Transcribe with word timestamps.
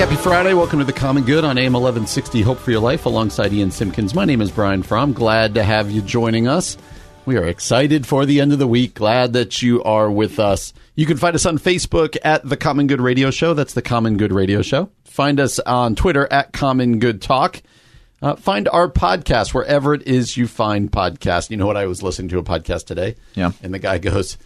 Happy 0.00 0.16
Friday. 0.16 0.54
Welcome 0.54 0.78
to 0.78 0.86
The 0.86 0.94
Common 0.94 1.24
Good 1.24 1.44
on 1.44 1.58
AM 1.58 1.74
1160 1.74 2.40
Hope 2.40 2.56
for 2.56 2.70
Your 2.70 2.80
Life 2.80 3.04
alongside 3.04 3.52
Ian 3.52 3.70
Simpkins. 3.70 4.14
My 4.14 4.24
name 4.24 4.40
is 4.40 4.50
Brian 4.50 4.82
Fromm. 4.82 5.12
Glad 5.12 5.56
to 5.56 5.62
have 5.62 5.90
you 5.90 6.00
joining 6.00 6.48
us. 6.48 6.78
We 7.26 7.36
are 7.36 7.44
excited 7.44 8.06
for 8.06 8.24
the 8.24 8.40
end 8.40 8.54
of 8.54 8.58
the 8.58 8.66
week. 8.66 8.94
Glad 8.94 9.34
that 9.34 9.60
you 9.60 9.82
are 9.82 10.10
with 10.10 10.38
us. 10.38 10.72
You 10.94 11.04
can 11.04 11.18
find 11.18 11.34
us 11.34 11.44
on 11.44 11.58
Facebook 11.58 12.16
at 12.24 12.48
The 12.48 12.56
Common 12.56 12.86
Good 12.86 13.02
Radio 13.02 13.30
Show. 13.30 13.52
That's 13.52 13.74
The 13.74 13.82
Common 13.82 14.16
Good 14.16 14.32
Radio 14.32 14.62
Show. 14.62 14.88
Find 15.04 15.38
us 15.38 15.58
on 15.58 15.96
Twitter 15.96 16.26
at 16.32 16.54
Common 16.54 16.98
Good 16.98 17.20
Talk. 17.20 17.60
Uh, 18.22 18.36
find 18.36 18.70
our 18.70 18.90
podcast 18.90 19.52
wherever 19.52 19.92
it 19.92 20.06
is 20.06 20.34
you 20.34 20.46
find 20.46 20.90
podcasts. 20.90 21.50
You 21.50 21.58
know 21.58 21.66
what? 21.66 21.76
I 21.76 21.84
was 21.84 22.02
listening 22.02 22.30
to 22.30 22.38
a 22.38 22.42
podcast 22.42 22.86
today. 22.86 23.16
Yeah. 23.34 23.52
And 23.62 23.74
the 23.74 23.78
guy 23.78 23.98
goes, 23.98 24.38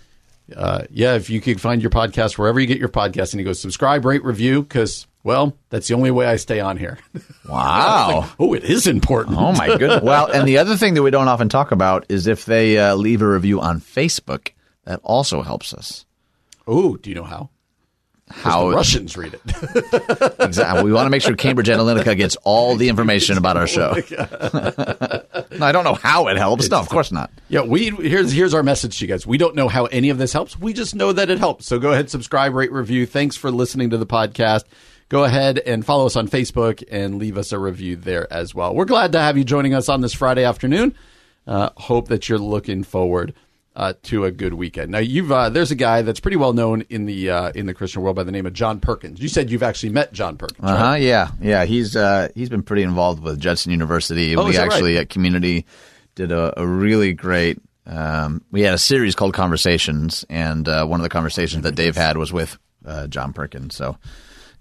uh, 0.56 0.83
Yeah, 0.91 1.15
if 1.15 1.31
you 1.31 1.41
could 1.41 1.61
find 1.61 1.81
your 1.81 1.93
podcast 1.93 2.39
wherever 2.39 2.59
you 2.59 2.67
get 2.67 2.78
your 2.78 2.89
podcast. 2.89 3.34
And 3.34 3.39
he 3.39 3.45
goes, 3.45 3.61
Subscribe, 3.61 4.05
rate, 4.05 4.25
review, 4.25 4.62
because, 4.62 5.06
well, 5.25 5.56
that's 5.70 5.89
the 5.89 5.94
only 5.94 6.11
way 6.12 6.27
I 6.27 6.36
stay 6.36 6.61
on 6.61 6.77
here. 6.77 6.98
Wow. 7.47 8.30
oh, 8.39 8.55
it 8.55 8.64
is 8.64 8.86
important. 8.86 9.36
Oh 9.36 9.53
my 9.53 9.66
goodness. 9.77 10.00
Well, 10.03 10.31
and 10.33 10.48
the 10.48 10.56
other 10.56 10.78
thing 10.78 10.94
that 10.94 11.03
we 11.03 11.11
don't 11.11 11.28
often 11.28 11.50
talk 11.50 11.72
about 11.72 12.06
is 12.08 12.27
if 12.27 12.47
they 12.47 12.78
uh, 12.78 12.94
leave 12.94 13.20
a 13.20 13.28
review 13.28 13.61
on 13.61 13.81
Facebook, 13.83 14.53
that 14.84 14.98
also 15.03 15.42
helps 15.42 15.75
us. 15.75 16.06
Oh, 16.66 16.97
do 16.97 17.11
you 17.11 17.16
know 17.16 17.25
how? 17.25 17.50
How 18.31 18.70
Russians 18.70 19.14
read 19.19 19.34
it. 19.34 19.41
exactly? 20.41 20.84
We 20.84 20.92
want 20.92 21.05
to 21.05 21.11
make 21.11 21.20
sure 21.20 21.36
Cambridge 21.36 21.69
Analytica 21.69 22.16
gets 22.16 22.36
all 22.44 22.77
the 22.77 22.88
information 22.88 23.36
about 23.36 23.59
our 23.59 23.66
show. 23.66 23.92
no, 23.92 25.66
I 25.66 25.72
don't 25.72 25.84
know 25.84 25.94
how 25.94 26.28
it 26.28 26.38
helps. 26.38 26.70
No, 26.70 26.78
of 26.78 26.88
course 26.88 27.12
not. 27.12 27.31
yeah, 27.48 27.61
we 27.61 27.91
here's 27.91 28.33
here's 28.33 28.55
our 28.55 28.62
message 28.62 28.98
to 28.98 29.05
you 29.05 29.09
guys. 29.09 29.27
We 29.27 29.36
don't 29.36 29.55
know 29.55 29.69
how 29.69 29.84
any 29.86 30.09
of 30.09 30.16
this 30.16 30.33
helps. 30.33 30.59
We 30.59 30.72
just 30.72 30.94
know 30.94 31.12
that 31.12 31.28
it 31.28 31.38
helps. 31.38 31.66
So 31.66 31.78
go 31.78 31.92
ahead, 31.92 32.09
subscribe, 32.09 32.55
rate, 32.55 32.72
review. 32.72 33.05
Thanks 33.05 33.36
for 33.36 33.50
listening 33.50 33.91
to 33.91 33.98
the 33.98 34.06
podcast. 34.06 34.64
Go 35.15 35.23
ahead 35.23 35.61
and 35.61 35.87
follow 35.87 36.07
us 36.07 36.17
on 36.17 36.27
Facebook 36.27 36.83
and 36.91 37.20
leave 37.20 37.39
us 37.39 37.53
a 37.53 37.59
review 37.61 37.95
there 37.95 38.27
as 38.33 38.53
well. 38.53 38.75
We're 38.75 38.84
glad 38.84 39.12
to 39.12 39.21
have 39.21 39.39
you 39.39 39.45
joining 39.45 39.73
us 39.73 39.89
on 39.89 40.01
this 40.01 40.12
Friday 40.12 40.43
afternoon. 40.43 40.93
Uh, 41.47 41.71
hope 41.77 42.09
that 42.09 42.29
you're 42.29 42.37
looking 42.37 42.83
forward 42.83 43.33
uh, 43.77 43.93
to 44.03 44.25
a 44.25 44.33
good 44.33 44.55
weekend. 44.55 44.91
Now, 44.91 44.98
you've 44.98 45.31
uh, 45.31 45.51
there's 45.51 45.71
a 45.71 45.77
guy 45.77 46.03
that's 46.03 46.19
pretty 46.19 46.37
well 46.37 46.53
known 46.53 46.81
in 46.91 47.06
the 47.06 47.31
uh, 47.31 47.53
in 47.55 47.66
the 47.66 47.75
Christian 47.75 48.03
world 48.03 48.16
by 48.16 48.25
the 48.25 48.33
name 48.33 48.44
of 48.44 48.55
John 48.55 48.81
Perkins. 48.81 49.21
You 49.21 49.28
said 49.28 49.53
you've 49.53 49.62
actually 49.62 49.91
met 49.91 50.12
John 50.12 50.37
Perkins. 50.37 50.69
Uh 50.69 50.72
right? 50.72 50.78
huh. 50.78 50.94
Yeah, 50.94 51.31
yeah. 51.41 51.65
He's 51.65 51.94
uh, 51.94 52.31
he's 52.34 52.49
been 52.49 52.65
pretty 52.65 52.83
involved 52.83 53.22
with 53.22 53.38
Judson 53.38 53.71
University. 53.71 54.34
Oh, 54.34 54.44
we 54.44 54.59
actually 54.59 54.97
right? 54.97 55.03
at 55.03 55.11
Community 55.11 55.65
did 56.17 56.33
a, 56.33 56.61
a 56.61 56.67
really 56.67 57.12
great. 57.12 57.61
Um, 57.87 58.43
we 58.50 58.62
had 58.62 58.75
a 58.75 58.78
series 58.78 59.15
called 59.15 59.33
Conversations, 59.33 60.25
and 60.28 60.69
uh, 60.69 60.84
one 60.84 60.99
of 60.99 61.05
the 61.05 61.09
conversations 61.09 61.62
that 61.62 61.77
Dave 61.77 61.94
had 61.94 62.17
was 62.17 62.33
with 62.33 62.59
uh, 62.84 63.06
John 63.06 63.33
Perkins. 63.33 63.77
So, 63.77 63.97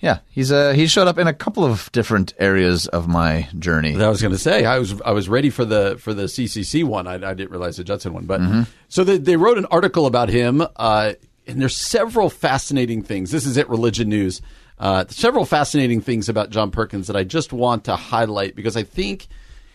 yeah, 0.03 0.19
he's 0.29 0.51
uh, 0.51 0.73
he 0.73 0.85
showed 0.87 1.07
up 1.07 1.17
in 1.17 1.27
a 1.27 1.33
couple 1.33 1.63
of 1.63 1.89
different 1.93 2.33
areas 2.37 2.87
of 2.87 3.07
my 3.07 3.47
journey. 3.57 3.95
I 3.95 4.09
was 4.09 4.21
going 4.21 4.33
to 4.33 4.37
say 4.37 4.65
I 4.65 4.77
was 4.77 5.01
I 5.01 5.11
was 5.11 5.29
ready 5.29 5.49
for 5.49 5.63
the 5.63 5.95
for 5.97 6.13
the 6.13 6.23
CCC 6.23 6.83
one. 6.83 7.07
I, 7.07 7.13
I 7.13 7.33
didn't 7.33 7.51
realize 7.51 7.77
the 7.77 7.85
Judson 7.85 8.13
one, 8.13 8.25
but 8.25 8.41
so 8.89 9.05
they, 9.05 9.17
they 9.17 9.37
wrote 9.37 9.57
an 9.57 9.65
article 9.67 10.05
about 10.05 10.27
him, 10.27 10.61
uh, 10.75 11.13
and 11.47 11.61
there's 11.61 11.77
several 11.77 12.29
fascinating 12.29 13.01
things. 13.01 13.31
This 13.31 13.45
is 13.45 13.55
it, 13.55 13.69
Religion 13.69 14.09
News. 14.09 14.41
Uh, 14.77 15.05
several 15.07 15.45
fascinating 15.45 16.01
things 16.01 16.27
about 16.27 16.49
John 16.49 16.69
Perkins 16.69 17.07
that 17.07 17.15
I 17.15 17.23
just 17.23 17.53
want 17.53 17.85
to 17.85 17.95
highlight 17.95 18.57
because 18.57 18.75
I 18.75 18.83
think 18.83 19.27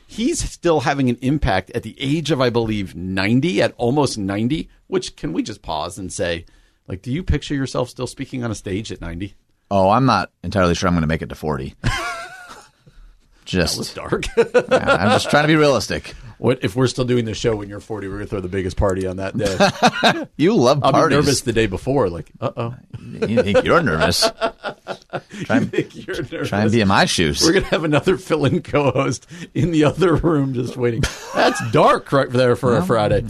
he's 0.06 0.46
still 0.46 0.80
having 0.80 1.08
an 1.08 1.16
impact 1.22 1.70
at 1.70 1.84
the 1.84 1.96
age 1.98 2.30
of 2.30 2.42
I 2.42 2.50
believe 2.50 2.94
90, 2.94 3.62
at 3.62 3.72
almost 3.78 4.18
90. 4.18 4.68
Which 4.88 5.16
can 5.16 5.32
we 5.32 5.42
just 5.42 5.62
pause 5.62 5.96
and 5.98 6.12
say, 6.12 6.44
like, 6.86 7.00
do 7.00 7.10
you 7.10 7.22
picture 7.22 7.54
yourself 7.54 7.88
still 7.88 8.06
speaking 8.06 8.44
on 8.44 8.50
a 8.50 8.54
stage 8.54 8.92
at 8.92 9.00
90? 9.00 9.34
Oh, 9.70 9.90
I'm 9.90 10.06
not 10.06 10.30
entirely 10.42 10.74
sure 10.74 10.88
I'm 10.88 10.94
going 10.94 11.02
to 11.02 11.08
make 11.08 11.22
it 11.22 11.28
to 11.28 11.34
forty. 11.34 11.74
That 13.50 13.62
was 13.62 13.76
just, 13.76 13.94
dark. 13.94 14.26
yeah, 14.36 14.44
I'm 15.00 15.08
just 15.12 15.30
trying 15.30 15.44
to 15.44 15.48
be 15.48 15.56
realistic. 15.56 16.14
what 16.36 16.58
if 16.62 16.76
we're 16.76 16.86
still 16.86 17.06
doing 17.06 17.24
the 17.24 17.32
show 17.32 17.56
when 17.56 17.70
you're 17.70 17.80
40? 17.80 18.06
We're 18.08 18.14
gonna 18.16 18.26
throw 18.26 18.40
the 18.40 18.48
biggest 18.48 18.76
party 18.76 19.06
on 19.06 19.16
that 19.16 19.34
day. 19.38 20.26
You 20.36 20.54
love 20.54 20.82
parties. 20.82 21.00
I'll 21.00 21.08
be 21.08 21.14
nervous 21.14 21.40
the 21.40 21.54
day 21.54 21.66
before. 21.66 22.10
Like, 22.10 22.30
uh 22.42 22.50
oh. 22.58 22.74
You 23.00 23.42
think 23.42 23.64
you're 23.64 23.82
nervous? 23.82 24.20
try, 24.20 25.56
and, 25.56 25.72
You're 25.94 26.16
nervous. 26.16 26.48
try 26.50 26.60
and 26.60 26.70
be 26.70 26.82
in 26.82 26.88
my 26.88 27.06
shoes. 27.06 27.40
We're 27.42 27.54
gonna 27.54 27.64
have 27.66 27.84
another 27.84 28.18
fill-in 28.18 28.60
co-host 28.60 29.26
in 29.54 29.70
the 29.70 29.84
other 29.84 30.14
room 30.16 30.52
just 30.52 30.76
waiting. 30.76 31.02
That's 31.34 31.58
dark 31.70 32.12
right 32.12 32.28
there 32.28 32.54
for 32.54 32.76
a 32.76 32.84
Friday. 32.84 33.24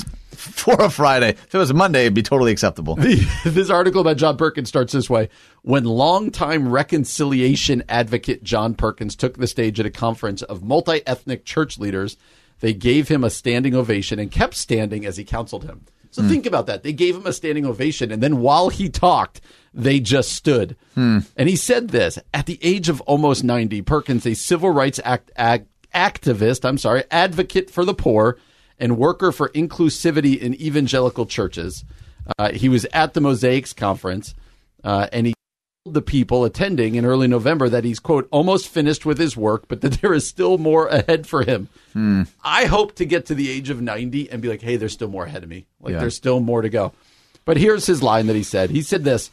For 0.60 0.74
a 0.80 0.90
Friday. 0.90 1.30
If 1.30 1.54
it 1.54 1.58
was 1.58 1.70
a 1.70 1.74
Monday, 1.74 2.02
it'd 2.02 2.14
be 2.14 2.22
totally 2.22 2.52
acceptable. 2.52 2.96
this 3.44 3.70
article 3.70 4.00
about 4.00 4.16
John 4.16 4.36
Perkins 4.36 4.68
starts 4.68 4.92
this 4.92 5.08
way. 5.08 5.28
When 5.62 5.84
longtime 5.84 6.68
reconciliation 6.68 7.82
advocate 7.88 8.42
John 8.42 8.74
Perkins 8.74 9.16
took 9.16 9.36
the 9.36 9.46
stage 9.46 9.80
at 9.80 9.86
a 9.86 9.90
conference 9.90 10.42
of 10.42 10.62
multi 10.62 11.06
ethnic 11.06 11.44
church 11.44 11.78
leaders, 11.78 12.16
they 12.60 12.74
gave 12.74 13.08
him 13.08 13.24
a 13.24 13.30
standing 13.30 13.74
ovation 13.74 14.18
and 14.18 14.30
kept 14.30 14.54
standing 14.54 15.06
as 15.06 15.16
he 15.16 15.24
counseled 15.24 15.64
him. 15.64 15.84
So 16.10 16.22
hmm. 16.22 16.28
think 16.28 16.46
about 16.46 16.66
that. 16.66 16.82
They 16.82 16.92
gave 16.92 17.16
him 17.16 17.26
a 17.26 17.32
standing 17.32 17.66
ovation, 17.66 18.10
and 18.10 18.22
then 18.22 18.40
while 18.40 18.68
he 18.68 18.88
talked, 18.88 19.40
they 19.74 20.00
just 20.00 20.32
stood. 20.32 20.76
Hmm. 20.94 21.18
And 21.36 21.48
he 21.48 21.56
said 21.56 21.88
this 21.88 22.18
at 22.32 22.46
the 22.46 22.58
age 22.62 22.88
of 22.88 23.00
almost 23.02 23.44
90, 23.44 23.82
Perkins, 23.82 24.26
a 24.26 24.34
civil 24.34 24.70
rights 24.70 25.00
act, 25.04 25.30
act, 25.36 25.66
activist, 25.94 26.64
I'm 26.64 26.78
sorry, 26.78 27.04
advocate 27.10 27.70
for 27.70 27.84
the 27.84 27.94
poor, 27.94 28.38
and 28.78 28.96
worker 28.98 29.32
for 29.32 29.48
inclusivity 29.50 30.38
in 30.38 30.54
evangelical 30.60 31.26
churches. 31.26 31.84
Uh, 32.38 32.50
he 32.52 32.68
was 32.68 32.86
at 32.92 33.14
the 33.14 33.20
Mosaix 33.20 33.74
conference, 33.74 34.34
uh, 34.84 35.08
and 35.12 35.26
he 35.26 35.34
told 35.84 35.94
the 35.94 36.02
people 36.02 36.44
attending 36.44 36.94
in 36.94 37.04
early 37.06 37.26
November 37.26 37.68
that 37.68 37.84
he's 37.84 37.98
quote 37.98 38.28
almost 38.30 38.68
finished 38.68 39.06
with 39.06 39.18
his 39.18 39.36
work, 39.36 39.66
but 39.68 39.80
that 39.80 39.92
there 40.02 40.12
is 40.12 40.26
still 40.26 40.58
more 40.58 40.86
ahead 40.88 41.26
for 41.26 41.42
him. 41.44 41.68
I 42.44 42.66
hope 42.66 42.94
to 42.96 43.04
get 43.04 43.26
to 43.26 43.34
the 43.34 43.50
age 43.50 43.70
of 43.70 43.80
ninety 43.80 44.30
and 44.30 44.40
be 44.40 44.48
like, 44.48 44.62
hey, 44.62 44.76
there's 44.76 44.92
still 44.92 45.08
more 45.08 45.24
ahead 45.24 45.42
of 45.42 45.48
me. 45.48 45.66
Like 45.80 45.94
Yeah. 45.94 46.00
there's 46.00 46.14
still 46.14 46.38
more 46.38 46.62
to 46.62 46.68
go. 46.68 46.92
But 47.44 47.56
here's 47.56 47.86
his 47.86 48.02
line 48.04 48.26
that 48.28 48.36
he 48.36 48.42
said. 48.44 48.70
He 48.70 48.82
said 48.82 49.02
this. 49.04 49.30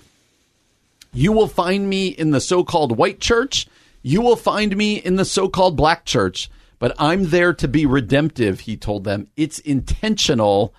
You 1.13 1.31
will 1.31 1.47
find 1.47 1.87
me 1.89 2.07
in 2.07 2.31
the 2.31 2.41
so 2.41 2.63
called 2.63 2.97
white 2.97 3.19
church. 3.19 3.67
You 4.01 4.21
will 4.21 4.35
find 4.35 4.75
me 4.75 4.95
in 4.95 5.15
the 5.15 5.25
so 5.25 5.47
called 5.47 5.75
black 5.75 6.05
church. 6.05 6.49
But 6.79 6.95
I'm 6.99 7.29
there 7.29 7.53
to 7.53 7.67
be 7.67 7.85
redemptive, 7.85 8.61
he 8.61 8.77
told 8.77 9.03
them. 9.03 9.27
It's 9.35 9.59
intentional 9.59 10.73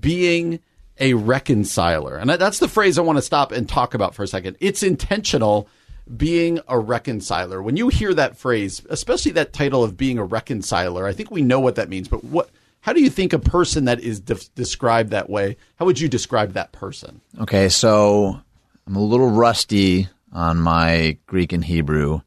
being 0.00 0.60
a 0.98 1.14
reconciler. 1.14 2.16
And 2.16 2.30
that's 2.30 2.58
the 2.58 2.68
phrase 2.68 2.98
I 2.98 3.02
want 3.02 3.18
to 3.18 3.22
stop 3.22 3.52
and 3.52 3.68
talk 3.68 3.94
about 3.94 4.14
for 4.14 4.22
a 4.22 4.28
second. 4.28 4.56
It's 4.60 4.82
intentional 4.82 5.68
being 6.16 6.60
a 6.68 6.78
reconciler. 6.78 7.62
When 7.62 7.76
you 7.76 7.88
hear 7.88 8.14
that 8.14 8.36
phrase, 8.36 8.82
especially 8.88 9.32
that 9.32 9.52
title 9.52 9.84
of 9.84 9.96
being 9.96 10.18
a 10.18 10.24
reconciler, 10.24 11.06
I 11.06 11.12
think 11.12 11.30
we 11.30 11.42
know 11.42 11.60
what 11.60 11.76
that 11.76 11.88
means. 11.88 12.08
But 12.08 12.24
what? 12.24 12.50
How 12.80 12.92
do 12.92 13.02
you 13.02 13.10
think 13.10 13.32
a 13.32 13.38
person 13.38 13.84
that 13.84 14.00
is 14.00 14.20
de- 14.20 14.36
described 14.54 15.10
that 15.10 15.28
way? 15.28 15.56
How 15.76 15.84
would 15.84 16.00
you 16.00 16.08
describe 16.08 16.52
that 16.52 16.72
person? 16.72 17.20
Okay, 17.40 17.68
so 17.68 18.40
I'm 18.86 18.96
a 18.96 19.02
little 19.02 19.28
rusty 19.28 20.08
on 20.32 20.58
my 20.60 21.18
Greek 21.26 21.52
and 21.52 21.64
Hebrew. 21.64 22.20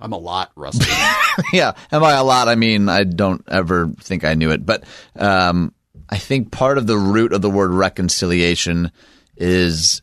I'm 0.00 0.12
a 0.12 0.18
lot 0.18 0.52
rusty. 0.56 0.90
yeah, 1.52 1.72
and 1.90 2.00
by 2.00 2.12
a 2.12 2.24
lot, 2.24 2.48
I 2.48 2.54
mean 2.54 2.88
I 2.88 3.04
don't 3.04 3.44
ever 3.48 3.88
think 4.00 4.24
I 4.24 4.34
knew 4.34 4.50
it. 4.50 4.64
But 4.64 4.84
um, 5.16 5.72
I 6.08 6.18
think 6.18 6.50
part 6.50 6.78
of 6.78 6.86
the 6.86 6.96
root 6.96 7.32
of 7.32 7.42
the 7.42 7.50
word 7.50 7.70
reconciliation 7.70 8.92
is 9.36 10.02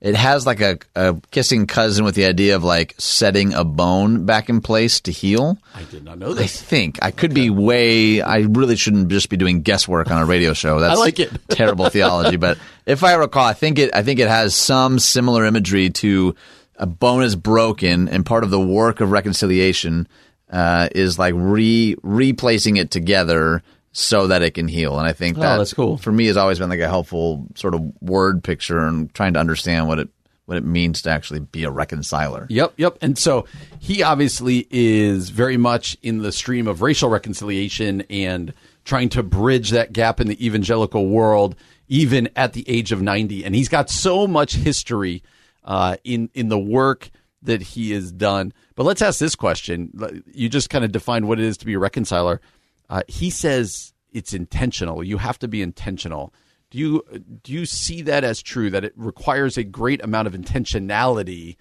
it 0.00 0.14
has 0.14 0.46
like 0.46 0.60
a, 0.60 0.78
a 0.96 1.20
kissing 1.30 1.66
cousin 1.66 2.06
with 2.06 2.14
the 2.14 2.24
idea 2.24 2.56
of 2.56 2.64
like 2.64 2.94
setting 2.98 3.52
a 3.52 3.64
bone 3.64 4.24
back 4.24 4.48
in 4.48 4.62
place 4.62 5.00
to 5.02 5.12
heal. 5.12 5.58
I 5.74 5.82
did 5.84 6.04
not 6.04 6.18
know 6.18 6.32
this. 6.32 6.62
I 6.62 6.64
think 6.64 6.98
I 7.02 7.10
could 7.10 7.34
be 7.34 7.50
way. 7.50 8.22
I 8.22 8.38
really 8.38 8.76
shouldn't 8.76 9.08
just 9.08 9.28
be 9.28 9.36
doing 9.36 9.60
guesswork 9.60 10.10
on 10.10 10.22
a 10.22 10.24
radio 10.24 10.54
show. 10.54 10.80
That's 10.80 10.98
like 10.98 11.20
it. 11.20 11.30
terrible 11.50 11.90
theology. 11.90 12.36
But 12.36 12.58
if 12.86 13.04
I 13.04 13.14
recall, 13.14 13.44
I 13.44 13.52
think 13.52 13.78
it. 13.78 13.94
I 13.94 14.02
think 14.02 14.20
it 14.20 14.28
has 14.28 14.54
some 14.54 14.98
similar 14.98 15.44
imagery 15.44 15.90
to 15.90 16.34
a 16.80 16.86
bone 16.86 17.22
is 17.22 17.36
broken, 17.36 18.08
and 18.08 18.26
part 18.26 18.42
of 18.42 18.50
the 18.50 18.58
work 18.60 19.00
of 19.00 19.12
reconciliation 19.12 20.08
uh, 20.50 20.88
is 20.92 21.18
like 21.18 21.34
re 21.36 21.94
replacing 22.02 22.76
it 22.78 22.90
together 22.90 23.62
so 23.92 24.26
that 24.28 24.42
it 24.42 24.54
can 24.54 24.66
heal. 24.66 24.98
And 24.98 25.06
I 25.06 25.12
think 25.12 25.36
Oh, 25.38 25.40
that 25.42 25.58
that's 25.58 25.74
cool. 25.74 25.96
for 25.98 26.10
me 26.10 26.26
has 26.26 26.36
always 26.36 26.58
been 26.58 26.70
like 26.70 26.80
a 26.80 26.88
helpful 26.88 27.46
sort 27.54 27.74
of 27.74 27.82
word 28.00 28.42
picture 28.42 28.78
and 28.80 29.12
trying 29.14 29.34
to 29.34 29.40
understand 29.40 29.86
what 29.88 29.98
it 29.98 30.08
what 30.46 30.56
it 30.56 30.64
means 30.64 31.02
to 31.02 31.10
actually 31.10 31.38
be 31.40 31.62
a 31.62 31.70
reconciler. 31.70 32.46
Yep, 32.50 32.72
yep. 32.76 32.98
And 33.00 33.16
so 33.16 33.46
he 33.78 34.02
obviously 34.02 34.66
is 34.70 35.30
very 35.30 35.56
much 35.56 35.96
in 36.02 36.18
the 36.18 36.32
stream 36.32 36.66
of 36.66 36.82
racial 36.82 37.08
reconciliation 37.08 38.00
and 38.10 38.52
trying 38.84 39.10
to 39.10 39.22
bridge 39.22 39.70
that 39.70 39.92
gap 39.92 40.18
in 40.20 40.26
the 40.26 40.44
evangelical 40.44 41.06
world, 41.06 41.54
even 41.86 42.28
at 42.34 42.54
the 42.54 42.68
age 42.68 42.90
of 42.90 43.00
90. 43.00 43.44
And 43.44 43.54
he's 43.54 43.68
got 43.68 43.90
so 43.90 44.26
much 44.26 44.54
history 44.56 45.22
uh, 45.70 45.96
in, 46.02 46.28
in 46.34 46.48
the 46.48 46.58
work 46.58 47.10
that 47.42 47.62
he 47.62 47.92
has 47.92 48.10
done. 48.10 48.52
But 48.74 48.82
let's 48.82 49.00
ask 49.00 49.20
this 49.20 49.36
question. 49.36 49.92
You 50.26 50.48
just 50.48 50.68
kind 50.68 50.84
of 50.84 50.90
defined 50.90 51.28
what 51.28 51.38
it 51.38 51.44
is 51.44 51.56
to 51.58 51.64
be 51.64 51.74
a 51.74 51.78
reconciler. 51.78 52.40
Uh, 52.88 53.02
he 53.06 53.30
says 53.30 53.94
it's 54.12 54.34
intentional. 54.34 55.04
You 55.04 55.18
have 55.18 55.38
to 55.38 55.46
be 55.46 55.62
intentional. 55.62 56.34
Do 56.70 56.78
you 56.78 57.04
do 57.42 57.52
you 57.52 57.66
see 57.66 58.02
that 58.02 58.24
as 58.24 58.42
true? 58.42 58.70
That 58.70 58.84
it 58.84 58.92
requires 58.96 59.56
a 59.56 59.62
great 59.62 60.02
amount 60.02 60.26
of 60.26 60.34
intentionality 60.34 61.56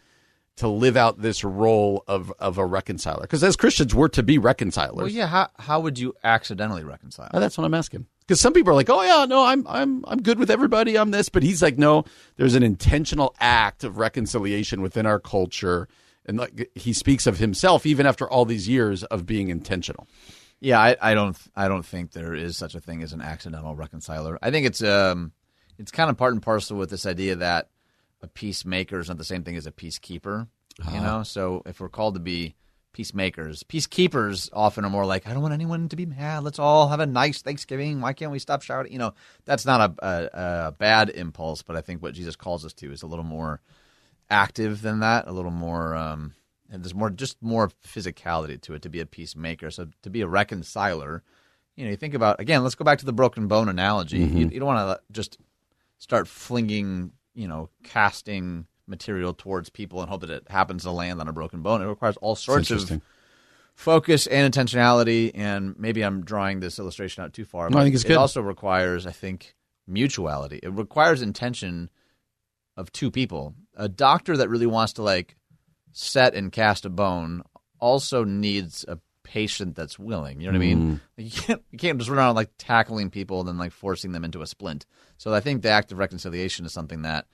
to 0.56 0.68
live 0.68 0.98
out 0.98 1.22
this 1.22 1.44
role 1.44 2.04
of 2.08 2.34
of 2.40 2.58
a 2.58 2.66
reconciler? 2.66 3.22
Because 3.22 3.44
as 3.44 3.56
Christians, 3.56 3.94
we're 3.94 4.08
to 4.10 4.24
be 4.24 4.40
reconcilers. 4.40 4.96
Well, 4.98 5.08
yeah. 5.08 5.28
How 5.28 5.50
how 5.60 5.82
would 5.82 6.00
you 6.00 6.16
accidentally 6.24 6.84
reconcile? 6.84 7.30
Uh, 7.32 7.40
that's 7.40 7.60
what 7.60 7.66
I'm 7.66 7.76
asking. 7.76 8.08
Because 8.30 8.40
some 8.40 8.54
people 8.54 8.72
are 8.72 8.76
like, 8.76 8.92
"Oh 8.92 9.02
yeah, 9.02 9.26
no, 9.26 9.44
I'm 9.44 9.66
I'm 9.68 10.06
I'm 10.08 10.22
good 10.22 10.38
with 10.38 10.52
everybody. 10.52 11.00
I'm 11.00 11.10
this," 11.10 11.30
but 11.30 11.42
he's 11.42 11.64
like, 11.64 11.80
"No, 11.80 12.04
there's 12.36 12.54
an 12.54 12.62
intentional 12.62 13.34
act 13.40 13.84
of 13.84 13.98
reconciliation 13.98 14.84
within 14.84 15.08
our 15.08 15.20
culture." 15.20 15.88
And 16.28 16.38
like 16.38 16.70
he 16.76 16.94
speaks 16.94 17.26
of 17.26 17.40
himself, 17.40 17.88
even 17.88 18.06
after 18.06 18.30
all 18.30 18.46
these 18.46 18.70
years 18.70 19.04
of 19.06 19.26
being 19.26 19.50
intentional. 19.50 20.08
Yeah, 20.60 20.80
I, 20.80 20.96
I 21.02 21.14
don't 21.16 21.36
I 21.56 21.68
don't 21.68 21.82
think 21.82 22.12
there 22.12 22.36
is 22.36 22.56
such 22.56 22.76
a 22.76 22.80
thing 22.80 23.02
as 23.02 23.14
an 23.14 23.22
accidental 23.22 23.76
reconciler. 23.76 24.38
I 24.44 24.52
think 24.52 24.68
it's 24.68 24.84
um 24.84 25.32
it's 25.80 25.90
kind 25.92 26.12
of 26.12 26.18
part 26.18 26.34
and 26.34 26.42
parcel 26.44 26.78
with 26.78 26.92
this 26.92 27.08
idea 27.08 27.36
that 27.38 27.70
a 28.22 28.28
peacemaker 28.28 29.00
is 29.00 29.08
not 29.08 29.18
the 29.18 29.24
same 29.24 29.44
thing 29.44 29.56
as 29.56 29.66
a 29.66 29.72
peacekeeper. 29.72 30.48
You 30.94 31.02
know, 31.02 31.24
so 31.24 31.64
if 31.66 31.80
we're 31.80 31.90
called 31.90 32.14
to 32.14 32.20
be 32.20 32.54
peacemakers, 32.94 33.64
peacekeepers 33.64 34.50
often 34.54 34.86
are 34.86 34.90
more 34.90 35.06
like, 35.06 35.28
I 35.28 35.34
don't 35.34 35.42
want 35.42 35.54
anyone 35.54 35.90
to 35.90 35.96
be 35.96 36.06
mad. 36.06 36.44
Let's 36.44 36.60
all 36.60 36.88
have 36.90 37.00
a 37.00 37.06
nice 37.06 37.42
Thanksgiving. 37.42 38.02
Why 38.02 38.14
can't 38.14 38.32
we 38.32 38.40
stop 38.40 38.62
shouting? 38.62 38.92
You 38.92 39.00
know, 39.00 39.14
that's 39.46 39.66
not 39.66 39.82
a, 39.82 40.06
a, 40.06 40.30
a 40.68 40.72
bad 40.72 41.10
impulse, 41.10 41.62
but 41.62 41.76
I 41.76 41.82
think 41.82 42.02
what 42.02 42.14
Jesus 42.14 42.36
calls 42.36 42.66
us 42.66 42.74
to 42.74 42.92
is 42.92 43.04
a 43.04 43.08
little 43.08 43.26
more 43.26 43.62
active 44.30 44.82
than 44.82 45.00
that, 45.00 45.28
a 45.28 45.32
little 45.32 45.52
more. 45.52 45.96
Um, 45.96 46.34
and 46.72 46.84
there's 46.84 46.96
more, 46.96 47.10
just 47.10 47.42
more 47.42 47.70
physicality 47.86 48.60
to 48.62 48.74
it 48.74 48.82
to 48.84 48.90
be 48.90 49.00
a 49.00 49.06
peacemaker. 49.06 49.72
So 49.72 49.88
to 50.04 50.10
be 50.10 50.22
a 50.22 50.28
reconciler, 50.28 51.24
you 51.76 51.86
know, 51.86 51.92
you 51.92 51.98
think 51.98 52.14
about 52.14 52.42
again. 52.42 52.62
Let's 52.62 52.76
go 52.76 52.84
back 52.84 53.00
to 53.00 53.06
the 53.06 53.14
broken 53.14 53.48
bone 53.48 53.70
analogy. 53.70 54.18
You, 54.18 54.50
you 54.50 54.60
don't 54.60 54.68
want 54.68 54.90
to 54.90 55.00
just 55.14 55.38
start 55.98 56.28
flinging, 56.28 57.14
you 57.34 57.48
know, 57.48 57.70
casting 57.84 58.68
material 58.90 59.34
towards 59.34 59.70
people 59.70 60.02
and 60.02 60.10
hope 60.10 60.22
that 60.22 60.30
it 60.30 60.48
happens 60.50 60.84
to 60.84 60.92
land 60.92 61.22
on 61.22 61.28
a 61.28 61.34
broken 61.34 61.62
bone. 61.62 61.82
It 61.82 61.86
requires 61.86 62.18
all 62.18 62.36
sorts 62.36 62.72
of 62.72 63.02
focus 63.76 64.28
and 64.28 64.54
intentionality. 64.54 65.32
And 65.34 65.78
maybe 65.78 66.02
I'm 66.04 66.24
drawing 66.26 66.60
this 66.60 66.80
illustration 66.80 67.24
out 67.24 67.34
too 67.34 67.46
far. 67.46 67.70
No, 67.70 67.78
I 67.78 67.84
think 67.84 67.96
it's 67.96 68.04
it 68.04 68.10
good. 68.10 68.18
also 68.18 68.42
requires, 68.42 69.06
I 69.06 69.12
think, 69.12 69.56
mutuality. 69.88 70.60
It 70.62 70.72
requires 70.74 71.22
intention 71.22 71.90
of 72.76 72.92
two 72.92 73.12
people. 73.12 73.56
A 73.76 73.88
doctor 73.90 74.38
that 74.38 74.50
really 74.50 74.68
wants 74.68 74.94
to 74.94 75.04
like 75.04 75.36
set 75.92 76.34
and 76.36 76.52
cast 76.52 76.86
a 76.86 76.90
bone 76.90 77.44
also 77.80 78.24
needs 78.24 78.84
a 78.88 79.00
patient 79.24 79.76
that's 79.76 80.00
willing. 80.00 80.42
You 80.42 80.52
know 80.52 80.58
what 80.58 80.64
I 80.66 80.68
Mm. 80.74 80.78
mean? 80.78 81.02
You 81.18 81.32
can't 81.32 81.62
you 81.72 81.78
can't 81.78 81.98
just 81.98 82.10
run 82.10 82.18
around 82.20 82.36
like 82.36 82.50
tackling 82.58 83.10
people 83.10 83.40
and 83.42 83.48
then 83.50 83.58
like 83.58 83.72
forcing 83.72 84.12
them 84.12 84.24
into 84.26 84.42
a 84.42 84.48
splint. 84.48 84.86
So 85.18 85.34
I 85.34 85.40
think 85.42 85.62
the 85.62 85.70
act 85.70 85.92
of 85.92 85.98
reconciliation 85.98 86.66
is 86.66 86.72
something 86.74 87.02
that 87.04 87.26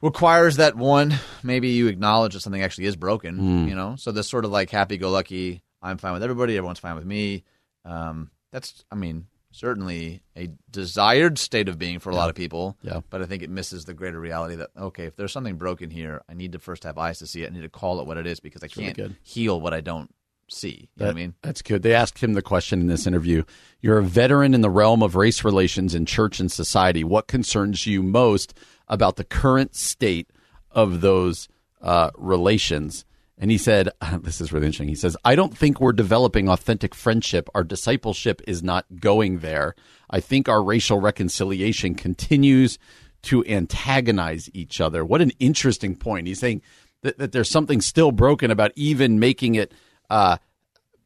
requires 0.00 0.56
that 0.56 0.76
one 0.76 1.14
maybe 1.42 1.68
you 1.68 1.88
acknowledge 1.88 2.34
that 2.34 2.40
something 2.40 2.62
actually 2.62 2.86
is 2.86 2.96
broken. 2.96 3.38
Mm. 3.38 3.68
You 3.68 3.74
know, 3.74 3.96
so 3.96 4.12
this 4.12 4.28
sort 4.28 4.44
of 4.44 4.50
like 4.50 4.70
happy-go-lucky. 4.70 5.62
I'm 5.80 5.98
fine 5.98 6.12
with 6.12 6.22
everybody. 6.22 6.56
Everyone's 6.56 6.80
fine 6.80 6.96
with 6.96 7.04
me. 7.04 7.44
Um, 7.84 8.30
that's 8.52 8.84
I 8.90 8.94
mean 8.94 9.26
certainly 9.50 10.22
a 10.36 10.50
desired 10.70 11.38
state 11.38 11.68
of 11.68 11.78
being 11.78 11.98
for 11.98 12.10
a 12.10 12.14
lot 12.14 12.28
of 12.28 12.36
people. 12.36 12.76
Yeah. 12.82 13.00
But 13.10 13.22
I 13.22 13.26
think 13.26 13.42
it 13.42 13.50
misses 13.50 13.84
the 13.86 13.94
greater 13.94 14.20
reality 14.20 14.56
that 14.56 14.70
okay, 14.76 15.04
if 15.04 15.16
there's 15.16 15.32
something 15.32 15.56
broken 15.56 15.90
here, 15.90 16.22
I 16.28 16.34
need 16.34 16.52
to 16.52 16.58
first 16.58 16.84
have 16.84 16.98
eyes 16.98 17.18
to 17.20 17.26
see 17.26 17.42
it. 17.42 17.50
I 17.50 17.54
need 17.54 17.62
to 17.62 17.68
call 17.68 18.00
it 18.00 18.06
what 18.06 18.18
it 18.18 18.26
is 18.26 18.40
because 18.40 18.62
I 18.62 18.68
can't 18.68 19.16
heal 19.22 19.60
what 19.60 19.74
I 19.74 19.80
don't 19.80 20.12
see. 20.48 20.88
You 20.96 21.00
know 21.00 21.06
what 21.06 21.10
I 21.10 21.14
mean? 21.14 21.34
That's 21.42 21.62
good. 21.62 21.82
They 21.82 21.94
asked 21.94 22.22
him 22.22 22.34
the 22.34 22.42
question 22.42 22.80
in 22.80 22.86
this 22.86 23.06
interview. 23.06 23.44
You're 23.80 23.98
a 23.98 24.02
veteran 24.02 24.54
in 24.54 24.60
the 24.60 24.70
realm 24.70 25.02
of 25.02 25.16
race 25.16 25.44
relations 25.44 25.94
in 25.94 26.06
church 26.06 26.40
and 26.40 26.50
society. 26.50 27.04
What 27.04 27.28
concerns 27.28 27.86
you 27.86 28.02
most 28.02 28.54
about 28.88 29.16
the 29.16 29.24
current 29.24 29.74
state 29.74 30.30
of 30.70 31.00
those 31.00 31.48
uh, 31.80 32.10
relations? 32.16 33.04
And 33.36 33.50
he 33.50 33.58
said, 33.58 33.90
This 34.22 34.40
is 34.40 34.52
really 34.52 34.66
interesting. 34.66 34.88
He 34.88 34.94
says, 34.94 35.16
I 35.24 35.34
don't 35.34 35.56
think 35.56 35.80
we're 35.80 35.92
developing 35.92 36.48
authentic 36.48 36.94
friendship. 36.94 37.48
Our 37.54 37.64
discipleship 37.64 38.42
is 38.46 38.62
not 38.62 38.86
going 39.00 39.38
there. 39.38 39.74
I 40.10 40.20
think 40.20 40.48
our 40.48 40.62
racial 40.62 41.00
reconciliation 41.00 41.94
continues 41.94 42.78
to 43.22 43.44
antagonize 43.46 44.48
each 44.54 44.80
other. 44.80 45.04
What 45.04 45.20
an 45.20 45.32
interesting 45.38 45.96
point. 45.96 46.26
He's 46.26 46.38
saying 46.38 46.62
that, 47.02 47.18
that 47.18 47.32
there's 47.32 47.50
something 47.50 47.80
still 47.80 48.12
broken 48.12 48.50
about 48.50 48.72
even 48.76 49.18
making 49.18 49.54
it 49.54 49.72
uh, 50.10 50.38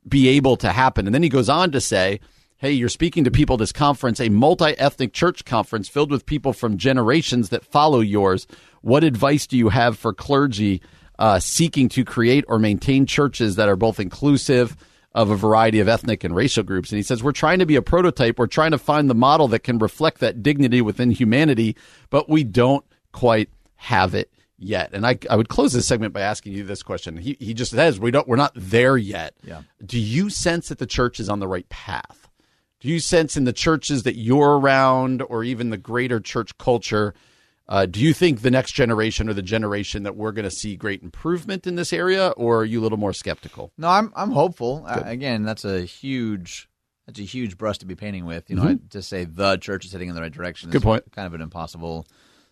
be 0.07 0.29
able 0.29 0.57
to 0.59 0.71
happen. 0.71 1.07
And 1.07 1.15
then 1.15 1.23
he 1.23 1.29
goes 1.29 1.49
on 1.49 1.73
to 1.73 1.81
say, 1.81 2.21
Hey, 2.59 2.71
you're 2.71 2.89
speaking 2.89 3.25
to 3.25 3.31
people 3.33 3.55
at 3.55 3.59
this 3.59 3.73
conference, 3.73 4.21
a 4.21 4.29
multi 4.29 4.79
ethnic 4.79 5.13
church 5.13 5.45
conference 5.45 5.89
filled 5.89 6.13
with 6.13 6.27
people 6.27 6.53
from 6.53 6.77
generations 6.77 7.49
that 7.49 7.65
follow 7.65 7.99
yours. 7.99 8.47
What 8.83 9.03
advice 9.03 9.49
do 9.49 9.59
you 9.59 9.69
have 9.71 9.99
for 9.99 10.13
clergy 10.13 10.81
uh, 11.19 11.41
seeking 11.41 11.89
to 11.91 12.05
create 12.05 12.45
or 12.47 12.61
maintain 12.61 13.05
churches 13.05 13.57
that 13.57 13.69
are 13.69 13.75
both 13.75 13.99
inclusive 13.99 14.77
of 15.13 15.29
a 15.31 15.37
variety 15.37 15.81
of 15.81 15.89
ethnic 15.89 16.23
and 16.23 16.37
racial 16.37 16.63
groups? 16.63 16.93
And 16.93 16.99
he 16.99 17.03
says, 17.03 17.21
We're 17.21 17.33
trying 17.33 17.59
to 17.59 17.67
be 17.67 17.75
a 17.75 17.83
prototype. 17.83 18.39
We're 18.39 18.47
trying 18.47 18.71
to 18.71 18.79
find 18.79 19.11
the 19.11 19.15
model 19.15 19.49
that 19.49 19.65
can 19.65 19.79
reflect 19.79 20.21
that 20.21 20.41
dignity 20.41 20.81
within 20.81 21.11
humanity, 21.11 21.77
but 22.11 22.29
we 22.29 22.45
don't 22.45 22.85
quite 23.11 23.51
have 23.75 24.15
it 24.15 24.31
yet. 24.63 24.91
And 24.93 25.07
I, 25.07 25.19
I 25.29 25.37
would 25.37 25.49
close 25.49 25.73
this 25.73 25.87
segment 25.87 26.13
by 26.13 26.21
asking 26.21 26.53
you 26.53 26.65
this 26.65 26.83
question. 26.83 27.17
He, 27.17 27.37
he 27.41 27.55
just 27.55 27.73
says 27.73 27.99
we 27.99 28.11
don't 28.11 28.29
we're 28.29 28.37
not 28.37 28.53
there 28.55 28.97
yet. 28.97 29.35
Yeah. 29.45 29.63
Do 29.85 29.99
you 29.99 30.31
sense 30.31 30.69
that 30.69 30.79
the 30.79 30.87
church 30.87 31.21
is 31.21 31.29
on 31.29 31.41
the 31.41 31.49
right 31.49 31.69
path? 31.69 32.29
Do 32.81 32.89
you 32.89 32.99
sense 32.99 33.37
in 33.37 33.45
the 33.45 33.53
churches 33.53 34.03
that 34.03 34.17
you're 34.17 34.59
around, 34.59 35.23
or 35.23 35.45
even 35.45 35.71
the 35.71 35.77
greater 35.77 36.19
church 36.19 36.59
culture? 36.59 37.15
Uh, 37.69 37.87
do 37.87 38.01
you 38.01 38.13
think 38.13 38.43
the 38.43 38.51
next 38.51 38.73
generation 38.73 39.29
or 39.29 39.35
the 39.35 39.43
generation 39.43 40.03
that 40.03 40.17
we're 40.17 40.33
going 40.33 40.45
to 40.45 40.51
see 40.51 40.75
great 40.75 41.01
improvement 41.01 41.67
in 41.67 41.77
this 41.77 41.93
area, 41.93 42.31
or 42.31 42.59
are 42.59 42.65
you 42.65 42.81
a 42.81 42.83
little 42.83 42.99
more 42.99 43.13
skeptical? 43.13 43.73
No, 43.79 43.89
I'm 43.89 44.13
I'm 44.17 44.33
hopeful. 44.33 44.85
Uh, 44.87 45.03
again, 45.05 45.45
that's 45.45 45.65
a 45.65 45.83
huge 45.83 46.69
that's 47.07 47.21
a 47.21 47.23
huge 47.23 47.57
brush 47.57 47.79
to 47.79 47.87
be 47.87 47.95
painting 47.95 48.25
with. 48.25 48.51
You 48.51 48.57
know, 48.57 48.65
I, 48.65 48.79
to 48.91 49.01
say 49.01 49.25
the 49.25 49.59
church 49.59 49.85
is 49.85 49.93
heading 49.93 50.09
in 50.09 50.15
the 50.15 50.21
right 50.21 50.33
direction. 50.33 50.69
Mm-hmm. 50.69 50.73
Good 50.73 50.83
is 50.83 50.85
point. 50.85 51.13
Kind 51.13 51.27
of 51.27 51.35
an 51.35 51.41
impossible 51.41 52.07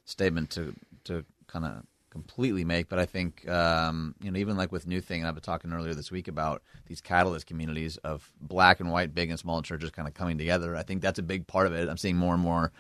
statement 0.05 0.51
to 0.51 0.75
to 1.05 1.25
kind 1.49 1.65
of 1.65 1.83
completely 2.11 2.65
make, 2.65 2.89
but 2.89 2.99
I 2.99 3.07
think 3.07 3.49
um, 3.49 4.15
you 4.21 4.31
know 4.31 4.39
even 4.39 4.57
like 4.57 4.73
with 4.73 4.87
New 4.87 5.01
Thing, 5.01 5.21
and 5.21 5.29
I've 5.29 5.35
been 5.35 5.43
talking 5.43 5.73
earlier 5.73 5.95
this 5.95 6.11
week 6.11 6.29
about 6.29 6.63
these 6.87 7.01
catalyst 7.01 7.47
communities 7.47 7.97
of 7.99 8.31
black 8.41 8.81
and 8.81 8.91
white, 8.91 9.15
big 9.15 9.31
and 9.31 9.39
small 9.39 9.63
churches 9.63 9.91
kind 9.91 10.09
of 10.09 10.15
coming 10.15 10.39
together. 10.39 10.77
I 10.77 10.83
think 10.83 11.03
that's 11.03 11.19
a 11.19 11.23
big 11.23 11.47
part 11.47 11.67
of 11.67 11.73
it. 11.73 11.89
I'm 11.89 11.97
seeing 11.97 12.17
more 12.17 12.35
and 12.35 12.43
more 12.43 12.73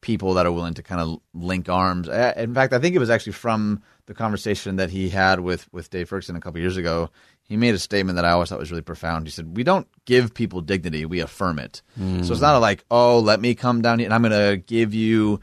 people 0.00 0.34
that 0.34 0.46
are 0.46 0.52
willing 0.52 0.74
to 0.74 0.82
kind 0.82 1.00
of 1.00 1.20
link 1.34 1.68
arms. 1.68 2.08
In 2.08 2.54
fact, 2.54 2.72
I 2.72 2.78
think 2.78 2.94
it 2.94 3.00
was 3.00 3.10
actually 3.10 3.32
from 3.32 3.82
the 4.06 4.14
conversation 4.14 4.76
that 4.76 4.90
he 4.90 5.08
had 5.08 5.40
with 5.40 5.72
with 5.72 5.90
Dave 5.90 6.08
Ferguson 6.08 6.36
a 6.36 6.40
couple 6.40 6.60
years 6.60 6.76
ago. 6.76 7.10
He 7.42 7.56
made 7.56 7.74
a 7.74 7.78
statement 7.78 8.16
that 8.16 8.24
I 8.24 8.30
always 8.30 8.50
thought 8.50 8.58
was 8.58 8.70
really 8.70 8.82
profound. 8.82 9.26
He 9.26 9.30
said, 9.30 9.56
"We 9.56 9.64
don't 9.64 9.86
give 10.04 10.34
people 10.34 10.60
dignity; 10.60 11.04
we 11.04 11.20
affirm 11.20 11.58
it." 11.58 11.82
So 12.24 12.32
it's 12.32 12.40
not 12.42 12.54
a 12.54 12.58
like, 12.58 12.84
"Oh, 12.90 13.18
let 13.20 13.40
me 13.40 13.54
come 13.54 13.82
down 13.82 13.98
here 13.98 14.06
and 14.06 14.14
I'm 14.14 14.22
going 14.22 14.32
to 14.32 14.56
give 14.56 14.94
you." 14.94 15.40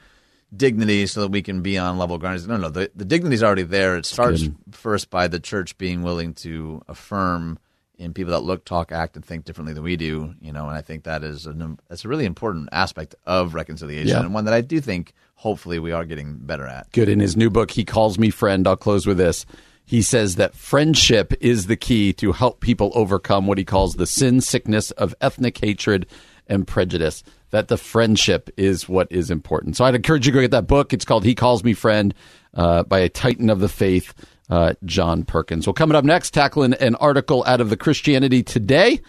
Dignity 0.55 1.05
so 1.07 1.21
that 1.21 1.31
we 1.31 1.41
can 1.41 1.61
be 1.61 1.77
on 1.77 1.97
level 1.97 2.17
ground. 2.17 2.47
No, 2.47 2.57
no, 2.57 2.69
the, 2.69 2.91
the 2.95 3.05
dignity 3.05 3.35
is 3.35 3.43
already 3.43 3.63
there. 3.63 3.97
It 3.97 4.05
starts 4.05 4.43
first 4.71 5.09
by 5.09 5.27
the 5.27 5.39
church 5.39 5.77
being 5.77 6.01
willing 6.03 6.33
to 6.35 6.81
affirm 6.87 7.59
in 7.97 8.13
people 8.13 8.31
that 8.33 8.41
look, 8.41 8.65
talk, 8.65 8.91
act, 8.91 9.15
and 9.15 9.23
think 9.23 9.45
differently 9.45 9.73
than 9.73 9.83
we 9.83 9.95
do. 9.95 10.33
You 10.41 10.51
know, 10.51 10.67
and 10.67 10.77
I 10.77 10.81
think 10.81 11.03
that 11.05 11.23
is 11.23 11.45
an, 11.45 11.79
that's 11.87 12.03
a 12.05 12.09
really 12.09 12.25
important 12.25 12.69
aspect 12.71 13.15
of 13.25 13.53
reconciliation, 13.53 14.09
Yeah. 14.09 14.19
and 14.21 14.33
one 14.33 14.45
that 14.45 14.53
I 14.53 14.61
do 14.61 14.81
think 14.81 15.13
hopefully 15.35 15.79
we 15.79 15.91
are 15.93 16.05
getting 16.05 16.37
better 16.37 16.65
at. 16.67 16.91
Good. 16.91 17.09
In 17.09 17.19
his 17.19 17.37
new 17.37 17.49
book, 17.49 17.71
He 17.71 17.85
Calls 17.85 18.17
Me 18.19 18.29
Friend, 18.29 18.67
I'll 18.67 18.75
close 18.75 19.05
with 19.05 19.17
this. 19.17 19.45
He 19.85 20.01
says 20.01 20.35
that 20.37 20.55
friendship 20.55 21.33
is 21.41 21.67
the 21.67 21.75
key 21.75 22.11
to 22.13 22.31
help 22.31 22.59
people 22.59 22.91
overcome 22.95 23.45
what 23.45 23.57
he 23.59 23.63
calls 23.63 23.93
the 23.95 24.07
sin 24.07 24.41
sickness 24.41 24.91
of 24.91 25.13
ethnic 25.21 25.57
hatred 25.59 26.07
and 26.47 26.65
prejudice. 26.67 27.23
That 27.55 27.69
the 27.69 27.77
friendship 27.77 28.50
is 28.57 28.89
what 28.89 29.07
is 29.09 29.31
important. 29.31 29.77
So 29.77 29.85
I'd 29.85 29.95
encourage 29.95 30.25
you 30.25 30.33
to 30.33 30.35
go 30.35 30.41
get 30.41 30.51
that 30.51 30.67
book. 30.67 30.91
It's 30.91 31.05
called 31.05 31.24
He 31.24 31.35
Calls 31.35 31.63
Me 31.63 31.74
Friend 31.74 32.13
uh, 32.53 32.83
by 32.83 33.00
a 33.00 33.07
titan 33.07 33.50
of 33.50 33.62
the 33.62 33.69
faith, 33.69 34.13
uh, 34.50 34.74
John 34.83 35.24
Perkins. 35.24 35.65
Well, 35.65 35.74
coming 35.74 35.95
up 35.95 36.03
next, 36.03 36.31
tackling 36.31 36.74
an 36.74 36.95
article 36.95 37.45
out 37.47 37.62
of 37.62 37.69
the 37.69 37.77
Christianity 37.77 38.43
Today 38.43 39.00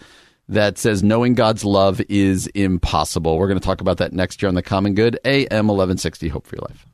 that 0.47 0.77
says 0.77 1.03
knowing 1.03 1.33
God's 1.33 1.65
love 1.65 1.99
is 2.07 2.47
impossible. 2.47 3.37
We're 3.37 3.49
going 3.49 3.59
to 3.59 3.65
talk 3.65 3.81
about 3.81 3.97
that 3.97 4.13
next 4.13 4.41
year 4.41 4.47
on 4.47 4.55
the 4.55 4.63
Common 4.63 4.95
Good, 4.95 5.19
AM 5.25 5.67
1160. 5.67 6.29
Hope 6.29 6.47
for 6.47 6.55
your 6.55 6.65
life. 6.69 6.87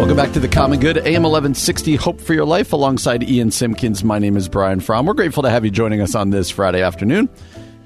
Welcome 0.00 0.16
back 0.16 0.32
to 0.32 0.40
the 0.40 0.48
Common 0.48 0.80
Good, 0.80 0.96
AM 0.96 1.24
1160, 1.24 1.96
Hope 1.96 2.22
for 2.22 2.32
Your 2.32 2.46
Life, 2.46 2.72
alongside 2.72 3.22
Ian 3.22 3.50
Simpkins. 3.50 4.02
My 4.02 4.18
name 4.18 4.34
is 4.34 4.48
Brian 4.48 4.80
Fromm. 4.80 5.04
We're 5.04 5.12
grateful 5.12 5.42
to 5.42 5.50
have 5.50 5.62
you 5.62 5.70
joining 5.70 6.00
us 6.00 6.14
on 6.14 6.30
this 6.30 6.48
Friday 6.48 6.80
afternoon. 6.80 7.28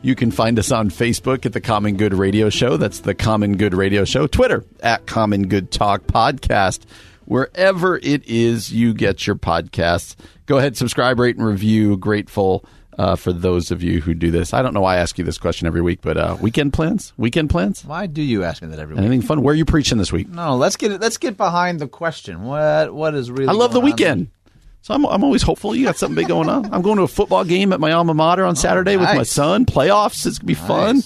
You 0.02 0.14
can 0.14 0.30
find 0.30 0.56
us 0.56 0.70
on 0.70 0.90
Facebook 0.90 1.44
at 1.44 1.54
the 1.54 1.60
Common 1.60 1.96
Good 1.96 2.14
Radio 2.14 2.50
Show. 2.50 2.76
That's 2.76 3.00
the 3.00 3.16
Common 3.16 3.56
Good 3.56 3.74
Radio 3.74 4.04
Show. 4.04 4.28
Twitter 4.28 4.64
at 4.80 5.06
Common 5.06 5.48
Good 5.48 5.72
Talk 5.72 6.02
Podcast. 6.02 6.84
Wherever 7.24 7.96
it 7.96 8.24
is 8.28 8.72
you 8.72 8.94
get 8.94 9.26
your 9.26 9.34
podcasts, 9.34 10.14
go 10.46 10.58
ahead, 10.58 10.76
subscribe, 10.76 11.18
rate, 11.18 11.36
and 11.36 11.44
review. 11.44 11.96
Grateful 11.96 12.64
uh, 12.98 13.16
for 13.16 13.32
those 13.32 13.70
of 13.70 13.82
you 13.82 14.00
who 14.00 14.14
do 14.14 14.30
this. 14.30 14.52
I 14.54 14.62
don't 14.62 14.74
know 14.74 14.80
why 14.80 14.96
I 14.96 14.98
ask 14.98 15.18
you 15.18 15.24
this 15.24 15.38
question 15.38 15.66
every 15.66 15.80
week, 15.82 16.00
but 16.02 16.16
uh, 16.16 16.36
weekend 16.40 16.72
plans? 16.72 17.12
Weekend 17.16 17.50
plans? 17.50 17.84
Why 17.84 18.06
do 18.06 18.22
you 18.22 18.44
ask 18.44 18.62
me 18.62 18.68
that 18.68 18.78
every 18.78 18.94
week? 18.94 19.00
Anything 19.04 19.22
fun? 19.22 19.42
Where 19.42 19.52
are 19.52 19.56
you 19.56 19.64
preaching 19.64 19.98
this 19.98 20.12
week? 20.12 20.28
No, 20.28 20.56
let's 20.56 20.76
get 20.76 21.00
let's 21.00 21.16
get 21.16 21.36
behind 21.36 21.80
the 21.80 21.88
question. 21.88 22.42
What 22.44 22.94
what 22.94 23.14
is 23.14 23.30
really? 23.30 23.48
I 23.48 23.52
love 23.52 23.72
the 23.72 23.80
weekend. 23.80 24.28
So 24.82 24.92
I'm, 24.92 25.06
I'm 25.06 25.24
always 25.24 25.40
hopeful. 25.40 25.74
You 25.74 25.86
got 25.86 25.96
something 25.96 26.14
big 26.14 26.28
going 26.28 26.50
on. 26.50 26.72
I'm 26.72 26.82
going 26.82 26.96
to 26.98 27.04
a 27.04 27.08
football 27.08 27.42
game 27.44 27.72
at 27.72 27.80
my 27.80 27.92
alma 27.92 28.12
mater 28.12 28.44
on 28.44 28.54
Saturday 28.54 28.96
with 28.98 29.06
my 29.08 29.20
Oh, 29.20 29.22
son. 29.22 29.64
Playoffs. 29.64 30.26
It's 30.26 30.38
going 30.38 30.40
to 30.40 30.44
be 30.46 30.52
fun. 30.54 31.02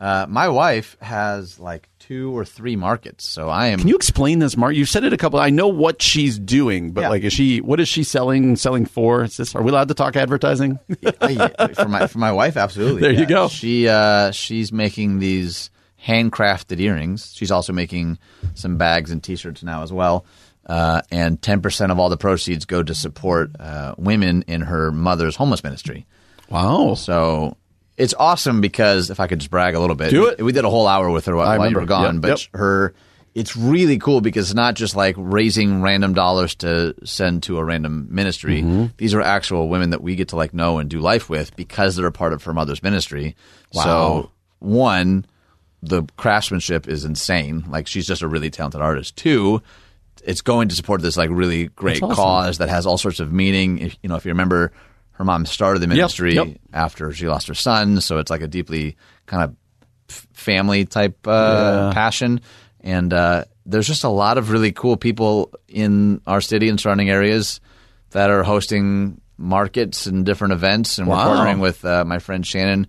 Uh, 0.00 0.24
my 0.30 0.48
wife 0.48 0.96
has 1.02 1.58
like 1.60 1.90
two 2.08 2.34
or 2.34 2.42
three 2.44 2.74
markets, 2.74 3.28
so 3.28 3.50
I 3.50 3.66
am. 3.66 3.78
Can 3.80 3.88
you 3.88 3.94
explain 3.94 4.38
this, 4.38 4.56
Mark? 4.56 4.74
You 4.74 4.86
said 4.86 5.04
it 5.04 5.12
a 5.12 5.18
couple. 5.18 5.38
I 5.38 5.50
know 5.50 5.68
what 5.68 6.00
she's 6.00 6.38
doing, 6.38 6.92
but 6.92 7.02
Yeah. 7.02 7.08
like, 7.10 7.22
is 7.22 7.34
she? 7.34 7.60
What 7.60 7.78
is 7.80 7.88
she 7.88 8.02
selling? 8.02 8.56
Selling 8.56 8.86
for? 8.86 9.24
Is 9.24 9.36
this? 9.36 9.54
Are 9.54 9.62
we 9.62 9.70
allowed 9.70 9.88
to 9.88 9.94
talk 9.94 10.16
advertising? 10.16 10.78
For 11.02 11.88
my 11.88 12.06
for 12.06 12.18
my 12.18 12.32
wife, 12.32 12.56
absolutely. 12.56 13.02
There 13.02 13.12
you 13.12 13.26
go. 13.26 13.48
She 13.48 13.86
uh, 13.88 14.30
she's 14.30 14.72
making 14.72 15.18
these 15.18 15.70
handcrafted 16.06 16.80
earrings. 16.80 17.32
She's 17.34 17.50
also 17.50 17.72
making 17.74 18.18
some 18.54 18.78
bags 18.78 19.10
and 19.10 19.22
T-shirts 19.22 19.62
now 19.62 19.82
as 19.82 19.92
well. 19.92 20.24
Uh, 20.66 21.02
and 21.10 21.40
ten 21.42 21.60
percent 21.60 21.92
of 21.92 21.98
all 21.98 22.08
the 22.08 22.16
proceeds 22.16 22.64
go 22.64 22.82
to 22.82 22.94
support 22.94 23.50
uh, 23.60 23.94
women 23.98 24.44
in 24.48 24.62
her 24.62 24.90
mother's 24.90 25.36
homeless 25.36 25.62
ministry. 25.62 26.06
wow. 26.48 26.94
So 26.94 27.56
it's 27.98 28.14
awesome 28.18 28.60
because 28.62 29.10
if 29.10 29.20
I 29.20 29.26
could 29.26 29.40
just 29.40 29.50
brag 29.50 29.74
a 29.74 29.80
little 29.80 29.96
bit, 29.96 30.10
Do 30.10 30.22
we- 30.22 30.28
it. 30.30 30.42
We, 30.42 30.52
did 30.52 30.64
a 30.64 30.70
whole 30.70 30.86
hour 30.86 31.10
with 31.10 31.26
her 31.26 31.36
while, 31.36 31.46
while 31.46 31.56
you 31.56 31.62
remember. 31.76 31.80
were 31.80 31.86
gone, 31.86 32.14
Yep, 32.16 32.22
but 32.22 32.28
yep. 32.28 32.38
her. 32.54 32.94
It's 33.34 33.56
really 33.56 33.98
cool 33.98 34.20
because 34.20 34.48
it's 34.50 34.54
not 34.56 34.74
just 34.74 34.96
like 34.96 35.14
raising 35.16 35.80
random 35.82 36.12
dollars 36.12 36.56
to 36.56 36.94
send 37.04 37.44
to 37.44 37.58
a 37.58 37.64
random 37.64 38.08
ministry. 38.10 38.62
Mm-hmm. 38.62 38.86
These 38.96 39.14
are 39.14 39.20
actual 39.20 39.68
women 39.68 39.90
that 39.90 40.02
we 40.02 40.16
get 40.16 40.28
to 40.28 40.36
like 40.36 40.52
know 40.54 40.78
and 40.78 40.90
do 40.90 40.98
life 40.98 41.28
with 41.28 41.54
because 41.54 41.94
they're 41.94 42.06
a 42.06 42.10
part 42.12 42.32
of 42.32 42.42
her 42.44 42.52
mother's 42.54 42.82
ministry. 42.82 43.36
Wow. 43.74 43.82
So 43.84 44.30
one, 44.58 45.24
the 45.82 46.02
craftsmanship 46.16 46.88
is 46.88 47.04
insane. 47.04 47.64
Like 47.68 47.86
she's 47.86 48.08
just 48.08 48.22
a 48.22 48.28
really 48.28 48.50
talented 48.50 48.80
artist. 48.80 49.14
Two, 49.14 49.62
it's 50.24 50.40
going 50.40 50.68
to 50.70 50.74
support 50.74 51.00
this 51.02 51.16
like 51.16 51.30
really 51.30 51.66
great 51.68 52.02
awesome. 52.02 52.16
cause 52.16 52.58
that 52.58 52.68
has 52.70 52.86
all 52.86 52.98
sorts 52.98 53.20
of 53.20 53.32
meaning. 53.32 53.78
If, 53.78 53.96
you 54.02 54.08
know, 54.08 54.16
if 54.16 54.24
you 54.24 54.30
remember, 54.32 54.72
her 55.18 55.24
mom 55.24 55.44
started 55.46 55.80
the 55.80 55.88
ministry 55.88 56.34
yep. 56.34 56.46
after 56.72 57.12
she 57.12 57.26
lost 57.28 57.48
her 57.48 57.54
son, 57.54 58.00
so 58.00 58.18
it's 58.18 58.30
like 58.30 58.40
a 58.40 58.46
deeply 58.48 58.96
kind 59.26 59.42
of 59.42 59.56
family 60.32 60.84
type 60.84 61.18
uh, 61.26 61.92
passion. 61.92 62.40
And 62.80 63.12
uh, 63.12 63.44
there's 63.66 63.88
just 63.88 64.04
a 64.04 64.08
lot 64.08 64.38
of 64.38 64.50
really 64.50 64.70
cool 64.72 64.96
people 64.96 65.52
in 65.66 66.20
our 66.26 66.40
city 66.40 66.68
and 66.68 66.80
surrounding 66.80 67.10
areas 67.10 67.60
that 68.10 68.30
are 68.30 68.44
hosting 68.44 69.20
markets 69.36 70.06
and 70.06 70.24
different 70.24 70.52
events. 70.52 70.98
And 70.98 71.08
Wow. 71.08 71.28
we're 71.30 71.36
partnering 71.36 71.60
with 71.60 71.84
uh, 71.84 72.04
my 72.04 72.20
friend 72.20 72.46
Shannon 72.46 72.86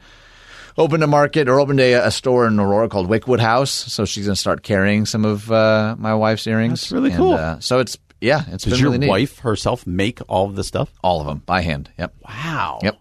opened 0.78 1.04
a 1.04 1.08
market 1.08 1.50
or 1.50 1.60
opened 1.60 1.80
a, 1.80 1.94
a 1.94 2.12
store 2.12 2.46
in 2.48 2.60
Aurora 2.60 2.88
called 2.90 3.10
Wickwood 3.10 3.40
House. 3.40 3.72
So 3.72 4.06
she's 4.06 4.26
going 4.28 4.36
to 4.36 4.40
start 4.40 4.62
carrying 4.64 5.06
some 5.08 5.26
of 5.26 5.52
uh, 5.52 5.96
my 5.98 6.14
wife's 6.14 6.46
earrings. 6.48 6.82
That's 6.82 6.92
really 6.92 7.10
And, 7.10 7.18
cool. 7.18 7.34
uh, 7.34 7.60
so 7.60 7.80
it's 7.80 7.98
yeah, 8.22 8.44
it's 8.52 8.64
Does 8.64 8.74
been 8.74 8.80
your 8.82 8.90
really 8.92 8.98
neat. 9.00 9.10
wife 9.10 9.40
herself 9.40 9.86
make 9.88 10.20
all 10.28 10.46
of 10.46 10.56
the 10.56 10.64
stuff? 10.64 10.92
all 11.04 11.22
of 11.22 11.28
them 11.28 11.42
by 11.46 11.62
hand. 11.62 11.90
Yep, 11.98 12.14
Wow. 12.28 12.80
yep, 12.84 13.00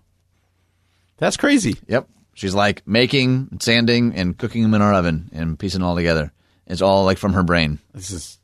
That's 1.19 1.37
crazy. 1.37 1.77
yep. 1.87 2.09
She's 2.35 2.55
like 2.55 2.87
making, 2.87 3.59
sanding, 3.61 4.15
and 4.15 4.39
cooking 4.39 4.63
them 4.63 4.75
in 4.75 4.81
our 4.83 4.95
oven 4.95 5.29
and 5.33 5.59
piecing 5.59 5.81
it 5.81 5.85
all 5.85 5.97
together. 5.97 6.33
It's 6.69 6.81
all 6.83 7.05
like 7.05 7.19
from 7.19 7.33
her 7.33 7.43
brain. 7.43 7.81
This 7.93 8.11
is. 8.13 8.39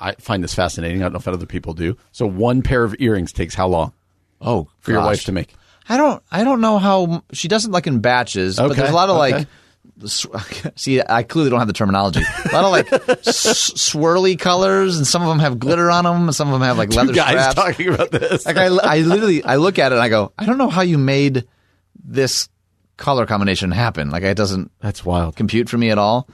I 0.00 0.12
find 0.14 0.44
this 0.44 0.54
fascinating. 0.54 0.98
I 1.00 1.04
don't 1.06 1.12
know 1.14 1.18
if 1.18 1.26
other 1.26 1.46
people 1.46 1.72
do. 1.72 1.96
So 2.12 2.26
one 2.26 2.60
pair 2.62 2.84
of 2.84 2.94
earrings 2.98 3.32
takes 3.32 3.54
how 3.54 3.66
long 3.68 3.92
Oh, 4.40 4.68
for 4.80 4.90
your 4.92 5.00
gosh. 5.00 5.06
wife 5.06 5.24
to 5.24 5.32
make? 5.32 5.54
I 5.88 5.96
don't. 5.96 6.22
I 6.30 6.44
don't 6.44 6.60
know 6.60 6.78
how 6.78 7.24
she 7.32 7.48
doesn't 7.48 7.72
like 7.72 7.86
in 7.86 8.00
batches, 8.00 8.56
but 8.56 8.66
Okay, 8.72 8.74
there's 8.82 8.90
a 8.90 8.94
lot 8.94 9.08
of 9.08 9.16
okay. 9.16 9.36
like. 9.38 9.48
See, 10.76 11.02
I 11.08 11.22
clearly 11.24 11.50
don't 11.50 11.58
have 11.58 11.66
the 11.68 11.72
terminology. 11.74 12.20
A 12.20 12.52
lot 12.52 12.64
of 12.64 12.70
like 12.70 12.92
s- 13.26 13.72
swirly 13.72 14.38
colors, 14.38 14.96
and 14.96 15.06
some 15.06 15.22
of 15.22 15.28
them 15.28 15.38
have 15.40 15.58
glitter 15.58 15.90
on 15.90 16.04
them, 16.04 16.22
and 16.28 16.34
some 16.34 16.48
of 16.48 16.52
them 16.54 16.62
have 16.62 16.78
like 16.78 16.94
leather 16.94 17.08
Two 17.12 17.16
guys 17.16 17.50
straps. 17.50 17.54
talking 17.54 17.88
about 17.94 18.10
this. 18.10 18.46
Like 18.46 18.56
I, 18.56 18.66
I 18.66 18.98
literally, 19.00 19.42
I 19.42 19.56
look 19.56 19.78
at 19.78 19.92
it 19.92 19.96
and 19.96 20.02
I 20.02 20.08
go, 20.08 20.32
I 20.38 20.46
don't 20.46 20.56
know 20.58 20.70
how 20.70 20.82
you 20.82 20.96
made 20.98 21.46
this 22.04 22.48
color 22.96 23.26
combination 23.26 23.70
happen. 23.72 24.10
Like 24.10 24.22
it 24.22 24.36
doesn't 24.36 24.70
That's 24.80 25.04
wild. 25.04 25.36
compute 25.36 25.68
for 25.68 25.76
me 25.78 25.90
at 25.90 25.98
all. 25.98 26.28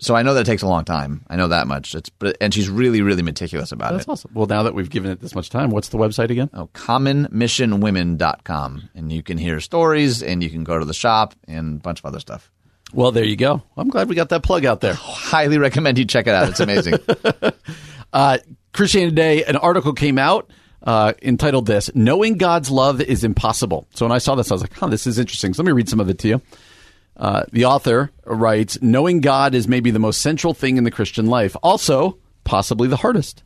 So 0.00 0.14
I 0.14 0.22
know 0.22 0.32
that 0.34 0.42
it 0.42 0.46
takes 0.46 0.62
a 0.62 0.66
long 0.66 0.84
time. 0.84 1.24
I 1.28 1.36
know 1.36 1.48
that 1.48 1.66
much. 1.66 1.94
It's 1.94 2.08
but 2.08 2.36
and 2.40 2.54
she's 2.54 2.70
really, 2.70 3.02
really 3.02 3.22
meticulous 3.22 3.70
about 3.70 3.92
That's 3.92 4.04
it. 4.06 4.10
awesome. 4.10 4.30
Well, 4.34 4.46
now 4.46 4.62
that 4.62 4.74
we've 4.74 4.88
given 4.88 5.10
it 5.10 5.20
this 5.20 5.34
much 5.34 5.50
time, 5.50 5.70
what's 5.70 5.88
the 5.88 5.98
website 5.98 6.30
again? 6.30 6.48
Oh, 6.54 6.68
commonmissionwomen.com. 6.68 8.88
And 8.94 9.12
you 9.12 9.22
can 9.22 9.36
hear 9.36 9.60
stories 9.60 10.22
and 10.22 10.42
you 10.42 10.48
can 10.50 10.64
go 10.64 10.78
to 10.78 10.84
the 10.84 10.94
shop 10.94 11.34
and 11.46 11.78
a 11.78 11.82
bunch 11.82 11.98
of 11.98 12.06
other 12.06 12.20
stuff. 12.20 12.50
Well, 12.94 13.10
there 13.10 13.24
you 13.24 13.36
go. 13.36 13.60
I'm 13.76 13.88
glad 13.88 14.08
we 14.08 14.14
got 14.14 14.28
that 14.28 14.44
plug 14.44 14.64
out 14.64 14.80
there. 14.80 14.94
Highly 14.98 15.58
recommend 15.58 15.98
you 15.98 16.04
check 16.04 16.26
it 16.26 16.34
out. 16.34 16.48
It's 16.48 16.60
amazing. 16.60 16.98
Uh, 18.12 18.38
Christianity 18.72 19.10
Today, 19.10 19.42
an 19.42 19.56
article 19.56 19.92
came 19.92 20.18
out 20.18 20.48
uh, 20.84 21.14
entitled 21.20 21.66
"This: 21.66 21.90
Knowing 21.96 22.38
God's 22.38 22.70
Love 22.70 23.00
is 23.00 23.24
Impossible." 23.24 23.88
So 23.92 24.04
when 24.04 24.12
I 24.12 24.18
saw 24.18 24.36
this, 24.36 24.52
I 24.52 24.54
was 24.54 24.62
like, 24.62 24.80
"Oh, 24.80 24.88
this 24.88 25.08
is 25.08 25.18
interesting." 25.18 25.52
So 25.52 25.64
let 25.64 25.66
me 25.66 25.72
read 25.72 25.88
some 25.88 25.98
of 25.98 26.08
it 26.08 26.20
to 26.20 26.28
you. 26.28 26.42
Uh, 27.16 27.42
the 27.50 27.64
author 27.64 28.12
writes, 28.24 28.78
"Knowing 28.80 29.20
God 29.20 29.56
is 29.56 29.66
maybe 29.66 29.90
the 29.90 29.98
most 29.98 30.22
central 30.22 30.54
thing 30.54 30.76
in 30.76 30.84
the 30.84 30.92
Christian 30.92 31.26
life, 31.26 31.56
also 31.60 32.18
possibly 32.44 32.86
the 32.86 32.98
hardest." 32.98 33.42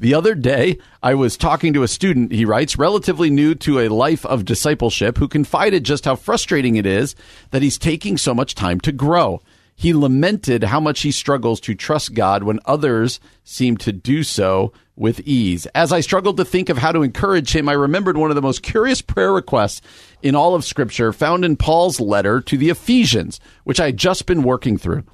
The 0.00 0.14
other 0.14 0.34
day, 0.34 0.78
I 1.02 1.14
was 1.14 1.36
talking 1.36 1.72
to 1.74 1.82
a 1.82 1.88
student, 1.88 2.32
he 2.32 2.44
writes, 2.44 2.78
relatively 2.78 3.30
new 3.30 3.54
to 3.56 3.80
a 3.80 3.88
life 3.88 4.26
of 4.26 4.44
discipleship, 4.44 5.18
who 5.18 5.28
confided 5.28 5.84
just 5.84 6.04
how 6.04 6.16
frustrating 6.16 6.76
it 6.76 6.86
is 6.86 7.14
that 7.50 7.62
he's 7.62 7.78
taking 7.78 8.18
so 8.18 8.34
much 8.34 8.54
time 8.54 8.80
to 8.80 8.92
grow. 8.92 9.40
He 9.74 9.94
lamented 9.94 10.64
how 10.64 10.80
much 10.80 11.00
he 11.00 11.10
struggles 11.10 11.60
to 11.60 11.74
trust 11.74 12.14
God 12.14 12.42
when 12.42 12.60
others 12.66 13.20
seem 13.42 13.76
to 13.78 13.92
do 13.92 14.22
so 14.22 14.72
with 14.96 15.20
ease. 15.20 15.66
As 15.74 15.92
I 15.92 16.00
struggled 16.00 16.36
to 16.36 16.44
think 16.44 16.68
of 16.68 16.78
how 16.78 16.92
to 16.92 17.02
encourage 17.02 17.56
him, 17.56 17.68
I 17.68 17.72
remembered 17.72 18.16
one 18.16 18.30
of 18.30 18.36
the 18.36 18.42
most 18.42 18.62
curious 18.62 19.00
prayer 19.00 19.32
requests 19.32 19.80
in 20.22 20.34
all 20.34 20.54
of 20.54 20.64
Scripture 20.64 21.12
found 21.12 21.44
in 21.44 21.56
Paul's 21.56 21.98
letter 21.98 22.40
to 22.42 22.58
the 22.58 22.68
Ephesians, 22.68 23.40
which 23.64 23.80
I 23.80 23.86
had 23.86 23.96
just 23.96 24.26
been 24.26 24.42
working 24.42 24.76
through. 24.76 25.04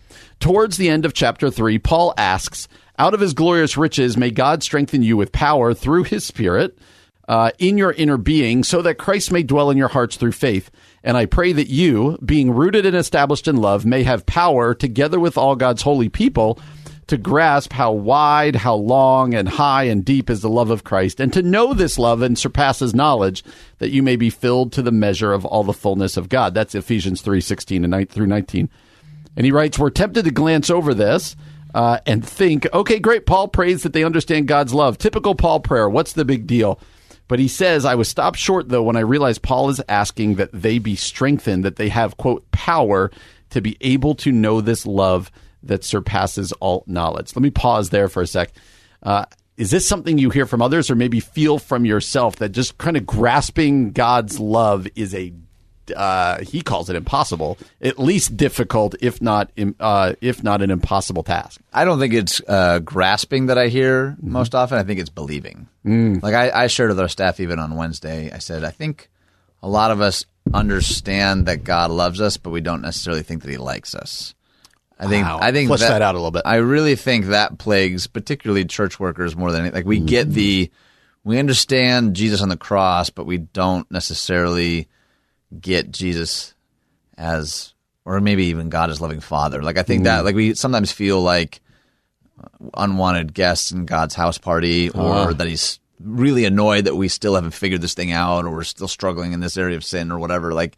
Towards 0.41 0.77
the 0.77 0.89
end 0.89 1.05
of 1.05 1.15
chapter 1.15 1.51
3, 1.51 1.79
Paul 1.79 2.13
asks, 2.19 2.69
Out 2.99 3.15
of 3.15 3.21
his 3.21 3.33
glorious 3.33 3.77
riches, 3.77 4.17
may 4.17 4.33
God 4.33 4.65
strengthen 4.65 5.05
you 5.05 5.17
with 5.17 5.31
power 5.31 5.73
through 5.73 6.03
his 6.03 6.25
Spirit 6.25 6.77
uh, 7.29 7.53
in 7.59 7.79
your 7.79 7.93
inner 7.93 8.17
being, 8.17 8.65
so 8.65 8.83
that 8.83 8.99
Christ 8.99 9.31
may 9.31 9.45
dwell 9.45 9.71
in 9.71 9.79
your 9.79 9.89
hearts 9.89 10.17
through 10.17 10.33
faith. 10.33 10.69
And 11.05 11.17
I 11.17 11.27
pray 11.27 11.53
that 11.53 11.69
you, 11.69 12.19
being 12.25 12.51
rooted 12.51 12.85
and 12.85 12.97
established 12.97 13.47
in 13.47 13.57
love, 13.57 13.87
may 13.87 14.03
have 14.03 14.27
power, 14.27 14.75
together 14.75 15.21
with 15.21 15.39
all 15.39 15.55
God's 15.55 15.83
holy 15.83 16.09
people, 16.09 16.59
to 17.07 17.17
grasp 17.17 17.73
how 17.73 17.93
wide, 17.93 18.57
how 18.57 18.75
long, 18.75 19.33
and 19.33 19.49
high 19.49 19.85
and 19.85 20.05
deep 20.05 20.29
is 20.29 20.43
the 20.43 20.49
love 20.49 20.71
of 20.71 20.83
Christ, 20.83 21.21
and 21.21 21.33
to 21.35 21.43
know 21.43 21.75
this 21.75 21.99
love 22.01 22.21
and 22.21 22.37
surpasses 22.37 22.97
knowledge, 22.97 23.45
that 23.79 23.91
you 23.91 24.03
may 24.03 24.17
be 24.17 24.29
filled 24.29 24.73
to 24.73 24.83
the 24.83 24.91
measure 24.91 25.33
of 25.33 25.45
all 25.45 25.63
the 25.63 25.73
fullness 25.73 26.17
of 26.17 26.29
God. 26.29 26.53
That's 26.53 26.75
Ephesians 26.75 27.21
three 27.21 27.41
sixteen 27.41 27.85
and 27.85 27.93
9 27.93 28.07
through 28.07 28.27
19. 28.27 28.69
And 29.37 29.47
he 29.47 29.53
writes, 29.53 29.79
We're 29.79 29.91
tempted 29.91 30.25
to 30.25 30.33
glance 30.33 30.69
over 30.69 30.95
this 30.95 31.37
uh, 31.75 31.99
and 32.07 32.27
think, 32.27 32.67
okay, 32.73 32.99
great. 32.99 33.27
Paul 33.27 33.49
prays 33.49 33.83
that 33.83 33.93
they 33.93 34.05
understand 34.05 34.49
God's 34.49 34.75
love. 34.75 34.99
Typical 34.99 35.35
Paul 35.35 35.61
prayer. 35.61 35.89
What's 35.89 36.13
the 36.15 36.25
big 36.25 36.47
deal? 36.47 36.81
But 37.29 37.39
he 37.39 37.49
says, 37.49 37.85
I 37.85 37.95
was 37.95 38.09
stopped 38.09 38.39
short, 38.39 38.71
though, 38.71 38.83
when 38.83 38.97
I 38.97 39.01
realized 39.01 39.43
Paul 39.43 39.69
is 39.69 39.83
asking 39.89 40.37
that 40.37 40.51
they 40.53 40.79
be 40.79 40.97
strengthened, 40.97 41.65
that 41.65 41.77
they 41.77 41.91
have, 41.91 42.17
quote, 42.17 42.51
power 42.53 43.11
to 43.51 43.61
be 43.61 43.77
able 43.83 44.15
to 44.17 44.33
know 44.33 44.61
this 44.61 44.87
love 44.87 45.31
that 45.63 45.85
surpasses 45.85 46.53
all 46.53 46.85
knowledge. 46.87 47.37
Let 47.37 47.43
me 47.43 47.51
pause 47.51 47.91
there 47.91 48.09
for 48.09 48.23
a 48.23 48.27
sec. 48.27 48.53
Uh, 49.03 49.27
is 49.59 49.71
this 49.71 49.87
something 49.87 50.19
you 50.19 50.31
hear 50.31 50.47
from 50.47 50.63
others 50.63 50.91
or 50.91 50.95
maybe 50.95 51.21
feel 51.21 51.59
from 51.59 51.85
yourself 51.85 52.37
that 52.37 52.51
just 52.51 52.79
kind 52.79 52.97
of 52.97 53.05
grasping 53.05 53.91
God's 53.91 54.39
love 54.39 54.87
is 54.95 55.15
a 55.15 55.33
uh, 55.93 56.39
he 56.43 56.61
calls 56.61 56.91
it 56.91 56.97
impossible, 56.97 57.59
at 57.81 57.99
least 57.99 58.37
difficult, 58.37 58.95
if 59.01 59.21
not 59.21 59.51
uh, 59.81 60.15
if 60.21 60.43
not 60.43 60.63
an 60.63 60.71
impossible 60.71 61.23
task. 61.23 61.61
I 61.73 61.85
don't 61.85 61.99
think 61.99 62.15
it's 62.15 62.41
uh, 62.49 62.81
grasping 62.81 63.47
that 63.47 63.59
I 63.59 63.69
hear 63.69 64.11
mm-hmm. 64.11 64.33
most 64.33 64.55
often. 64.55 64.79
I 64.79 64.85
think 64.85 65.01
it's 65.01 65.11
believing. 65.11 65.69
Mm. 65.85 66.23
Like 66.23 66.35
I, 66.35 66.65
I 66.65 66.67
shared 66.67 66.91
with 66.91 67.01
our 67.01 67.09
staff 67.09 67.41
even 67.41 67.59
on 67.59 67.77
Wednesday. 67.77 68.31
I 68.33 68.39
said 68.39 68.65
I 68.65 68.71
think 68.71 69.11
a 69.63 69.69
lot 69.69 69.91
of 69.91 70.01
us 70.01 70.25
understand 70.53 71.47
that 71.47 71.65
God 71.65 71.91
loves 71.91 72.21
us, 72.21 72.37
but 72.37 72.51
we 72.51 72.61
don't 72.61 72.83
necessarily 72.83 73.23
think 73.23 73.43
that 73.43 73.51
He 73.51 73.59
likes 73.59 73.95
us. 73.95 74.35
I 74.99 75.07
think 75.07 75.27
wow. 75.27 75.39
I 75.41 75.53
think 75.53 75.69
flesh 75.69 75.81
that, 75.81 75.91
that, 75.91 76.03
out 76.03 76.15
a 76.15 76.19
little 76.19 76.33
bit. 76.33 76.43
I 76.45 76.57
really 76.57 76.97
think 76.97 77.27
that 77.27 77.59
plagues 77.59 78.07
particularly 78.07 78.65
church 78.65 78.99
workers 78.99 79.37
more 79.37 79.53
than 79.53 79.61
anything. 79.61 79.77
Like 79.77 79.87
we 79.87 79.99
mm-hmm. 79.99 80.07
get 80.07 80.31
the 80.31 80.71
we 81.25 81.39
understand 81.39 82.17
Jesus 82.17 82.43
on 82.43 82.49
the 82.49 82.57
cross, 82.57 83.11
but 83.11 83.27
we 83.27 83.39
don't 83.39 83.89
necessarily 83.91 84.89
get 85.59 85.91
Jesus 85.91 86.55
as 87.17 87.75
or 88.05 88.21
maybe 88.21 88.47
even 88.47 88.71
God 88.71 88.91
as 88.91 89.01
loving 89.01 89.21
father. 89.21 89.63
Like 89.63 89.79
I 89.79 89.83
think 89.83 90.03
mm. 90.03 90.05
that 90.05 90.25
like 90.25 90.35
we 90.35 90.55
sometimes 90.55 90.93
feel 90.93 91.21
like 91.21 91.61
unwanted 92.75 93.35
guests 93.35 93.71
in 93.71 93.87
God's 93.87 94.15
house 94.15 94.39
party 94.39 94.91
or 94.91 95.13
uh. 95.13 95.33
that 95.35 95.47
he's 95.47 95.81
really 96.01 96.45
annoyed 96.45 96.85
that 96.85 96.95
we 96.95 97.09
still 97.09 97.35
haven't 97.35 97.51
figured 97.51 97.81
this 97.81 97.95
thing 97.95 98.13
out 98.13 98.45
or 98.45 98.51
we're 98.51 98.65
still 98.65 98.89
struggling 98.89 99.33
in 99.33 99.41
this 99.41 99.57
area 99.57 99.77
of 99.77 99.85
sin 99.85 100.13
or 100.13 100.19
whatever. 100.19 100.55
Like 100.55 100.77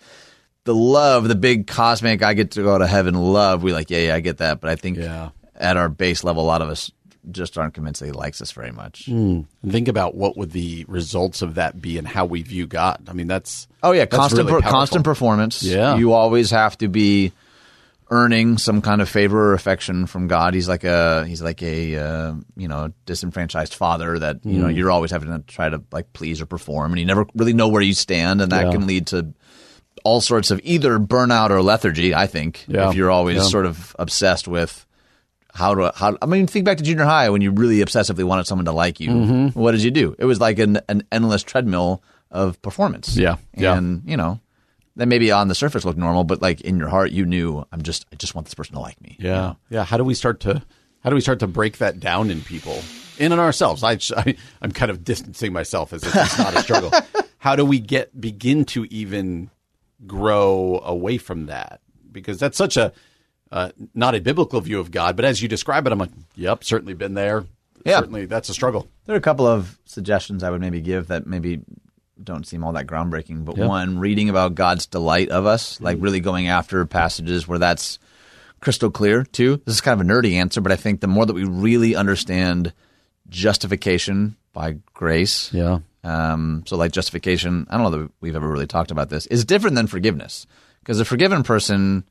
the 0.64 0.74
love, 0.74 1.28
the 1.28 1.34
big 1.34 1.66
cosmic, 1.66 2.22
I 2.22 2.34
get 2.34 2.52
to 2.52 2.62
go 2.62 2.78
to 2.78 2.86
heaven 2.86 3.14
love. 3.14 3.62
We 3.62 3.72
like, 3.72 3.90
yeah, 3.90 3.98
yeah, 3.98 4.14
I 4.14 4.20
get 4.20 4.38
that. 4.38 4.60
But 4.60 4.70
I 4.70 4.76
think 4.76 4.98
yeah. 4.98 5.30
at 5.54 5.76
our 5.76 5.88
base 5.88 6.24
level, 6.24 6.42
a 6.42 6.46
lot 6.46 6.62
of 6.62 6.68
us 6.68 6.90
just 7.30 7.58
aren't 7.58 7.74
convinced 7.74 8.00
that 8.00 8.06
he 8.06 8.12
likes 8.12 8.40
us 8.40 8.52
very 8.52 8.72
much. 8.72 9.06
Mm. 9.06 9.46
Think 9.68 9.88
about 9.88 10.14
what 10.14 10.36
would 10.36 10.52
the 10.52 10.84
results 10.88 11.42
of 11.42 11.56
that 11.56 11.80
be 11.80 11.98
and 11.98 12.06
how 12.06 12.24
we 12.24 12.42
view 12.42 12.66
God. 12.66 13.08
I 13.08 13.12
mean, 13.12 13.26
that's 13.26 13.68
oh 13.82 13.92
yeah, 13.92 14.06
constant 14.06 14.48
really 14.48 14.62
per, 14.62 14.68
constant 14.68 15.04
performance. 15.04 15.62
Yeah, 15.62 15.96
you 15.96 16.12
always 16.12 16.50
have 16.50 16.78
to 16.78 16.88
be 16.88 17.32
earning 18.10 18.58
some 18.58 18.82
kind 18.82 19.00
of 19.00 19.08
favor 19.08 19.50
or 19.50 19.54
affection 19.54 20.06
from 20.06 20.26
God. 20.26 20.54
He's 20.54 20.68
like 20.68 20.84
a 20.84 21.26
he's 21.26 21.42
like 21.42 21.62
a 21.62 21.96
uh, 21.96 22.34
you 22.56 22.68
know 22.68 22.92
disenfranchised 23.06 23.74
father 23.74 24.18
that 24.18 24.44
you 24.44 24.58
mm. 24.58 24.60
know 24.62 24.68
hmm. 24.68 24.76
you're 24.76 24.90
always 24.90 25.10
having 25.10 25.28
to 25.28 25.40
try 25.40 25.68
to 25.68 25.82
like 25.92 26.12
please 26.12 26.40
or 26.40 26.46
perform, 26.46 26.92
and 26.92 27.00
you 27.00 27.06
never 27.06 27.26
really 27.34 27.54
know 27.54 27.68
where 27.68 27.82
you 27.82 27.94
stand, 27.94 28.40
and 28.40 28.52
that 28.52 28.66
yeah. 28.66 28.72
can 28.72 28.86
lead 28.86 29.08
to 29.08 29.32
all 30.04 30.20
sorts 30.20 30.50
of 30.50 30.60
either 30.64 30.98
burnout 30.98 31.50
or 31.50 31.62
lethargy. 31.62 32.14
I 32.14 32.26
think 32.26 32.64
yeah. 32.66 32.88
if 32.88 32.94
you're 32.94 33.10
always 33.10 33.36
yeah. 33.36 33.42
sort 33.44 33.66
of 33.66 33.94
obsessed 33.98 34.48
with 34.48 34.86
how 35.54 35.74
to 35.74 35.92
how 35.94 36.16
I 36.22 36.26
mean 36.26 36.46
think 36.46 36.64
back 36.64 36.78
to 36.78 36.84
junior 36.84 37.04
high 37.04 37.30
when 37.30 37.42
you 37.42 37.50
really 37.50 37.78
obsessively 37.78 38.24
wanted 38.24 38.46
someone 38.46 38.66
to 38.66 38.72
like 38.72 39.00
you. 39.00 39.10
Mm-hmm. 39.10 39.58
What 39.58 39.72
did 39.72 39.82
you 39.82 39.90
do? 39.90 40.14
It 40.18 40.24
was 40.24 40.40
like 40.40 40.58
an 40.58 40.80
an 40.88 41.02
endless 41.10 41.42
treadmill 41.42 42.02
of 42.30 42.60
performance. 42.62 43.16
Yeah, 43.16 43.36
and 43.54 44.02
yeah. 44.04 44.10
you 44.10 44.16
know 44.16 44.40
that 44.96 45.06
maybe 45.06 45.30
on 45.32 45.48
the 45.48 45.54
surface 45.54 45.84
looked 45.84 45.98
normal, 45.98 46.24
but 46.24 46.42
like 46.42 46.60
in 46.60 46.78
your 46.78 46.88
heart, 46.88 47.10
you 47.10 47.24
knew 47.24 47.64
I'm 47.72 47.82
just 47.82 48.06
I 48.12 48.16
just 48.16 48.34
want 48.34 48.46
this 48.46 48.54
person 48.54 48.74
to 48.74 48.80
like 48.80 49.00
me. 49.00 49.16
Yeah, 49.18 49.28
you 49.28 49.32
know? 49.32 49.56
yeah. 49.70 49.84
How 49.84 49.96
do 49.96 50.04
we 50.04 50.14
start 50.14 50.40
to 50.40 50.62
how 51.02 51.10
do 51.10 51.14
we 51.14 51.20
start 51.20 51.40
to 51.40 51.46
break 51.46 51.78
that 51.78 52.00
down 52.00 52.30
in 52.30 52.42
people, 52.42 52.80
in 53.18 53.32
and 53.32 53.40
ourselves? 53.40 53.82
I, 53.82 53.98
I 54.16 54.36
am 54.62 54.72
kind 54.72 54.90
of 54.90 55.04
distancing 55.04 55.52
myself 55.52 55.92
as 55.92 56.04
if 56.04 56.14
it's 56.14 56.38
not 56.38 56.54
a 56.54 56.62
struggle. 56.62 56.90
how 57.38 57.56
do 57.56 57.64
we 57.64 57.80
get 57.80 58.18
begin 58.20 58.64
to 58.66 58.84
even 58.86 59.50
grow 60.06 60.80
away 60.84 61.18
from 61.18 61.46
that? 61.46 61.80
Because 62.12 62.38
that's 62.38 62.58
such 62.58 62.76
a 62.76 62.92
uh, 63.52 63.70
not 63.94 64.14
a 64.14 64.20
biblical 64.20 64.60
view 64.60 64.80
of 64.80 64.90
God, 64.90 65.16
but 65.16 65.24
as 65.24 65.42
you 65.42 65.48
describe 65.48 65.86
it, 65.86 65.92
I'm 65.92 65.98
like, 65.98 66.10
yep, 66.34 66.64
certainly 66.64 66.94
been 66.94 67.14
there. 67.14 67.44
Yeah. 67.84 67.98
Certainly, 67.98 68.26
that's 68.26 68.48
a 68.48 68.54
struggle. 68.54 68.86
There 69.06 69.14
are 69.14 69.18
a 69.18 69.22
couple 69.22 69.46
of 69.46 69.78
suggestions 69.86 70.42
I 70.42 70.50
would 70.50 70.60
maybe 70.60 70.80
give 70.80 71.08
that 71.08 71.26
maybe 71.26 71.60
don't 72.22 72.46
seem 72.46 72.62
all 72.62 72.72
that 72.74 72.86
groundbreaking. 72.86 73.44
But 73.44 73.56
one, 73.56 73.98
reading 73.98 74.28
about 74.28 74.54
God's 74.54 74.86
delight 74.86 75.30
of 75.30 75.46
us, 75.46 75.80
like 75.80 75.96
really 76.00 76.20
going 76.20 76.48
after 76.48 76.84
passages 76.84 77.48
where 77.48 77.58
that's 77.58 77.98
crystal 78.60 78.90
clear. 78.90 79.24
Two, 79.24 79.56
this 79.64 79.76
is 79.76 79.80
kind 79.80 79.98
of 79.98 80.06
a 80.06 80.10
nerdy 80.10 80.34
answer, 80.34 80.60
but 80.60 80.72
I 80.72 80.76
think 80.76 81.00
the 81.00 81.06
more 81.06 81.24
that 81.24 81.32
we 81.32 81.44
really 81.44 81.96
understand 81.96 82.72
justification 83.28 84.36
by 84.52 84.76
grace, 84.92 85.52
yeah. 85.52 85.78
Um, 86.02 86.62
so 86.66 86.76
like 86.76 86.92
justification, 86.92 87.66
I 87.68 87.76
don't 87.76 87.90
know 87.90 87.98
that 87.98 88.10
we've 88.20 88.36
ever 88.36 88.48
really 88.48 88.66
talked 88.66 88.90
about 88.90 89.10
this, 89.10 89.26
is 89.26 89.44
different 89.44 89.76
than 89.76 89.86
forgiveness 89.86 90.46
because 90.80 91.00
a 91.00 91.04
forgiven 91.04 91.42
person 91.42 92.04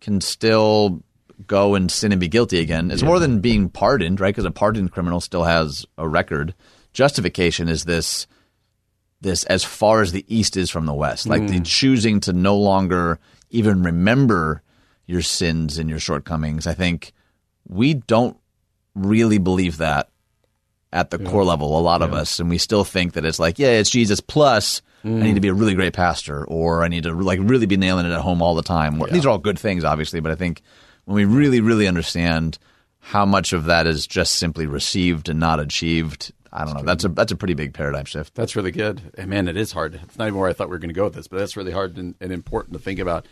can 0.00 0.20
still 0.20 1.02
go 1.46 1.74
and 1.74 1.90
sin 1.90 2.12
and 2.12 2.20
be 2.20 2.28
guilty 2.28 2.58
again. 2.58 2.90
It's 2.90 3.02
yeah. 3.02 3.08
more 3.08 3.18
than 3.18 3.40
being 3.40 3.68
pardoned, 3.68 4.20
right? 4.20 4.34
Because 4.34 4.44
a 4.44 4.50
pardoned 4.50 4.92
criminal 4.92 5.20
still 5.20 5.44
has 5.44 5.86
a 5.96 6.08
record. 6.08 6.54
Justification 6.92 7.68
is 7.68 7.84
this 7.84 8.26
this 9.20 9.44
as 9.44 9.64
far 9.64 10.00
as 10.00 10.12
the 10.12 10.24
east 10.28 10.56
is 10.56 10.70
from 10.70 10.86
the 10.86 10.94
west, 10.94 11.26
like 11.26 11.42
mm. 11.42 11.48
the 11.48 11.60
choosing 11.60 12.20
to 12.20 12.32
no 12.32 12.56
longer 12.56 13.18
even 13.50 13.82
remember 13.82 14.62
your 15.06 15.22
sins 15.22 15.78
and 15.78 15.90
your 15.90 15.98
shortcomings. 15.98 16.66
I 16.66 16.74
think 16.74 17.12
we 17.66 17.94
don't 17.94 18.36
really 18.94 19.38
believe 19.38 19.78
that 19.78 20.08
at 20.92 21.10
the 21.10 21.18
yeah. 21.20 21.28
core 21.28 21.44
level, 21.44 21.78
a 21.78 21.80
lot 21.80 22.00
yeah. 22.00 22.06
of 22.06 22.14
us, 22.14 22.38
and 22.38 22.48
we 22.48 22.58
still 22.58 22.84
think 22.84 23.14
that 23.14 23.24
it's 23.24 23.38
like, 23.40 23.58
yeah, 23.58 23.72
it's 23.72 23.90
Jesus 23.90 24.20
plus 24.20 24.82
Mm. 25.04 25.22
I 25.22 25.26
need 25.26 25.34
to 25.34 25.40
be 25.40 25.48
a 25.48 25.54
really 25.54 25.74
great 25.74 25.92
pastor, 25.92 26.44
or 26.44 26.82
I 26.82 26.88
need 26.88 27.04
to 27.04 27.12
like 27.12 27.38
really 27.42 27.66
be 27.66 27.76
nailing 27.76 28.06
it 28.06 28.12
at 28.12 28.20
home 28.20 28.42
all 28.42 28.54
the 28.54 28.62
time. 28.62 28.98
Yeah. 28.98 29.06
These 29.10 29.26
are 29.26 29.30
all 29.30 29.38
good 29.38 29.58
things, 29.58 29.84
obviously, 29.84 30.20
but 30.20 30.32
I 30.32 30.34
think 30.34 30.62
when 31.04 31.14
we 31.14 31.24
really, 31.24 31.60
really 31.60 31.86
understand 31.86 32.58
how 33.00 33.24
much 33.24 33.52
of 33.52 33.64
that 33.66 33.86
is 33.86 34.06
just 34.06 34.34
simply 34.34 34.66
received 34.66 35.28
and 35.28 35.38
not 35.38 35.60
achieved, 35.60 36.32
I 36.52 36.64
don't 36.64 36.74
know. 36.74 36.82
That's 36.82 37.04
a 37.04 37.08
that's 37.08 37.32
a 37.32 37.36
pretty 37.36 37.54
big 37.54 37.74
paradigm 37.74 38.04
shift. 38.04 38.34
That's 38.34 38.56
really 38.56 38.70
good. 38.70 39.00
And 39.16 39.30
man, 39.30 39.48
it 39.48 39.56
is 39.56 39.72
hard. 39.72 39.94
It's 39.94 40.18
not 40.18 40.28
even 40.28 40.38
where 40.38 40.48
I 40.48 40.52
thought 40.52 40.68
we 40.68 40.72
were 40.72 40.78
going 40.78 40.90
to 40.90 40.94
go 40.94 41.04
with 41.04 41.14
this, 41.14 41.28
but 41.28 41.38
that's 41.38 41.56
really 41.56 41.72
hard 41.72 41.96
and, 41.96 42.14
and 42.20 42.32
important 42.32 42.74
to 42.74 42.78
think 42.78 42.98
about. 42.98 43.26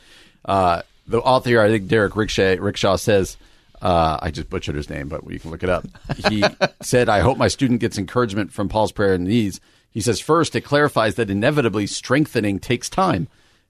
Uh, 0.45 0.83
the 1.07 1.21
author 1.21 1.51
here, 1.51 1.61
I 1.61 1.69
think 1.69 1.89
Derek 1.89 2.17
Rickshaw, 2.17 2.57
Rickshaw 2.59 2.97
says. 2.97 3.37
Uh, 3.83 4.19
I 4.23 4.31
just 4.31 4.49
butchered 4.49 4.75
his 4.75 4.89
name, 4.89 5.09
but 5.09 5.31
you 5.31 5.39
can 5.39 5.51
look 5.51 5.63
it 5.63 5.69
up. 5.69 5.87
He 6.29 6.43
said, 6.81 7.11
"I 7.11 7.21
hope 7.21 7.37
my 7.37 7.49
student 7.49 7.81
gets 7.81 7.99
encouragement 7.99 8.51
from 8.51 8.71
Paul's 8.71 8.93
prayer 8.93 9.13
and 9.13 9.27
these." 9.27 9.61
He 9.97 10.03
says, 10.03 10.21
first, 10.21 10.55
it 10.55 10.61
clarifies 10.61 11.15
that 11.15 11.31
inevitably 11.31 11.87
strengthening 11.87 12.59
takes 12.59 12.91
time. 12.91 13.29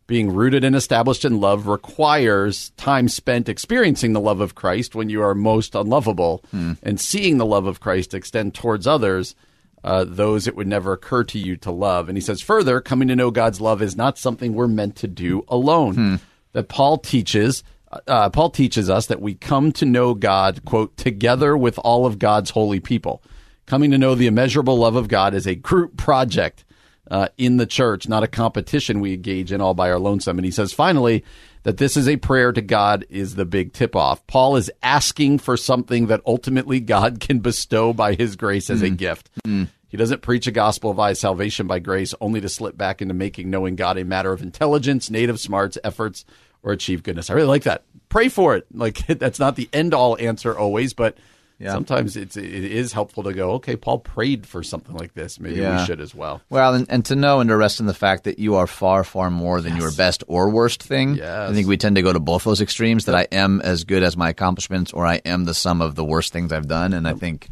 Being 0.09 0.35
rooted 0.35 0.65
and 0.65 0.75
established 0.75 1.25
in 1.25 1.41
love 1.41 1.69
requires 1.69 2.71
time 2.71 3.07
spent 3.07 3.49
experiencing 3.49 4.13
the 4.13 4.21
love 4.21 4.41
of 4.41 4.57
Christ 4.57 4.97
when 4.97 5.09
you 5.09 5.23
are 5.23 5.37
most 5.37 5.77
unlovable 5.77 6.43
hmm. 6.51 6.73
and 6.83 7.01
seeing 7.01 7.39
the 7.39 7.47
love 7.47 7.67
of 7.67 7.79
Christ 7.79 8.13
extend 8.13 8.55
towards 8.55 8.89
others, 8.89 9.37
uh, 9.85 10.05
those 10.05 10.49
it 10.49 10.57
would 10.57 10.67
never 10.67 10.95
occur 10.95 11.23
to 11.23 11.39
you 11.39 11.57
to 11.59 11.71
love. 11.71 12.09
And 12.09 12.19
he 12.19 12.23
says, 12.23 12.41
further, 12.41 12.81
coming 12.81 13.07
to 13.07 13.15
know 13.15 13.31
God's 13.31 13.61
love 13.61 13.81
is 13.81 13.95
not 13.95 14.19
something 14.19 14.53
we're 14.53 14.67
meant 14.67 14.97
to 14.97 15.07
do 15.07 15.45
alone. 15.47 15.95
Hmm. 15.95 16.15
That 16.55 16.69
Paul 16.69 16.99
teaches. 16.99 17.63
Uh, 18.09 18.31
Paul 18.31 18.51
teaches 18.51 18.91
us 18.91 19.07
that 19.07 19.23
we 19.23 19.35
come 19.35 19.71
to 19.71 19.85
know 19.85 20.13
God, 20.13 20.65
quote, 20.65 20.97
together 20.97 21.57
with 21.57 21.79
all 21.79 22.05
of 22.05 22.19
God's 22.19 22.51
holy 22.51 22.81
people. 22.81 23.23
Coming 23.67 23.91
to 23.91 23.99
know 23.99 24.15
the 24.15 24.29
immeasurable 24.29 24.79
love 24.79 24.97
of 24.97 25.09
God 25.09 25.35
is 25.35 25.47
a 25.47 25.55
group 25.55 25.97
project 25.97 26.65
uh, 27.11 27.29
in 27.37 27.57
the 27.57 27.67
church, 27.67 28.09
not 28.09 28.23
a 28.23 28.29
competition 28.29 29.01
we 29.01 29.15
engage 29.15 29.53
in 29.53 29.61
all 29.61 29.75
by 29.75 29.91
our 29.91 29.99
lonesome. 29.99 30.39
And 30.39 30.45
he 30.45 30.51
says, 30.51 30.73
finally, 30.73 31.25
that 31.65 31.79
this 31.79 31.97
is 31.97 32.09
a 32.09 32.17
prayer 32.17 32.53
to 32.53 32.63
God 32.63 33.05
is 33.11 33.35
the 33.35 33.45
big 33.45 33.73
tip 33.73 33.97
off. 33.97 34.25
Paul 34.29 34.55
is 34.57 34.71
asking 34.83 35.39
for 35.39 35.57
something 35.57 36.07
that 36.07 36.21
ultimately 36.25 36.79
God 36.79 37.19
can 37.21 37.41
bestow 37.41 37.93
by 37.93 38.15
his 38.15 38.37
grace 38.37 38.71
as 38.71 38.83
mm. 38.83 38.87
a 38.87 38.91
gift. 38.91 39.31
Mm. 39.45 39.69
He 39.89 39.97
doesn't 39.97 40.23
preach 40.23 40.47
a 40.47 40.53
gospel 40.53 40.99
of 40.99 41.17
salvation 41.17 41.67
by 41.67 41.79
grace 41.79 42.15
only 42.21 42.41
to 42.41 42.49
slip 42.49 42.77
back 42.77 43.03
into 43.03 43.15
making 43.15 43.51
knowing 43.51 43.77
God 43.77 43.99
a 43.99 44.05
matter 44.05 44.33
of 44.33 44.43
intelligence, 44.43 45.11
native 45.11 45.41
smarts, 45.41 45.79
efforts, 45.83 46.25
or 46.63 46.73
achieve 46.73 47.03
goodness. 47.03 47.31
I 47.31 47.35
really 47.35 47.49
like 47.49 47.63
that. 47.65 47.83
Pray 48.09 48.29
for 48.29 48.57
it. 48.57 48.67
Like 48.73 49.07
that's 49.07 49.39
not 49.39 49.57
the 49.57 49.69
end 49.73 49.95
all 49.95 50.17
answer 50.21 50.57
always, 50.57 50.93
but 50.93 51.17
yeah. 51.59 51.73
Sometimes 51.73 52.17
it's 52.17 52.37
it 52.37 52.45
is 52.45 52.93
helpful 52.93 53.23
to 53.23 53.33
go, 53.33 53.53
okay, 53.53 53.77
Paul 53.77 53.99
prayed 54.01 54.47
for 54.47 54.63
something 54.63 54.95
like 54.95 55.15
this. 55.15 55.41
Maybe 55.41 55.61
yeah. 55.61 55.81
we 55.81 55.87
should 55.87 56.01
as 56.01 56.15
well. 56.15 56.43
Well, 56.51 56.75
and, 56.75 56.87
and, 56.91 57.05
to 57.07 57.17
know 57.17 57.41
and 57.41 57.49
to 57.49 57.57
rest 57.57 57.81
in 57.81 57.87
the 57.87 57.95
fact 57.95 58.25
that 58.25 58.39
you 58.39 58.57
are 58.57 58.67
far, 58.67 59.05
far 59.05 59.31
more 59.31 59.63
than 59.63 59.73
yes. 59.73 59.81
your 59.81 59.93
best 59.93 60.23
or 60.27 60.51
worst 60.51 60.83
thing. 60.83 61.15
Yes. 61.15 61.51
I 61.51 61.55
think 61.55 61.67
we 61.67 61.79
tend 61.79 61.97
to 61.97 62.03
go 62.03 62.13
to 62.13 62.21
both 62.21 62.45
those 62.45 62.61
extremes. 62.61 63.07
That. 63.07 63.15
I 63.15 63.27
am 63.33 63.63
as 63.63 63.85
good 63.85 64.03
as 64.03 64.17
my 64.17 64.29
accomplishments, 64.29 64.93
or 64.93 65.07
I 65.07 65.17
am 65.25 65.45
the 65.45 65.55
sum 65.55 65.81
of 65.81 65.95
the 65.95 66.05
worst 66.05 66.33
things 66.33 66.53
I've 66.53 66.69
done. 66.69 66.93
And. 66.93 67.07
I 67.07 67.15
think 67.15 67.49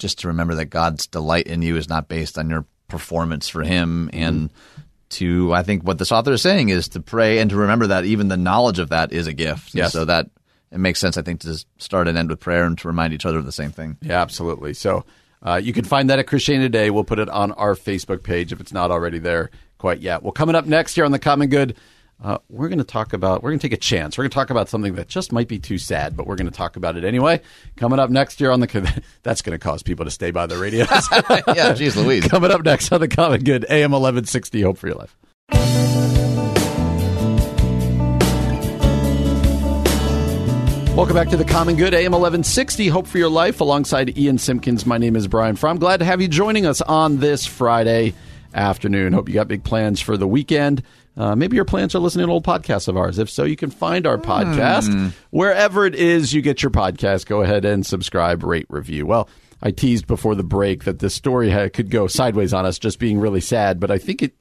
just 0.00 0.20
to 0.20 0.28
remember 0.28 0.56
that 0.56 0.66
God's 0.66 1.06
delight 1.06 1.46
in 1.46 1.62
you 1.62 1.76
is 1.76 1.88
not 1.88 2.08
based 2.08 2.38
on 2.38 2.50
your 2.50 2.64
performance 2.88 3.48
for 3.48 3.62
Him, 3.62 4.10
mm-hmm. 4.12 4.22
and 4.22 4.50
to 5.10 5.52
I 5.52 5.62
think 5.62 5.82
what 5.82 5.98
this 5.98 6.12
author 6.12 6.32
is 6.32 6.42
saying 6.42 6.68
is 6.68 6.88
to 6.90 7.00
pray 7.00 7.38
and 7.38 7.50
to 7.50 7.56
remember 7.56 7.88
that 7.88 8.04
even 8.04 8.28
the 8.28 8.36
knowledge 8.36 8.78
of 8.78 8.90
that 8.90 9.12
is 9.12 9.26
a 9.26 9.32
gift. 9.32 9.74
Yes. 9.74 9.92
so 9.92 10.04
that 10.04 10.30
it 10.72 10.78
makes 10.78 11.00
sense, 11.00 11.16
I 11.16 11.22
think, 11.22 11.40
to 11.40 11.64
start 11.78 12.08
and 12.08 12.16
end 12.16 12.30
with 12.30 12.40
prayer 12.40 12.64
and 12.64 12.78
to 12.78 12.88
remind 12.88 13.12
each 13.12 13.26
other 13.26 13.38
of 13.38 13.44
the 13.46 13.52
same 13.52 13.70
thing. 13.72 13.96
Yeah, 14.02 14.20
absolutely. 14.20 14.74
So 14.74 15.04
Uh, 15.42 15.56
you 15.56 15.72
can 15.72 15.84
find 15.86 16.10
that 16.10 16.18
at 16.18 16.26
Christianity 16.26 16.66
Today. 16.66 16.90
We'll 16.90 17.02
put 17.04 17.18
it 17.18 17.30
on 17.30 17.52
our 17.52 17.74
Facebook 17.74 18.22
page 18.22 18.52
if 18.52 18.60
it's 18.60 18.74
not 18.74 18.90
already 18.90 19.18
there 19.18 19.50
quite 19.78 20.00
yet. 20.00 20.22
Well, 20.22 20.32
coming 20.32 20.54
up 20.54 20.66
next 20.66 20.94
here 20.94 21.06
on 21.06 21.12
the 21.12 21.18
Common 21.18 21.48
Good, 21.48 21.76
uh, 22.22 22.36
we're 22.50 22.68
going 22.68 22.76
to 22.78 22.84
talk 22.84 23.14
about, 23.14 23.42
we're 23.42 23.48
going 23.48 23.58
to 23.58 23.66
take 23.66 23.72
a 23.72 23.80
chance. 23.80 24.18
We're 24.18 24.24
going 24.24 24.30
to 24.32 24.34
talk 24.34 24.50
about 24.50 24.68
something 24.68 24.96
that 24.96 25.08
just 25.08 25.32
might 25.32 25.48
be 25.48 25.58
too 25.58 25.78
sad, 25.78 26.14
but 26.14 26.26
we're 26.26 26.36
going 26.36 26.50
to 26.50 26.54
talk 26.54 26.76
about 26.76 26.98
it 26.98 27.04
anyway. 27.04 27.40
Coming 27.76 27.98
up 27.98 28.10
next 28.10 28.38
year 28.38 28.50
on 28.50 28.60
the, 28.60 29.02
that's 29.22 29.40
going 29.40 29.58
to 29.58 29.62
cause 29.62 29.82
people 29.82 30.04
to 30.04 30.10
stay 30.10 30.30
by 30.30 30.46
the 30.46 30.58
radio. 30.58 30.84
yeah, 31.56 31.72
geez 31.72 31.96
Louise. 31.96 32.26
Coming 32.28 32.50
up 32.50 32.62
next 32.62 32.92
on 32.92 33.00
the 33.00 33.08
Common 33.08 33.42
Good, 33.42 33.64
AM 33.70 33.92
1160, 33.92 34.60
Hope 34.60 34.76
for 34.76 34.88
Your 34.88 34.96
Life. 34.96 35.99
Welcome 41.00 41.16
back 41.16 41.30
to 41.30 41.38
the 41.38 41.46
Common 41.46 41.76
Good, 41.76 41.94
AM 41.94 42.12
1160, 42.12 42.88
Hope 42.88 43.06
for 43.06 43.16
Your 43.16 43.30
Life, 43.30 43.62
alongside 43.62 44.18
Ian 44.18 44.36
Simpkins. 44.36 44.84
My 44.84 44.98
name 44.98 45.16
is 45.16 45.26
Brian 45.28 45.56
Fromm. 45.56 45.78
Glad 45.78 46.00
to 46.00 46.04
have 46.04 46.20
you 46.20 46.28
joining 46.28 46.66
us 46.66 46.82
on 46.82 47.20
this 47.20 47.46
Friday 47.46 48.12
afternoon. 48.52 49.14
Hope 49.14 49.26
you 49.26 49.34
got 49.34 49.48
big 49.48 49.64
plans 49.64 50.02
for 50.02 50.18
the 50.18 50.28
weekend. 50.28 50.82
Uh, 51.16 51.34
maybe 51.34 51.56
your 51.56 51.64
plans 51.64 51.94
are 51.94 52.00
listening 52.00 52.26
to 52.26 52.32
old 52.32 52.44
podcasts 52.44 52.86
of 52.86 52.98
ours. 52.98 53.18
If 53.18 53.30
so, 53.30 53.44
you 53.44 53.56
can 53.56 53.70
find 53.70 54.06
our 54.06 54.18
podcast 54.18 54.90
mm. 54.90 55.14
wherever 55.30 55.86
it 55.86 55.94
is 55.94 56.34
you 56.34 56.42
get 56.42 56.62
your 56.62 56.70
podcast. 56.70 57.24
Go 57.24 57.40
ahead 57.40 57.64
and 57.64 57.86
subscribe, 57.86 58.42
rate, 58.42 58.66
review. 58.68 59.06
Well, 59.06 59.26
I 59.62 59.70
teased 59.70 60.06
before 60.06 60.34
the 60.34 60.44
break 60.44 60.84
that 60.84 60.98
this 60.98 61.14
story 61.14 61.48
had, 61.48 61.72
could 61.72 61.88
go 61.88 62.08
sideways 62.08 62.52
on 62.52 62.66
us, 62.66 62.78
just 62.78 62.98
being 62.98 63.18
really 63.18 63.40
sad. 63.40 63.80
But 63.80 63.90
I 63.90 63.96
think 63.96 64.20
it 64.20 64.34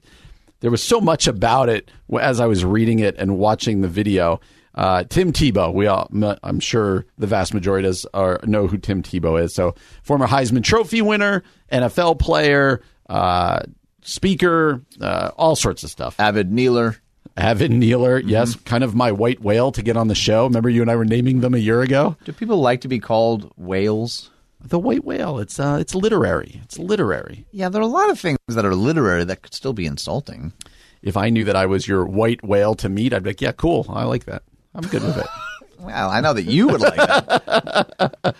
there 0.59 0.71
was 0.71 0.83
so 0.83 0.99
much 0.99 1.25
about 1.25 1.69
it 1.69 1.89
as 2.19 2.41
I 2.41 2.47
was 2.47 2.65
reading 2.65 2.99
it 2.99 3.15
and 3.17 3.37
watching 3.37 3.79
the 3.79 3.87
video 3.87 4.41
uh, 4.79 5.03
Tim 5.03 5.33
Tebow, 5.33 5.73
we 5.73 5.87
all, 5.87 6.09
I'm 6.41 6.61
sure 6.61 7.05
the 7.17 7.27
vast 7.27 7.53
majority 7.53 7.85
does 7.85 8.05
are, 8.13 8.39
know 8.45 8.65
who 8.65 8.77
Tim 8.77 9.03
Tebow 9.03 9.43
is. 9.43 9.53
So, 9.53 9.75
former 10.03 10.25
Heisman 10.25 10.63
Trophy 10.63 11.01
winner, 11.01 11.43
NFL 11.69 12.17
player, 12.17 12.81
uh, 13.09 13.63
speaker, 14.03 14.81
uh, 15.01 15.31
all 15.35 15.57
sorts 15.57 15.83
of 15.83 15.89
stuff. 15.89 16.17
Avid 16.17 16.49
kneeler. 16.49 16.95
Avid 17.35 17.71
kneeler, 17.71 18.21
mm-hmm. 18.21 18.29
yes, 18.29 18.55
kind 18.55 18.85
of 18.85 18.95
my 18.95 19.11
white 19.11 19.41
whale 19.41 19.73
to 19.73 19.81
get 19.81 19.97
on 19.97 20.07
the 20.07 20.15
show. 20.15 20.45
Remember, 20.45 20.69
you 20.69 20.81
and 20.81 20.89
I 20.89 20.95
were 20.95 21.03
naming 21.03 21.41
them 21.41 21.53
a 21.53 21.57
year 21.57 21.81
ago. 21.81 22.15
Do 22.23 22.31
people 22.31 22.61
like 22.61 22.79
to 22.81 22.87
be 22.87 22.99
called 22.99 23.51
whales? 23.57 24.29
The 24.61 24.79
white 24.79 25.03
whale. 25.03 25.39
It's 25.39 25.59
uh, 25.59 25.77
it's 25.81 25.93
literary. 25.93 26.61
It's 26.63 26.79
literary. 26.79 27.45
Yeah, 27.51 27.67
there 27.67 27.81
are 27.81 27.83
a 27.83 27.87
lot 27.87 28.09
of 28.09 28.17
things 28.17 28.39
that 28.47 28.65
are 28.65 28.75
literary 28.75 29.25
that 29.25 29.41
could 29.41 29.53
still 29.53 29.73
be 29.73 29.85
insulting. 29.85 30.53
If 31.01 31.17
I 31.17 31.29
knew 31.29 31.43
that 31.43 31.57
I 31.57 31.65
was 31.65 31.85
your 31.85 32.05
white 32.05 32.45
whale 32.45 32.75
to 32.75 32.87
meet, 32.87 33.13
I'd 33.13 33.23
be 33.23 33.31
like, 33.31 33.41
yeah, 33.41 33.51
cool. 33.51 33.85
I 33.89 34.05
like 34.05 34.23
that. 34.23 34.43
I'm 34.75 34.83
good 34.83 35.03
with 35.03 35.17
it. 35.17 35.27
well, 35.79 36.09
I 36.09 36.21
know 36.21 36.33
that 36.33 36.43
you 36.43 36.67
would 36.67 36.81
like 36.81 36.95
that. 36.95 38.35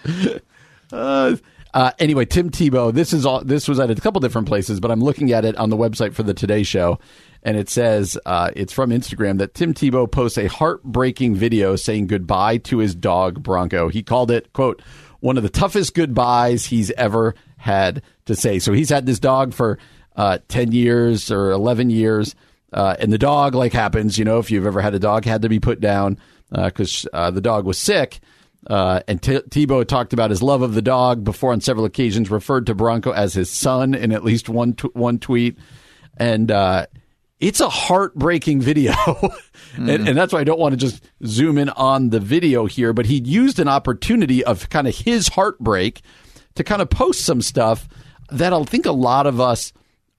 uh, 0.91 1.35
uh, 1.73 1.91
anyway, 1.99 2.25
Tim 2.25 2.49
Tebow. 2.49 2.93
This 2.93 3.13
is 3.13 3.25
all. 3.25 3.43
This 3.43 3.67
was 3.67 3.79
at 3.79 3.89
a 3.89 3.95
couple 3.95 4.21
different 4.21 4.47
places, 4.47 4.79
but 4.79 4.91
I'm 4.91 5.01
looking 5.01 5.31
at 5.31 5.45
it 5.45 5.55
on 5.55 5.69
the 5.69 5.77
website 5.77 6.13
for 6.13 6.23
the 6.23 6.33
Today 6.33 6.63
Show, 6.63 6.99
and 7.43 7.57
it 7.57 7.69
says 7.69 8.17
uh, 8.25 8.51
it's 8.55 8.73
from 8.73 8.91
Instagram 8.91 9.39
that 9.39 9.53
Tim 9.53 9.73
Tebow 9.73 10.11
posts 10.11 10.37
a 10.37 10.47
heartbreaking 10.47 11.35
video 11.35 11.75
saying 11.75 12.07
goodbye 12.07 12.57
to 12.57 12.79
his 12.79 12.95
dog 12.95 13.41
Bronco. 13.41 13.89
He 13.89 14.03
called 14.03 14.31
it 14.31 14.51
quote 14.53 14.81
one 15.19 15.37
of 15.37 15.43
the 15.43 15.49
toughest 15.49 15.93
goodbyes 15.95 16.65
he's 16.65 16.91
ever 16.91 17.35
had 17.57 18.01
to 18.25 18.35
say. 18.35 18.59
So 18.59 18.71
he's 18.71 18.89
had 18.89 19.05
this 19.05 19.19
dog 19.19 19.53
for 19.53 19.79
uh, 20.15 20.39
ten 20.47 20.71
years 20.71 21.31
or 21.31 21.51
eleven 21.51 21.89
years. 21.89 22.35
Uh, 22.71 22.95
and 22.99 23.11
the 23.11 23.17
dog, 23.17 23.55
like 23.55 23.73
happens, 23.73 24.17
you 24.17 24.25
know, 24.25 24.39
if 24.39 24.51
you've 24.51 24.65
ever 24.65 24.81
had 24.81 24.93
a 24.93 24.99
dog, 24.99 25.25
had 25.25 25.41
to 25.41 25.49
be 25.49 25.59
put 25.59 25.79
down 25.79 26.17
because 26.51 27.05
uh, 27.13 27.17
uh, 27.17 27.31
the 27.31 27.41
dog 27.41 27.65
was 27.65 27.77
sick. 27.77 28.19
Uh, 28.67 29.01
and 29.07 29.21
T- 29.21 29.39
Tebow 29.39 29.87
talked 29.87 30.13
about 30.13 30.29
his 30.29 30.43
love 30.43 30.61
of 30.61 30.73
the 30.73 30.81
dog 30.81 31.23
before 31.23 31.53
on 31.53 31.61
several 31.61 31.85
occasions, 31.85 32.29
referred 32.29 32.65
to 32.65 32.75
Bronco 32.75 33.11
as 33.11 33.33
his 33.33 33.49
son 33.49 33.95
in 33.95 34.11
at 34.11 34.23
least 34.23 34.49
one 34.49 34.73
t- 34.73 34.89
one 34.93 35.17
tweet, 35.17 35.57
and 36.17 36.51
uh, 36.51 36.85
it's 37.39 37.61
a 37.61 37.69
heartbreaking 37.69 38.59
video, 38.59 38.91
mm. 38.91 39.31
and, 39.77 40.09
and, 40.09 40.17
that's 40.17 40.33
why 40.33 40.41
I 40.41 40.43
don't 40.43 40.59
want 40.59 40.73
to 40.73 40.77
just 40.77 41.01
zoom 41.25 41.57
in 41.57 41.69
on 41.69 42.09
the 42.09 42.19
video 42.19 42.65
here. 42.65 42.91
But 42.91 43.05
he 43.05 43.21
used 43.21 43.59
an 43.59 43.69
opportunity 43.69 44.43
of 44.43 44.69
kind 44.69 44.89
of 44.89 44.95
his 44.95 45.29
heartbreak 45.29 46.01
to 46.55 46.63
kind 46.63 46.81
of 46.81 46.89
post 46.89 47.21
some 47.21 47.41
stuff 47.41 47.87
that 48.29 48.51
I 48.51 48.63
think 48.63 48.85
a 48.85 48.91
lot 48.91 49.25
of 49.25 49.39
us 49.39 49.71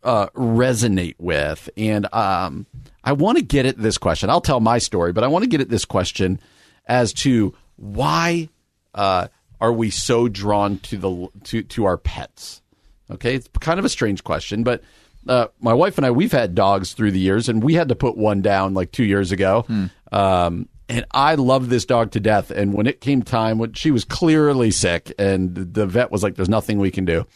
uh, 0.02 0.28
resonate 0.28 1.16
with. 1.18 1.68
And 1.76 2.12
um, 2.14 2.66
I 3.04 3.12
want 3.12 3.38
to 3.38 3.44
get 3.44 3.66
at 3.66 3.78
this 3.78 3.98
question. 3.98 4.30
I'll 4.30 4.40
tell 4.40 4.60
my 4.60 4.78
story, 4.78 5.12
but 5.12 5.24
I 5.24 5.28
want 5.28 5.42
to 5.44 5.48
get 5.48 5.60
at 5.60 5.68
this 5.68 5.84
question 5.84 6.40
as 6.86 7.12
to 7.14 7.54
why 7.76 8.48
uh, 8.94 9.28
are 9.60 9.72
we 9.72 9.90
so 9.90 10.28
drawn 10.28 10.78
to 10.78 10.96
the 10.96 11.28
to 11.44 11.62
to 11.62 11.84
our 11.84 11.96
pets? 11.96 12.62
Okay, 13.10 13.34
it's 13.34 13.48
kind 13.60 13.78
of 13.78 13.84
a 13.84 13.88
strange 13.88 14.22
question, 14.24 14.62
but 14.62 14.82
uh, 15.28 15.48
my 15.60 15.74
wife 15.74 15.98
and 15.98 16.06
I 16.06 16.10
we've 16.10 16.32
had 16.32 16.54
dogs 16.54 16.92
through 16.92 17.12
the 17.12 17.18
years, 17.18 17.48
and 17.48 17.62
we 17.62 17.74
had 17.74 17.88
to 17.88 17.94
put 17.94 18.16
one 18.16 18.42
down 18.42 18.74
like 18.74 18.92
two 18.92 19.04
years 19.04 19.32
ago. 19.32 19.64
Hmm. 19.66 19.86
Um, 20.12 20.68
and 20.88 21.04
I 21.12 21.36
love 21.36 21.68
this 21.68 21.84
dog 21.84 22.10
to 22.12 22.20
death. 22.20 22.50
And 22.50 22.74
when 22.74 22.88
it 22.88 23.00
came 23.00 23.22
time, 23.22 23.58
when 23.58 23.74
she 23.74 23.92
was 23.92 24.04
clearly 24.04 24.72
sick, 24.72 25.12
and 25.18 25.54
the 25.54 25.86
vet 25.86 26.10
was 26.10 26.22
like, 26.22 26.34
"There's 26.34 26.48
nothing 26.48 26.78
we 26.78 26.90
can 26.90 27.04
do." 27.04 27.26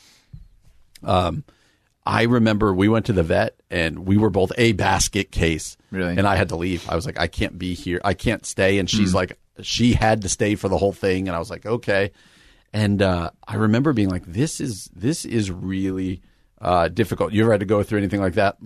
Um, 1.02 1.44
I 2.06 2.24
remember 2.24 2.74
we 2.74 2.88
went 2.88 3.06
to 3.06 3.12
the 3.12 3.22
vet 3.22 3.58
and 3.70 4.06
we 4.06 4.18
were 4.18 4.30
both 4.30 4.52
a 4.58 4.72
basket 4.72 5.30
case. 5.30 5.76
Really? 5.90 6.16
And 6.16 6.26
I 6.26 6.36
had 6.36 6.50
to 6.50 6.56
leave. 6.56 6.88
I 6.88 6.94
was 6.94 7.06
like, 7.06 7.18
I 7.18 7.26
can't 7.26 7.58
be 7.58 7.74
here. 7.74 8.00
I 8.04 8.14
can't 8.14 8.44
stay. 8.44 8.78
And 8.78 8.90
she's 8.90 9.12
mm. 9.12 9.14
like, 9.14 9.38
she 9.62 9.94
had 9.94 10.22
to 10.22 10.28
stay 10.28 10.54
for 10.54 10.68
the 10.68 10.76
whole 10.76 10.92
thing. 10.92 11.28
And 11.28 11.36
I 11.36 11.38
was 11.38 11.50
like, 11.50 11.64
okay. 11.64 12.12
And 12.74 13.00
uh, 13.00 13.30
I 13.46 13.54
remember 13.54 13.92
being 13.92 14.10
like, 14.10 14.26
this 14.26 14.60
is 14.60 14.90
this 14.96 15.24
is 15.24 15.48
really 15.48 16.22
uh, 16.60 16.88
difficult. 16.88 17.32
You 17.32 17.42
ever 17.44 17.52
had 17.52 17.60
to 17.60 17.66
go 17.66 17.84
through 17.84 17.98
anything 17.98 18.20
like 18.20 18.34
that? 18.34 18.56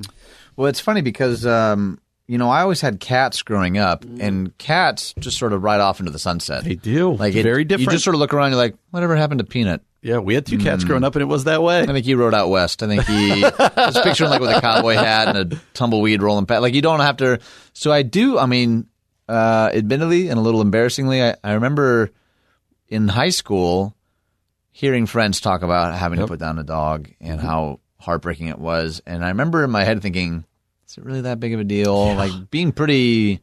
Well, 0.56 0.66
it's 0.66 0.80
funny 0.80 1.02
because 1.02 1.44
um, 1.44 2.00
you 2.26 2.38
know 2.38 2.48
I 2.48 2.62
always 2.62 2.80
had 2.80 3.00
cats 3.00 3.42
growing 3.42 3.76
up, 3.76 4.04
and 4.04 4.56
cats 4.56 5.14
just 5.18 5.36
sort 5.38 5.52
of 5.52 5.62
ride 5.62 5.80
off 5.80 6.00
into 6.00 6.10
the 6.10 6.18
sunset. 6.18 6.64
They 6.64 6.74
do. 6.74 7.12
Like 7.12 7.34
it, 7.34 7.42
very 7.42 7.64
different. 7.64 7.86
You 7.86 7.92
just 7.92 8.04
sort 8.04 8.14
of 8.14 8.20
look 8.20 8.32
around. 8.32 8.52
You're 8.52 8.58
like, 8.58 8.76
whatever 8.92 9.14
happened 9.14 9.40
to 9.40 9.44
Peanut? 9.44 9.82
Yeah, 10.00 10.18
we 10.18 10.34
had 10.34 10.46
two 10.46 10.58
cats 10.58 10.84
mm. 10.84 10.86
growing 10.86 11.02
up, 11.02 11.16
and 11.16 11.22
it 11.22 11.26
was 11.26 11.44
that 11.44 11.60
way. 11.60 11.82
I 11.82 11.86
think 11.86 12.04
he 12.04 12.14
rode 12.14 12.34
out 12.34 12.48
west. 12.50 12.82
I 12.82 12.86
think 12.86 13.04
he 13.04 13.42
was 13.42 14.00
picturing 14.00 14.30
like 14.30 14.40
with 14.40 14.50
a 14.50 14.60
cowboy 14.60 14.94
hat 14.94 15.34
and 15.34 15.52
a 15.52 15.56
tumbleweed 15.74 16.22
rolling 16.22 16.46
past. 16.46 16.62
Like 16.62 16.74
you 16.74 16.82
don't 16.82 17.00
have 17.00 17.16
to. 17.16 17.40
So 17.72 17.90
I 17.90 18.02
do. 18.02 18.38
I 18.38 18.46
mean, 18.46 18.86
uh, 19.28 19.70
admittedly 19.72 20.28
and 20.28 20.38
a 20.38 20.42
little 20.42 20.60
embarrassingly, 20.60 21.22
I, 21.22 21.34
I 21.42 21.54
remember 21.54 22.10
in 22.88 23.08
high 23.08 23.30
school 23.30 23.96
hearing 24.70 25.06
friends 25.06 25.40
talk 25.40 25.62
about 25.62 25.94
having 25.94 26.20
yep. 26.20 26.28
to 26.28 26.32
put 26.32 26.40
down 26.40 26.60
a 26.60 26.64
dog 26.64 27.10
and 27.20 27.38
mm-hmm. 27.38 27.46
how 27.46 27.80
heartbreaking 27.98 28.46
it 28.46 28.58
was. 28.58 29.02
And 29.04 29.24
I 29.24 29.28
remember 29.28 29.64
in 29.64 29.70
my 29.70 29.82
head 29.82 30.00
thinking, 30.00 30.44
"Is 30.86 30.96
it 30.96 31.04
really 31.04 31.22
that 31.22 31.40
big 31.40 31.54
of 31.54 31.60
a 31.60 31.64
deal?" 31.64 32.14
Like 32.14 32.50
being 32.50 32.70
pretty 32.70 33.40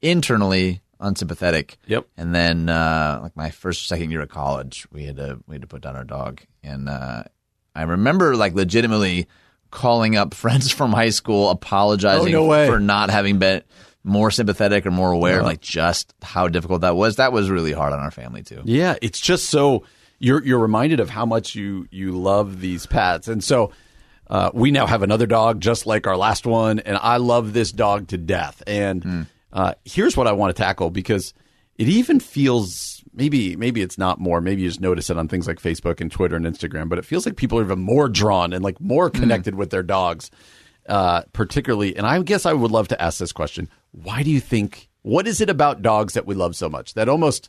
internally 0.00 0.82
unsympathetic. 1.00 1.78
Yep. 1.86 2.06
And 2.16 2.34
then 2.34 2.68
uh, 2.68 3.20
like 3.22 3.36
my 3.36 3.50
first 3.50 3.88
second 3.88 4.10
year 4.10 4.22
of 4.22 4.28
college, 4.28 4.86
we 4.92 5.04
had 5.04 5.16
to 5.16 5.40
we 5.46 5.54
had 5.54 5.62
to 5.62 5.68
put 5.68 5.82
down 5.82 5.96
our 5.96 6.04
dog, 6.04 6.42
and 6.62 6.88
uh, 6.88 7.24
I 7.74 7.82
remember 7.82 8.36
like 8.36 8.54
legitimately 8.54 9.26
calling 9.70 10.16
up 10.16 10.34
friends 10.34 10.70
from 10.70 10.92
high 10.92 11.10
school, 11.10 11.50
apologizing 11.50 12.34
oh, 12.34 12.46
no 12.46 12.66
for 12.66 12.78
not 12.78 13.10
having 13.10 13.38
been 13.38 13.62
more 14.02 14.30
sympathetic 14.30 14.86
or 14.86 14.90
more 14.90 15.12
aware 15.12 15.40
of 15.40 15.44
like 15.44 15.60
just 15.60 16.14
how 16.22 16.48
difficult 16.48 16.82
that 16.82 16.96
was. 16.96 17.16
That 17.16 17.32
was 17.32 17.50
really 17.50 17.72
hard 17.72 17.92
on 17.92 18.00
our 18.00 18.10
family 18.10 18.42
too. 18.42 18.62
Yeah, 18.64 18.96
it's 19.02 19.20
just 19.20 19.46
so 19.46 19.84
you're 20.18 20.44
you're 20.44 20.58
reminded 20.58 21.00
of 21.00 21.10
how 21.10 21.26
much 21.26 21.54
you 21.54 21.86
you 21.90 22.12
love 22.12 22.60
these 22.60 22.86
pets, 22.86 23.28
and 23.28 23.42
so. 23.42 23.72
Uh, 24.28 24.48
we 24.54 24.70
now 24.70 24.86
have 24.86 25.02
another 25.02 25.26
dog 25.26 25.58
just 25.60 25.86
like 25.86 26.06
our 26.06 26.16
last 26.16 26.46
one, 26.46 26.78
and 26.78 26.96
I 26.96 27.16
love 27.16 27.52
this 27.52 27.72
dog 27.72 28.06
to 28.10 28.16
death. 28.16 28.62
And 28.64 29.02
mm 29.02 29.26
uh, 29.52 29.74
here's 29.84 30.16
what 30.16 30.26
I 30.26 30.32
want 30.32 30.54
to 30.54 30.62
tackle 30.62 30.90
because 30.90 31.34
it 31.76 31.88
even 31.88 32.20
feels 32.20 33.02
maybe 33.14 33.56
maybe 33.56 33.82
it's 33.82 33.98
not 33.98 34.20
more. 34.20 34.40
Maybe 34.40 34.62
you 34.62 34.68
just 34.68 34.80
notice 34.80 35.10
it 35.10 35.16
on 35.16 35.28
things 35.28 35.46
like 35.46 35.58
Facebook 35.58 36.00
and 36.00 36.12
Twitter 36.12 36.36
and 36.36 36.44
Instagram, 36.44 36.88
but 36.88 36.98
it 36.98 37.04
feels 37.04 37.26
like 37.26 37.36
people 37.36 37.58
are 37.58 37.64
even 37.64 37.78
more 37.78 38.08
drawn 38.08 38.52
and 38.52 38.62
like 38.62 38.80
more 38.80 39.08
hmm. 39.08 39.18
connected 39.18 39.54
mm. 39.54 39.58
with 39.58 39.70
their 39.70 39.82
dogs, 39.82 40.30
uh, 40.88 41.22
particularly. 41.32 41.96
And 41.96 42.06
I 42.06 42.20
guess 42.22 42.46
I 42.46 42.52
would 42.52 42.70
love 42.70 42.88
to 42.88 43.00
ask 43.00 43.18
this 43.18 43.32
question: 43.32 43.68
Why 43.92 44.22
do 44.22 44.30
you 44.30 44.40
think? 44.40 44.88
What 45.02 45.26
is 45.26 45.40
it 45.40 45.48
about 45.48 45.80
dogs 45.80 46.12
that 46.12 46.26
we 46.26 46.34
love 46.34 46.54
so 46.54 46.68
much 46.68 46.92
that 46.94 47.08
almost 47.08 47.48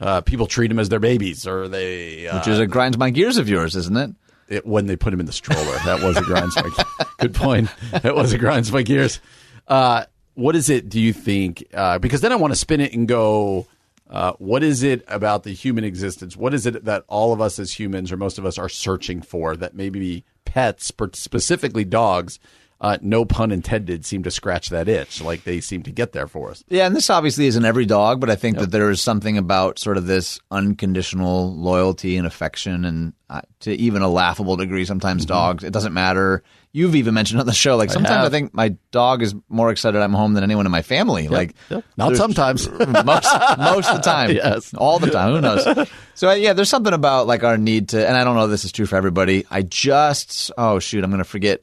uh, 0.00 0.20
people 0.22 0.46
treat 0.46 0.68
them 0.68 0.80
as 0.80 0.88
their 0.88 0.98
babies, 0.98 1.46
or 1.46 1.68
they 1.68 2.28
which 2.32 2.48
is 2.48 2.58
a 2.58 2.64
uh, 2.64 2.66
grinds 2.66 2.98
my 2.98 3.10
gears 3.10 3.36
of 3.36 3.48
yours, 3.48 3.76
isn't 3.76 3.96
it? 3.96 4.10
It, 4.48 4.66
when 4.66 4.86
they 4.86 4.96
put 4.96 5.14
him 5.14 5.20
in 5.20 5.26
the 5.26 5.32
stroller. 5.32 5.78
That 5.84 6.02
was 6.02 6.16
a 6.16 6.22
grinds 6.22 6.56
my. 6.56 6.84
Good 7.20 7.36
point. 7.36 7.70
That 7.92 8.16
was 8.16 8.32
a 8.32 8.38
grinds 8.38 8.72
my 8.72 8.82
gears. 8.82 9.20
Uh, 9.68 10.06
what 10.40 10.56
is 10.56 10.70
it? 10.70 10.88
Do 10.88 10.98
you 11.00 11.12
think? 11.12 11.64
Uh, 11.72 11.98
because 11.98 12.20
then 12.20 12.32
I 12.32 12.36
want 12.36 12.52
to 12.52 12.58
spin 12.58 12.80
it 12.80 12.92
and 12.92 13.06
go. 13.06 13.66
Uh, 14.08 14.32
what 14.38 14.64
is 14.64 14.82
it 14.82 15.04
about 15.06 15.44
the 15.44 15.52
human 15.52 15.84
existence? 15.84 16.36
What 16.36 16.52
is 16.52 16.66
it 16.66 16.84
that 16.84 17.04
all 17.06 17.32
of 17.32 17.40
us 17.40 17.60
as 17.60 17.78
humans, 17.78 18.10
or 18.10 18.16
most 18.16 18.38
of 18.38 18.44
us, 18.44 18.58
are 18.58 18.68
searching 18.68 19.22
for 19.22 19.56
that 19.56 19.74
maybe 19.74 20.24
pets, 20.44 20.90
specifically 21.12 21.84
dogs, 21.84 22.40
uh, 22.80 22.98
no 23.02 23.24
pun 23.24 23.52
intended, 23.52 24.04
seem 24.04 24.24
to 24.24 24.30
scratch 24.32 24.70
that 24.70 24.88
itch. 24.88 25.22
Like 25.22 25.44
they 25.44 25.60
seem 25.60 25.84
to 25.84 25.92
get 25.92 26.10
there 26.10 26.26
for 26.26 26.50
us. 26.50 26.64
Yeah, 26.68 26.86
and 26.86 26.96
this 26.96 27.08
obviously 27.08 27.46
isn't 27.46 27.64
every 27.64 27.86
dog, 27.86 28.18
but 28.18 28.30
I 28.30 28.34
think 28.34 28.58
that 28.58 28.72
there 28.72 28.90
is 28.90 29.00
something 29.00 29.38
about 29.38 29.78
sort 29.78 29.96
of 29.96 30.06
this 30.06 30.40
unconditional 30.50 31.54
loyalty 31.54 32.16
and 32.16 32.26
affection, 32.26 32.84
and 32.84 33.12
uh, 33.28 33.42
to 33.60 33.72
even 33.74 34.02
a 34.02 34.08
laughable 34.08 34.56
degree, 34.56 34.84
sometimes 34.84 35.22
Mm-hmm. 35.22 35.34
dogs. 35.34 35.62
It 35.62 35.72
doesn't 35.72 35.92
matter. 35.94 36.42
You've 36.72 36.94
even 36.94 37.14
mentioned 37.14 37.40
on 37.40 37.46
the 37.46 37.52
show, 37.52 37.76
like 37.76 37.90
sometimes 37.90 38.16
I, 38.16 38.22
have. 38.22 38.32
think 38.32 38.54
my 38.54 38.76
dog 38.92 39.22
is 39.22 39.34
more 39.48 39.70
excited 39.72 40.00
I'm 40.00 40.12
home 40.12 40.34
than 40.34 40.44
anyone 40.44 40.66
in 40.66 40.72
my 40.72 40.82
family. 40.82 41.26
Like 41.26 41.54
Yep. 41.68 41.84
Not 41.96 42.16
sometimes. 42.16 42.68
most 43.04 43.28
most 43.58 43.88
of 43.88 43.96
the 43.96 44.02
time. 44.02 44.30
Yes. 44.30 44.72
all 44.74 44.98
the 45.00 45.10
time. 45.10 45.34
Who 45.34 45.40
knows? 45.40 45.88
So 46.14 46.30
yeah, 46.32 46.52
there's 46.52 46.68
something 46.68 46.92
about 46.92 47.26
like 47.26 47.44
our 47.44 47.56
need 47.56 47.90
to, 47.90 48.06
and 48.06 48.14
I 48.14 48.24
don't 48.24 48.36
know 48.36 48.44
if 48.44 48.50
this 48.50 48.66
is 48.66 48.72
true 48.72 48.84
for 48.84 48.96
everybody. 48.96 49.46
I 49.50 49.62
just 49.62 50.50
oh 50.58 50.78
shoot, 50.78 51.02
I'm 51.02 51.08
going 51.08 51.16
to 51.16 51.24
forget 51.24 51.62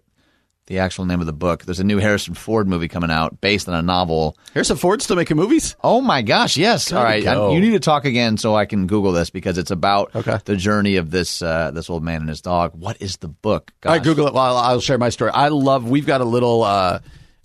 the 0.68 0.80
actual 0.80 1.06
name 1.06 1.20
of 1.20 1.26
the 1.26 1.34
book. 1.34 1.66
There's 1.66 1.80
a 1.80 1.84
new 1.84 1.98
Harrison 1.98 2.34
Ford 2.34 2.68
movie 2.68 2.88
coming 2.88 3.10
out 3.10 3.42
based 3.42 3.68
on 3.68 3.76
a 3.76 3.82
novel. 3.82 4.38
Harrison 4.54 4.78
Ford 4.78 5.02
still 5.02 5.16
making 5.16 5.36
movies. 5.38 5.76
Oh 5.84 6.02
my 6.02 6.22
gosh, 6.22 6.56
yes. 6.58 6.92
All 6.94 7.04
right. 7.04 7.26
I- 7.26 7.52
you 7.52 7.60
need 7.60 7.72
to 7.72 7.80
talk 7.80 8.06
again 8.06 8.38
so 8.38 8.56
I 8.56 8.66
can 8.66 8.86
Google 8.88 9.12
this 9.14 9.30
because 9.30 9.58
it's 9.58 9.72
about 9.72 10.14
Okay. 10.16 10.38
the 10.46 10.56
journey 10.56 10.98
of 10.98 11.10
this 11.12 11.42
uh, 11.42 11.72
this 11.72 11.90
old 11.90 12.04
man 12.04 12.22
and 12.22 12.30
his 12.30 12.42
dog. 12.42 12.74
What 12.76 13.02
is 13.02 13.18
the 13.18 13.28
book? 13.28 13.72
All 13.86 13.92
right, 13.92 13.98
Gosh. 14.00 14.06
Google 14.06 14.28
it. 14.28 14.34
Well, 14.34 14.58
I'll, 14.58 14.80
share 14.80 14.98
my 14.98 15.10
story. 15.10 15.32
I 15.32 15.48
love. 15.48 15.90
We've 15.90 16.06
got 16.06 16.22
a 16.22 16.26
little 16.26 16.64
uh, 16.64 17.00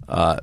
uh, 0.09 0.41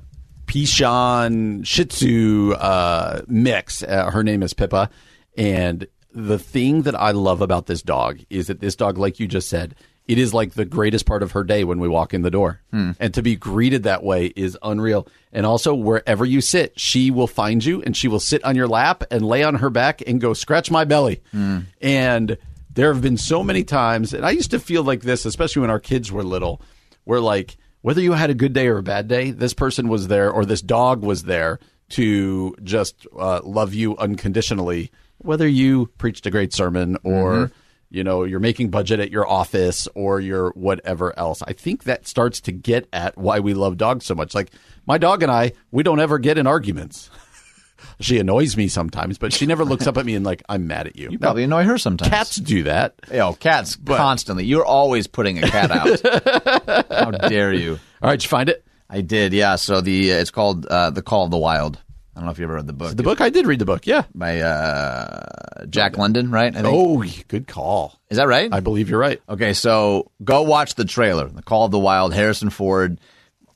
Bichon 0.47 1.65
Shih 1.65 1.85
Tzu 1.85 2.53
uh, 2.53 3.21
mix. 3.27 3.83
Uh, 3.83 4.09
her 4.11 4.23
name 4.23 4.41
is 4.43 4.53
Pippa, 4.53 4.89
and 5.37 5.87
the 6.13 6.39
thing 6.39 6.81
that 6.83 6.99
I 6.99 7.11
love 7.11 7.41
about 7.41 7.67
this 7.67 7.81
dog 7.81 8.19
is 8.29 8.47
that 8.47 8.59
this 8.59 8.75
dog, 8.75 8.97
like 8.97 9.19
you 9.19 9.27
just 9.27 9.47
said, 9.47 9.75
it 10.09 10.17
is 10.17 10.33
like 10.33 10.53
the 10.53 10.65
greatest 10.65 11.05
part 11.05 11.21
of 11.21 11.33
her 11.33 11.43
day 11.43 11.63
when 11.63 11.79
we 11.79 11.87
walk 11.87 12.15
in 12.15 12.23
the 12.23 12.31
door, 12.31 12.59
hmm. 12.71 12.91
and 12.99 13.13
to 13.13 13.21
be 13.21 13.35
greeted 13.35 13.83
that 13.83 14.03
way 14.03 14.25
is 14.25 14.57
unreal. 14.63 15.07
And 15.31 15.45
also, 15.45 15.75
wherever 15.75 16.25
you 16.25 16.41
sit, 16.41 16.79
she 16.79 17.11
will 17.11 17.27
find 17.27 17.63
you, 17.63 17.83
and 17.83 17.95
she 17.95 18.07
will 18.07 18.19
sit 18.19 18.43
on 18.43 18.55
your 18.55 18.67
lap 18.67 19.03
and 19.11 19.23
lay 19.23 19.43
on 19.43 19.55
her 19.55 19.69
back 19.69 20.01
and 20.07 20.19
go 20.19 20.33
scratch 20.33 20.69
my 20.69 20.83
belly, 20.83 21.21
hmm. 21.31 21.59
and. 21.79 22.37
There 22.71 22.93
have 22.93 23.01
been 23.01 23.17
so 23.17 23.43
many 23.43 23.65
times, 23.65 24.13
and 24.13 24.23
I 24.23 24.29
used 24.29 24.51
to 24.51 24.59
feel 24.59 24.83
like 24.83 25.01
this, 25.01 25.25
especially 25.25 25.61
when 25.61 25.71
our 25.71 25.79
kids 25.79 26.11
were 26.11 26.23
little, 26.23 26.61
where 27.03 27.19
like 27.19 27.57
whether 27.81 27.99
you 27.99 28.13
had 28.13 28.29
a 28.29 28.35
good 28.35 28.53
day 28.53 28.67
or 28.67 28.77
a 28.77 28.83
bad 28.83 29.07
day, 29.07 29.31
this 29.31 29.55
person 29.55 29.89
was 29.89 30.07
there 30.07 30.31
or 30.31 30.45
this 30.45 30.61
dog 30.61 31.01
was 31.01 31.23
there 31.23 31.59
to 31.89 32.55
just 32.63 33.07
uh, 33.17 33.41
love 33.43 33.73
you 33.73 33.97
unconditionally, 33.97 34.91
whether 35.17 35.47
you 35.47 35.87
preached 35.97 36.25
a 36.27 36.31
great 36.31 36.53
sermon 36.53 36.95
or 37.03 37.33
mm-hmm. 37.33 37.53
You 37.89 38.03
know 38.03 38.23
you're 38.23 38.39
making 38.39 38.69
budget 38.69 38.99
at 38.99 39.11
your 39.11 39.27
office 39.27 39.87
or 39.95 40.19
you're 40.19 40.51
whatever 40.51 41.17
else. 41.17 41.41
I 41.41 41.53
think 41.53 41.83
that 41.83 42.07
starts 42.07 42.41
to 42.41 42.51
get 42.51 42.87
at 42.93 43.17
why 43.17 43.39
we 43.39 43.53
love 43.53 43.77
dogs 43.77 44.05
so 44.05 44.15
much. 44.15 44.33
Like 44.33 44.51
my 44.85 44.97
dog 44.97 45.23
and 45.23 45.31
I, 45.31 45.53
we 45.71 45.83
don't 45.83 45.99
ever 45.99 46.19
get 46.19 46.37
in 46.37 46.47
arguments. 46.47 47.09
she 47.99 48.19
annoys 48.19 48.55
me 48.55 48.67
sometimes, 48.67 49.17
but 49.17 49.33
she 49.33 49.45
never 49.45 49.65
looks 49.65 49.87
up 49.87 49.97
at 49.97 50.05
me 50.05 50.15
and 50.15 50.25
like 50.25 50.43
I'm 50.49 50.67
mad 50.67 50.87
at 50.87 50.95
you. 50.95 51.09
You 51.11 51.19
probably 51.19 51.43
annoy 51.43 51.63
her 51.63 51.77
sometimes. 51.77 52.09
Cats 52.09 52.35
do 52.35 52.63
that. 52.63 52.95
Yo, 53.11 53.33
cats 53.33 53.77
constantly. 53.85 54.45
You're 54.45 54.65
always 54.65 55.07
putting 55.07 55.43
a 55.43 55.49
cat 55.49 55.71
out. 55.71 56.87
How 56.91 57.11
dare 57.11 57.53
you? 57.53 57.79
All 58.01 58.09
right, 58.09 58.19
did 58.19 58.23
you 58.23 58.29
find 58.29 58.49
it? 58.49 58.63
I 58.89 59.01
did, 59.01 59.33
yeah. 59.33 59.55
So 59.55 59.81
the 59.81 60.09
it's 60.09 60.31
called 60.31 60.65
uh, 60.65 60.89
the 60.89 61.01
Call 61.01 61.25
of 61.25 61.31
the 61.31 61.37
Wild. 61.37 61.77
I 62.19 62.21
don't 62.21 62.25
know 62.25 62.31
if 62.33 62.37
you 62.37 62.43
ever 62.43 62.55
read 62.55 62.67
the 62.67 62.73
book. 62.73 62.97
The 62.97 63.01
book 63.03 63.21
I 63.21 63.29
did 63.29 63.47
read 63.47 63.59
the 63.59 63.65
book. 63.65 63.87
Yeah. 63.87 64.03
by 64.13 64.41
uh, 64.41 65.65
Jack 65.69 65.97
London, 65.97 66.31
right? 66.31 66.53
I 66.53 66.61
think. 66.63 66.67
Oh, 66.75 67.01
good 67.29 67.47
call. 67.47 67.97
is 68.09 68.17
that 68.17 68.27
right? 68.27 68.51
I 68.53 68.59
believe 68.59 68.89
you're 68.89 68.99
right. 68.99 69.21
Okay, 69.29 69.53
so 69.53 70.11
go 70.21 70.41
watch 70.41 70.75
the 70.75 70.83
trailer, 70.83 71.29
The 71.29 71.41
Call 71.43 71.63
of 71.63 71.71
the 71.71 71.79
Wild, 71.79 72.13
Harrison 72.13 72.49
Ford. 72.49 72.99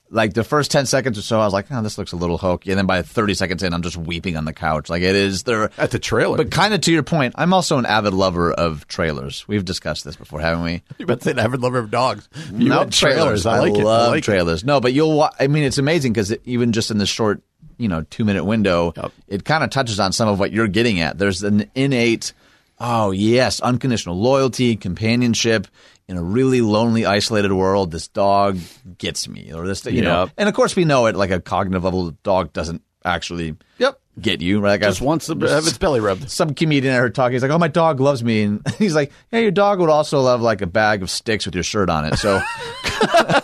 Like 0.09 0.33
the 0.33 0.45
first 0.45 0.71
10 0.71 0.85
seconds 0.85 1.17
or 1.17 1.23
so, 1.23 1.41
I 1.41 1.43
was 1.43 1.51
like, 1.51 1.65
oh, 1.71 1.81
this 1.81 1.97
looks 1.97 2.13
a 2.13 2.15
little 2.15 2.37
hokey. 2.37 2.69
And 2.71 2.77
then 2.77 2.85
by 2.85 3.01
30 3.01 3.33
seconds 3.33 3.63
in, 3.63 3.73
I'm 3.73 3.81
just 3.81 3.97
weeping 3.97 4.37
on 4.37 4.45
the 4.45 4.53
couch. 4.53 4.87
Like 4.89 5.01
it 5.01 5.15
is 5.15 5.43
there. 5.43 5.71
At 5.77 5.91
the 5.91 5.99
trailer. 5.99 6.37
But 6.37 6.51
kind 6.51 6.73
of 6.73 6.79
to 6.81 6.91
your 6.93 7.03
point, 7.03 7.33
I'm 7.37 7.51
also 7.51 7.79
an 7.79 7.85
avid 7.85 8.13
lover 8.13 8.53
of 8.53 8.87
trailers. 8.87 9.45
We've 9.47 9.65
discussed 9.65 10.05
this 10.05 10.15
before, 10.15 10.39
haven't 10.39 10.63
we? 10.63 10.83
you 10.99 11.05
bet 11.05 11.25
an 11.25 11.39
avid 11.39 11.59
lover 11.61 11.79
of 11.79 11.91
dogs. 11.91 12.29
You 12.53 12.69
no 12.69 12.79
had 12.79 12.93
trailers. 12.93 13.45
I 13.45 13.59
like 13.59 13.73
it. 13.73 13.83
love 13.83 14.07
I 14.09 14.11
like 14.11 14.19
it. 14.19 14.25
trailers. 14.25 14.63
No, 14.63 14.79
but 14.79 14.93
you'll. 14.93 15.17
Wa- 15.17 15.31
I 15.39 15.47
mean, 15.47 15.63
it's 15.63 15.79
amazing 15.79 16.13
because 16.13 16.31
even 16.45 16.71
just 16.73 16.91
in 16.91 16.99
the 16.99 17.07
short, 17.07 17.41
you 17.83 17.89
know, 17.89 18.01
two 18.09 18.25
minute 18.25 18.45
window, 18.45 18.93
Yep. 18.97 19.11
it 19.27 19.45
kind 19.45 19.63
of 19.63 19.69
touches 19.69 19.99
on 19.99 20.11
some 20.11 20.27
of 20.29 20.39
what 20.39 20.51
you're 20.51 20.67
getting 20.67 20.99
at. 21.01 21.17
There's 21.19 21.43
an 21.43 21.69
innate, 21.75 22.33
oh 22.79 23.11
yes, 23.11 23.59
unconditional 23.59 24.17
loyalty, 24.19 24.75
companionship 24.75 25.67
in 26.07 26.17
a 26.17 26.23
really 26.23 26.61
lonely, 26.61 27.05
isolated 27.05 27.51
world. 27.53 27.91
This 27.91 28.07
dog 28.07 28.57
gets 28.97 29.27
me, 29.27 29.53
or 29.53 29.67
this, 29.67 29.85
you 29.85 30.01
know, 30.01 30.29
and 30.37 30.49
of 30.49 30.55
course 30.55 30.75
we 30.75 30.85
know 30.85 31.05
it 31.05 31.15
like 31.15 31.31
a 31.31 31.39
cognitive 31.39 31.83
level. 31.83 32.05
The 32.05 32.17
dog 32.23 32.51
doesn't 32.53 32.81
actually, 33.05 33.55
Yep. 33.79 33.99
get 34.21 34.41
you. 34.41 34.59
Right? 34.59 34.71
Like 34.71 34.81
Just 34.81 35.01
I- 35.01 35.05
wants 35.05 35.25
to 35.27 35.33
have 35.35 35.67
its 35.67 35.77
belly 35.77 35.99
rubbed. 35.99 36.29
some 36.29 36.53
comedian 36.53 36.93
I 36.93 36.97
heard 36.97 37.15
talking. 37.15 37.33
He's 37.33 37.41
like, 37.41 37.51
"Oh, 37.51 37.57
my 37.57 37.67
dog 37.67 37.99
loves 37.99 38.23
me," 38.23 38.43
and 38.43 38.61
he's 38.77 38.95
like, 38.95 39.11
"Yeah, 39.31 39.39
your 39.39 39.51
dog 39.51 39.79
would 39.79 39.89
also 39.89 40.19
love 40.21 40.41
like 40.41 40.61
a 40.61 40.67
bag 40.67 41.01
of 41.03 41.09
sticks 41.09 41.45
with 41.45 41.55
your 41.55 41.63
shirt 41.63 41.89
on 41.89 42.05
it." 42.05 42.17
So, 42.17 42.41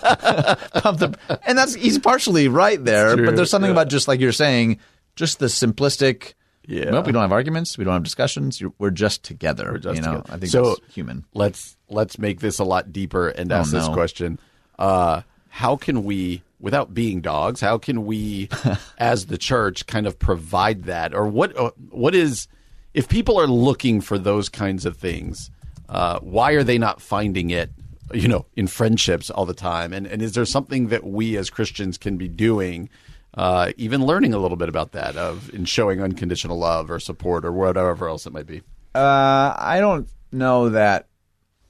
the- 0.09 1.17
and 1.45 1.57
that's 1.57 1.73
he's 1.75 1.99
partially 1.99 2.47
right 2.47 2.83
there. 2.83 3.15
But 3.17 3.35
there's 3.35 3.49
something 3.49 3.69
yeah. 3.69 3.73
about 3.73 3.89
just 3.89 4.07
like 4.07 4.19
you're 4.19 4.31
saying, 4.31 4.79
just 5.15 5.39
the 5.39 5.47
simplistic. 5.47 6.33
Yeah. 6.67 6.91
Well, 6.91 7.01
we 7.03 7.11
don't 7.11 7.21
have 7.23 7.31
arguments. 7.31 7.77
We 7.79 7.83
don't 7.83 7.93
have 7.95 8.03
discussions. 8.03 8.61
We're 8.77 8.91
just 8.91 9.23
together. 9.23 9.79
just 9.79 9.95
you 9.95 10.01
know, 10.03 10.17
together. 10.17 10.33
I 10.33 10.37
think 10.37 10.51
So- 10.51 10.75
that's 10.79 10.93
human. 10.93 11.25
Let's 11.33 11.75
let's 11.89 12.19
make 12.19 12.39
this 12.41 12.59
a 12.59 12.63
lot 12.63 12.91
deeper 12.93 13.29
and 13.29 13.51
ask 13.51 13.71
this 13.71 13.85
Oh, 13.85 13.87
no. 13.87 13.93
question. 13.93 14.39
Uh, 14.77 15.21
how 15.49 15.75
can 15.75 16.03
we, 16.03 16.43
without 16.59 16.93
being 16.93 17.21
dogs, 17.21 17.61
how 17.61 17.77
can 17.77 18.05
we, 18.05 18.49
as 18.97 19.27
the 19.27 19.37
church, 19.37 19.85
kind 19.87 20.05
of 20.07 20.17
provide 20.19 20.83
that, 20.83 21.13
or 21.13 21.27
what? 21.27 21.55
uh, 21.57 21.71
What 21.89 22.13
is 22.15 22.47
if 22.93 23.07
people 23.07 23.39
are 23.39 23.47
looking 23.47 24.01
for 24.01 24.17
those 24.17 24.49
kinds 24.49 24.85
of 24.85 24.97
things? 24.97 25.51
Uh, 25.87 26.19
why 26.19 26.51
are 26.51 26.63
they 26.63 26.77
not 26.77 27.01
finding 27.01 27.49
it? 27.49 27.71
You 28.13 28.27
know, 28.27 28.45
in 28.55 28.67
friendships 28.67 29.29
all 29.29 29.45
the 29.45 29.53
time, 29.53 29.93
and 29.93 30.07
and 30.07 30.21
is 30.21 30.33
there 30.33 30.45
something 30.45 30.87
that 30.87 31.03
we 31.03 31.37
as 31.37 31.49
Christians 31.49 31.97
can 31.97 32.17
be 32.17 32.27
doing? 32.27 32.89
Uh, 33.35 33.71
even 33.77 34.03
learning 34.03 34.33
a 34.33 34.39
little 34.39 34.57
bit 34.57 34.67
about 34.69 34.93
that 34.93 35.15
of 35.15 35.53
in 35.53 35.63
showing 35.65 36.01
unconditional 36.01 36.57
love 36.57 36.89
or 36.89 36.99
support 36.99 37.45
or 37.45 37.51
whatever 37.51 38.09
else 38.09 38.25
it 38.25 38.33
might 38.33 38.47
be. 38.47 38.63
Uh, 38.95 39.53
I 39.55 39.77
don't 39.79 40.09
know 40.31 40.69
that 40.69 41.05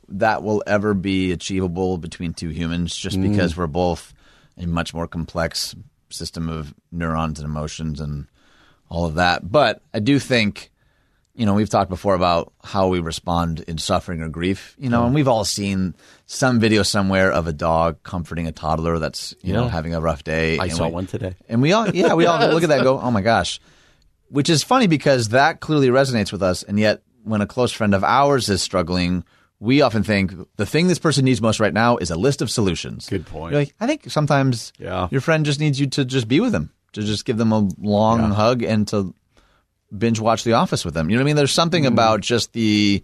that 0.07 0.41
will 0.41 0.63
ever 0.65 0.93
be 0.93 1.33
achievable 1.33 1.97
between 1.97 2.33
two 2.33 2.47
humans, 2.49 2.95
just 2.95 3.17
Mm. 3.19 3.29
because 3.31 3.57
we're 3.57 3.67
both 3.67 4.13
a 4.59 4.67
much 4.67 4.93
more 4.93 5.07
complex 5.07 5.75
system 6.09 6.49
of 6.49 6.73
neurons 6.91 7.39
and 7.39 7.45
emotions 7.45 7.99
and 7.99 8.27
all 8.89 9.05
of 9.05 9.15
that. 9.15 9.49
But 9.49 9.81
I 9.93 9.99
do 9.99 10.19
think, 10.19 10.71
you 11.35 11.45
know, 11.45 11.53
we've 11.53 11.69
talked 11.69 11.89
before 11.89 12.15
about 12.15 12.51
how 12.63 12.87
we 12.87 12.99
respond 12.99 13.61
in 13.61 13.77
suffering 13.77 14.21
or 14.21 14.29
grief, 14.29 14.75
you 14.77 14.89
know, 14.89 15.01
and 15.01 15.07
mm-hmm. 15.07 15.15
we've 15.15 15.27
all 15.27 15.45
seen 15.45 15.95
some 16.25 16.59
video 16.59 16.83
somewhere 16.83 17.31
of 17.31 17.47
a 17.47 17.53
dog 17.53 18.01
comforting 18.03 18.47
a 18.47 18.51
toddler 18.51 18.99
that's, 18.99 19.35
you 19.41 19.53
know, 19.53 19.67
having 19.67 19.93
a 19.93 20.01
rough 20.01 20.23
day. 20.23 20.57
I 20.57 20.67
saw 20.67 20.87
we- 20.87 20.93
one 20.93 21.07
today. 21.07 21.35
and 21.47 21.61
we 21.61 21.71
all, 21.71 21.89
yeah, 21.95 22.13
we 22.13 22.25
all 22.25 22.39
look 22.49 22.63
at 22.63 22.69
that 22.69 22.79
and 22.79 22.83
go, 22.83 22.99
oh 22.99 23.11
my 23.11 23.21
gosh. 23.21 23.59
Which 24.29 24.49
is 24.49 24.61
funny 24.61 24.85
because 24.85 25.29
that 25.29 25.59
clearly 25.59 25.87
resonates 25.87 26.31
with 26.31 26.43
us. 26.43 26.61
And 26.61 26.79
yet, 26.79 27.01
when 27.23 27.41
a 27.41 27.47
close 27.47 27.71
friend 27.71 27.95
of 27.95 28.03
ours 28.03 28.47
is 28.47 28.61
struggling, 28.61 29.23
we 29.59 29.81
often 29.81 30.03
think 30.03 30.33
the 30.55 30.65
thing 30.65 30.87
this 30.87 30.99
person 30.99 31.25
needs 31.25 31.41
most 31.41 31.59
right 31.59 31.73
now 31.73 31.97
is 31.97 32.11
a 32.11 32.15
list 32.15 32.41
of 32.41 32.49
solutions. 32.49 33.09
Good 33.09 33.25
point. 33.25 33.53
Like, 33.53 33.73
I 33.79 33.87
think 33.87 34.09
sometimes 34.09 34.71
Yeah. 34.79 35.07
your 35.11 35.21
friend 35.21 35.45
just 35.45 35.59
needs 35.59 35.79
you 35.79 35.87
to 35.87 36.05
just 36.05 36.27
be 36.27 36.39
with 36.39 36.51
them, 36.53 36.71
to 36.93 37.01
just 37.01 37.25
give 37.25 37.37
them 37.37 37.51
a 37.51 37.67
long 37.79 38.31
hug 38.31 38.63
and 38.63 38.87
to 38.89 39.13
binge 39.97 40.19
watch 40.19 40.43
The 40.43 40.53
Office 40.53 40.85
with 40.85 40.93
them. 40.93 41.09
You 41.09 41.17
know 41.17 41.21
what 41.23 41.25
I 41.25 41.29
mean? 41.31 41.35
There's 41.35 41.51
something 41.51 41.83
Mm-hmm. 41.83 41.93
about 41.93 42.21
just 42.21 42.53
the 42.53 43.03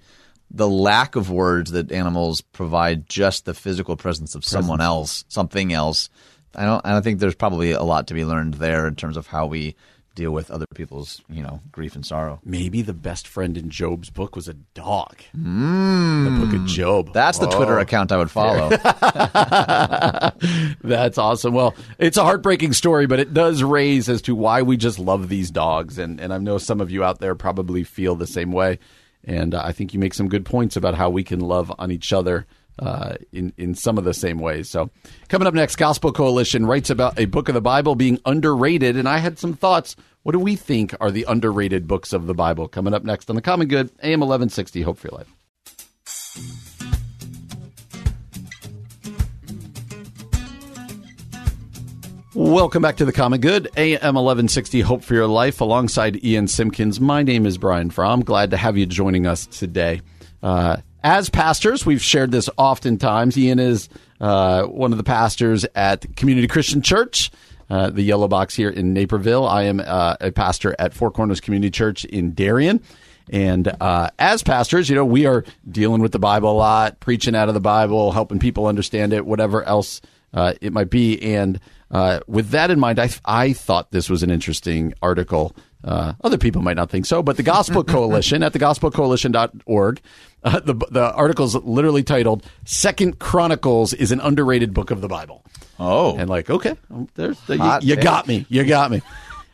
the 0.51 0.69
lack 0.69 1.15
of 1.15 1.31
words 1.31 1.71
that 1.71 1.91
animals 1.91 2.39
provide, 2.41 3.09
just 3.09 3.45
the 3.45 3.53
physical 3.55 3.97
presence 3.97 4.35
of 4.35 4.45
someone 4.45 4.79
else, 4.79 5.25
something 5.27 5.73
else. 5.73 6.07
I 6.55 6.65
don't. 6.65 6.85
I 6.85 6.91
don't 6.91 7.01
think 7.01 7.19
there's 7.19 7.35
probably 7.35 7.71
a 7.71 7.81
lot 7.83 8.07
to 8.07 8.13
be 8.13 8.23
learned 8.23 8.53
there 8.55 8.87
in 8.87 8.95
terms 8.95 9.17
of 9.17 9.25
how 9.27 9.47
we 9.47 9.75
deal 10.15 10.31
with 10.31 10.49
other 10.49 10.65
people's, 10.73 11.21
you 11.29 11.43
know, 11.43 11.59
grief 11.71 11.95
and 11.95 12.05
sorrow. 12.05 12.39
Maybe 12.43 12.81
the 12.81 12.93
best 12.93 13.27
friend 13.27 13.57
in 13.57 13.69
Job's 13.69 14.09
book 14.09 14.35
was 14.35 14.47
a 14.47 14.53
dog. 14.53 15.17
The 15.33 16.37
book 16.41 16.53
of 16.55 16.65
Job. 16.65 17.13
That's 17.13 17.37
the 17.37 17.47
Twitter 17.47 17.77
Oh, 17.77 17.81
account 17.81 18.11
I 18.11 18.17
would 18.17 18.31
follow. 18.31 18.69
That's 20.83 21.17
awesome. 21.17 21.53
Well, 21.53 21.75
it's 21.99 22.17
a 22.17 22.23
heartbreaking 22.23 22.73
story, 22.73 23.07
but 23.07 23.19
it 23.19 23.33
does 23.33 23.63
raise 23.63 24.09
as 24.09 24.21
to 24.23 24.35
why 24.35 24.61
we 24.61 24.77
just 24.77 24.99
love 24.99 25.29
these 25.29 25.51
dogs. 25.51 25.97
And, 25.97 26.19
and 26.19 26.33
I 26.33 26.37
know 26.37 26.57
some 26.57 26.81
of 26.81 26.91
you 26.91 27.03
out 27.03 27.19
there 27.19 27.35
probably 27.35 27.83
feel 27.83 28.15
the 28.15 28.27
same 28.27 28.51
way. 28.51 28.79
And 29.23 29.55
uh, 29.55 29.61
I 29.63 29.71
think 29.71 29.93
you 29.93 29.99
make 29.99 30.13
some 30.13 30.29
good 30.29 30.45
points 30.45 30.75
about 30.75 30.95
how 30.95 31.09
we 31.09 31.23
can 31.23 31.39
love 31.39 31.71
on 31.77 31.91
each 31.91 32.13
other 32.13 32.45
uh, 32.79 33.15
in, 33.31 33.53
in 33.57 33.75
some 33.75 33.97
of 33.97 34.03
the 34.03 34.13
same 34.13 34.39
ways. 34.39 34.69
So, 34.69 34.89
coming 35.29 35.47
up 35.47 35.53
next, 35.53 35.75
Gospel 35.77 36.11
Coalition 36.11 36.65
writes 36.65 36.89
about 36.89 37.19
a 37.19 37.25
book 37.25 37.47
of 37.49 37.55
the 37.55 37.61
Bible 37.61 37.95
being 37.95 38.19
underrated. 38.25 38.97
And 38.97 39.07
I 39.07 39.19
had 39.19 39.39
some 39.39 39.53
thoughts. 39.53 39.95
What 40.23 40.31
do 40.31 40.39
we 40.39 40.55
think 40.55 40.95
are 40.99 41.11
the 41.11 41.25
underrated 41.27 41.87
books 41.87 42.11
of 42.11 42.27
the 42.27 42.33
Bible? 42.33 42.67
Coming 42.67 42.93
up 42.93 43.03
next 43.03 43.29
on 43.29 43.35
The 43.35 43.41
Common 43.41 43.67
Good, 43.67 43.91
AM 44.01 44.21
1160. 44.21 44.81
Hope 44.81 44.97
for 44.97 45.07
your 45.07 45.19
life. 45.19 45.35
Welcome 52.35 52.81
back 52.81 52.97
to 52.97 53.05
the 53.05 53.13
Common 53.13 53.39
Good, 53.39 53.69
AM 53.77 54.15
1160 54.15 54.81
Hope 54.81 55.03
for 55.05 55.13
Your 55.13 55.25
Life, 55.25 55.61
alongside 55.61 56.21
Ian 56.21 56.49
Simpkins. 56.49 56.99
My 56.99 57.23
name 57.23 57.45
is 57.45 57.57
Brian 57.57 57.89
Fromm. 57.89 58.25
Glad 58.25 58.51
to 58.51 58.57
have 58.57 58.77
you 58.77 58.85
joining 58.85 59.25
us 59.25 59.45
today. 59.45 60.01
Uh, 60.43 60.77
as 61.05 61.29
pastors, 61.29 61.85
we've 61.85 62.01
shared 62.01 62.31
this 62.31 62.49
oftentimes. 62.57 63.37
Ian 63.37 63.59
is 63.59 63.89
uh, 64.19 64.63
one 64.63 64.91
of 64.91 64.97
the 64.97 65.03
pastors 65.03 65.63
at 65.75 66.15
Community 66.15 66.47
Christian 66.47 66.81
Church, 66.81 67.29
uh, 67.69 67.91
the 67.91 68.01
Yellow 68.01 68.27
Box 68.27 68.55
here 68.55 68.71
in 68.71 68.91
Naperville. 68.91 69.47
I 69.47 69.63
am 69.65 69.79
uh, 69.85 70.15
a 70.19 70.31
pastor 70.31 70.75
at 70.79 70.95
Four 70.95 71.11
Corners 71.11 71.39
Community 71.39 71.69
Church 71.69 72.05
in 72.05 72.31
Darien. 72.31 72.81
And 73.29 73.71
uh, 73.79 74.09
as 74.17 74.41
pastors, 74.41 74.89
you 74.89 74.95
know, 74.95 75.05
we 75.05 75.27
are 75.27 75.45
dealing 75.69 76.01
with 76.01 76.11
the 76.11 76.17
Bible 76.17 76.51
a 76.51 76.57
lot, 76.57 76.99
preaching 76.99 77.35
out 77.35 77.49
of 77.49 77.53
the 77.53 77.59
Bible, 77.59 78.11
helping 78.11 78.39
people 78.39 78.65
understand 78.65 79.13
it, 79.13 79.27
whatever 79.27 79.63
else 79.63 80.01
uh, 80.33 80.53
it 80.59 80.73
might 80.73 80.89
be. 80.89 81.21
And 81.21 81.59
uh, 81.91 82.21
with 82.25 82.49
that 82.49 82.71
in 82.71 82.79
mind, 82.79 82.97
I, 82.97 83.09
I 83.25 83.53
thought 83.53 83.91
this 83.91 84.09
was 84.09 84.23
an 84.23 84.31
interesting 84.31 84.95
article. 85.03 85.55
Uh, 85.85 86.13
other 86.23 86.37
people 86.37 86.63
might 86.63 86.75
not 86.75 86.89
think 86.89 87.05
so, 87.05 87.21
but 87.21 87.37
the 87.37 87.43
Gospel 87.43 87.83
Coalition 87.95 88.41
at 88.41 88.53
thegospelcoalition.org, 88.53 90.01
uh, 90.43 90.59
the, 90.59 90.73
the 90.73 91.13
article 91.13 91.45
is 91.45 91.55
literally 91.55 92.01
titled 92.01 92.43
Second 92.65 93.19
Chronicles 93.19 93.93
is 93.93 94.11
an 94.11 94.19
underrated 94.19 94.73
book 94.73 94.89
of 94.89 95.01
the 95.01 95.07
Bible. 95.07 95.45
Oh. 95.79 96.17
And 96.17 96.27
like, 96.27 96.49
okay, 96.49 96.75
there's 97.13 97.37
you, 97.47 97.79
you 97.81 97.95
got 97.97 98.27
me. 98.27 98.45
You 98.49 98.63
got 98.63 98.89
me. 98.89 99.03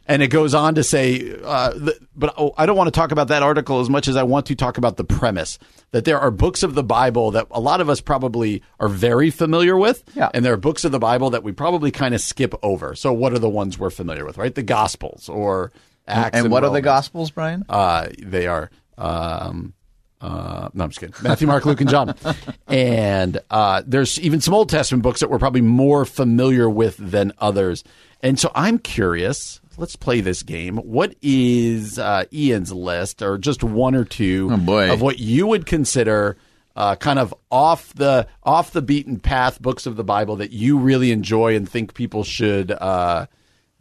And 0.08 0.22
it 0.22 0.28
goes 0.28 0.54
on 0.54 0.76
to 0.76 0.84
say, 0.84 1.38
uh, 1.44 1.74
th- 1.74 1.98
but 2.16 2.34
oh, 2.38 2.54
I 2.58 2.66
don't 2.66 2.76
want 2.76 2.88
to 2.88 2.92
talk 2.92 3.12
about 3.12 3.28
that 3.28 3.44
article 3.44 3.80
as 3.80 3.90
much 3.90 4.08
as 4.08 4.16
I 4.16 4.24
want 4.24 4.48
to 4.48 4.56
talk 4.56 4.78
about 4.78 4.98
the 4.98 5.04
premise 5.04 5.60
that 5.92 6.06
there 6.06 6.20
are 6.20 6.32
books 6.32 6.64
of 6.64 6.76
the 6.76 6.84
Bible 6.84 7.32
that 7.32 7.48
a 7.52 7.60
lot 7.60 7.82
of 7.82 7.90
us 7.90 8.02
probably 8.02 8.64
are 8.80 8.90
very 8.90 9.30
familiar 9.30 9.78
with. 9.78 10.04
Yeah. 10.16 10.30
And 10.34 10.44
there 10.44 10.54
are 10.54 10.58
books 10.58 10.84
of 10.84 10.92
the 10.92 11.00
Bible 11.00 11.30
that 11.30 11.44
we 11.44 11.52
probably 11.52 11.92
kind 11.92 12.16
of 12.16 12.22
skip 12.22 12.54
over. 12.64 12.96
So, 12.96 13.14
what 13.14 13.32
are 13.32 13.40
the 13.40 13.50
ones 13.50 13.78
we're 13.78 13.90
familiar 13.90 14.26
with, 14.26 14.38
right? 14.38 14.54
The 14.54 14.64
Gospels 14.64 15.30
or 15.30 15.72
Acts. 16.08 16.38
and 16.38 16.52
what 16.52 16.64
are 16.64 16.72
the 16.72 16.82
Gospels, 16.82 17.32
Brian? 17.32 17.64
Uh, 17.70 18.08
they 18.20 18.48
are. 18.48 18.70
Um, 18.98 19.74
uh, 20.20 20.70
no, 20.74 20.84
I'm 20.84 20.90
just 20.92 21.00
kidding. 21.00 21.16
Matthew, 21.24 21.48
Mark, 21.48 21.66
Luke, 21.66 21.82
and 21.82 21.90
John. 21.90 22.16
And 22.68 23.40
uh, 23.50 23.82
there's 23.86 24.20
even 24.22 24.40
some 24.40 24.54
Old 24.54 24.70
Testament 24.70 25.04
books 25.04 25.20
that 25.20 25.30
we're 25.30 25.40
probably 25.40 25.62
more 25.62 26.06
familiar 26.06 26.70
with 26.70 26.96
than 26.98 27.34
others. 27.40 27.84
And 28.22 28.40
so 28.40 28.50
I'm 28.56 28.78
curious. 28.80 29.60
Let's 29.78 29.96
play 29.98 30.22
this 30.22 30.42
game. 30.44 30.78
What 30.78 31.16
is 31.22 31.98
uh, 32.00 32.26
Ian's 32.32 32.72
list, 32.72 33.22
or 33.22 33.38
just 33.38 33.64
one 33.64 33.96
or 33.96 34.06
two 34.06 34.50
Oh, 34.52 34.94
of 34.94 35.02
what 35.02 35.20
you 35.20 35.48
would 35.48 35.66
consider 35.66 36.38
uh, 36.76 36.96
kind 36.96 37.20
of 37.20 37.34
off 37.50 37.94
the 37.96 38.28
off 38.44 38.72
the 38.72 38.82
beaten 38.82 39.20
path 39.20 39.62
books 39.62 39.86
of 39.86 39.96
the 39.98 40.04
Bible 40.04 40.38
that 40.38 40.52
you 40.52 40.78
really 40.78 41.12
enjoy 41.12 41.56
and 41.56 41.68
think 41.68 41.94
people 41.94 42.24
should 42.24 42.72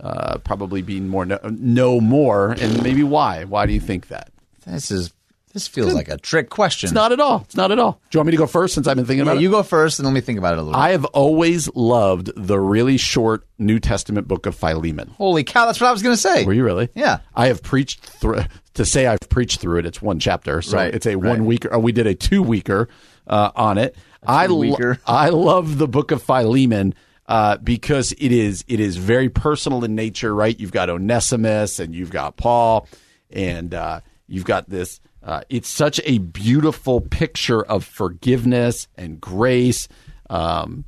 uh, 0.01 0.07
uh, 0.07 0.39
probably 0.39 0.83
be 0.83 1.01
more 1.01 1.25
know, 1.27 1.39
know 1.45 2.01
more, 2.01 2.53
and 2.53 2.83
maybe 2.83 3.03
why? 3.03 3.45
Why 3.45 3.67
do 3.67 3.73
you 3.73 3.81
think 3.81 4.09
that? 4.09 4.31
This 4.67 4.91
is 4.91 5.13
this 5.53 5.67
feels 5.67 5.93
like 5.95 6.09
a 6.09 6.17
trick 6.17 6.49
question. 6.49 6.87
It's 6.87 6.95
not 6.95 7.11
at 7.11 7.19
all. 7.19 7.41
It's 7.43 7.57
not 7.57 7.73
at 7.73 7.79
all. 7.81 8.01
Do 8.11 8.17
you 8.17 8.21
want 8.21 8.27
me 8.27 8.31
to 8.33 8.37
go 8.37 8.47
first 8.47 8.73
since 8.75 8.87
I've 8.87 8.95
been 8.97 9.05
thinking 9.05 9.27
Yeah, 9.27 9.33
about 9.33 9.43
you 9.43 9.49
it? 9.49 9.53
go 9.53 9.63
first, 9.65 9.99
and 9.99 10.07
let 10.07 10.13
me 10.15 10.21
think 10.21 10.39
about 10.39 10.53
it 10.55 10.59
a 10.61 10.63
little. 10.63 10.79
I 10.81 10.91
have 10.91 11.05
always 11.07 11.69
loved 11.75 12.31
the 12.37 12.59
really 12.61 12.97
short 12.97 13.45
New 13.59 13.81
Testament 13.81 14.29
book 14.29 14.47
of 14.47 14.55
Philemon. 14.55 15.09
Holy 15.17 15.43
cow! 15.45 15.67
That's 15.67 15.81
what 15.81 15.89
I 15.89 15.93
was 15.93 16.03
going 16.03 16.15
to 16.15 16.21
say. 16.21 16.45
Were 16.45 16.53
you 16.53 16.65
really? 16.65 16.89
Yeah. 16.95 17.19
I 17.35 17.49
have 17.49 17.63
preached 17.63 18.05
through. 18.05 18.43
To 18.75 18.85
say 18.85 19.07
I've 19.09 19.29
preached 19.29 19.61
through 19.61 19.81
it, 19.81 19.87
it's 19.87 20.01
one 20.01 20.21
chapter, 20.21 20.63
so 20.63 20.77
Right, 20.77 20.95
it's 20.95 21.05
a 21.05 21.17
right. 21.17 21.31
one 21.31 21.45
weeker. 21.45 21.73
Or 21.73 21.81
we 21.81 21.91
did 21.91 22.07
a 22.07 22.15
two 22.15 22.43
weeker 22.43 22.89
uh, 23.27 23.51
on 23.57 23.77
it. 23.79 23.97
I 24.25 24.47
lo-. 24.47 24.77
I 25.07 25.31
love 25.31 25.79
the 25.79 25.89
book 25.89 26.13
of 26.13 26.23
Philemon. 26.23 26.95
Uh, 27.31 27.57
because 27.59 28.11
it 28.19 28.33
is 28.33 28.65
it 28.67 28.81
is 28.81 28.97
very 28.97 29.29
personal 29.29 29.85
in 29.85 29.95
nature, 29.95 30.35
right? 30.35 30.59
You've 30.59 30.73
got 30.73 30.91
Onesimus 30.91 31.79
and 31.79 31.95
you've 31.95 32.11
got 32.11 32.37
Paul, 32.37 32.89
and 33.31 33.73
uh, 33.73 34.01
you've 34.27 34.45
got 34.45 34.69
this. 34.69 35.01
Uh, 35.23 35.43
it's 35.49 35.69
such 35.69 36.01
a 36.05 36.19
beautiful 36.19 37.01
picture 37.01 37.63
of 37.63 37.85
forgiveness 37.85 38.89
and 38.97 39.21
grace. 39.21 39.87
Um, 40.29 40.85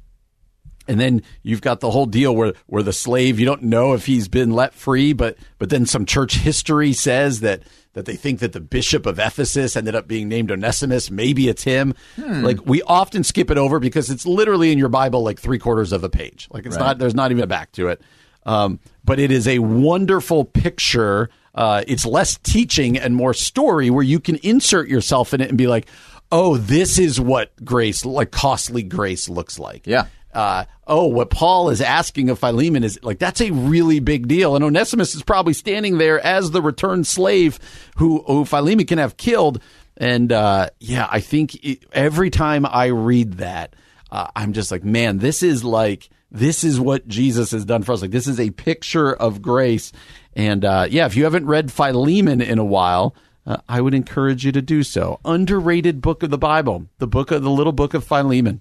and 0.89 0.99
then 0.99 1.23
you've 1.45 1.61
got 1.61 1.79
the 1.79 1.93
whole 1.93 2.07
deal 2.07 2.35
where 2.35 2.55
where 2.67 2.83
the 2.83 2.93
slave 2.93 3.39
you 3.39 3.47
don't 3.47 3.63
know 3.63 3.93
if 3.93 4.05
he's 4.07 4.27
been 4.27 4.51
let 4.51 4.75
free, 4.75 5.13
but 5.13 5.37
but 5.59 5.71
then 5.71 5.87
some 5.87 6.07
church 6.07 6.35
history 6.39 6.93
says 6.93 7.39
that 7.43 7.63
that 7.95 8.07
they 8.07 8.17
think 8.17 8.41
that 8.41 8.53
the 8.53 8.61
bishop 8.61 9.05
of 9.07 9.19
Ephesus 9.19 9.77
ended 9.77 9.95
up 9.95 10.09
being 10.09 10.29
named 10.29 10.51
Onesimus. 10.51 11.11
Maybe 11.11 11.49
it's 11.49 11.63
him. 11.63 11.95
Like 12.17 12.65
we 12.65 12.83
often 12.83 13.23
skip 13.25 13.51
it 13.51 13.59
over 13.59 13.79
because 13.79 14.11
it's 14.11 14.25
literally 14.27 14.73
in 14.73 14.79
your 14.79 14.89
Bible 14.89 15.23
like 15.23 15.39
three 15.39 15.59
quarters 15.59 15.93
of 15.93 16.03
a 16.05 16.09
page. 16.09 16.49
Like 16.51 16.65
it's 16.67 16.77
not 16.87 16.99
there's 16.99 17.15
not 17.15 17.31
even 17.31 17.45
a 17.45 17.47
back 17.47 17.73
to 17.73 17.89
it. 17.89 18.01
Um, 18.45 18.81
but 19.05 19.21
it 19.21 19.31
is 19.31 19.47
a 19.47 19.59
wonderful 19.61 20.45
picture. 20.45 21.31
Uh, 21.55 21.85
it's 21.87 22.07
less 22.07 22.39
teaching 22.39 22.99
and 22.99 23.15
more 23.15 23.35
story 23.35 23.91
where 23.91 24.03
you 24.03 24.19
can 24.19 24.37
insert 24.37 24.89
yourself 24.89 25.35
in 25.35 25.41
it 25.41 25.49
and 25.49 25.59
be 25.59 25.67
like, 25.67 25.87
oh, 26.33 26.57
this 26.57 26.99
is 26.99 27.21
what 27.21 27.53
grace, 27.65 28.05
like 28.05 28.31
costly 28.31 28.83
grace, 28.83 29.29
looks 29.29 29.59
like 29.59 29.87
Yeah. 29.87 30.07
Uh, 30.33 30.65
oh, 30.87 31.07
what 31.07 31.31
Paul 31.31 31.71
is 31.71 31.81
asking 31.81 32.31
of 32.31 32.39
Philemon 32.39 32.85
is 32.85 32.99
like 33.03 33.19
that's 33.19 33.41
a 33.41 33.51
really 33.51 34.01
big 34.01 34.29
deal, 34.29 34.55
and 34.57 34.65
Onesimus 34.65 35.15
is 35.15 35.23
probably 35.23 35.53
standing 35.53 35.99
there 35.99 36.25
as 36.25 36.51
the 36.51 36.63
returned 36.63 37.07
slave 37.07 37.59
who 37.97 38.23
who 38.27 38.45
Philemon 38.45 38.87
can 38.87 38.99
have 38.99 39.17
killed. 39.17 39.63
And 39.97 40.33
uh, 40.33 40.71
yeah, 40.81 41.07
I 41.11 41.21
think 41.21 41.55
it, 41.65 41.85
every 41.93 42.31
time 42.31 42.65
I 42.67 42.87
read 42.87 43.35
that, 43.35 43.77
uh, 44.11 44.29
I'm 44.35 44.55
just 44.55 44.71
like, 44.71 44.85
man, 44.85 45.19
this 45.19 45.43
is 45.43 45.65
like 45.65 46.09
this 46.31 46.65
is 46.65 46.81
what 46.81 47.07
Jesus 47.07 47.51
has 47.51 47.65
done 47.65 47.83
for 47.83 47.93
us. 47.93 48.03
Like 48.03 48.11
this 48.11 48.27
is 48.27 48.41
a 48.41 48.51
picture 48.51 49.13
of 49.13 49.43
grace. 49.43 49.93
And 50.35 50.65
uh, 50.65 50.87
yeah, 50.89 51.05
if 51.07 51.15
you 51.15 51.25
haven't 51.25 51.47
read 51.47 51.71
Philemon 51.71 52.41
in 52.41 52.59
a 52.59 52.65
while. 52.65 53.15
Uh, 53.45 53.57
I 53.69 53.81
would 53.81 53.93
encourage 53.93 54.47
you 54.47 54.53
to 54.53 54.63
do 54.63 54.85
so. 54.85 55.19
Underrated 55.25 56.01
book 56.01 56.23
of 56.23 56.31
the 56.31 56.39
Bible, 56.39 56.87
the 56.99 57.09
book 57.09 57.33
of 57.33 57.43
the 57.43 57.51
little 57.51 57.73
book 57.73 57.93
of 57.93 58.05
Philemon. 58.05 58.61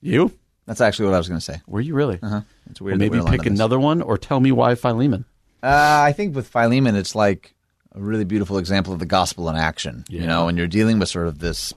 You? 0.00 0.32
That's 0.66 0.80
actually 0.80 1.06
what 1.06 1.14
I 1.14 1.18
was 1.18 1.28
going 1.28 1.40
to 1.40 1.44
say. 1.44 1.60
Were 1.66 1.80
you 1.80 1.94
really? 1.94 2.18
Uh-huh. 2.22 2.42
It's 2.70 2.80
weird. 2.80 3.00
that 3.00 3.10
maybe 3.10 3.24
pick 3.30 3.46
another 3.46 3.78
one 3.80 4.00
or 4.00 4.16
tell 4.16 4.38
me 4.40 4.52
why 4.52 4.74
Philemon. 4.74 5.24
Uh, 5.62 6.02
I 6.06 6.12
think 6.12 6.34
with 6.34 6.48
Philemon, 6.48 6.96
it's 6.96 7.14
like 7.14 7.54
a 7.94 8.00
really 8.00 8.24
beautiful 8.24 8.58
example 8.58 8.92
of 8.92 8.98
the 8.98 9.06
gospel 9.06 9.48
in 9.48 9.56
action. 9.56 10.04
You 10.08 10.26
know, 10.26 10.48
and 10.48 10.56
you're 10.56 10.66
dealing 10.66 10.98
with 10.98 11.08
sort 11.08 11.26
of 11.26 11.38
this 11.38 11.72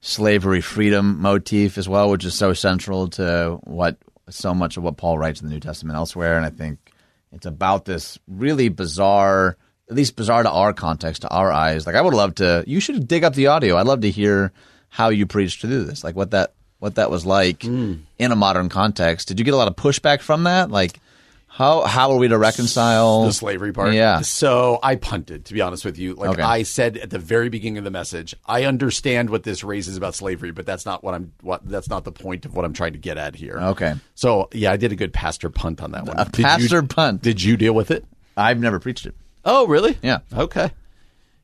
slavery 0.00 0.60
freedom 0.60 1.20
motif 1.20 1.78
as 1.78 1.88
well, 1.88 2.10
which 2.10 2.24
is 2.24 2.34
so 2.34 2.52
central 2.52 3.08
to 3.08 3.58
what 3.64 3.96
so 4.28 4.54
much 4.54 4.76
of 4.76 4.82
what 4.82 4.96
Paul 4.96 5.18
writes 5.18 5.40
in 5.40 5.48
the 5.48 5.54
New 5.54 5.60
Testament 5.60 5.96
elsewhere. 5.96 6.36
And 6.36 6.46
I 6.46 6.50
think 6.50 6.92
it's 7.32 7.46
about 7.46 7.84
this 7.84 8.18
really 8.26 8.68
bizarre, 8.68 9.56
at 9.88 9.96
least 9.96 10.16
bizarre 10.16 10.42
to 10.42 10.50
our 10.50 10.72
context, 10.72 11.22
to 11.22 11.28
our 11.28 11.52
eyes. 11.52 11.86
Like 11.86 11.96
I 11.96 12.00
would 12.00 12.14
love 12.14 12.36
to. 12.36 12.64
You 12.66 12.80
should 12.80 13.06
dig 13.06 13.24
up 13.24 13.34
the 13.34 13.48
audio. 13.48 13.76
I'd 13.76 13.86
love 13.86 14.00
to 14.00 14.10
hear 14.10 14.52
how 14.88 15.10
you 15.10 15.26
preached 15.26 15.60
through 15.60 15.84
this, 15.84 16.02
like 16.02 16.16
what 16.16 16.30
that 16.30 16.54
what 16.78 16.96
that 16.96 17.10
was 17.10 17.24
like 17.24 17.62
hmm. 17.62 17.94
in 18.18 18.32
a 18.32 18.36
modern 18.36 18.68
context. 18.68 19.28
Did 19.28 19.38
you 19.38 19.44
get 19.44 19.54
a 19.54 19.56
lot 19.56 19.68
of 19.68 19.76
pushback 19.76 20.20
from 20.20 20.44
that? 20.44 20.70
Like. 20.70 21.00
How 21.48 21.84
how 21.84 22.10
are 22.10 22.18
we 22.18 22.28
to 22.28 22.36
reconcile 22.36 23.24
The 23.24 23.32
slavery 23.32 23.72
part. 23.72 23.94
Yeah. 23.94 24.20
So 24.20 24.78
I 24.82 24.96
punted, 24.96 25.46
to 25.46 25.54
be 25.54 25.62
honest 25.62 25.86
with 25.86 25.98
you. 25.98 26.12
Like 26.12 26.32
Okay. 26.32 26.42
I 26.42 26.64
said 26.64 26.98
at 26.98 27.08
the 27.08 27.18
very 27.18 27.48
beginning 27.48 27.78
of 27.78 27.84
the 27.84 27.90
message, 27.90 28.34
I 28.44 28.64
understand 28.64 29.30
what 29.30 29.42
this 29.42 29.64
raises 29.64 29.96
about 29.96 30.14
slavery, 30.14 30.50
but 30.50 30.66
that's 30.66 30.84
not 30.84 31.02
what 31.02 31.14
I'm. 31.14 31.32
What 31.40 31.66
that's 31.66 31.88
not 31.88 32.04
the 32.04 32.12
point 32.12 32.44
of 32.44 32.54
what 32.54 32.66
I'm 32.66 32.74
trying 32.74 32.92
to 32.92 32.98
get 32.98 33.16
at 33.16 33.34
here. 33.34 33.56
Okay. 33.58 33.94
So 34.14 34.50
yeah, 34.52 34.70
I 34.70 34.76
did 34.76 34.92
a 34.92 34.96
good 34.96 35.14
pastor 35.14 35.48
punt 35.48 35.80
on 35.80 35.92
that 35.92 36.04
one. 36.04 36.18
A 36.18 36.26
Did 36.26 36.36
you- 36.36 36.44
pastor 36.44 36.82
punt. 36.82 37.22
Did 37.22 37.42
you 37.42 37.56
deal 37.56 37.72
with 37.72 37.90
it? 37.90 38.04
I've 38.36 38.60
never 38.60 38.78
preached 38.78 39.06
it. 39.06 39.14
Oh, 39.42 39.66
really? 39.66 39.96
Yeah. 40.02 40.18
Okay. 40.34 40.70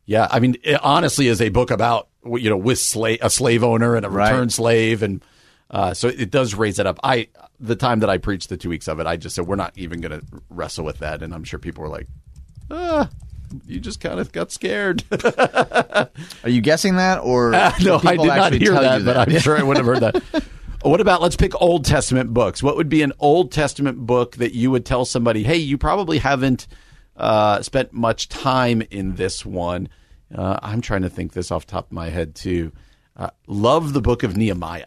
Yeah, 0.05 0.29
I 0.31 0.41
mean, 0.41 0.57
it 0.63 0.79
honestly 0.83 1.29
is 1.29 1.41
a 1.41 1.49
book 1.49 1.71
about 1.71 2.09
you 2.25 2.51
know 2.51 2.57
with 2.57 2.79
slave 2.79 3.19
a 3.23 3.31
slave 3.31 3.65
owner 3.65 3.97
and 3.97 4.05
a 4.07 4.11
Right. 4.11 4.31
returned 4.31 4.53
slave, 4.53 5.03
and 5.03 5.25
uh, 5.71 5.95
so 5.95 6.09
it 6.09 6.31
does 6.31 6.55
raise 6.55 6.79
it 6.79 6.87
up. 6.87 6.99
I 7.03 7.29
the 7.59 7.77
time 7.77 8.01
that 8.01 8.11
I 8.11 8.19
preached 8.19 8.49
the 8.49 8.57
two 8.57 8.69
weeks 8.69 8.89
of 8.89 9.01
it, 9.01 9.07
I 9.07 9.17
just 9.17 9.35
said 9.37 9.47
we're 9.47 9.57
not 9.57 9.73
even 9.77 10.01
going 10.01 10.19
to 10.21 10.27
wrestle 10.51 10.85
with 10.85 10.99
that, 10.99 11.23
and 11.23 11.33
I'm 11.35 11.45
sure 11.45 11.59
people 11.59 11.83
were 11.83 11.89
like, 11.89 12.07
ah, 12.71 13.09
you 13.67 13.81
just 13.81 14.01
kind 14.01 14.19
of 14.19 14.33
got 14.33 14.51
scared. 14.53 15.05
Are 15.13 16.09
you 16.49 16.61
guessing 16.61 16.97
that, 16.97 17.21
or 17.23 17.51
no, 17.83 17.97
I 17.97 18.01
people 18.01 18.25
did 18.25 18.29
not 18.29 18.53
hear 18.53 18.73
tell 18.73 18.83
that, 18.83 19.05
but 19.05 19.17
I'm 19.17 19.39
sure 19.39 19.59
I 19.59 19.63
would 19.63 19.77
have 19.77 19.87
heard 19.87 20.01
that. 20.01 20.23
What 20.85 21.01
about 21.01 21.23
let's 21.23 21.37
pick 21.37 21.53
Old 21.63 21.85
Testament 21.85 22.35
books? 22.35 22.61
What 22.61 22.75
would 22.75 22.89
be 22.89 23.03
an 23.03 23.13
Old 23.21 23.53
Testament 23.53 23.99
book 24.05 24.35
that 24.39 24.53
you 24.53 24.69
would 24.73 24.85
tell 24.85 25.05
somebody, 25.05 25.45
hey, 25.45 25.59
you 25.59 25.79
probably 25.79 26.19
haven't 26.19 26.67
uh, 27.17 27.63
spent 27.63 27.93
much 27.93 28.29
time 28.29 28.83
in 28.91 29.15
this 29.15 29.47
one? 29.47 29.89
Uh, 30.35 30.59
I'm 30.63 30.81
trying 30.81 31.03
to 31.03 31.11
think 31.11 31.33
this 31.33 31.51
off 31.51 31.67
the 31.67 31.73
top 31.73 31.87
of 31.87 31.93
my 31.93 32.11
head 32.11 32.35
too. 32.35 32.73
Uh, 33.17 33.31
love 33.47 33.93
the 33.93 34.01
book 34.01 34.23
of 34.23 34.37
Nehemiah. 34.37 34.87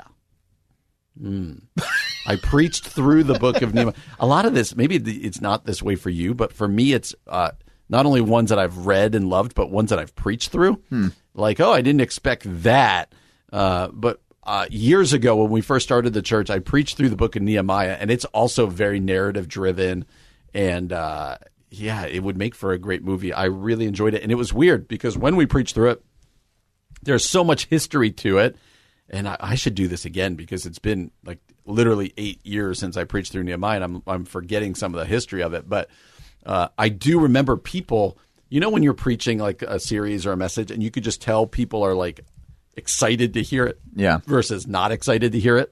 Mm. 1.21 1.61
I 2.27 2.37
preached 2.37 2.87
through 2.87 3.23
the 3.23 3.37
book 3.39 3.61
of 3.61 3.73
Nehemiah. 3.73 3.93
A 4.19 4.25
lot 4.25 4.45
of 4.45 4.53
this, 4.53 4.75
maybe 4.75 4.95
it's 4.97 5.41
not 5.41 5.65
this 5.65 5.81
way 5.83 5.95
for 5.95 6.09
you, 6.09 6.33
but 6.33 6.51
for 6.51 6.67
me, 6.67 6.93
it's 6.93 7.13
uh, 7.27 7.51
not 7.87 8.05
only 8.05 8.21
ones 8.21 8.49
that 8.49 8.59
I've 8.59 8.85
read 8.85 9.13
and 9.15 9.29
loved, 9.29 9.53
but 9.53 9.69
ones 9.69 9.91
that 9.91 9.99
I've 9.99 10.15
preached 10.15 10.49
through. 10.51 10.81
Like, 11.35 11.59
oh, 11.59 11.71
I 11.71 11.81
didn't 11.81 12.01
expect 12.01 12.63
that. 12.63 13.13
Uh, 13.53 13.89
but 13.89 14.21
uh, 14.43 14.65
years 14.69 15.13
ago 15.13 15.35
when 15.35 15.51
we 15.51 15.61
first 15.61 15.85
started 15.85 16.13
the 16.13 16.21
church, 16.21 16.49
I 16.49 16.59
preached 16.59 16.97
through 16.97 17.09
the 17.09 17.15
book 17.15 17.35
of 17.35 17.43
Nehemiah, 17.43 17.97
and 17.99 18.09
it's 18.09 18.25
also 18.25 18.67
very 18.67 18.99
narrative 18.99 19.47
driven. 19.47 20.05
And 20.53 20.91
uh, 20.91 21.37
yeah, 21.70 22.05
it 22.05 22.24
would 22.24 22.38
make 22.38 22.55
for 22.55 22.72
a 22.72 22.78
great 22.78 23.03
movie. 23.03 23.34
I 23.34 23.45
really 23.45 23.86
enjoyed 23.86 24.13
it. 24.13 24.24
And 24.24 24.32
it 24.32 24.36
was 24.36 24.53
weird 24.53 24.88
because 24.88 25.18
when 25.18 25.36
we 25.36 25.45
preached 25.45 25.76
through 25.76 25.91
it, 25.91 26.03
there's 27.03 27.28
so 27.28 27.43
much 27.43 27.66
history 27.66 28.11
to 28.11 28.38
it. 28.39 28.55
And 29.09 29.28
I, 29.28 29.38
I 29.39 29.55
should 29.55 29.76
do 29.76 29.88
this 29.88 30.05
again 30.05 30.36
because 30.36 30.66
it's 30.66 30.80
been 30.80 31.11
like 31.24 31.39
literally 31.66 32.13
eight 32.18 32.43
years 32.45 32.80
since 32.80 32.97
I 32.97 33.03
preached 33.03 33.32
through 33.32 33.43
Nehemiah, 33.43 33.76
and 33.76 33.84
I'm, 33.84 34.03
I'm 34.07 34.26
forgetting 34.26 34.74
some 34.76 34.93
of 34.93 34.99
the 34.99 35.05
history 35.05 35.43
of 35.43 35.53
it. 35.53 35.68
But 35.70 35.89
uh, 36.45 36.70
I 36.78 36.89
do 36.89 37.20
remember 37.20 37.55
people, 37.57 38.18
you 38.49 38.59
know, 38.59 38.70
when 38.70 38.82
you're 38.82 38.93
preaching 38.93 39.38
like 39.38 39.61
a 39.61 39.80
series 39.80 40.26
or 40.26 40.32
a 40.32 40.38
message, 40.38 40.72
and 40.72 40.82
you 40.82 40.89
could 40.91 41.03
just 41.03 41.22
tell 41.22 41.45
people 41.45 41.84
are 41.84 41.93
like 41.93 42.22
excited 42.76 43.34
to 43.36 43.41
hear 43.43 43.66
it 43.66 43.80
Yeah. 43.95 44.20
versus 44.26 44.66
not 44.68 44.91
excited 44.91 45.32
to 45.34 45.39
hear 45.39 45.57
it. 45.57 45.72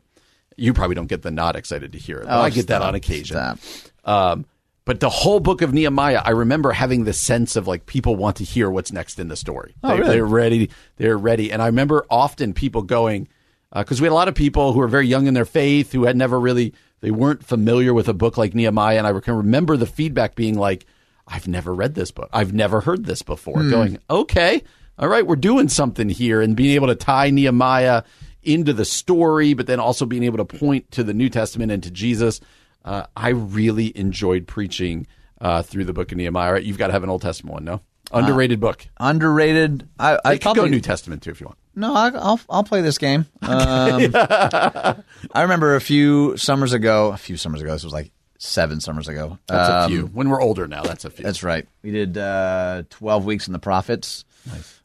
You 0.56 0.74
probably 0.74 0.96
don't 0.96 1.08
get 1.08 1.24
the 1.24 1.32
not 1.32 1.56
excited 1.56 1.94
to 1.94 1.98
hear 1.98 2.20
it. 2.20 2.28
Oh, 2.30 2.39
I 2.41 2.52
get 2.52 2.68
that 2.68 2.84
on 2.84 2.94
occasion. 2.94 3.58
Um, 4.06 4.46
but 4.86 4.99
the 4.99 5.09
whole 5.09 5.39
book 5.39 5.61
of 5.61 5.73
Nehemiah, 5.73 6.21
I 6.23 6.31
remember 6.31 6.71
having 6.71 7.05
the 7.05 7.13
sense 7.13 7.55
of 7.55 7.67
like 7.67 7.86
people 7.86 8.15
want 8.15 8.38
to 8.38 8.43
hear 8.43 8.69
what's 8.69 8.91
next 8.91 9.19
in 9.19 9.27
the 9.29 9.36
story. 9.36 9.75
Oh, 9.84 9.89
they, 9.89 9.99
really? 9.99 10.11
They're 10.11 10.25
ready. 10.25 10.69
They're 10.97 11.17
ready. 11.17 11.51
And 11.51 11.61
I 11.61 11.67
remember 11.67 12.05
often 12.09 12.53
people 12.53 12.81
going 12.81 13.27
because 13.75 14.01
we 14.01 14.05
had 14.05 14.11
a 14.11 14.15
lot 14.15 14.27
of 14.27 14.36
people 14.36 14.73
who 14.73 14.79
were 14.79 14.88
very 14.88 15.07
young 15.07 15.27
in 15.27 15.34
their 15.34 15.45
faith 15.45 15.91
who 15.91 16.03
had 16.03 16.15
never 16.15 16.39
really 16.39 16.73
they 17.03 17.11
weren't 17.11 17.43
familiar 17.43 17.93
with 17.93 18.07
a 18.07 18.13
book 18.13 18.38
like 18.38 18.55
Nehemiah, 18.55 18.97
and 18.97 19.05
I 19.05 19.19
can 19.19 19.36
remember 19.36 19.75
the 19.75 19.86
feedback 19.86 20.36
being 20.36 20.57
like, 20.57 20.86
"I've 21.27 21.49
never 21.49 21.75
read 21.75 21.95
this 21.95 22.11
book. 22.11 22.29
I've 22.31 22.53
never 22.53 22.79
heard 22.79 23.05
this 23.05 23.21
before." 23.21 23.61
Hmm. 23.61 23.69
Going, 23.69 23.97
okay, 24.09 24.63
all 24.97 25.09
right, 25.09 25.27
we're 25.27 25.36
doing 25.36 25.67
something 25.67 26.07
here, 26.07 26.39
and 26.41 26.55
being 26.55 26.75
able 26.75 26.88
to 26.88 26.95
tie 26.95 27.29
Nehemiah 27.29 28.03
into 28.41 28.71
the 28.71 28.86
story, 28.86 29.53
but 29.53 29.67
then 29.67 29.81
also 29.81 30.05
being 30.05 30.23
able 30.23 30.38
to 30.38 30.45
point 30.45 30.91
to 30.91 31.03
the 31.03 31.13
New 31.13 31.27
Testament 31.27 31.73
and 31.73 31.84
to 31.84 31.91
Jesus. 31.91 32.39
Uh, 32.86 33.05
I 33.15 33.29
really 33.29 33.97
enjoyed 33.97 34.47
preaching 34.47 35.07
uh, 35.41 35.61
through 35.61 35.86
the 35.86 35.93
book 35.93 36.11
of 36.11 36.17
Nehemiah. 36.17 36.53
Right, 36.53 36.63
you've 36.63 36.77
got 36.77 36.88
to 36.88 36.93
have 36.93 37.03
an 37.03 37.09
Old 37.09 37.21
Testament 37.21 37.53
one, 37.53 37.63
no? 37.65 37.81
Underrated 38.11 38.59
book. 38.59 38.86
Underrated. 38.99 39.88
I, 39.97 40.19
I 40.23 40.38
could 40.38 40.55
go 40.55 40.65
New 40.65 40.81
Testament 40.81 41.23
too 41.23 41.31
if 41.31 41.39
you 41.41 41.47
want. 41.47 41.57
No, 41.75 41.95
I, 41.95 42.09
I'll 42.09 42.39
I'll 42.49 42.63
play 42.63 42.81
this 42.81 42.97
game. 42.97 43.25
Um, 43.41 44.11
I 44.13 45.41
remember 45.41 45.75
a 45.75 45.81
few 45.81 46.38
summers 46.38 46.73
ago. 46.73 47.11
A 47.11 47.17
few 47.17 47.38
summers 47.38 47.61
ago. 47.61 47.71
This 47.73 47.84
was 47.84 47.93
like 47.93 48.11
seven 48.38 48.79
summers 48.81 49.07
ago. 49.07 49.39
That's 49.47 49.69
Um, 49.69 49.84
a 49.84 49.88
few. 49.88 50.05
When 50.07 50.29
we're 50.29 50.41
older 50.41 50.67
now, 50.67 50.84
that's 50.84 51.05
a 51.05 51.09
few. 51.09 51.23
That's 51.23 51.43
right. 51.43 51.67
We 51.81 51.91
did 51.91 52.17
uh, 52.17 52.84
twelve 52.89 53.25
weeks 53.25 53.47
in 53.47 53.53
the 53.53 53.59
prophets. 53.59 54.25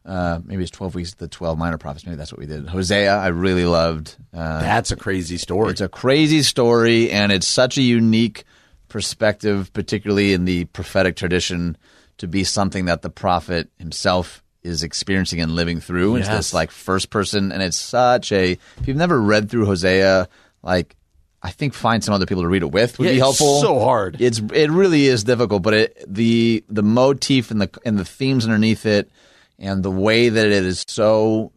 Uh, 0.05 0.41
maybe 0.45 0.63
it's 0.63 0.71
twelve 0.71 0.95
weeks. 0.95 1.15
The 1.15 1.29
twelve 1.29 1.59
minor 1.59 1.79
prophets. 1.79 2.07
Maybe 2.07 2.17
that's 2.17 2.33
what 2.33 2.39
we 2.39 2.47
did. 2.47 2.67
Hosea. 2.69 3.15
I 3.17 3.29
really 3.29 3.65
loved. 3.65 4.17
Uh, 4.33 4.61
That's 4.61 4.91
a 4.91 4.97
crazy 4.97 5.37
story. 5.37 5.71
it's 5.71 5.81
a 5.81 5.89
crazy 5.89 6.43
story, 6.43 7.11
and 7.11 7.31
it's 7.33 7.47
such 7.49 7.77
a 7.77 7.83
unique 7.83 8.45
perspective, 8.89 9.71
particularly 9.73 10.33
in 10.33 10.45
the 10.45 10.65
prophetic 10.67 11.17
tradition, 11.17 11.77
to 12.19 12.27
be 12.27 12.43
something 12.45 12.87
that 12.87 13.03
the 13.03 13.11
prophet 13.11 13.69
himself 13.79 14.43
is 14.63 14.83
experiencing 14.83 15.41
and 15.41 15.53
living 15.53 15.79
through. 15.81 16.17
It's 16.17 16.27
Yes. 16.29 16.37
this 16.37 16.55
like 16.55 16.71
first 16.71 17.11
person, 17.11 17.53
and 17.53 17.63
it's 17.63 17.77
such 17.77 18.33
a. 18.33 18.53
If 18.53 18.87
you've 18.89 18.97
never 18.97 19.21
read 19.21 19.51
through 19.51 19.67
Hosea, 19.67 20.29
like 20.63 20.97
I 21.43 21.51
think 21.51 21.75
find 21.75 22.03
some 22.03 22.15
other 22.15 22.27
people 22.27 22.43
to 22.45 22.49
read 22.49 22.63
it 22.63 22.73
with 22.73 22.99
would 22.99 23.05
Yeah, 23.07 23.11
be 23.13 23.17
it's 23.19 23.25
helpful. 23.25 23.61
so 23.61 23.79
hard. 23.81 24.21
It's 24.21 24.41
it 24.53 24.71
really 24.71 25.07
is 25.07 25.23
difficult, 25.25 25.63
but 25.63 25.75
it 25.75 26.05
the 26.07 26.65
the 26.69 26.83
motif 26.83 27.51
and 27.51 27.61
the 27.61 27.71
and 27.85 27.99
the 27.99 28.05
themes 28.05 28.45
underneath 28.45 28.87
it, 28.87 29.11
and 29.59 29.83
the 29.83 29.91
way 29.91 30.29
that 30.29 30.47
it 30.47 30.53
is 30.65 30.85
so 30.89 31.53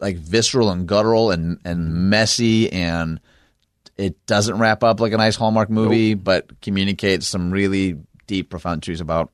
like 0.00 0.16
visceral 0.16 0.70
and 0.70 0.86
guttural 0.86 1.30
and 1.30 1.58
and 1.64 1.92
messy 2.10 2.70
and 2.72 3.20
it 3.96 4.26
doesn't 4.26 4.58
wrap 4.58 4.82
up 4.82 4.98
like 5.00 5.12
a 5.12 5.16
nice 5.16 5.36
Hallmark 5.36 5.70
movie, 5.70 6.14
but 6.14 6.60
communicates 6.60 7.28
some 7.28 7.50
really 7.52 7.96
deep, 8.26 8.50
profound 8.50 8.82
truths 8.82 9.00
about 9.00 9.30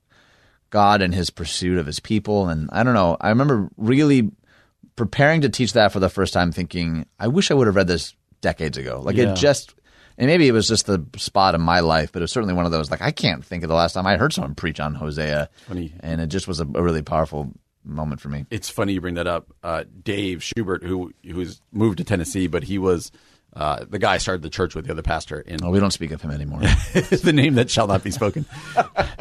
God 0.69 1.01
and 1.01 1.15
his 1.15 1.31
pursuit 1.31 1.79
of 1.79 1.87
his 1.87 1.99
people. 1.99 2.47
And 2.47 2.69
I 2.71 2.83
don't 2.83 2.93
know, 2.93 3.17
I 3.19 3.29
remember 3.29 3.69
really 3.77 4.29
preparing 4.95 5.41
to 5.41 5.49
teach 5.49 5.73
that 5.73 5.91
for 5.91 5.99
the 5.99 6.09
first 6.09 6.31
time, 6.33 6.51
thinking, 6.51 7.07
I 7.19 7.27
wish 7.27 7.49
I 7.49 7.55
would 7.55 7.65
have 7.65 7.75
read 7.75 7.87
this 7.87 8.13
decades 8.41 8.77
ago. 8.77 9.01
Like 9.03 9.15
Yeah. 9.15 9.31
it 9.31 9.35
just, 9.37 9.73
and 10.19 10.27
maybe 10.27 10.47
it 10.47 10.51
was 10.51 10.67
just 10.67 10.85
the 10.85 11.03
spot 11.17 11.55
in 11.55 11.61
my 11.61 11.79
life, 11.79 12.11
but 12.11 12.19
it 12.19 12.23
was 12.25 12.31
certainly 12.31 12.53
one 12.53 12.65
of 12.67 12.71
those. 12.71 12.91
Like 12.91 13.01
I 13.01 13.09
can't 13.11 13.43
think 13.43 13.63
of 13.63 13.69
the 13.69 13.75
last 13.75 13.93
time 13.93 14.05
I 14.05 14.17
heard 14.17 14.31
someone 14.31 14.53
preach 14.53 14.79
on 14.79 14.93
Hosea, 14.93 15.49
Funny. 15.67 15.91
and 16.01 16.21
it 16.21 16.27
just 16.27 16.47
was 16.47 16.59
a, 16.59 16.65
a 16.75 16.83
really 16.83 17.01
powerful 17.01 17.51
moment 17.83 18.21
for 18.21 18.29
me. 18.29 18.45
it's 18.49 18.69
funny 18.69 18.93
you 18.93 19.01
bring 19.01 19.15
that 19.15 19.27
up. 19.27 19.53
Uh, 19.63 19.83
Dave 20.03 20.43
Schubert, 20.43 20.83
who 20.83 21.11
who's 21.23 21.61
moved 21.71 21.97
to 21.97 22.03
Tennessee, 22.03 22.47
but 22.47 22.63
he 22.63 22.77
was 22.77 23.11
uh, 23.53 23.83
the 23.89 23.99
guy 23.99 24.13
I 24.13 24.17
started 24.17 24.43
the 24.43 24.49
church 24.49 24.75
with, 24.75 24.85
the 24.85 24.91
other 24.91 25.01
pastor 25.01 25.39
in 25.41 25.63
Oh, 25.63 25.71
we 25.71 25.79
don't 25.79 25.91
speak 25.91 26.11
of 26.11 26.21
him 26.21 26.31
anymore. 26.31 26.61
the 26.93 27.33
name 27.33 27.55
that 27.55 27.69
shall 27.69 27.87
not 27.87 28.03
be 28.03 28.11
spoken. 28.11 28.45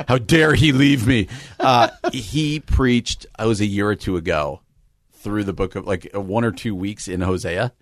How 0.07 0.19
dare 0.19 0.55
he 0.55 0.73
leave 0.73 1.07
me? 1.07 1.29
Uh, 1.59 1.89
he 2.13 2.61
preached. 2.61 3.27
I 3.37 3.47
was 3.47 3.61
a 3.61 3.67
year 3.67 3.89
or 3.89 3.97
two 3.97 4.17
ago 4.17 4.61
through 5.15 5.45
the 5.45 5.53
book 5.53 5.75
of 5.75 5.87
like 5.87 6.11
uh, 6.15 6.21
one 6.21 6.45
or 6.45 6.53
two 6.53 6.75
weeks 6.75 7.09
in 7.09 7.21
Hosea, 7.21 7.73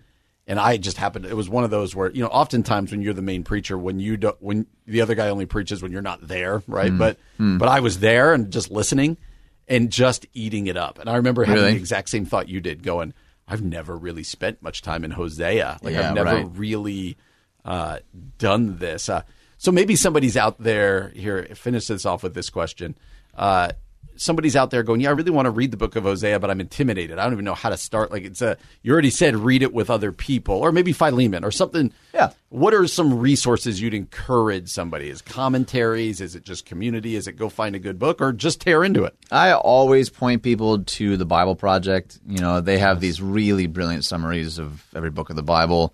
and 0.47 0.59
I 0.59 0.77
just 0.77 0.97
happened. 0.97 1.25
It 1.25 1.35
was 1.35 1.49
one 1.49 1.63
of 1.63 1.69
those 1.69 1.95
where 1.95 2.09
you 2.09 2.23
know, 2.23 2.29
oftentimes 2.29 2.91
when 2.91 3.01
you're 3.03 3.13
the 3.13 3.21
main 3.21 3.43
preacher, 3.43 3.77
when 3.77 3.99
you 3.99 4.17
don't, 4.17 4.41
when 4.41 4.65
the 4.87 5.01
other 5.01 5.13
guy 5.13 5.29
only 5.29 5.45
preaches 5.45 5.83
when 5.83 5.91
you're 5.91 6.01
not 6.01 6.27
there, 6.27 6.63
right? 6.67 6.95
But 6.97 7.17
but 7.37 7.67
I 7.69 7.79
was 7.81 7.99
there 7.99 8.33
and 8.33 8.51
just 8.51 8.71
listening 8.71 9.17
and 9.69 9.89
just 9.91 10.25
eating 10.33 10.67
it 10.67 10.75
up. 10.75 10.99
And 10.99 11.09
I 11.09 11.15
remember 11.15 11.43
having 11.45 11.61
Really? 11.61 11.73
the 11.75 11.79
exact 11.79 12.09
same 12.09 12.25
thought 12.25 12.49
you 12.49 12.59
did, 12.59 12.83
going. 12.83 13.13
I've 13.47 13.63
never 13.63 13.95
really 13.95 14.23
spent 14.23 14.61
much 14.61 14.81
time 14.81 15.03
in 15.05 15.11
Hosea. 15.11 15.79
Like 15.81 15.93
Yeah, 15.93 16.09
I've 16.09 16.15
never 16.15 16.35
right. 16.35 16.47
really 16.53 17.17
uh, 17.63 17.99
done 18.37 18.77
this. 18.77 19.07
Uh, 19.09 19.21
so 19.57 19.71
maybe 19.71 19.95
somebody's 19.95 20.35
out 20.37 20.61
there 20.61 21.09
here. 21.09 21.43
Finish 21.55 21.87
this 21.87 22.05
off 22.05 22.23
with 22.23 22.33
this 22.33 22.49
question. 22.49 22.97
Uh, 23.35 23.71
somebody's 24.19 24.55
out 24.55 24.69
there 24.69 24.83
going, 24.83 25.01
"Yeah, 25.01 25.09
I 25.09 25.13
really 25.13 25.31
want 25.31 25.45
to 25.45 25.51
read 25.51 25.71
the 25.71 25.77
book 25.77 25.95
of 25.95 26.03
Hosea, 26.03 26.39
but 26.39 26.49
I'm 26.49 26.59
intimidated. 26.59 27.17
I 27.17 27.23
don't 27.23 27.33
even 27.33 27.45
know 27.45 27.55
how 27.55 27.69
to 27.69 27.77
start." 27.77 28.11
Like 28.11 28.23
it's 28.23 28.41
a 28.41 28.57
you 28.83 28.91
already 28.91 29.09
said, 29.09 29.35
read 29.35 29.63
it 29.63 29.73
with 29.73 29.89
other 29.89 30.11
people, 30.11 30.55
or 30.55 30.71
maybe 30.71 30.91
Philemon 30.91 31.43
or 31.43 31.51
something. 31.51 31.93
Yeah. 32.13 32.31
What 32.49 32.73
are 32.73 32.87
some 32.87 33.19
resources 33.19 33.81
you'd 33.81 33.93
encourage 33.93 34.69
somebody? 34.69 35.09
Is 35.09 35.21
commentaries? 35.21 36.21
Is 36.21 36.35
it 36.35 36.43
just 36.43 36.65
community? 36.65 37.15
Is 37.15 37.27
it 37.27 37.33
go 37.33 37.49
find 37.49 37.75
a 37.75 37.79
good 37.79 37.97
book, 37.97 38.21
or 38.21 38.33
just 38.33 38.61
tear 38.61 38.83
into 38.83 39.03
it? 39.03 39.15
I 39.31 39.53
always 39.53 40.09
point 40.09 40.43
people 40.43 40.83
to 40.83 41.17
the 41.17 41.25
Bible 41.25 41.55
Project. 41.55 42.19
You 42.27 42.39
know, 42.39 42.61
they 42.61 42.77
have 42.77 42.99
these 42.99 43.21
really 43.21 43.67
brilliant 43.67 44.05
summaries 44.05 44.59
of 44.59 44.85
every 44.95 45.11
book 45.11 45.29
of 45.29 45.35
the 45.35 45.43
Bible. 45.43 45.93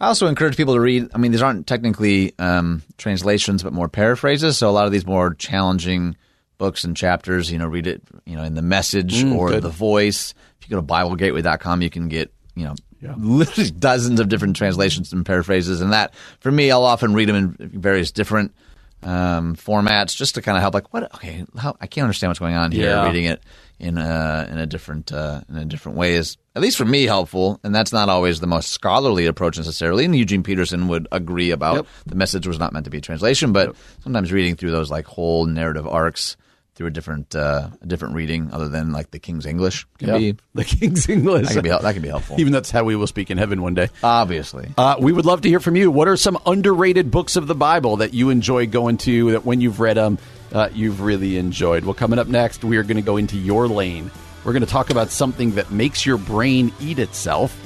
I 0.00 0.08
also 0.08 0.26
encourage 0.26 0.56
people 0.56 0.74
to 0.74 0.80
read. 0.80 1.08
I 1.14 1.18
mean, 1.18 1.32
these 1.32 1.42
aren't 1.42 1.66
technically 1.66 2.34
um, 2.38 2.82
translations, 2.98 3.62
but 3.62 3.72
more 3.72 3.88
paraphrases. 3.88 4.58
So 4.58 4.68
a 4.68 4.72
lot 4.72 4.86
of 4.86 4.92
these 4.92 5.06
more 5.06 5.34
challenging 5.34 6.16
books 6.58 6.84
and 6.84 6.96
chapters, 6.96 7.50
you 7.50 7.58
know, 7.58 7.66
read 7.66 7.86
it, 7.86 8.02
you 8.24 8.36
know, 8.36 8.42
in 8.42 8.54
the 8.54 8.62
Message 8.62 9.22
or 9.24 9.50
good. 9.50 9.62
the 9.62 9.68
Voice. 9.68 10.34
If 10.60 10.68
you 10.68 10.74
go 10.76 10.80
to 10.80 10.86
BibleGateway.com, 10.86 11.82
you 11.82 11.90
can 11.90 12.08
get, 12.08 12.32
you 12.54 12.64
know, 12.64 12.74
literally 13.18 13.70
dozens 13.70 14.20
of 14.20 14.28
different 14.28 14.56
translations 14.56 15.12
and 15.12 15.24
paraphrases. 15.24 15.80
And 15.80 15.92
that, 15.92 16.14
for 16.40 16.50
me, 16.50 16.70
I'll 16.70 16.84
often 16.84 17.14
read 17.14 17.28
them 17.28 17.56
in 17.58 17.80
various 17.80 18.10
different 18.10 18.54
um, 19.02 19.54
formats 19.54 20.16
just 20.16 20.34
to 20.36 20.42
kind 20.42 20.56
of 20.56 20.62
help. 20.62 20.74
Like, 20.74 20.92
what? 20.92 21.14
Okay, 21.14 21.44
how, 21.58 21.76
I 21.80 21.86
can't 21.86 22.04
understand 22.04 22.30
what's 22.30 22.40
going 22.40 22.54
on 22.54 22.72
here. 22.72 22.90
Yeah. 22.90 23.06
Reading 23.06 23.26
it 23.26 23.42
in 23.78 23.98
a 23.98 24.48
in 24.50 24.56
a 24.56 24.66
different 24.66 25.12
uh, 25.12 25.42
in 25.50 25.56
a 25.56 25.64
different 25.66 25.98
way 25.98 26.14
is 26.14 26.38
at 26.54 26.62
least 26.62 26.78
for 26.78 26.86
me 26.86 27.04
helpful, 27.04 27.60
and 27.62 27.74
that's 27.74 27.92
not 27.92 28.08
always 28.08 28.40
the 28.40 28.46
most 28.46 28.70
scholarly 28.70 29.26
approach 29.26 29.58
necessarily. 29.58 30.06
And 30.06 30.16
Eugene 30.16 30.42
Peterson 30.42 30.88
would 30.88 31.06
agree 31.12 31.50
about 31.50 31.76
Yep. 31.76 31.86
the 32.06 32.14
message 32.14 32.46
was 32.46 32.58
not 32.58 32.72
meant 32.72 32.84
to 32.86 32.90
be 32.90 32.98
a 32.98 33.02
translation, 33.02 33.52
but 33.52 33.76
sometimes 34.02 34.32
reading 34.32 34.56
through 34.56 34.70
those 34.70 34.90
like 34.90 35.04
whole 35.04 35.44
narrative 35.44 35.86
arcs 35.86 36.36
through 36.76 36.86
a 36.86 36.90
different 36.90 37.34
uh, 37.34 37.70
a 37.82 37.86
different 37.86 38.14
reading 38.14 38.50
other 38.52 38.68
than 38.68 38.92
like 38.92 39.10
the 39.10 39.18
King's 39.18 39.46
English 39.46 39.86
can 39.98 40.08
Yeah. 40.08 40.18
be 40.18 40.36
the 40.54 40.64
King's 40.64 41.08
English. 41.08 41.48
that 41.48 41.54
can 41.54 41.62
be 41.62 41.70
that 41.70 41.92
can 41.94 42.02
be 42.02 42.08
helpful. 42.08 42.36
Even 42.38 42.52
that's 42.52 42.70
how 42.70 42.84
we 42.84 42.94
will 42.94 43.06
speak 43.06 43.30
in 43.30 43.38
heaven 43.38 43.62
one 43.62 43.74
day. 43.74 43.88
Obviously. 44.02 44.68
Uh, 44.76 44.96
we 45.00 45.10
would 45.12 45.24
love 45.26 45.40
to 45.42 45.48
hear 45.48 45.58
from 45.60 45.74
you. 45.74 45.90
What 45.90 46.06
are 46.06 46.16
some 46.16 46.38
underrated 46.46 47.10
books 47.10 47.34
of 47.36 47.46
the 47.46 47.54
Bible 47.54 47.96
that 47.96 48.12
you 48.14 48.30
enjoy 48.30 48.66
going 48.66 48.98
to, 48.98 49.32
that 49.32 49.44
when 49.46 49.60
you've 49.60 49.80
read 49.80 49.96
them, 49.96 50.18
uh, 50.52 50.68
you've 50.74 51.00
really 51.00 51.38
enjoyed? 51.38 51.84
Well, 51.84 51.94
coming 51.94 52.18
up 52.18 52.28
next, 52.28 52.62
we 52.62 52.76
are 52.76 52.82
going 52.82 52.96
to 52.96 53.02
go 53.02 53.16
into 53.16 53.36
your 53.38 53.66
lane. 53.68 54.10
We're 54.44 54.52
going 54.52 54.64
to 54.64 54.70
talk 54.70 54.90
about 54.90 55.10
something 55.10 55.52
that 55.56 55.70
makes 55.72 56.04
your 56.06 56.18
brain 56.18 56.72
eat 56.80 56.98
itself, 57.00 57.56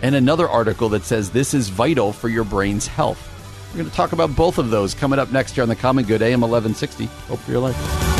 and 0.00 0.14
another 0.14 0.48
article 0.48 0.88
that 0.90 1.02
says 1.04 1.30
this 1.30 1.52
is 1.54 1.68
vital 1.68 2.12
for 2.12 2.28
your 2.28 2.44
brain's 2.44 2.86
health. 2.86 3.26
We're 3.72 3.78
going 3.78 3.90
to 3.90 3.96
talk 3.96 4.12
about 4.12 4.34
both 4.34 4.56
of 4.58 4.70
those 4.70 4.94
coming 4.94 5.18
up 5.18 5.30
next 5.32 5.52
here 5.52 5.62
on 5.62 5.68
the 5.68 5.76
Common 5.76 6.04
Good 6.04 6.22
AM 6.22 6.40
1160. 6.40 7.06
Hope 7.28 7.40
for 7.40 7.50
your 7.50 7.60
life. 7.60 8.19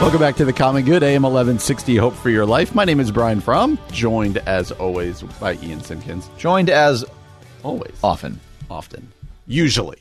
Welcome 0.00 0.20
back 0.20 0.36
to 0.36 0.44
the 0.44 0.52
Common 0.52 0.84
Good, 0.84 1.02
AM 1.02 1.22
1160 1.22 1.96
Hope 1.96 2.14
for 2.14 2.30
Your 2.30 2.46
Life. 2.46 2.74
My 2.74 2.84
name 2.84 2.98
is 3.00 3.10
Brian 3.10 3.40
Fromm, 3.40 3.78
joined 3.92 4.38
as 4.38 4.70
always 4.72 5.22
by 5.22 5.54
Ian 5.56 5.80
Simpkins. 5.80 6.30
Joined 6.38 6.70
as 6.70 7.04
Always. 7.62 7.92
often, 8.02 8.40
Often. 8.70 9.10
Usually. 9.46 9.98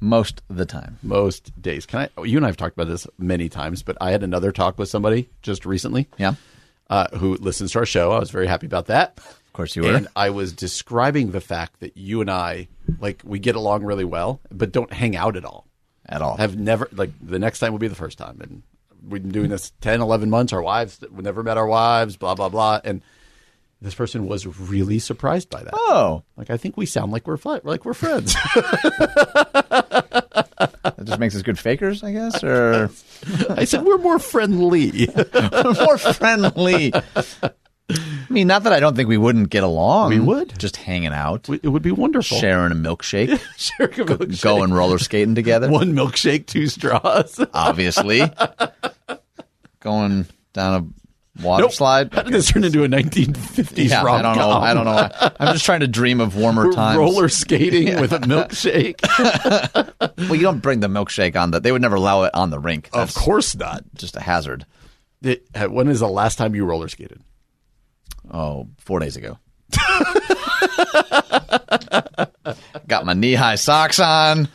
most 0.00 0.42
of 0.50 0.56
the 0.56 0.66
time. 0.66 0.98
Most 1.02 1.60
days. 1.62 1.86
Can 1.86 2.00
I? 2.00 2.08
oh, 2.18 2.24
You 2.24 2.36
and 2.36 2.44
I 2.44 2.48
have 2.48 2.56
talked 2.58 2.76
about 2.76 2.88
this 2.88 3.06
many 3.18 3.48
times, 3.48 3.82
but 3.82 3.96
I 4.00 4.10
had 4.10 4.22
another 4.22 4.52
talk 4.52 4.76
with 4.78 4.88
somebody 4.90 5.30
just 5.42 5.64
recently 5.64 6.08
Yeah, 6.18 6.34
uh, 6.90 7.06
who 7.16 7.36
listens 7.36 7.72
to 7.72 7.78
our 7.78 7.86
show. 7.86 8.12
I 8.12 8.18
was 8.18 8.30
very 8.30 8.48
happy 8.48 8.66
about 8.66 8.86
that. 8.86 9.18
of 9.18 9.52
course 9.54 9.76
you 9.76 9.82
were. 9.84 9.94
And 9.94 10.08
I 10.16 10.30
was 10.30 10.52
describing 10.52 11.30
the 11.30 11.40
fact 11.40 11.80
that 11.80 11.96
you 11.96 12.20
and 12.20 12.30
I, 12.30 12.68
like, 13.00 13.22
we 13.24 13.38
get 13.38 13.56
along 13.56 13.84
really 13.84 14.04
well, 14.04 14.40
but 14.50 14.72
don't 14.72 14.92
hang 14.92 15.16
out 15.16 15.36
at 15.36 15.44
all. 15.44 15.66
at 16.06 16.20
all. 16.22 16.36
have 16.36 16.56
never 16.58 16.88
like 16.92 17.10
the 17.22 17.38
next 17.38 17.60
time 17.60 17.72
will 17.72 17.78
be 17.78 17.88
the 17.88 17.94
first 17.94 18.18
time 18.18 18.38
and 18.42 18.62
we've 19.06 19.22
been 19.22 19.32
doing 19.32 19.50
this 19.50 19.72
10 19.80 20.00
11 20.00 20.30
months 20.30 20.52
our 20.52 20.62
wives 20.62 20.98
we 21.10 21.22
never 21.22 21.42
met 21.42 21.56
our 21.58 21.66
wives 21.66 22.16
blah 22.16 22.34
blah 22.34 22.48
blah. 22.48 22.80
And 22.84 23.02
this 23.80 23.94
person 23.94 24.26
was 24.26 24.46
really 24.46 24.98
surprised 24.98 25.50
by 25.50 25.62
that. 25.62 25.72
Oh, 25.74 26.22
like 26.36 26.50
i 26.50 26.56
think 26.56 26.76
we 26.76 26.86
sound 26.86 27.12
like 27.12 27.26
we're 27.26 27.36
fi- 27.36 27.60
like 27.64 27.84
we're 27.84 27.94
friends. 27.94 28.34
That 30.98 31.04
just 31.04 31.20
makes 31.20 31.36
us 31.36 31.42
good 31.42 31.58
fakers, 31.58 32.02
I 32.02 32.12
guess, 32.12 32.42
or? 32.42 32.90
I 33.50 33.64
said 33.64 33.84
we're 33.84 33.98
more 33.98 34.18
friendly. 34.18 35.08
We're 35.14 35.74
more 35.84 35.98
friendly. 35.98 36.92
I 37.90 38.26
mean, 38.28 38.46
not 38.46 38.64
that 38.64 38.72
I 38.74 38.80
don't 38.80 38.94
think 38.94 39.08
we 39.08 39.16
wouldn't 39.16 39.48
get 39.48 39.62
along. 39.64 40.10
We 40.10 40.20
would. 40.20 40.58
just 40.58 40.76
hanging 40.76 41.12
out, 41.14 41.48
it 41.48 41.68
would 41.68 41.82
be 41.82 41.90
wonderful 41.92 42.38
sharing 42.38 42.70
a 42.72 42.74
milkshake, 42.74 43.28
Sharing 43.56 44.00
a 44.00 44.04
milkshake. 44.04 44.42
going 44.42 44.72
roller 44.72 44.98
skating 44.98 45.34
together. 45.34 45.70
one 45.70 45.92
milkshake 45.94 46.46
two 46.46 46.66
straws 46.66 47.40
Obviously, 47.54 48.20
going 49.80 50.26
down 50.52 50.74
a 51.38 51.42
water 51.42 51.62
Nope. 51.62 51.72
slide. 51.72 52.12
how 52.12 52.22
did 52.22 52.32
this 52.34 52.48
turn 52.50 52.64
into 52.64 52.84
a 52.84 52.88
1950s 52.88 53.88
Yeah, 53.88 54.02
I 54.02 54.04
rom-com? 54.04 54.34
don't 54.34 54.36
know. 54.36 54.50
I 54.50 54.74
don't 54.74 54.84
know. 54.84 55.30
I'm 55.40 55.52
just 55.54 55.64
trying 55.64 55.80
to 55.80 55.88
dream 55.88 56.20
of 56.20 56.36
warmer 56.36 56.66
We're 56.66 56.72
times. 56.72 56.98
roller 56.98 57.28
skating 57.28 58.00
with 58.00 58.12
a 58.12 58.18
milkshake 58.18 59.00
Well, 60.18 60.34
you 60.34 60.42
don't 60.42 60.60
bring 60.60 60.80
the 60.80 60.88
milkshake 60.88 61.40
on 61.40 61.52
the. 61.52 61.60
They 61.60 61.72
would 61.72 61.82
never 61.82 61.96
allow 61.96 62.24
it 62.24 62.34
on 62.34 62.50
the 62.50 62.58
rink. 62.58 62.90
of 62.92 63.14
course 63.14 63.54
not 63.56 63.82
just 63.94 64.16
a 64.16 64.20
hazard. 64.20 64.66
It- 65.22 65.46
uh, 65.54 65.66
when 65.68 65.88
is 65.88 66.00
the 66.00 66.08
last 66.08 66.36
time 66.38 66.54
you 66.54 66.64
roller 66.64 66.88
skated 66.88 67.20
Oh, 68.30 68.68
four 68.78 69.00
days 69.00 69.16
ago. 69.16 69.38
Got 72.86 73.04
my 73.04 73.12
knee 73.14 73.34
high 73.34 73.56
socks 73.56 74.00
on, 74.00 74.48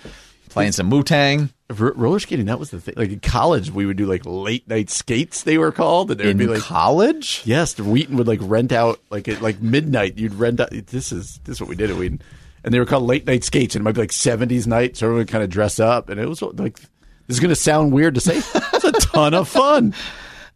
playing 0.49 0.71
some 0.71 0.89
Wu 0.89 1.03
Tang 1.03 1.49
R- 1.79 1.93
roller 1.95 2.19
skating 2.19 2.45
that 2.47 2.59
was 2.59 2.69
the 2.71 2.79
thing 2.79 2.93
like 2.97 3.09
in 3.11 3.19
college 3.19 3.71
we 3.71 3.85
would 3.85 3.97
do 3.97 4.05
like 4.05 4.21
late 4.25 4.67
night 4.67 4.89
skates 4.91 5.43
they 5.43 5.57
were 5.57 5.71
called 5.71 6.11
and 6.11 6.19
it 6.21 6.25
would 6.25 6.31
in 6.31 6.37
be 6.37 6.45
like 6.45 6.61
college. 6.61 7.41
yes 7.45 7.73
the 7.73 7.83
wheaton 7.83 8.17
would 8.17 8.27
like 8.27 8.39
rent 8.43 8.71
out 8.71 8.99
like 9.09 9.27
at 9.27 9.41
like 9.41 9.59
midnight 9.61 10.17
you'd 10.17 10.35
rent 10.35 10.59
out 10.59 10.69
this 10.71 11.11
is 11.11 11.39
this 11.45 11.55
is 11.55 11.61
what 11.61 11.69
we 11.69 11.75
did 11.75 11.89
at 11.89 11.95
wheaton 11.97 12.21
and 12.63 12.73
they 12.73 12.79
were 12.79 12.85
called 12.85 13.03
late 13.03 13.25
night 13.25 13.43
skates 13.43 13.75
and 13.75 13.81
it 13.81 13.83
might 13.85 13.95
be 13.95 14.01
like 14.01 14.11
70s 14.11 14.67
night 14.67 14.97
so 14.97 15.07
everyone 15.07 15.21
would 15.21 15.29
kind 15.29 15.43
of 15.43 15.49
dress 15.49 15.79
up 15.79 16.09
and 16.09 16.19
it 16.19 16.27
was 16.29 16.41
like 16.43 16.77
this 16.77 17.37
is 17.37 17.39
going 17.39 17.49
to 17.49 17.55
sound 17.55 17.91
weird 17.91 18.13
to 18.15 18.21
say 18.21 18.37
it's 18.37 18.83
a 18.83 18.91
ton 18.91 19.33
of 19.33 19.47
fun 19.47 19.93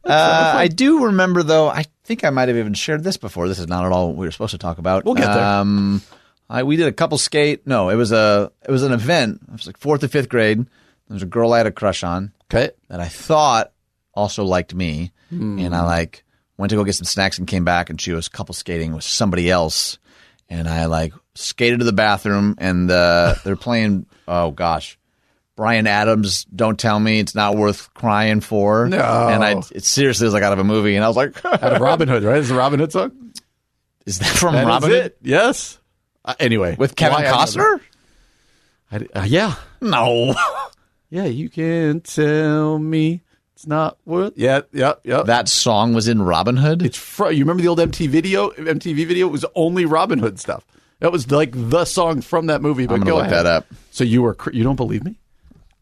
Uh, 0.04 0.54
I 0.56 0.70
do 0.70 1.04
remember, 1.04 1.44
though. 1.44 1.68
I 1.68 1.84
think 2.08 2.24
I 2.24 2.30
might 2.30 2.48
have 2.48 2.58
even 2.58 2.74
shared 2.74 3.04
this 3.04 3.18
before. 3.18 3.48
This 3.48 3.60
is 3.60 3.68
not 3.68 3.86
at 3.86 3.92
all 3.92 4.08
what 4.08 4.16
we 4.18 4.26
were 4.26 4.32
supposed 4.32 4.52
to 4.52 4.58
talk 4.58 4.78
about. 4.78 5.04
We'll 5.06 5.14
get 5.16 5.26
there. 5.34 5.44
Um, 5.44 6.02
I, 6.50 6.64
we 6.64 6.78
did 6.78 6.88
a 6.88 6.94
couple 6.94 7.18
skate. 7.18 7.68
No, 7.68 7.90
it 7.90 7.96
was 7.96 8.12
a 8.12 8.52
it 8.68 8.72
was 8.72 8.84
an 8.84 8.94
event. 8.94 9.42
It 9.48 9.52
was 9.52 9.68
like 9.68 9.78
fourth 9.78 10.04
or 10.04 10.08
fifth 10.08 10.30
grade. 10.30 10.60
There 10.60 11.14
was 11.16 11.24
a 11.24 11.28
girl 11.28 11.54
I 11.54 11.58
had 11.60 11.68
a 11.68 11.72
crush 11.72 12.04
on. 12.04 12.32
okay 12.50 12.72
that 12.90 13.00
I 13.02 13.08
thought 13.10 13.72
also 14.14 14.44
liked 14.46 14.74
me, 14.74 15.12
Hmm. 15.30 15.60
and 15.60 15.76
I 15.76 15.84
like 15.84 16.24
went 16.58 16.70
to 16.72 16.76
go 16.78 16.84
get 16.86 16.96
some 16.96 17.06
snacks 17.06 17.38
and 17.38 17.48
came 17.48 17.66
back, 17.66 17.90
and 17.90 18.00
she 18.00 18.14
was 18.14 18.30
couple 18.30 18.54
skating 18.56 18.94
with 18.96 19.04
somebody 19.04 19.52
else, 19.52 20.00
and 20.50 20.68
I 20.68 20.86
like 20.86 21.14
skated 21.36 21.80
to 21.80 21.86
the 21.86 21.92
bathroom, 21.94 22.56
and 22.58 22.90
uh, 22.90 23.36
they're 23.44 23.56
playing. 23.58 24.06
Oh 24.28 24.52
gosh. 24.52 24.97
Bryan 25.58 25.88
Adams, 25.88 26.46
don't 26.46 26.80
tell 26.80 26.98
me 27.00 27.20
it's 27.20 27.34
not 27.36 27.58
worth 27.58 27.92
crying 27.96 28.40
for. 28.42 28.88
No. 28.88 28.98
and 29.00 29.44
I 29.44 29.62
it 29.74 29.84
seriously 29.84 30.26
was 30.26 30.34
like 30.34 30.44
out 30.44 30.54
of 30.54 30.60
a 30.60 30.64
movie, 30.64 30.96
and 30.96 31.04
I 31.04 31.08
was 31.10 31.18
like, 31.18 31.44
out 31.46 31.62
of 31.74 31.82
robin 31.82 32.08
hood 32.08 32.24
right 32.24 32.38
is 32.38 32.48
the 32.48 32.56
robin 32.56 32.80
hood 32.80 32.92
song 32.92 33.34
"Is 34.06 34.20
that 34.20 34.28
from 34.28 34.54
That 34.54 34.68
Robin 34.68 34.90
Hood 34.90 35.14
yes 35.22 35.80
uh, 36.24 36.36
anyway 36.40 36.76
with 36.78 36.96
Kevin 36.96 37.26
Costner?" 37.26 37.82
I, 38.92 39.08
uh, 39.14 39.26
yeah 39.28 39.56
No, 39.82 40.34
yeah 41.10 41.26
you 41.26 41.50
can 41.50 42.02
tell 42.02 42.78
me 42.80 43.24
it's 43.56 43.66
not 43.66 43.98
worth 44.06 44.34
yeah 44.36 44.62
yeah 44.72 44.94
yeah 45.04 45.24
that 45.24 45.50
song 45.50 45.96
was 45.96 46.08
in 46.08 46.22
Robin 46.22 46.56
Hood. 46.56 46.84
It's 46.84 46.98
fr- 46.98 47.32
you 47.32 47.44
remember 47.44 47.64
the 47.64 47.68
old 47.70 47.80
MTV 47.80 48.08
video? 48.10 48.52
MTV 48.52 49.08
video 49.08 49.28
it 49.28 49.32
was 49.32 49.44
only 49.56 49.86
Robin 49.86 50.20
Hood 50.20 50.40
stuff. 50.40 50.66
That 51.00 51.12
was 51.12 51.32
like 51.32 51.52
the 51.54 51.84
song 51.86 52.22
from 52.22 52.46
that 52.46 52.62
movie. 52.62 52.86
But 52.86 52.94
I'm 52.94 53.00
gonna 53.00 53.10
go 53.12 53.16
look 53.18 53.26
ahead. 53.26 53.46
that 53.46 53.46
up. 53.48 53.66
So 53.90 54.04
you 54.04 54.22
were 54.22 54.36
cr- 54.36 54.52
you 54.52 54.64
don't 54.64 54.76
believe 54.76 55.04
me? 55.04 55.18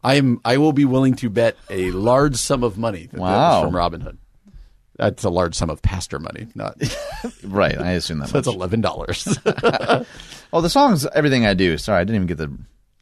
I 0.06 0.14
am. 0.14 0.40
I 0.44 0.56
will 0.58 0.72
be 0.72 0.84
willing 0.84 1.14
to 1.16 1.28
bet 1.30 1.56
a 1.68 1.90
large 1.90 2.36
sum 2.36 2.62
of 2.62 2.78
money 2.78 3.02
that, 3.06 3.12
that 3.12 3.20
Wow. 3.20 3.60
was 3.60 3.66
from 3.66 3.76
Robin 3.76 4.00
Hood. 4.00 4.18
That's 4.96 5.24
a 5.24 5.30
large 5.30 5.54
sum 5.54 5.68
of 5.68 5.82
pastor 5.82 6.18
money. 6.18 6.46
Not 6.54 6.80
right, 7.44 7.76
I 7.76 7.90
assume 7.92 8.18
that. 8.20 8.28
that's 8.32 8.46
much. 8.46 8.54
eleven 8.56 8.80
dollars. 8.80 9.26
Oh, 10.52 10.60
the 10.60 10.70
song's 10.70 11.04
everything 11.06 11.44
I 11.44 11.54
do. 11.54 11.76
Sorry, 11.76 12.00
I 12.00 12.04
didn't 12.04 12.14
even 12.16 12.26
get 12.28 12.38
the. 12.38 12.56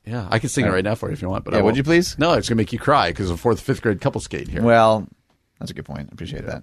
yeah, 0.07 0.27
I 0.31 0.39
can 0.39 0.49
sing 0.49 0.65
it 0.65 0.71
right 0.71 0.83
now 0.83 0.95
for 0.95 1.09
you 1.09 1.13
if 1.13 1.21
you 1.21 1.29
want. 1.29 1.45
But 1.45 1.53
Yeah, 1.53 1.61
I 1.61 1.63
would 1.63 1.77
you 1.77 1.85
please? 1.85 2.19
No, 2.19 2.33
it's 2.33 2.49
gonna 2.49 2.57
make 2.57 2.73
you 2.73 2.79
cry 2.79 3.11
because 3.11 3.29
of 3.29 3.39
fourth, 3.39 3.61
fifth 3.61 3.83
grade 3.83 4.01
couple 4.01 4.21
skate 4.23 4.49
here. 4.49 4.63
Well, 4.63 5.07
that's 5.61 5.71
a 5.71 5.75
good 5.75 5.85
point. 5.85 6.09
I 6.11 6.13
appreciate 6.15 6.47
that. 6.47 6.63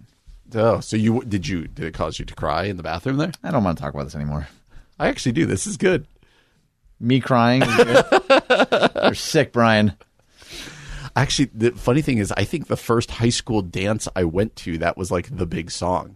oh, 0.55 0.79
so 0.79 0.97
you 0.97 1.21
did 1.23 1.47
you 1.47 1.67
did 1.67 1.85
it 1.85 1.93
cause 1.93 2.17
you 2.17 2.25
to 2.25 2.33
cry 2.33 2.63
in 2.63 2.77
the 2.77 2.83
bathroom 2.83 3.17
there? 3.17 3.31
I 3.43 3.51
don't 3.51 3.63
want 3.63 3.77
to 3.77 3.81
talk 3.83 3.93
about 3.93 4.05
this 4.05 4.15
anymore. 4.15 4.47
I 4.99 5.07
actually 5.07 5.33
do. 5.33 5.45
This 5.45 5.67
is 5.67 5.77
good. 5.77 6.07
Me 6.99 7.19
crying. 7.19 7.61
You're 9.03 9.13
sick, 9.13 9.53
Brian. 9.53 9.93
Actually, 11.15 11.49
the 11.53 11.71
funny 11.71 12.01
thing 12.01 12.17
is, 12.17 12.31
I 12.37 12.43
think 12.43 12.67
the 12.67 12.77
first 12.77 13.11
high 13.11 13.29
school 13.29 13.61
dance 13.61 14.07
I 14.15 14.23
went 14.23 14.55
to, 14.57 14.77
that 14.79 14.97
was 14.97 15.11
like 15.11 15.35
the 15.35 15.45
big 15.45 15.71
song. 15.71 16.15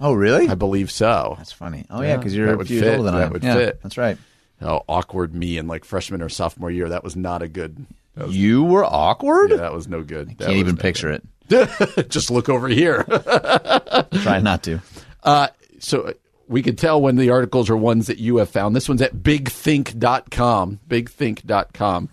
Oh, 0.00 0.12
really? 0.12 0.48
I 0.48 0.54
believe 0.54 0.90
so. 0.90 1.34
That's 1.38 1.52
funny. 1.52 1.86
Oh, 1.88 2.02
yeah, 2.02 2.16
because 2.18 2.32
that 2.32 2.38
you're 2.38 2.60
a 2.60 2.64
few 2.64 2.84
older 2.84 3.02
than 3.02 3.14
That 3.14 3.22
I 3.22 3.24
am. 3.26 3.32
would 3.32 3.42
yeah, 3.42 3.54
fit. 3.54 3.82
That's 3.82 3.96
right. 3.96 4.18
How 4.60 4.84
awkward 4.88 5.34
me 5.34 5.56
in 5.58 5.66
like 5.68 5.84
freshman 5.84 6.20
or 6.22 6.28
sophomore 6.28 6.70
year. 6.70 6.88
That 6.90 7.02
was 7.04 7.16
not 7.16 7.42
a 7.42 7.48
good. 7.48 7.86
Was, 8.16 8.34
You 8.36 8.62
were 8.64 8.84
awkward. 8.84 9.50
yeah, 9.50 9.56
that 9.58 9.72
was 9.72 9.88
no 9.88 10.02
good. 10.02 10.36
That 10.38 10.46
Can't 10.46 10.58
even 10.58 10.76
picture 10.76 11.10
it. 11.10 11.22
Just 12.10 12.30
look 12.30 12.48
over 12.48 12.68
here. 12.68 13.04
Try 14.22 14.40
not 14.42 14.62
to. 14.64 14.80
Uh, 15.22 15.48
so 15.78 16.02
uh, 16.02 16.12
we 16.48 16.62
could 16.62 16.76
tell 16.78 17.00
when 17.00 17.16
the 17.16 17.30
articles 17.30 17.68
are 17.70 17.76
ones 17.76 18.06
that 18.08 18.18
you 18.18 18.36
have 18.38 18.48
found. 18.50 18.74
This 18.76 18.88
one's 18.88 19.02
at 19.02 19.14
bigthink.com. 19.16 20.80
Bigthink.com. 20.88 22.08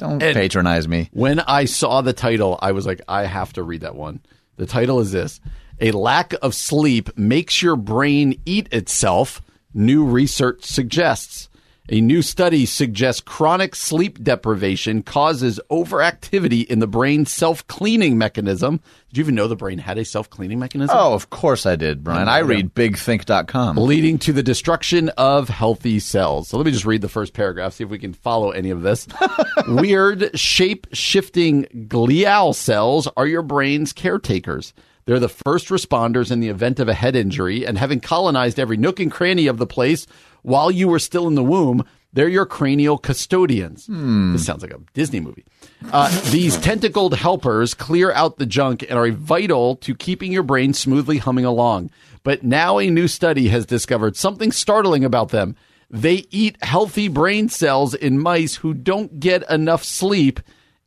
Don't 0.00 0.22
And- 0.22 0.34
patronize 0.34 0.88
me. 0.88 1.10
When 1.12 1.40
I 1.40 1.66
saw 1.66 2.00
the 2.00 2.14
title, 2.14 2.58
I 2.62 2.72
was 2.72 2.86
like, 2.86 3.02
I 3.06 3.26
have 3.26 3.52
to 3.52 3.62
read 3.62 3.82
that 3.82 3.94
one. 3.94 4.20
The 4.56 4.64
title 4.64 4.98
is 5.00 5.12
this 5.12 5.40
A 5.78 5.92
lack 5.92 6.32
of 6.40 6.54
sleep 6.54 7.10
makes 7.18 7.60
your 7.62 7.76
brain 7.76 8.40
eat 8.46 8.66
itself, 8.72 9.42
new 9.74 10.04
research 10.04 10.64
suggests. 10.64 11.49
A 11.92 12.00
new 12.00 12.22
study 12.22 12.66
suggests 12.66 13.20
chronic 13.20 13.74
sleep 13.74 14.22
deprivation 14.22 15.02
causes 15.02 15.58
overactivity 15.72 16.64
in 16.64 16.78
the 16.78 16.86
brain's 16.86 17.32
self 17.32 17.66
cleaning 17.66 18.16
mechanism. 18.16 18.80
Did 19.08 19.16
you 19.16 19.24
even 19.24 19.34
know 19.34 19.48
the 19.48 19.56
brain 19.56 19.78
had 19.78 19.98
a 19.98 20.04
self 20.04 20.30
cleaning 20.30 20.60
mechanism? 20.60 20.96
Oh, 20.96 21.14
of 21.14 21.30
course 21.30 21.66
I 21.66 21.74
did, 21.74 22.04
Brian. 22.04 22.28
Mm-hmm. 22.28 22.28
I 22.28 22.38
read 22.38 22.74
bigthink.com. 22.76 23.76
leading 23.76 24.18
to 24.20 24.32
the 24.32 24.44
destruction 24.44 25.08
of 25.18 25.48
healthy 25.48 25.98
cells. 25.98 26.46
So 26.46 26.58
let 26.58 26.66
me 26.66 26.70
just 26.70 26.84
read 26.84 27.02
the 27.02 27.08
first 27.08 27.32
paragraph, 27.32 27.72
see 27.72 27.82
if 27.82 27.90
we 27.90 27.98
can 27.98 28.12
follow 28.12 28.52
any 28.52 28.70
of 28.70 28.82
this. 28.82 29.08
Weird 29.66 30.38
shape 30.38 30.86
shifting 30.92 31.64
glial 31.88 32.54
cells 32.54 33.08
are 33.16 33.26
your 33.26 33.42
brain's 33.42 33.92
caretakers. 33.92 34.74
They're 35.10 35.18
the 35.18 35.28
first 35.28 35.70
responders 35.70 36.30
in 36.30 36.38
the 36.38 36.50
event 36.50 36.78
of 36.78 36.88
a 36.88 36.94
head 36.94 37.16
injury, 37.16 37.66
and 37.66 37.76
having 37.76 37.98
colonized 37.98 38.60
every 38.60 38.76
nook 38.76 39.00
and 39.00 39.10
cranny 39.10 39.48
of 39.48 39.58
the 39.58 39.66
place 39.66 40.06
while 40.42 40.70
you 40.70 40.86
were 40.86 41.00
still 41.00 41.26
in 41.26 41.34
the 41.34 41.42
womb, 41.42 41.84
they're 42.12 42.28
your 42.28 42.46
cranial 42.46 42.96
custodians. 42.96 43.88
This 44.32 44.46
sounds 44.46 44.62
like 44.62 44.70
a 44.72 44.78
Disney 44.94 45.18
movie. 45.18 45.44
Uh, 45.90 46.08
these 46.30 46.56
tentacled 46.58 47.14
helpers 47.14 47.74
clear 47.74 48.12
out 48.12 48.38
the 48.38 48.46
junk 48.46 48.84
and 48.88 48.92
are 48.92 49.10
vital 49.10 49.74
to 49.78 49.96
keeping 49.96 50.30
your 50.30 50.44
brain 50.44 50.72
smoothly 50.74 51.18
humming 51.18 51.44
along. 51.44 51.90
But 52.22 52.44
now 52.44 52.78
a 52.78 52.88
new 52.88 53.08
study 53.08 53.48
has 53.48 53.66
discovered 53.66 54.16
something 54.16 54.52
startling 54.52 55.04
about 55.04 55.30
them. 55.30 55.56
They 55.90 56.28
eat 56.30 56.62
healthy 56.62 57.08
brain 57.08 57.48
cells 57.48 57.94
in 57.94 58.20
mice 58.20 58.54
who 58.54 58.74
don't 58.74 59.18
get 59.18 59.50
enough 59.50 59.82
sleep, 59.82 60.38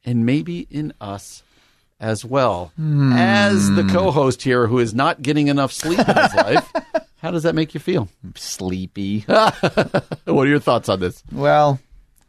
and 0.05 0.25
maybe 0.25 0.65
in 0.69 0.93
us 1.01 1.43
as 2.03 2.25
well. 2.25 2.73
As 2.77 3.71
the 3.71 3.83
hmm. 3.83 3.89
co 3.89 4.11
host 4.11 4.43
here, 4.43 4.67
who 4.67 4.79
is 4.79 4.93
not 4.93 5.21
getting 5.21 5.47
enough 5.47 5.71
sleep 5.71 5.99
in 5.99 6.15
his 6.15 6.35
life, 6.35 6.71
How 7.17 7.31
does 7.31 7.43
that 7.43 7.55
make 7.55 7.73
you 7.73 7.79
feel? 7.79 8.09
Sleepy. 8.35 9.25
What 10.25 10.47
are 10.47 10.49
your 10.49 10.59
thoughts 10.59 10.89
on 10.89 10.99
this? 10.99 11.23
Well, 11.31 11.79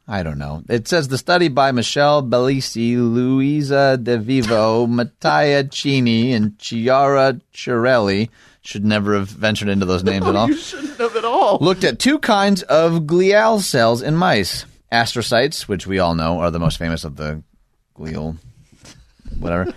I 0.06 0.22
don't 0.22 0.38
know. 0.38 0.62
It 0.68 0.86
says 0.86 1.08
the 1.08 1.18
study 1.18 1.48
by 1.48 1.72
Michelle 1.72 2.22
Bellesi, 2.22 2.96
Luisa 2.96 3.98
De 4.00 4.18
Vivo, 4.18 4.86
Mattia 4.98 5.64
Cini, 5.64 6.32
and 6.32 6.56
Chiara 6.58 7.40
Cirelli 7.52 8.28
should 8.62 8.84
never 8.84 9.14
have 9.14 9.28
ventured 9.28 9.68
into 9.68 9.86
those 9.86 10.04
names 10.04 10.26
at 10.26 10.36
all. 10.36 10.48
You 10.48 10.56
shouldn't 10.56 10.98
have 10.98 11.16
at 11.16 11.24
all. 11.24 11.58
Looked 11.60 11.84
at 11.84 11.98
two 11.98 12.18
kinds 12.20 12.62
of 12.62 13.02
glial 13.02 13.60
cells 13.60 14.00
in 14.00 14.14
mice. 14.14 14.64
Astrocytes, 14.92 15.62
which 15.62 15.86
we 15.86 15.98
all 15.98 16.14
know 16.14 16.38
are 16.38 16.52
the 16.52 16.60
most 16.60 16.78
famous 16.78 17.02
of 17.02 17.16
the 17.16 17.42
glial 17.96 18.38
whatever, 19.39 19.74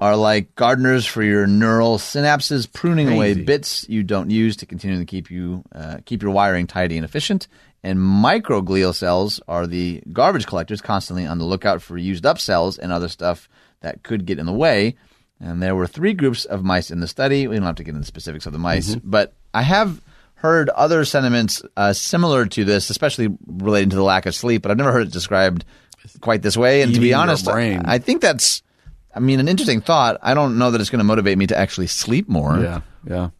are 0.00 0.16
like 0.16 0.54
gardeners 0.54 1.06
for 1.06 1.22
your 1.22 1.46
neural 1.46 1.98
synapses, 1.98 2.70
pruning 2.72 3.08
away 3.08 3.34
bits 3.34 3.88
you 3.88 4.02
don't 4.02 4.30
use 4.30 4.56
to 4.56 4.66
continue 4.66 4.98
to 4.98 5.04
keep 5.04 5.30
you 5.30 5.64
uh, 5.74 5.98
keep 6.04 6.22
your 6.22 6.32
wiring 6.32 6.66
tidy 6.66 6.96
and 6.96 7.04
efficient. 7.04 7.48
And 7.82 7.98
microglial 7.98 8.94
cells 8.94 9.40
are 9.46 9.66
the 9.66 10.02
garbage 10.12 10.46
collectors, 10.46 10.80
constantly 10.80 11.26
on 11.26 11.38
the 11.38 11.44
lookout 11.44 11.82
for 11.82 11.98
used 11.98 12.24
up 12.24 12.38
cells 12.38 12.78
and 12.78 12.90
other 12.90 13.08
stuff 13.08 13.48
that 13.80 14.02
could 14.02 14.24
get 14.24 14.38
in 14.38 14.46
the 14.46 14.52
way. 14.52 14.96
And 15.38 15.62
there 15.62 15.76
were 15.76 15.86
three 15.86 16.14
groups 16.14 16.46
of 16.46 16.64
mice 16.64 16.90
in 16.90 17.00
the 17.00 17.08
study. 17.08 17.46
We 17.46 17.56
don't 17.56 17.66
have 17.66 17.74
to 17.76 17.84
get 17.84 17.90
into 17.90 18.00
the 18.00 18.06
specifics 18.06 18.46
of 18.46 18.52
the 18.52 18.58
mice, 18.58 18.94
but 19.04 19.34
I 19.52 19.62
have 19.62 20.00
heard 20.36 20.70
other 20.70 21.04
sentiments 21.04 21.62
uh, 21.76 21.92
similar 21.92 22.46
to 22.46 22.64
this, 22.64 22.88
especially 22.88 23.28
relating 23.46 23.90
to 23.90 23.96
the 23.96 24.02
lack 24.02 24.24
of 24.24 24.34
sleep. 24.34 24.62
But 24.62 24.70
I've 24.70 24.78
never 24.78 24.92
heard 24.92 25.06
it 25.06 25.12
described 25.12 25.66
quite 26.20 26.40
this 26.42 26.56
way. 26.56 26.80
And 26.82 26.94
to 26.94 27.00
be 27.00 27.12
honest. 27.14 27.46
I 27.84 27.98
think 27.98 28.22
that's, 28.22 28.62
I 29.14 29.20
mean, 29.20 29.40
an 29.40 29.48
interesting 29.48 29.80
thought. 29.80 30.18
I 30.22 30.34
don't 30.34 30.58
know 30.58 30.70
that 30.70 30.80
it's 30.80 30.90
going 30.90 30.98
to 30.98 31.04
motivate 31.04 31.38
me 31.38 31.46
to 31.46 31.56
actually 31.56 31.86
sleep 31.86 32.28
more. 32.28 32.58
Yeah, 32.58 32.80
yeah. 33.06 33.30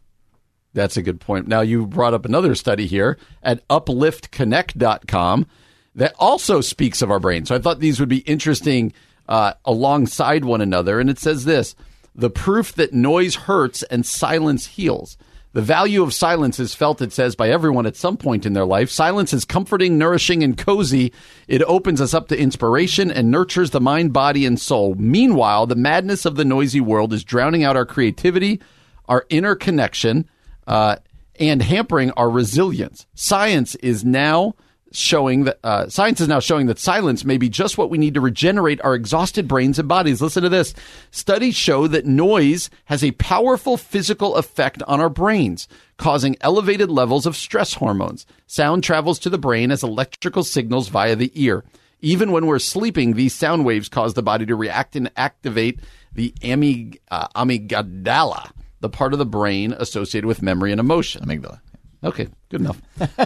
That's 0.73 0.97
a 0.97 1.01
good 1.01 1.21
point. 1.21 1.47
Now, 1.47 1.61
you 1.61 1.85
brought 1.85 2.13
up 2.13 2.25
another 2.25 2.53
study 2.53 2.85
here 2.85 3.17
at 3.41 3.65
upliftconnect.com 3.69 5.47
that 5.95 6.13
also 6.19 6.61
speaks 6.61 7.01
of 7.01 7.09
our 7.09 7.19
brain. 7.19 7.45
So 7.45 7.55
I 7.55 7.59
thought 7.59 7.79
these 7.79 7.99
would 7.99 8.09
be 8.09 8.19
interesting 8.19 8.93
uh, 9.27 9.53
alongside 9.63 10.43
one 10.43 10.61
another. 10.61 10.99
And 10.99 11.09
it 11.09 11.17
says 11.17 11.45
this 11.45 11.75
the 12.13 12.29
proof 12.29 12.73
that 12.73 12.93
noise 12.93 13.35
hurts 13.35 13.83
and 13.83 14.05
silence 14.05 14.67
heals. 14.67 15.17
The 15.55 15.61
value 15.61 16.03
of 16.03 16.13
silence 16.13 16.59
is 16.59 16.75
felt, 16.75 17.01
it 17.01 17.13
says, 17.13 17.37
by 17.37 17.49
everyone 17.49 17.85
at 17.85 17.95
some 17.95 18.17
point 18.17 18.45
in 18.45 18.51
their 18.51 18.65
life. 18.65 18.89
Silence 18.89 19.31
is 19.31 19.45
comforting, 19.45 19.97
nourishing, 19.97 20.43
and 20.43 20.57
cozy. 20.57 21.13
It 21.47 21.63
opens 21.63 22.01
us 22.01 22.13
up 22.13 22.27
to 22.27 22.37
inspiration 22.37 23.09
and 23.09 23.31
nurtures 23.31 23.69
the 23.69 23.79
mind, 23.79 24.11
body, 24.11 24.45
and 24.45 24.59
soul. 24.59 24.95
Meanwhile, 24.95 25.67
the 25.67 25.77
madness 25.77 26.25
of 26.25 26.35
the 26.35 26.43
noisy 26.43 26.81
world 26.81 27.13
is 27.13 27.23
drowning 27.23 27.63
out 27.63 27.77
our 27.77 27.85
creativity, 27.85 28.59
our 29.05 29.25
inner 29.29 29.55
connection, 29.55 30.29
uh, 30.67 30.97
and 31.39 31.61
hampering 31.61 32.11
our 32.17 32.29
resilience. 32.29 33.05
Science 33.15 33.75
is 33.75 34.03
now 34.03 34.55
showing 34.97 35.43
that 35.45 35.59
uh, 35.63 35.87
science 35.89 36.21
is 36.21 36.27
now 36.27 36.39
showing 36.39 36.67
that 36.67 36.79
silence 36.79 37.25
may 37.25 37.37
be 37.37 37.49
just 37.49 37.77
what 37.77 37.89
we 37.89 37.97
need 37.97 38.13
to 38.13 38.21
regenerate 38.21 38.81
our 38.83 38.95
exhausted 38.95 39.47
brains 39.47 39.79
and 39.79 39.87
bodies. 39.87 40.21
Listen 40.21 40.43
to 40.43 40.49
this: 40.49 40.73
studies 41.11 41.55
show 41.55 41.87
that 41.87 42.05
noise 42.05 42.69
has 42.85 43.03
a 43.03 43.11
powerful 43.11 43.77
physical 43.77 44.35
effect 44.35 44.81
on 44.83 44.99
our 44.99 45.09
brains, 45.09 45.67
causing 45.97 46.35
elevated 46.41 46.89
levels 46.89 47.25
of 47.25 47.35
stress 47.35 47.75
hormones. 47.75 48.25
Sound 48.47 48.83
travels 48.83 49.19
to 49.19 49.29
the 49.29 49.37
brain 49.37 49.71
as 49.71 49.83
electrical 49.83 50.43
signals 50.43 50.87
via 50.87 51.15
the 51.15 51.31
ear. 51.35 51.63
Even 52.01 52.31
when 52.31 52.45
we're 52.45 52.59
sleeping, 52.59 53.13
these 53.13 53.33
sound 53.33 53.65
waves 53.65 53.89
cause 53.89 54.13
the 54.13 54.21
body 54.21 54.45
to 54.45 54.55
react 54.55 54.95
and 54.95 55.09
activate 55.17 55.79
the 56.13 56.33
amyg- 56.41 56.99
uh, 57.09 57.27
amygdala, 57.29 58.51
the 58.79 58.89
part 58.89 59.13
of 59.13 59.19
the 59.19 59.25
brain 59.25 59.73
associated 59.73 60.27
with 60.27 60.41
memory 60.41 60.71
and 60.71 60.79
emotion. 60.79 61.25
Amygdala. 61.25 61.59
Okay, 62.05 62.27
good 62.49 62.61
enough. 62.61 62.79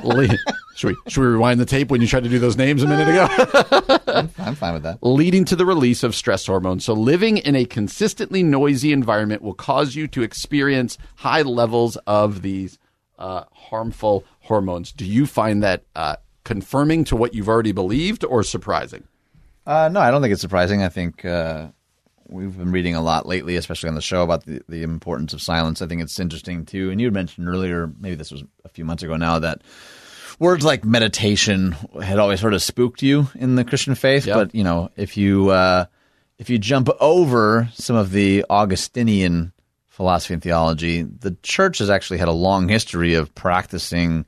Le- 0.04 0.28
should 0.76 0.88
we 0.88 0.96
should 1.08 1.22
we 1.22 1.28
rewind 1.28 1.60
the 1.60 1.66
tape 1.66 1.92
when 1.92 2.00
you 2.00 2.08
tried 2.08 2.24
to 2.24 2.30
do 2.30 2.40
those 2.40 2.56
names 2.56 2.82
a 2.82 2.88
minute 2.88 3.10
ago? 3.10 4.30
I'm 4.40 4.56
fine 4.56 4.74
with 4.74 4.84
that. 4.84 5.00
Leading 5.02 5.44
to 5.46 5.56
the 5.58 5.66
release 5.66 6.02
of 6.02 6.16
stress 6.16 6.46
hormones. 6.46 6.86
So 6.86 6.94
living 6.94 7.38
in 7.38 7.56
a 7.56 7.66
consistently 7.66 8.42
noisy 8.42 8.94
environment 8.94 9.42
will 9.42 9.54
cause 9.54 9.96
you 9.96 10.08
to 10.08 10.24
experience 10.24 10.98
high 11.18 11.42
levels 11.42 11.98
of 12.08 12.42
these 12.42 12.80
uh, 13.18 13.44
harmful 13.52 14.24
hormones. 14.40 14.94
Do 14.94 15.06
you 15.06 15.26
find 15.26 15.62
that 15.62 15.84
uh, 15.96 16.16
confirming 16.46 17.04
to 17.06 17.18
what 17.18 17.34
you've 17.34 17.50
already 17.50 17.74
believed 17.74 18.24
or 18.24 18.44
surprising? 18.44 19.04
Uh, 19.68 19.90
no, 19.92 20.00
I 20.00 20.10
don't 20.10 20.22
think 20.22 20.32
it's 20.32 20.42
surprising. 20.42 20.82
I 20.82 20.90
think 20.90 21.26
uh, 21.26 21.68
we've 22.30 22.58
been 22.58 22.72
reading 22.72 22.96
a 22.96 23.02
lot 23.02 23.26
lately, 23.26 23.56
especially 23.56 23.90
on 23.90 23.96
the 23.96 24.02
show, 24.02 24.24
about 24.24 24.46
the, 24.46 24.62
the 24.70 24.84
importance 24.84 25.34
of 25.34 25.42
silence. 25.42 25.82
I 25.82 25.88
think 25.88 26.02
it's 26.02 26.20
interesting 26.20 26.66
too. 26.66 26.92
And 26.92 27.02
you 27.02 27.08
had 27.08 27.14
mentioned 27.14 27.48
earlier, 27.48 27.92
maybe 28.00 28.16
this 28.16 28.32
was 28.32 28.44
a 28.64 28.70
few 28.70 28.86
months 28.86 29.04
ago 29.04 29.16
now, 29.16 29.40
that 29.40 29.62
words 30.40 30.64
like 30.64 30.86
meditation 30.86 31.74
had 32.02 32.20
always 32.20 32.40
sort 32.40 32.54
of 32.54 32.62
spooked 32.62 33.02
you 33.02 33.28
in 33.36 33.56
the 33.56 33.66
Christian 33.66 33.96
faith. 33.96 34.26
Yep. 34.26 34.36
But 34.36 34.56
you 34.56 34.64
know, 34.64 34.90
if 34.96 35.18
you 35.18 35.50
uh, 35.50 35.86
if 36.38 36.50
you 36.50 36.58
jump 36.58 36.90
over 37.00 37.70
some 37.74 37.96
of 37.96 38.12
the 38.12 38.46
Augustinian 38.50 39.52
philosophy 39.88 40.34
and 40.34 40.44
theology, 40.44 41.04
the 41.04 41.36
church 41.44 41.80
has 41.80 41.90
actually 41.90 42.20
had 42.20 42.30
a 42.30 42.34
long 42.34 42.70
history 42.70 43.16
of 43.16 43.36
practicing 43.36 44.26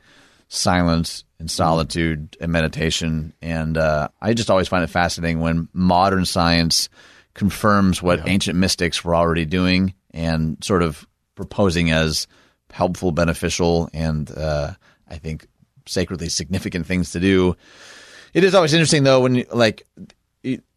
silence 0.49 1.23
and 1.39 1.49
solitude 1.49 2.35
and 2.41 2.51
meditation. 2.51 3.33
And 3.41 3.77
uh, 3.77 4.09
I 4.21 4.33
just 4.33 4.49
always 4.49 4.67
find 4.67 4.83
it 4.83 4.89
fascinating 4.89 5.39
when 5.39 5.69
modern 5.71 6.25
science 6.25 6.89
confirms 7.33 8.01
what 8.01 8.27
ancient 8.27 8.57
mystics 8.57 9.03
were 9.03 9.15
already 9.15 9.45
doing 9.45 9.93
and 10.13 10.61
sort 10.63 10.83
of 10.83 11.07
proposing 11.35 11.91
as 11.91 12.27
helpful, 12.71 13.11
beneficial, 13.11 13.89
and 13.93 14.29
uh, 14.31 14.71
I 15.07 15.17
think 15.17 15.47
sacredly 15.85 16.29
significant 16.29 16.85
things 16.85 17.11
to 17.11 17.19
do. 17.19 17.55
It 18.33 18.43
is 18.43 18.53
always 18.55 18.73
interesting 18.73 19.03
though 19.03 19.21
when 19.21 19.35
you, 19.35 19.45
like 19.51 19.85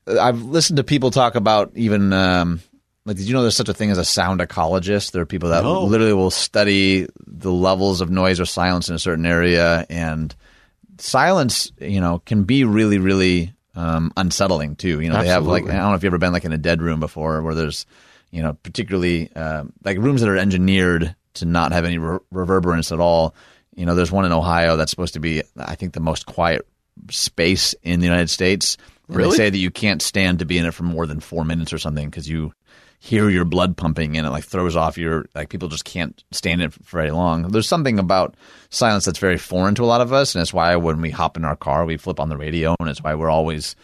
I've 0.07 0.43
listened 0.43 0.77
to 0.77 0.85
people 0.85 1.11
talk 1.11 1.35
about 1.35 1.73
even 1.77 2.13
um, 2.13 2.61
like 3.07 3.17
did 3.17 3.27
you 3.27 3.33
know 3.35 3.43
there's 3.43 3.57
such 3.57 3.69
a 3.69 3.75
thing 3.75 3.91
as 3.91 3.99
a 3.99 4.05
sound 4.05 4.41
ecologist? 4.41 5.13
There 5.13 5.23
are 5.23 5.27
people 5.27 5.51
that 5.51 5.63
No. 5.63 5.85
literally 5.85 6.13
will 6.15 6.31
study 6.31 7.07
the 7.27 7.53
levels 7.53 8.01
of 8.01 8.11
noise 8.11 8.41
or 8.41 8.45
silence 8.45 8.89
in 8.89 8.95
a 8.95 8.99
certain 8.99 9.27
area 9.27 9.87
and 9.89 10.35
silence, 10.99 11.73
you 11.81 12.01
know, 12.01 12.21
can 12.27 12.45
be 12.45 12.65
really 12.65 12.99
really 12.99 13.53
um, 13.75 14.13
unsettling 14.17 14.77
too. 14.77 15.01
You 15.01 15.11
know, 15.11 15.21
they 15.21 15.29
have 15.29 15.47
like 15.47 15.65
I 15.65 15.73
don't 15.73 15.91
know 15.91 15.95
if 15.95 16.03
you've 16.03 16.11
ever 16.11 16.19
been 16.19 16.33
like 16.33 16.45
in 16.45 16.53
a 16.53 16.59
dead 16.59 16.83
room 16.83 17.01
before 17.01 17.43
where 17.43 17.55
there's 17.55 17.87
you 18.31 18.43
know 18.43 18.55
particularly 18.63 19.33
um, 19.35 19.73
like 19.85 19.99
rooms 19.99 20.21
that 20.21 20.31
are 20.31 20.37
engineered 20.37 21.15
to 21.35 21.45
not 21.45 21.73
have 21.73 21.85
any 21.85 21.99
re- 21.99 22.19
reverberance 22.31 22.93
at 22.93 23.01
all. 23.01 23.35
You 23.75 23.87
know, 23.87 23.95
there's 23.95 24.13
one 24.13 24.25
in 24.25 24.33
Ohio 24.33 24.77
that's 24.77 24.91
supposed 24.91 25.15
to 25.15 25.21
be 25.21 25.43
I 25.59 25.75
think 25.75 25.93
the 25.93 26.01
most 26.01 26.27
quiet 26.27 26.67
space 27.11 27.75
in 27.83 28.01
the 28.01 28.07
United 28.07 28.31
States. 28.31 28.77
Really? 29.09 29.31
They 29.31 29.37
say 29.37 29.51
that 29.51 29.59
you 29.59 29.71
can't 29.71 30.01
stand 30.01 30.39
to 30.39 30.45
be 30.45 30.59
in 30.59 30.67
it 30.67 30.73
for 30.73 30.85
more 30.85 31.07
than 31.07 31.21
four 31.21 31.45
minutes 31.45 31.73
or 31.73 31.79
something 31.79 32.09
because 32.09 32.29
you 32.29 32.53
hear 32.99 33.29
your 33.29 33.45
blood 33.45 33.77
pumping 33.77 34.17
and 34.17 34.27
it 34.27 34.31
like 34.31 34.45
throws 34.45 34.77
off 34.77 34.97
your 34.97 35.27
like 35.35 35.51
people 35.51 35.69
just 35.69 35.85
can't 35.85 36.25
stand 36.33 36.63
it 36.63 36.73
for 36.73 36.83
very 36.85 37.11
long. 37.11 37.49
There's 37.49 37.69
something 37.69 37.99
about 37.99 38.35
silence 38.71 39.05
that's 39.05 39.19
very 39.19 39.39
foreign 39.39 39.75
to 39.75 39.85
a 39.85 39.87
lot 39.87 40.01
of 40.01 40.13
us, 40.13 40.35
and 40.35 40.43
it's 40.43 40.55
why 40.55 40.75
when 40.77 41.01
we 41.01 41.11
hop 41.11 41.37
in 41.37 41.45
our 41.45 41.57
car, 41.57 41.85
we 41.85 41.97
flip 41.97 42.21
on 42.21 42.29
the 42.29 42.37
radio, 42.37 42.75
and 42.81 42.89
it's 42.89 43.03
why 43.03 43.15
we're 43.15 43.31
always 43.31 43.77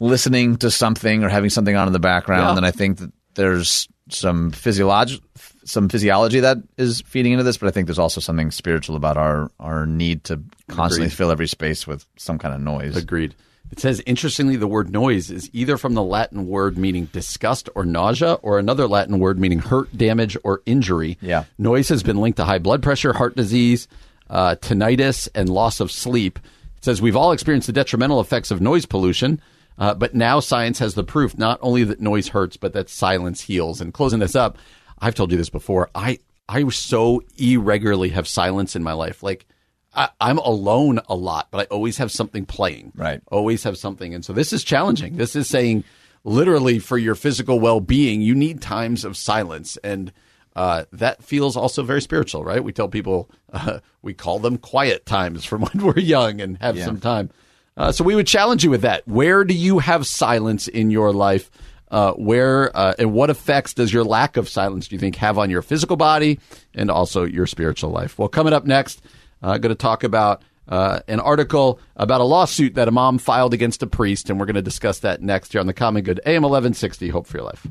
listening 0.00 0.56
to 0.56 0.70
something 0.70 1.22
or 1.22 1.28
having 1.28 1.50
something 1.50 1.76
on 1.76 1.86
in 1.86 1.92
the 1.92 1.98
background. 1.98 2.54
Yeah. 2.54 2.56
And 2.56 2.66
I 2.66 2.70
think 2.70 2.98
that 2.98 3.12
there's 3.34 3.88
some 4.08 4.50
physiology, 4.50 5.22
some 5.64 5.88
physiology 5.88 6.40
that 6.40 6.58
is 6.76 7.02
feeding 7.02 7.32
into 7.32 7.44
this, 7.44 7.58
but 7.58 7.68
I 7.68 7.70
think 7.70 7.86
there's 7.86 7.98
also 7.98 8.20
something 8.20 8.50
spiritual 8.50 8.96
about 8.96 9.16
our 9.16 9.50
our 9.60 9.86
need 9.86 10.24
to 10.24 10.42
constantly 10.68 11.06
Agreed. 11.06 11.16
fill 11.16 11.30
every 11.30 11.46
space 11.46 11.86
with 11.86 12.04
some 12.16 12.38
kind 12.38 12.54
of 12.54 12.60
noise. 12.60 12.96
Agreed. 12.96 13.34
It 13.70 13.78
says, 13.78 14.02
interestingly, 14.04 14.56
the 14.56 14.66
word 14.66 14.90
noise 14.90 15.30
is 15.30 15.48
either 15.52 15.76
from 15.76 15.94
the 15.94 16.02
Latin 16.02 16.48
word 16.48 16.76
meaning 16.76 17.04
disgust 17.12 17.68
or 17.76 17.84
nausea, 17.84 18.34
or 18.34 18.58
another 18.58 18.88
Latin 18.88 19.20
word 19.20 19.38
meaning 19.38 19.60
hurt, 19.60 19.96
damage, 19.96 20.36
or 20.42 20.60
injury. 20.66 21.18
Yeah. 21.20 21.44
Noise 21.56 21.88
has 21.90 22.02
been 22.02 22.16
linked 22.16 22.38
to 22.38 22.44
high 22.44 22.58
blood 22.58 22.82
pressure, 22.82 23.12
heart 23.12 23.36
disease, 23.36 23.86
uh, 24.28 24.56
tinnitus, 24.60 25.28
and 25.34 25.48
loss 25.48 25.78
of 25.78 25.92
sleep. 25.92 26.40
It 26.78 26.84
says, 26.84 27.00
we've 27.00 27.16
all 27.16 27.30
experienced 27.30 27.68
the 27.68 27.72
detrimental 27.72 28.20
effects 28.20 28.50
of 28.50 28.60
noise 28.60 28.86
pollution, 28.86 29.40
uh, 29.78 29.94
but 29.94 30.14
now 30.14 30.40
science 30.40 30.80
has 30.80 30.94
the 30.94 31.04
proof 31.04 31.38
not 31.38 31.60
only 31.62 31.84
that 31.84 32.00
noise 32.00 32.28
hurts, 32.28 32.56
but 32.56 32.72
that 32.72 32.88
silence 32.88 33.42
heals. 33.42 33.80
And 33.80 33.94
closing 33.94 34.18
this 34.18 34.34
up, 34.34 34.58
I've 34.98 35.14
told 35.14 35.30
you 35.30 35.38
this 35.38 35.50
before. 35.50 35.90
I, 35.94 36.18
I 36.48 36.68
so 36.70 37.22
irregularly 37.38 38.08
have 38.10 38.26
silence 38.26 38.74
in 38.74 38.82
my 38.82 38.92
life. 38.94 39.22
Like, 39.22 39.46
I, 39.94 40.08
I'm 40.20 40.38
alone 40.38 41.00
a 41.08 41.14
lot, 41.14 41.48
but 41.50 41.60
I 41.60 41.64
always 41.74 41.98
have 41.98 42.12
something 42.12 42.46
playing. 42.46 42.92
Right. 42.94 43.20
Always 43.28 43.64
have 43.64 43.76
something. 43.76 44.14
And 44.14 44.24
so 44.24 44.32
this 44.32 44.52
is 44.52 44.62
challenging. 44.62 45.16
This 45.16 45.34
is 45.34 45.48
saying 45.48 45.84
literally 46.24 46.78
for 46.78 46.98
your 46.98 47.14
physical 47.14 47.58
well 47.60 47.80
being, 47.80 48.20
you 48.20 48.34
need 48.34 48.60
times 48.60 49.04
of 49.04 49.16
silence. 49.16 49.76
And 49.82 50.12
uh, 50.54 50.84
that 50.92 51.22
feels 51.22 51.56
also 51.56 51.82
very 51.82 52.02
spiritual, 52.02 52.44
right? 52.44 52.62
We 52.62 52.72
tell 52.72 52.88
people, 52.88 53.30
uh, 53.52 53.80
we 54.02 54.14
call 54.14 54.38
them 54.38 54.58
quiet 54.58 55.06
times 55.06 55.44
from 55.44 55.62
when 55.72 55.84
we're 55.84 55.98
young 55.98 56.40
and 56.40 56.58
have 56.58 56.78
some 56.78 57.00
time. 57.00 57.30
Uh, 57.76 57.92
so 57.92 58.04
we 58.04 58.14
would 58.14 58.26
challenge 58.26 58.62
you 58.62 58.70
with 58.70 58.82
that. 58.82 59.06
Where 59.08 59.44
do 59.44 59.54
you 59.54 59.78
have 59.78 60.06
silence 60.06 60.68
in 60.68 60.90
your 60.90 61.12
life? 61.12 61.50
Uh, 61.90 62.12
where 62.12 62.76
uh, 62.76 62.94
and 63.00 63.12
what 63.12 63.30
effects 63.30 63.74
does 63.74 63.92
your 63.92 64.04
lack 64.04 64.36
of 64.36 64.48
silence, 64.48 64.86
do 64.86 64.94
you 64.94 65.00
think, 65.00 65.16
have 65.16 65.38
on 65.38 65.50
your 65.50 65.62
physical 65.62 65.96
body 65.96 66.38
and 66.72 66.88
also 66.88 67.24
your 67.24 67.46
spiritual 67.46 67.90
life? 67.90 68.16
Well, 68.16 68.28
coming 68.28 68.52
up 68.52 68.64
next, 68.64 69.02
uh, 69.42 69.58
going 69.58 69.70
to 69.70 69.74
talk 69.74 70.04
about 70.04 70.42
uh, 70.68 71.00
an 71.08 71.20
article 71.20 71.80
about 71.96 72.20
a 72.20 72.24
lawsuit 72.24 72.74
that 72.74 72.88
a 72.88 72.90
mom 72.90 73.18
filed 73.18 73.52
against 73.52 73.82
a 73.82 73.86
priest, 73.86 74.30
and 74.30 74.38
we're 74.38 74.46
going 74.46 74.54
to 74.54 74.62
discuss 74.62 75.00
that 75.00 75.20
next 75.20 75.52
here 75.52 75.60
on 75.60 75.66
the 75.66 75.74
Common 75.74 76.02
Good 76.02 76.20
AM 76.24 76.42
1160. 76.42 77.08
Hope 77.08 77.26
for 77.26 77.38
your 77.38 77.46
life. 77.46 77.66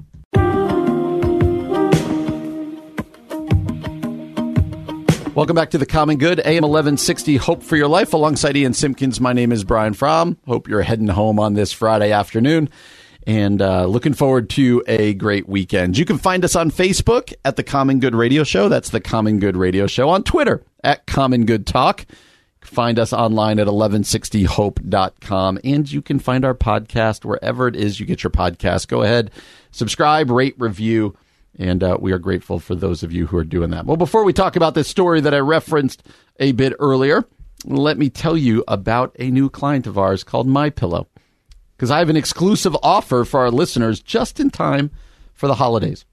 Welcome 5.35 5.55
back 5.55 5.69
to 5.69 5.77
the 5.77 5.85
Common 5.85 6.17
Good, 6.17 6.39
AM 6.39 6.63
1160, 6.63 7.37
Hope 7.37 7.63
for 7.63 7.77
Your 7.77 7.87
Life. 7.87 8.11
Alongside 8.11 8.57
Ian 8.57 8.73
Simpkins, 8.73 9.21
my 9.21 9.31
name 9.31 9.53
is 9.53 9.63
Brian 9.63 9.93
Fromm. 9.93 10.37
Hope 10.45 10.67
you're 10.67 10.81
heading 10.81 11.07
home 11.07 11.39
on 11.39 11.53
this 11.53 11.71
Friday 11.71 12.11
afternoon 12.11 12.69
and 13.25 13.61
uh, 13.61 13.85
looking 13.85 14.13
forward 14.13 14.49
to 14.49 14.83
a 14.87 15.13
great 15.13 15.47
weekend. 15.47 15.97
You 15.97 16.03
can 16.03 16.17
find 16.17 16.43
us 16.43 16.57
on 16.57 16.71
Facebook 16.71 17.33
at 17.45 17.55
the 17.55 17.63
Common 17.63 17.99
Good 18.01 18.15
Radio 18.15 18.43
Show. 18.43 18.67
That's 18.67 18.89
the 18.89 18.99
Common 18.99 19.39
Good 19.39 19.55
Radio 19.55 19.87
Show. 19.87 20.09
On 20.09 20.23
Twitter 20.23 20.61
at 20.83 21.05
Common 21.05 21.45
Good 21.45 21.65
Talk. 21.67 22.05
Find 22.61 22.99
us 22.99 23.13
online 23.13 23.59
at 23.59 23.67
1160hope.com. 23.67 25.59
And 25.63 25.91
you 25.91 26.01
can 26.01 26.19
find 26.19 26.43
our 26.45 26.53
podcast 26.53 27.23
wherever 27.25 27.67
it 27.67 27.75
is 27.75 27.99
you 27.99 28.05
get 28.05 28.23
your 28.23 28.31
podcast. 28.31 28.87
Go 28.87 29.01
ahead, 29.01 29.31
subscribe, 29.71 30.29
rate, 30.29 30.55
review 30.57 31.15
and 31.59 31.83
uh, 31.83 31.97
we 31.99 32.11
are 32.13 32.19
grateful 32.19 32.59
for 32.59 32.73
those 32.73 33.03
of 33.03 33.11
you 33.11 33.27
who 33.27 33.37
are 33.37 33.43
doing 33.43 33.71
that. 33.71 33.85
Well, 33.85 33.97
before 33.97 34.23
we 34.23 34.33
talk 34.33 34.55
about 34.55 34.75
this 34.75 34.87
story 34.87 35.21
that 35.21 35.33
I 35.33 35.39
referenced 35.39 36.03
a 36.39 36.53
bit 36.53 36.73
earlier, 36.79 37.25
let 37.65 37.97
me 37.97 38.09
tell 38.09 38.37
you 38.37 38.63
about 38.67 39.15
a 39.19 39.29
new 39.29 39.49
client 39.49 39.85
of 39.85 39.97
ours 39.97 40.23
called 40.23 40.47
My 40.47 40.69
Pillow, 40.69 41.07
because 41.75 41.91
I 41.91 41.99
have 41.99 42.09
an 42.09 42.15
exclusive 42.15 42.75
offer 42.81 43.25
for 43.25 43.41
our 43.41 43.51
listeners 43.51 43.99
just 43.99 44.39
in 44.39 44.49
time 44.49 44.91
for 45.33 45.47
the 45.47 45.55
holidays. 45.55 46.05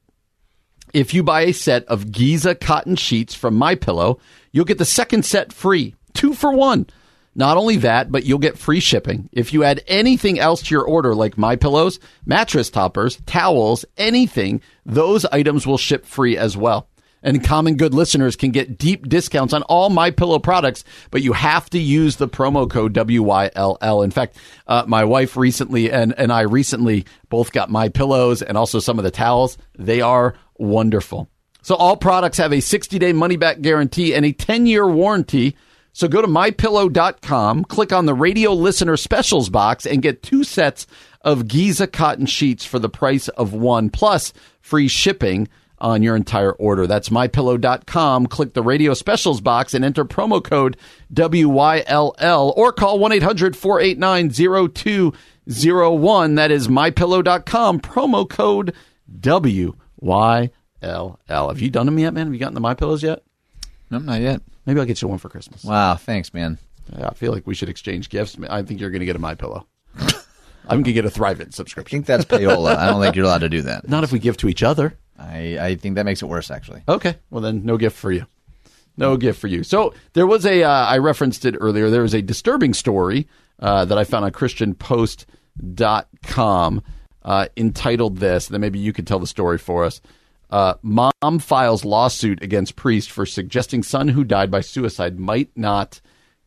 If 0.93 1.13
you 1.13 1.23
buy 1.23 1.43
a 1.43 1.53
set 1.53 1.85
of 1.87 2.11
Giza 2.13 2.55
cotton 2.55 2.97
sheets 2.97 3.35
from 3.35 3.55
My 3.55 3.75
Pillow, 3.75 4.19
you'll 4.53 4.65
get 4.65 4.79
the 4.79 4.85
second 4.85 5.25
set 5.25 5.53
free, 5.53 5.95
two 6.15 6.33
for 6.33 6.53
one. 6.53 6.87
Not 7.35 7.59
only 7.59 7.77
that, 7.77 8.11
but 8.11 8.25
you'll 8.25 8.39
get 8.39 8.57
free 8.57 8.81
shipping. 8.81 9.29
If 9.31 9.53
you 9.53 9.63
add 9.63 9.85
anything 9.89 10.39
else 10.39 10.63
to 10.63 10.75
your 10.75 10.85
order, 10.85 11.15
like 11.15 11.37
my 11.37 11.55
pillows, 11.55 12.01
mattress 12.25 12.71
toppers, 12.71 13.17
towels, 13.27 13.85
anything, 13.99 14.63
those 14.87 15.27
items 15.27 15.67
will 15.67 15.77
ship 15.77 16.07
free 16.07 16.39
as 16.39 16.57
well. 16.57 16.89
And 17.27 17.43
common 17.43 17.77
good 17.77 17.93
listeners 17.93 18.37
can 18.37 18.53
get 18.53 18.79
deep 18.79 19.09
discounts 19.09 19.53
on 19.53 19.65
all 19.65 19.91
my 19.91 20.13
pillow 20.13 20.39
products, 20.39 20.85
but 21.11 21.23
you 21.23 21.33
have 21.33 21.69
to 21.71 21.79
use 21.81 22.17
the 22.17 22.29
promo 22.29 22.71
code 22.71 22.95
WYLL. 22.95 24.05
In 24.05 24.13
fact, 24.13 24.37
uh, 24.69 24.85
my 24.87 25.03
wife 25.03 25.37
recently 25.37 25.91
and, 25.91 26.15
and 26.17 26.33
I 26.33 26.43
recently 26.43 27.05
both 27.29 27.51
got 27.51 27.69
my 27.69 27.89
pillows 27.89 28.43
and 28.43 28.57
also 28.57 28.79
some 28.79 28.97
of 28.97 29.05
the 29.05 29.11
towels. 29.11 29.59
They 29.77 30.01
are 30.01 30.35
wonderful. 30.57 31.29
So 31.63 31.75
all 31.75 31.97
products 31.97 32.39
have 32.39 32.53
a 32.53 32.61
60 32.61 32.97
day 33.01 33.13
money 33.13 33.37
back 33.37 33.61
guarantee 33.61 34.15
and 34.15 34.25
a 34.25 34.31
10 34.31 34.67
year 34.67 34.87
warranty. 34.89 35.57
So 35.93 36.07
go 36.07 36.23
to 36.23 36.29
mypillow.com, 36.29 37.65
click 37.65 37.93
on 37.93 38.07
the 38.07 38.15
radio 38.15 38.53
listener 38.53 38.97
specials 38.97 39.49
box, 39.49 39.85
and 39.85 40.01
get 40.01 40.23
two 40.23 40.45
sets 40.45 40.87
of 41.23 41.49
Giza 41.49 41.89
cotton 41.89 42.27
sheets 42.27 42.65
for 42.65 42.79
the 42.79 42.89
price 42.89 43.27
of 43.27 43.53
one, 43.53 43.91
plus 43.91 44.33
free 44.61 44.87
shipping 44.87 45.49
on 45.79 46.03
your 46.03 46.17
entire 46.17 46.53
order. 46.53 46.87
That's 46.87 47.11
mypillow.com. 47.11 48.27
Click 48.27 48.55
the 48.55 48.63
radio 48.63 48.95
specials 48.95 49.41
box 49.41 49.75
and 49.75 49.85
enter 49.85 50.05
promo 50.05 50.43
code 50.43 50.77
WYLL 51.13 52.53
or 52.57 52.73
call 52.73 52.99
1 52.99 53.13
800 53.13 53.57
489 53.57 54.31
0201. 54.31 56.35
That 56.35 56.51
is 56.51 56.69
mypillow.com, 56.69 57.81
promo 57.81 58.29
code 58.29 58.75
WYLL. 59.21 59.73
Have 61.29 61.61
you 61.61 61.71
done 61.71 61.87
them 61.87 61.99
yet, 61.99 62.15
man? 62.15 62.27
Have 62.27 62.35
you 62.35 62.41
gotten 62.41 62.55
the 62.55 62.61
My 62.61 62.75
Pillows 62.75 63.03
yet? 63.03 63.23
No, 63.91 63.99
not 63.99 64.21
yet. 64.21 64.43
Maybe 64.65 64.81
I'll 64.81 64.87
get 64.87 65.01
you 65.01 65.09
one 65.09 65.19
for 65.19 65.29
Christmas. 65.29 65.63
Wow, 65.63 65.95
thanks, 65.97 66.35
man. 66.35 66.59
I 66.97 67.15
feel 67.15 67.33
like 67.33 67.47
we 67.47 67.55
should 67.55 67.69
exchange 67.69 68.09
gifts. 68.09 68.37
I 68.49 68.63
think 68.63 68.81
you're 68.81 68.91
going 68.91 69.01
to 69.01 69.07
get 69.07 69.17
a 69.17 69.21
My 69.21 69.35
Pillow. 69.35 69.67
I'm 70.69 70.83
going 70.83 70.85
to 70.85 70.93
get 70.93 71.05
a 71.05 71.11
Thrivent 71.11 71.49
I 71.49 71.51
subscription. 71.51 71.99
think 71.99 72.07
that's 72.07 72.25
payola. 72.25 72.77
I 72.77 72.87
don't 72.87 73.03
think 73.03 73.17
you're 73.17 73.25
allowed 73.25 73.39
to 73.39 73.49
do 73.49 73.63
that. 73.63 73.89
Not 73.89 74.05
if 74.05 74.13
we 74.13 74.19
give 74.19 74.37
to 74.39 74.49
each 74.49 74.63
other. 74.63 74.97
I, 75.19 75.59
I 75.59 75.75
think 75.77 75.95
that 75.95 76.05
makes 76.05 76.23
it 76.23 76.27
worse, 76.27 76.51
actually. 76.51 76.83
Okay, 76.89 77.17
well 77.31 77.41
then, 77.41 77.65
no 77.65 77.77
gift 77.77 77.97
for 77.97 78.13
you. 78.13 78.27
No 78.99 79.17
gift 79.17 79.41
for 79.41 79.47
you. 79.47 79.63
So 79.63 79.95
there 80.15 80.27
was 80.27 80.47
a. 80.47 80.63
Uh, 80.63 80.71
I 80.71 80.99
referenced 80.99 81.45
it 81.45 81.55
earlier. 81.61 81.91
There 81.91 82.03
was 82.03 82.15
a 82.15 82.23
disturbing 82.23 82.75
story 82.75 83.29
uh, 83.61 83.85
that 83.85 83.99
I 83.99 84.05
found 84.05 84.25
on 84.25 84.33
ChristianPost.com 84.33 86.83
uh, 87.23 87.49
entitled 87.57 88.19
this. 88.19 88.49
Then 88.49 88.61
maybe 88.61 88.79
you 88.79 88.93
could 88.93 89.07
tell 89.07 89.19
the 89.19 89.27
story 89.27 89.59
for 89.59 89.85
us. 89.85 90.01
Uh, 90.49 90.75
mom 90.83 91.39
files 91.41 91.85
lawsuit 91.85 92.43
against 92.43 92.77
priest 92.77 93.11
for 93.11 93.27
suggesting 93.27 93.83
son 93.83 94.09
who 94.09 94.25
died 94.25 94.51
by 94.51 94.61
suicide 94.61 95.19
might 95.19 95.51
not 95.57 96.01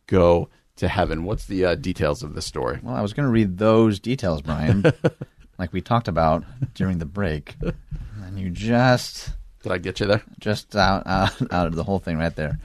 go 0.08 0.50
to 0.80 0.88
heaven. 0.88 1.24
What's 1.24 1.46
the 1.46 1.66
uh, 1.66 1.76
details 1.76 2.24
of 2.24 2.34
this 2.36 2.46
story? 2.46 2.80
Well, 2.84 2.96
I 2.96 3.02
was 3.02 3.14
going 3.14 3.26
to 3.26 3.32
read 3.32 3.58
those 3.58 4.00
details, 4.00 4.42
Brian, 4.42 4.84
like 5.60 5.72
we 5.74 5.82
talked 5.82 6.08
about 6.08 6.44
during 6.74 6.98
the 6.98 7.06
break, 7.06 7.56
and 7.62 8.40
you 8.40 8.50
just 8.50 9.32
Did 9.64 9.72
I 9.72 9.78
get 9.78 10.00
you 10.00 10.08
there? 10.08 10.24
just 10.40 10.76
out 10.76 11.06
out, 11.06 11.54
out 11.54 11.68
of 11.68 11.76
the 11.76 11.84
whole 11.84 12.00
thing 12.00 12.18
right 12.18 12.36
there. 12.36 12.60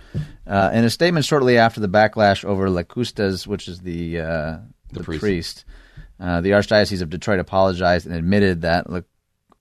Uh, 0.46 0.70
in 0.72 0.84
a 0.84 0.90
statement 0.90 1.24
shortly 1.24 1.58
after 1.58 1.80
the 1.80 1.88
backlash 1.88 2.44
over 2.44 2.68
Lacuesta's, 2.68 3.46
which 3.46 3.68
is 3.68 3.80
the 3.80 4.20
uh, 4.20 4.56
the, 4.92 5.02
priest. 5.02 5.20
priest, 5.20 5.64
uh, 6.20 6.40
the 6.40 6.50
Archdiocese 6.50 7.02
of 7.02 7.10
Detroit 7.10 7.40
apologized 7.40 8.06
and 8.06 8.14
admitted 8.14 8.62
that 8.62 8.88
La- 8.90 9.00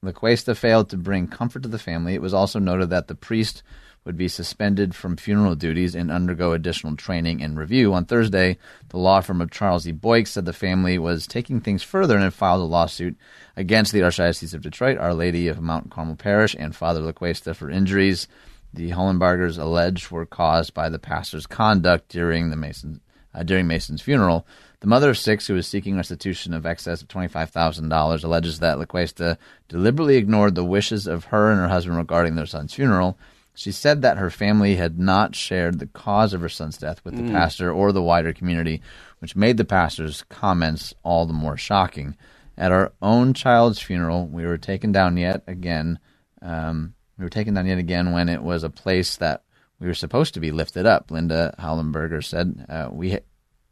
Lacuesta 0.04 0.56
failed 0.56 0.90
to 0.90 0.98
bring 0.98 1.28
comfort 1.28 1.64
to 1.64 1.70
the 1.70 1.80
family. 1.80 2.14
It 2.14 2.22
was 2.22 2.34
also 2.34 2.60
noted 2.60 2.90
that 2.92 3.08
the 3.08 3.16
priest 3.16 3.64
would 4.06 4.18
be 4.18 4.28
suspended 4.28 4.94
from 4.96 5.18
funeral 5.18 5.56
duties 5.56 5.96
and 5.96 6.12
undergo 6.12 6.54
additional 6.54 6.96
training 6.96 7.42
and 7.42 7.58
review. 7.58 7.94
On 7.94 8.06
Thursday, 8.06 8.58
the 8.90 8.98
law 8.98 9.22
firm 9.22 9.42
of 9.42 9.52
Charles 9.52 9.88
E. 9.88 9.94
Boyk 9.94 10.28
said 10.28 10.46
the 10.46 10.54
family 10.54 10.98
was 10.98 11.28
taking 11.28 11.62
things 11.62 11.84
further 11.84 12.16
and 12.16 12.24
had 12.24 12.34
filed 12.34 12.62
a 12.62 12.66
lawsuit 12.66 13.16
against 13.56 13.92
the 13.92 14.02
Archdiocese 14.02 14.54
of 14.54 14.62
Detroit, 14.62 14.98
Our 14.98 15.14
Lady 15.14 15.48
of 15.48 15.62
Mount 15.62 15.92
Carmel 15.92 16.16
Parish, 16.16 16.56
and 16.58 16.76
Father 16.76 17.02
Lacuesta 17.02 17.56
for 17.56 17.70
injuries 17.70 18.28
the 18.74 18.90
Hullibargers 18.92 19.60
alleged 19.60 20.10
were 20.10 20.26
caused 20.26 20.74
by 20.74 20.90
the 20.90 21.00
pastor's 21.00 21.46
conduct 21.46 22.10
during 22.10 22.50
the 22.50 22.56
Maison 22.56 23.02
uh, 23.36 23.44
during 23.44 23.68
Maison's 23.68 24.02
funeral. 24.02 24.46
The 24.80 24.88
mother 24.88 25.12
of 25.12 25.18
six, 25.18 25.48
who 25.48 25.56
is 25.56 25.66
seeking 25.66 25.96
restitution 25.96 26.54
of 26.54 26.66
excess 26.66 27.02
of 27.02 27.08
twenty 27.08 27.28
five 27.28 27.52
thousand 27.52 27.90
dollars, 27.90 28.24
alleges 28.24 28.60
that 28.60 28.78
Lacuesta 28.78 29.38
deliberately 29.70 30.18
ignored 30.18 30.56
the 30.56 30.66
wishes 30.66 31.08
of 31.08 31.26
her 31.26 31.52
and 31.52 31.60
her 31.60 31.68
husband 31.68 31.98
regarding 31.98 32.36
their 32.36 32.46
son's 32.46 32.74
funeral. 32.74 33.18
She 33.56 33.72
said 33.72 34.02
that 34.02 34.18
her 34.18 34.30
family 34.30 34.76
had 34.76 35.00
not 35.00 35.36
shared 35.36 35.80
the 35.80 35.88
cause 35.88 36.34
of 36.34 36.42
her 36.42 36.50
son's 36.50 36.78
death 36.78 37.02
with 37.04 37.16
the 37.16 37.24
pastor 37.32 37.72
or 37.72 37.92
the 37.92 38.02
wider 38.02 38.34
community, 38.34 38.82
which 39.20 39.36
made 39.36 39.58
the 39.58 39.66
pastor's 39.66 40.24
comments 40.24 40.94
all 41.04 41.26
the 41.26 41.34
more 41.34 41.58
shocking. 41.58 42.16
At 42.58 42.72
our 42.72 42.94
own 43.02 43.34
child's 43.34 43.80
funeral, 43.80 44.28
we 44.28 44.46
were 44.46 44.58
taken 44.58 44.92
down 44.92 45.18
yet 45.18 45.44
again. 45.48 46.00
Um, 46.42 46.96
we 47.18 47.26
were 47.26 47.30
taken 47.30 47.54
down 47.54 47.68
yet 47.68 47.78
again 47.78 48.12
when 48.12 48.30
it 48.30 48.42
was 48.42 48.64
a 48.64 48.70
place 48.70 49.18
that 49.18 49.44
we 49.80 49.88
were 49.88 49.94
supposed 49.94 50.34
to 50.36 50.40
be 50.40 50.52
lifted 50.52 50.86
up. 50.86 51.12
Linda 51.12 51.54
Hullibarger 51.60 52.24
said, 52.24 52.66
uh, 52.70 52.90
"We 52.92 53.12
ha- 53.14 53.26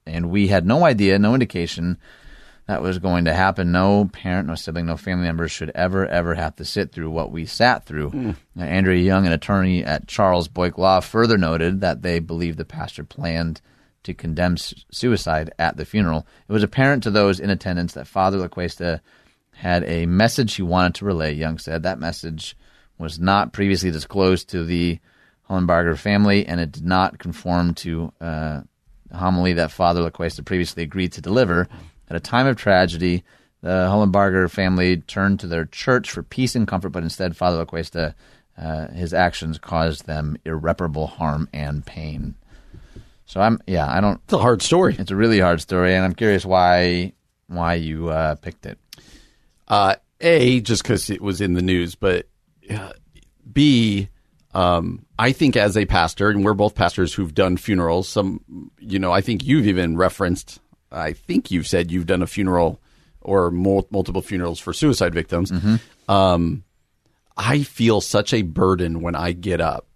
and 0.05 0.29
we 0.29 0.47
had 0.47 0.65
no 0.65 0.84
idea, 0.86 1.17
no 1.19 1.34
indication 1.34 1.97
that 2.68 2.82
was 2.82 2.99
going 2.99 3.26
to 3.26 3.34
happen. 3.34 3.72
No 3.72 4.09
parent, 4.12 4.47
no 4.47 4.55
sibling, 4.55 4.86
no 4.86 4.97
family 4.97 5.26
member 5.26 5.47
should 5.47 5.72
ever, 5.76 6.05
ever 6.07 6.36
have 6.36 6.55
to 6.57 6.66
sit 6.66 6.91
through 6.91 7.09
what 7.09 7.32
we 7.32 7.45
sat 7.45 7.86
through." 7.86 8.36
Uh, 8.57 8.64
Andrea 8.64 9.01
Young, 9.01 9.26
an 9.26 9.34
attorney 9.34 9.84
at 9.84 10.07
Charles 10.07 10.47
Boyk 10.47 10.78
Law, 10.78 10.99
further 10.99 11.38
noted 11.38 11.82
that 11.82 12.01
they 12.01 12.20
believe 12.20 12.57
the 12.57 12.66
pastor 12.66 13.03
planned 13.03 13.62
to 14.03 14.14
condemn 14.14 14.57
suicide 14.57 15.51
at 15.59 15.78
the 15.78 15.86
funeral. 15.86 16.26
It 16.49 16.53
was 16.53 16.64
apparent 16.64 17.03
to 17.03 17.12
those 17.12 17.39
in 17.39 17.49
attendance 17.49 17.93
that 17.93 18.07
Father 18.07 18.38
Lacuesta 18.38 18.99
had 19.53 19.84
a 19.84 20.05
message 20.05 20.55
he 20.55 20.64
wanted 20.64 20.95
to 20.95 21.05
relay. 21.05 21.34
Young 21.34 21.57
said 21.57 21.84
that 21.84 21.99
message 21.99 22.57
was 22.97 23.20
not 23.20 23.53
previously 23.53 23.91
disclosed 23.91 24.49
to 24.49 24.64
the 24.64 24.99
Hullibarger 25.49 25.97
family, 25.97 26.45
and 26.45 26.59
it 26.59 26.72
did 26.72 26.86
not 26.86 27.20
conform 27.20 27.74
to 27.76 28.14
uh, 28.22 28.62
the 29.09 29.18
homily 29.18 29.53
that 29.53 29.72
Father 29.72 30.01
Lacuesta 30.01 30.43
previously 30.43 30.84
agreed 30.84 31.12
to 31.14 31.22
deliver. 31.22 31.68
At 32.12 32.18
a 32.18 32.20
time 32.20 32.45
of 32.45 32.57
tragedy, 32.57 33.24
the 33.62 33.88
Hullibarger 33.89 34.51
family 34.51 34.97
turned 34.97 35.39
to 35.39 35.47
their 35.47 35.64
church 35.64 36.12
for 36.12 36.24
peace 36.24 36.55
and 36.55 36.68
comfort, 36.68 36.89
but 36.89 37.03
instead, 37.03 37.38
Father 37.38 37.66
Lacuesta, 37.66 38.16
uh, 38.57 38.89
his 38.89 39.14
actions 39.14 39.57
caused 39.57 40.07
them 40.07 40.36
irreparable 40.43 41.07
harm 41.07 41.47
and 41.53 41.86
pain. 41.86 42.36
So 43.26 43.39
I'm, 43.39 43.62
yeah, 43.66 43.89
I 43.89 44.01
don't. 44.01 44.20
It's 44.26 44.34
a 44.34 44.39
hard 44.39 44.62
story. 44.62 44.97
It's 44.99 45.12
a 45.12 45.16
really 45.16 45.39
hard 45.39 45.62
story, 45.62 45.95
and 45.95 46.03
I'm 46.03 46.14
curious 46.14 46.43
why 46.43 47.14
why 47.47 47.76
you 47.76 48.09
uh, 48.09 48.36
picked 48.36 48.66
it. 48.66 48.78
Uh, 49.70 49.95
a, 50.20 50.59
just 50.59 50.84
because 50.84 51.09
it 51.09 51.22
was 51.22 51.39
in 51.39 51.53
the 51.53 51.62
news, 51.62 51.95
but 51.95 52.28
uh, 52.70 52.91
B, 53.53 54.09
um, 54.53 55.05
I 55.18 55.32
think 55.32 55.55
as 55.55 55.78
a 55.78 55.86
pastor, 55.86 56.30
and 56.30 56.43
we're 56.43 56.55
both 56.55 56.76
pastors 56.76 57.14
who've 57.14 57.34
done 57.34 57.55
funerals. 57.55 58.09
Some, 58.09 58.70
you 58.80 58.99
know, 58.99 59.14
I 59.14 59.22
think 59.22 59.45
you've 59.45 59.68
even 59.68 59.95
referenced. 59.95 60.59
I 60.91 61.13
think 61.13 61.51
you've 61.51 61.67
said 61.67 61.91
you've 61.91 62.05
done 62.05 62.21
a 62.21 62.27
funeral 62.27 62.79
or 63.21 63.51
mul- 63.51 63.87
multiple 63.91 64.21
funerals 64.21 64.59
for 64.59 64.73
suicide 64.73 65.13
victims. 65.13 65.51
Um, 66.09 66.63
I 67.37 67.63
feel 67.63 68.01
such 68.01 68.33
a 68.33 68.41
burden 68.41 69.01
when 69.01 69.15
I 69.15 69.31
get 69.31 69.61
up, 69.61 69.87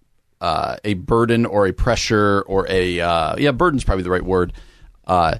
uh, 0.41 0.77
a 0.83 0.93
burden 0.93 1.45
or 1.45 1.67
a 1.67 1.73
pressure 1.73 2.41
or 2.47 2.65
a 2.69 2.99
uh, 3.01 3.35
yeah, 3.37 3.51
burden's 3.51 3.83
probably 3.83 4.03
the 4.03 4.11
right 4.11 4.23
word. 4.23 4.53
Uh, 5.05 5.37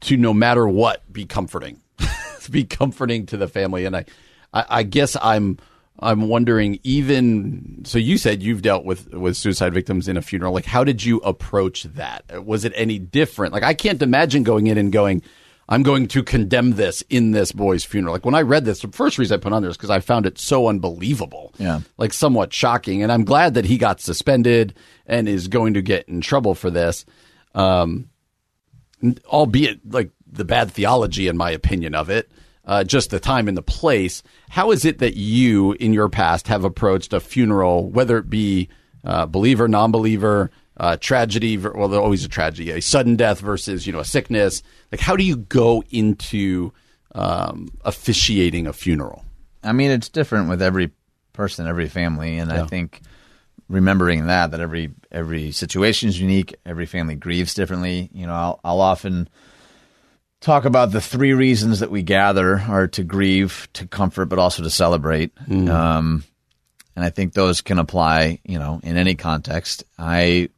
to 0.00 0.16
no 0.16 0.32
matter 0.32 0.66
what, 0.66 1.12
be 1.12 1.26
comforting, 1.26 1.80
be 2.50 2.64
comforting 2.64 3.26
to 3.26 3.36
the 3.36 3.48
family, 3.48 3.84
and 3.84 3.96
I, 3.96 4.04
I, 4.52 4.64
I 4.68 4.82
guess 4.84 5.16
I'm. 5.20 5.58
I'm 6.00 6.28
wondering, 6.28 6.78
even 6.84 7.84
so, 7.84 7.98
you 7.98 8.18
said 8.18 8.42
you've 8.42 8.62
dealt 8.62 8.84
with 8.84 9.12
with 9.12 9.36
suicide 9.36 9.74
victims 9.74 10.06
in 10.06 10.16
a 10.16 10.22
funeral. 10.22 10.52
Like, 10.52 10.64
how 10.64 10.84
did 10.84 11.04
you 11.04 11.18
approach 11.18 11.82
that? 11.84 12.44
Was 12.44 12.64
it 12.64 12.72
any 12.76 12.98
different? 12.98 13.52
Like, 13.52 13.64
I 13.64 13.74
can't 13.74 14.00
imagine 14.00 14.44
going 14.44 14.68
in 14.68 14.78
and 14.78 14.92
going, 14.92 15.22
I'm 15.68 15.82
going 15.82 16.08
to 16.08 16.22
condemn 16.22 16.72
this 16.72 17.02
in 17.10 17.32
this 17.32 17.52
boy's 17.52 17.84
funeral. 17.84 18.14
Like 18.14 18.24
when 18.24 18.34
I 18.34 18.40
read 18.40 18.64
this, 18.64 18.80
the 18.80 18.88
first 18.88 19.18
reason 19.18 19.34
I 19.34 19.42
put 19.42 19.52
on 19.52 19.60
there 19.60 19.70
is 19.70 19.76
because 19.76 19.90
I 19.90 20.00
found 20.00 20.24
it 20.24 20.38
so 20.38 20.68
unbelievable. 20.68 21.52
Yeah. 21.58 21.80
Like 21.98 22.14
somewhat 22.14 22.54
shocking. 22.54 23.02
And 23.02 23.12
I'm 23.12 23.24
glad 23.24 23.54
that 23.54 23.66
he 23.66 23.76
got 23.76 24.00
suspended 24.00 24.74
and 25.06 25.28
is 25.28 25.48
going 25.48 25.74
to 25.74 25.82
get 25.82 26.08
in 26.08 26.22
trouble 26.22 26.54
for 26.54 26.70
this. 26.70 27.04
Um, 27.54 28.08
albeit 29.26 29.80
like 29.92 30.10
the 30.26 30.44
bad 30.44 30.70
theology, 30.70 31.28
in 31.28 31.36
my 31.36 31.50
opinion 31.50 31.94
of 31.94 32.08
it, 32.08 32.30
uh, 32.68 32.84
just 32.84 33.10
the 33.10 33.18
time 33.18 33.48
and 33.48 33.56
the 33.56 33.62
place. 33.62 34.22
How 34.50 34.70
is 34.70 34.84
it 34.84 34.98
that 34.98 35.16
you, 35.16 35.72
in 35.72 35.92
your 35.94 36.08
past, 36.08 36.46
have 36.48 36.64
approached 36.64 37.12
a 37.14 37.18
funeral, 37.18 37.90
whether 37.90 38.18
it 38.18 38.28
be 38.28 38.68
uh, 39.04 39.26
believer, 39.26 39.66
non-believer, 39.66 40.50
uh, 40.76 40.98
tragedy? 40.98 41.56
Well, 41.56 41.88
there's 41.88 42.00
always 42.00 42.24
a 42.24 42.28
tragedy, 42.28 42.70
a 42.70 42.80
sudden 42.80 43.16
death 43.16 43.40
versus 43.40 43.86
you 43.86 43.92
know 43.92 44.00
a 44.00 44.04
sickness. 44.04 44.62
Like, 44.92 45.00
how 45.00 45.16
do 45.16 45.24
you 45.24 45.36
go 45.36 45.82
into 45.90 46.72
um, 47.14 47.70
officiating 47.84 48.66
a 48.66 48.72
funeral? 48.72 49.24
I 49.64 49.72
mean, 49.72 49.90
it's 49.90 50.10
different 50.10 50.48
with 50.48 50.62
every 50.62 50.90
person, 51.32 51.66
every 51.66 51.88
family, 51.88 52.38
and 52.38 52.52
I 52.52 52.66
think 52.66 53.00
remembering 53.68 54.26
that 54.26 54.50
that 54.50 54.60
every 54.60 54.92
every 55.10 55.52
situation 55.52 56.10
is 56.10 56.20
unique, 56.20 56.54
every 56.66 56.86
family 56.86 57.14
grieves 57.14 57.54
differently. 57.54 58.10
You 58.12 58.26
know, 58.26 58.34
I'll, 58.34 58.60
I'll 58.62 58.80
often 58.80 59.28
talk 60.40 60.64
about 60.64 60.92
the 60.92 61.00
three 61.00 61.32
reasons 61.32 61.80
that 61.80 61.90
we 61.90 62.02
gather 62.02 62.58
are 62.58 62.86
to 62.88 63.02
grieve, 63.02 63.68
to 63.72 63.86
comfort, 63.86 64.26
but 64.26 64.38
also 64.38 64.62
to 64.62 64.70
celebrate. 64.70 65.32
Um, 65.68 66.24
and 66.94 67.04
I 67.04 67.10
think 67.10 67.32
those 67.32 67.60
can 67.60 67.78
apply, 67.78 68.40
you 68.44 68.58
know, 68.58 68.80
in 68.82 68.96
any 68.96 69.14
context. 69.14 69.84
I 69.98 70.50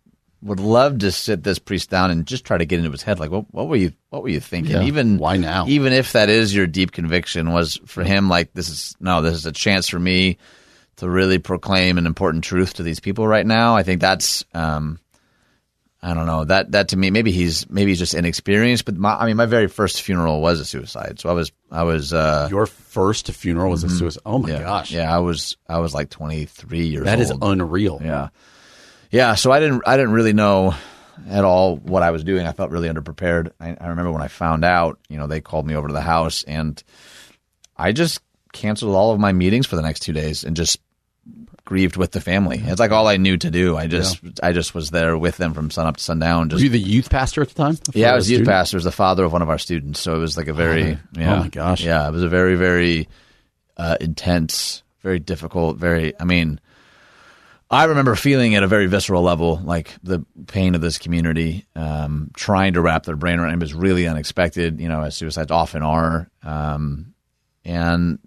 would 0.43 0.61
love 0.61 1.01
to 1.01 1.13
sit 1.13 1.43
this 1.43 1.59
priest 1.59 1.91
down 1.91 2.11
and 2.11 2.27
just 2.27 2.47
try 2.47 2.57
to 2.57 2.65
get 2.65 2.79
into 2.79 2.91
his 2.91 3.03
head, 3.03 3.21
like, 3.21 3.31
what, 3.31 3.53
what 3.53 3.69
were 3.69 3.77
you, 3.77 3.93
what 4.09 4.23
were 4.23 4.31
you 4.31 4.41
thinking? 4.41 4.77
Yeah. 4.77 4.85
Even 4.85 5.19
Why 5.19 5.37
now? 5.37 5.67
Even 5.67 5.93
if 5.93 6.13
that 6.13 6.31
is 6.31 6.55
your 6.55 6.67
deep 6.67 6.93
conviction, 6.93 7.53
was 7.53 7.79
for 7.85 8.03
him 8.03 8.31
like, 8.31 8.55
this 8.55 8.71
is 8.71 8.97
no, 9.01 9.21
this 9.21 9.35
is 9.35 9.45
a 9.45 9.53
chance 9.53 9.89
for 9.89 9.99
me 9.99 10.39
to 10.97 11.09
really 11.09 11.39
proclaim 11.39 11.99
an 11.99 12.07
important 12.07 12.45
truth 12.45 12.75
to 12.75 12.83
these 12.83 13.01
people 13.01 13.27
right 13.29 13.47
now. 13.47 13.77
I 13.77 13.83
think 13.83 14.01
that's, 14.01 14.45
um, 14.55 14.99
I 16.03 16.15
don't 16.15 16.27
know 16.27 16.45
that 16.45 16.73
that 16.73 16.89
to 16.89 16.97
me 16.97 17.11
maybe 17.11 17.31
he's 17.31 17.69
maybe 17.69 17.91
he's 17.91 17.99
just 17.99 18.15
inexperienced. 18.15 18.87
But 18.87 18.97
my, 18.97 19.17
I 19.17 19.27
mean, 19.27 19.37
my 19.37 19.47
very 19.47 19.69
first 19.69 20.01
funeral 20.01 20.41
was 20.41 20.59
a 20.59 20.65
suicide, 20.65 21.21
so 21.21 21.29
I 21.29 21.33
was 21.33 21.53
I 21.71 21.83
was 21.83 22.15
uh, 22.15 22.49
Your 22.51 22.67
first 22.67 23.31
funeral 23.33 23.71
was 23.71 23.85
a 23.85 23.91
suicide. 23.91 24.23
Oh 24.25 24.39
my 24.39 24.49
yeah, 24.49 24.63
gosh, 24.63 24.91
yeah 24.93 25.15
I 25.15 25.19
was 25.19 25.57
I 25.69 25.79
was 25.79 25.93
like 25.93 26.09
twenty 26.09 26.47
three 26.47 26.87
years 26.87 27.01
old. 27.01 27.07
that 27.09 27.21
is 27.21 27.33
unreal. 27.43 28.01
Yeah, 28.03 28.29
yeah. 29.11 29.35
So 29.35 29.53
I 29.53 29.61
didn't 29.61 29.83
I 29.87 29.97
didn't 29.99 30.13
really 30.13 30.33
know 30.33 30.75
at 31.29 31.45
all 31.45 31.77
what 31.77 32.03
I 32.03 32.13
was 32.13 32.25
doing. 32.25 32.47
I 32.47 32.53
felt 32.53 32.71
really 32.71 32.89
underprepared. 32.89 33.53
I, 33.61 33.77
I 33.79 33.89
remember 33.89 34.11
when 34.11 34.23
I 34.23 34.29
found 34.29 34.65
out, 34.65 34.99
you 35.11 35.19
know, 35.19 35.27
they 35.27 35.43
called 35.43 35.67
me 35.67 35.75
over 35.75 35.89
to 35.89 35.93
the 35.95 36.01
house, 36.01 36.45
and 36.45 36.83
I 37.77 37.93
just 37.93 38.23
canceled 38.53 38.95
all 38.95 39.13
of 39.13 39.21
my 39.21 39.33
meetings 39.33 39.67
for 39.67 39.77
the 39.77 39.83
next 39.83 40.01
two 40.01 40.15
days 40.15 40.45
and 40.45 40.57
just 40.57 40.81
grieved 41.71 41.97
with 41.97 42.11
the 42.11 42.21
family. 42.21 42.61
It's 42.65 42.81
like 42.81 42.91
all 42.91 43.07
I 43.07 43.17
knew 43.17 43.37
to 43.37 43.49
do. 43.49 43.77
I 43.77 43.87
just 43.87 44.21
I 44.43 44.51
just 44.51 44.75
was 44.75 44.91
there 44.91 45.17
with 45.17 45.37
them 45.37 45.55
from 45.55 45.71
sun 45.71 45.87
up 45.87 45.99
to 45.99 46.03
sundown. 46.03 46.49
Were 46.49 46.51
Just 46.51 46.65
you 46.65 46.69
the 46.69 46.81
youth 46.81 47.09
pastor 47.11 47.43
at 47.43 47.49
the 47.49 47.55
time? 47.55 47.79
yeah, 47.95 48.11
I 48.11 48.17
was 48.17 48.29
a 48.29 48.33
youth 48.35 48.45
pastor, 48.47 48.77
was 48.77 48.83
the 48.83 48.91
father 48.91 49.23
of 49.23 49.33
one 49.33 49.41
of 49.41 49.49
our 49.49 49.57
students. 49.57 50.01
So 50.01 50.17
it 50.17 50.19
was 50.19 50.37
like 50.37 50.49
a 50.49 50.53
very, 50.53 50.99
yeah, 51.13 51.37
Oh, 51.37 51.39
my 51.39 51.49
gosh. 51.49 51.85
yeah, 51.85 52.09
it 52.09 52.11
was 52.11 52.25
a 52.25 52.29
very, 52.29 52.57
very 52.57 53.09
uh, 53.77 53.97
intense, 54.01 54.83
very 55.05 55.21
difficult, 55.21 55.77
very. 55.77 56.13
I 56.19 56.25
mean, 56.25 56.59
I 57.71 57.85
remember 57.85 58.17
feeling 58.17 58.57
at 58.57 58.65
a 58.65 58.67
very 58.67 58.87
visceral 58.87 59.23
level, 59.23 59.61
like 59.63 59.95
the 60.03 60.27
pain 60.49 60.75
of 60.75 60.81
this 60.81 60.99
community, 60.99 61.67
um, 61.77 62.33
trying 62.35 62.73
to 62.73 62.81
wrap 62.81 63.05
their 63.05 63.15
brain 63.15 63.39
around 63.39 63.55
it 63.55 63.61
was 63.61 63.75
really 63.75 64.09
unexpected. 64.09 64.81
You 64.81 64.89
know, 64.89 65.03
as 65.03 65.15
suicides 65.17 65.53
often 65.53 65.83
are, 65.85 66.29
um, 66.43 67.15
and 67.65 68.19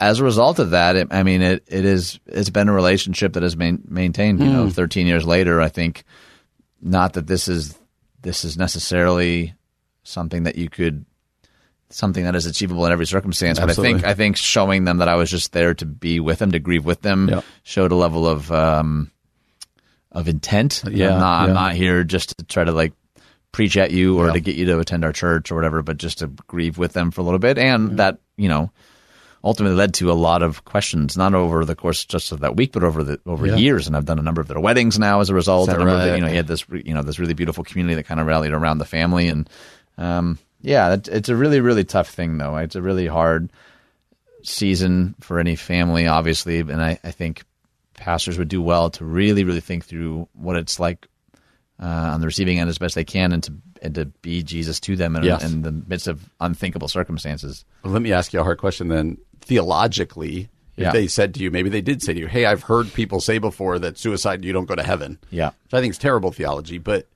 as 0.00 0.20
a 0.20 0.24
result 0.24 0.58
of 0.58 0.70
that, 0.70 0.96
it, 0.96 1.08
I 1.10 1.22
mean, 1.22 1.42
it 1.42 1.64
it 1.66 1.84
is 1.84 2.18
it's 2.26 2.50
been 2.50 2.68
a 2.68 2.72
relationship 2.72 3.32
that 3.34 3.42
has 3.42 3.56
main, 3.56 3.82
maintained. 3.88 4.40
You 4.40 4.46
know, 4.50 4.70
thirteen 4.70 5.06
years 5.06 5.24
later, 5.26 5.60
I 5.60 5.68
think 5.68 6.04
not 6.80 7.12
that 7.14 7.26
this 7.26 7.48
is 7.48 7.78
this 8.22 8.44
is 8.44 8.56
necessarily 8.56 9.54
something 10.04 10.44
that 10.44 10.56
you 10.56 10.68
could 10.68 11.04
something 11.90 12.24
that 12.24 12.34
is 12.34 12.46
achievable 12.46 12.86
in 12.86 12.92
every 12.92 13.04
circumstance 13.04 13.60
but 13.60 13.68
i 13.68 13.74
think 13.74 14.02
i 14.04 14.14
think 14.14 14.34
showing 14.34 14.84
them 14.84 14.96
that 14.96 15.08
i 15.08 15.14
was 15.14 15.30
just 15.30 15.52
there 15.52 15.74
to 15.74 15.84
be 15.84 16.20
with 16.20 16.38
them 16.38 16.50
to 16.52 16.58
grieve 16.58 16.86
with 16.86 17.02
them 17.02 17.28
Yeah. 17.28 17.42
showed 17.64 17.92
a 17.92 17.94
level 17.94 18.26
of 18.26 18.50
um 18.50 19.10
of 20.10 20.26
intent 20.26 20.82
Yeah, 20.90 21.12
i'm 21.12 21.20
not 21.20 21.48
i'm 21.48 21.54
not 21.54 21.74
here 21.74 22.02
just 22.02 22.36
to 22.38 22.44
try 22.46 22.64
to 22.64 22.72
like 22.72 22.94
preach 23.52 23.76
at 23.76 23.90
you 23.90 24.18
or 24.18 24.28
Yeah. 24.28 24.32
to 24.32 24.40
get 24.40 24.56
you 24.56 24.64
to 24.66 24.78
attend 24.78 25.04
our 25.04 25.12
church 25.12 25.52
or 25.52 25.54
whatever 25.54 25.82
but 25.82 25.98
just 25.98 26.18
to 26.20 26.28
grieve 26.28 26.78
with 26.78 26.94
them 26.94 27.10
for 27.10 27.20
a 27.20 27.24
little 27.24 27.38
bit 27.38 27.58
and 27.58 27.98
that 27.98 28.18
you 28.38 28.48
know 28.48 28.72
ultimately 29.44 29.76
led 29.76 29.94
to 29.94 30.10
a 30.10 30.14
lot 30.14 30.42
of 30.42 30.64
questions, 30.64 31.16
not 31.16 31.34
over 31.34 31.64
the 31.64 31.74
course 31.74 32.04
just 32.04 32.30
of 32.32 32.40
that 32.40 32.54
week, 32.56 32.72
but 32.72 32.84
over 32.84 33.02
the 33.02 33.18
over 33.26 33.46
Yeah. 33.46 33.56
years. 33.56 33.86
And 33.86 33.96
I've 33.96 34.04
done 34.04 34.18
a 34.18 34.22
number 34.22 34.40
of 34.40 34.48
their 34.48 34.60
weddings 34.60 34.98
now 34.98 35.20
as 35.20 35.30
a 35.30 35.34
result. 35.34 35.68
Is 35.68 35.74
that 35.74 35.80
A 35.82 35.84
number 35.84 36.06
the- 36.06 36.14
you 36.16 36.20
know, 36.22 36.28
he 36.28 36.36
had 36.36 36.46
this 36.46 36.64
you 36.70 36.94
know 36.94 37.02
this 37.02 37.18
really 37.18 37.34
beautiful 37.34 37.64
community 37.64 37.94
that 37.96 38.04
kind 38.06 38.20
of 38.20 38.26
rallied 38.26 38.52
around 38.52 38.78
the 38.78 38.84
family, 38.84 39.28
and 39.28 39.48
um, 39.98 40.38
yeah, 40.60 40.94
it, 40.94 41.08
it's 41.08 41.28
a 41.28 41.36
really 41.36 41.60
really 41.60 41.84
tough 41.84 42.08
thing 42.10 42.38
though. 42.38 42.56
It's 42.56 42.76
a 42.76 42.82
really 42.82 43.06
hard 43.06 43.50
season 44.42 45.14
for 45.20 45.38
any 45.38 45.56
family, 45.56 46.06
obviously, 46.06 46.60
and 46.60 46.82
I, 46.82 46.98
I 47.04 47.10
think 47.10 47.42
pastors 47.94 48.38
would 48.38 48.48
do 48.48 48.60
well 48.62 48.90
to 48.90 49.04
really 49.04 49.44
really 49.44 49.60
think 49.60 49.84
through 49.84 50.28
what 50.34 50.56
it's 50.56 50.80
like 50.80 51.06
uh, 51.82 52.12
on 52.14 52.20
the 52.20 52.26
receiving 52.26 52.60
end 52.60 52.70
as 52.70 52.78
best 52.78 52.94
they 52.94 53.04
can, 53.04 53.32
and 53.32 53.42
to 53.42 53.52
and 53.82 53.94
to 53.96 54.04
be 54.06 54.42
Jesus 54.44 54.78
to 54.80 54.94
them 54.94 55.16
in, 55.16 55.24
Yes. 55.24 55.42
in 55.42 55.62
the 55.62 55.72
midst 55.72 56.06
of 56.06 56.30
unthinkable 56.40 56.86
circumstances. 56.88 57.64
Well, 57.82 57.92
let 57.92 58.00
me 58.02 58.12
ask 58.12 58.32
you 58.32 58.38
a 58.40 58.44
hard 58.44 58.58
question 58.58 58.86
then. 58.88 59.18
Theologically, 59.40 60.48
if 60.76 60.82
Yeah. 60.84 60.92
they 60.92 61.06
said 61.06 61.34
to 61.34 61.40
you, 61.42 61.50
maybe 61.50 61.68
they 61.68 61.80
did 61.80 62.02
say 62.02 62.14
to 62.14 62.20
you, 62.20 62.26
"Hey, 62.28 62.46
I've 62.46 62.62
heard 62.64 62.92
people 62.94 63.20
say 63.20 63.38
before 63.38 63.78
that 63.80 63.98
suicide 63.98 64.44
you 64.44 64.52
don't 64.52 64.66
go 64.66 64.74
to 64.76 64.82
heaven." 64.82 65.18
Yeah. 65.30 65.48
which 65.64 65.74
I 65.74 65.80
think 65.80 65.92
is 65.92 65.98
terrible 65.98 66.30
theology. 66.32 66.78
But 66.78 67.06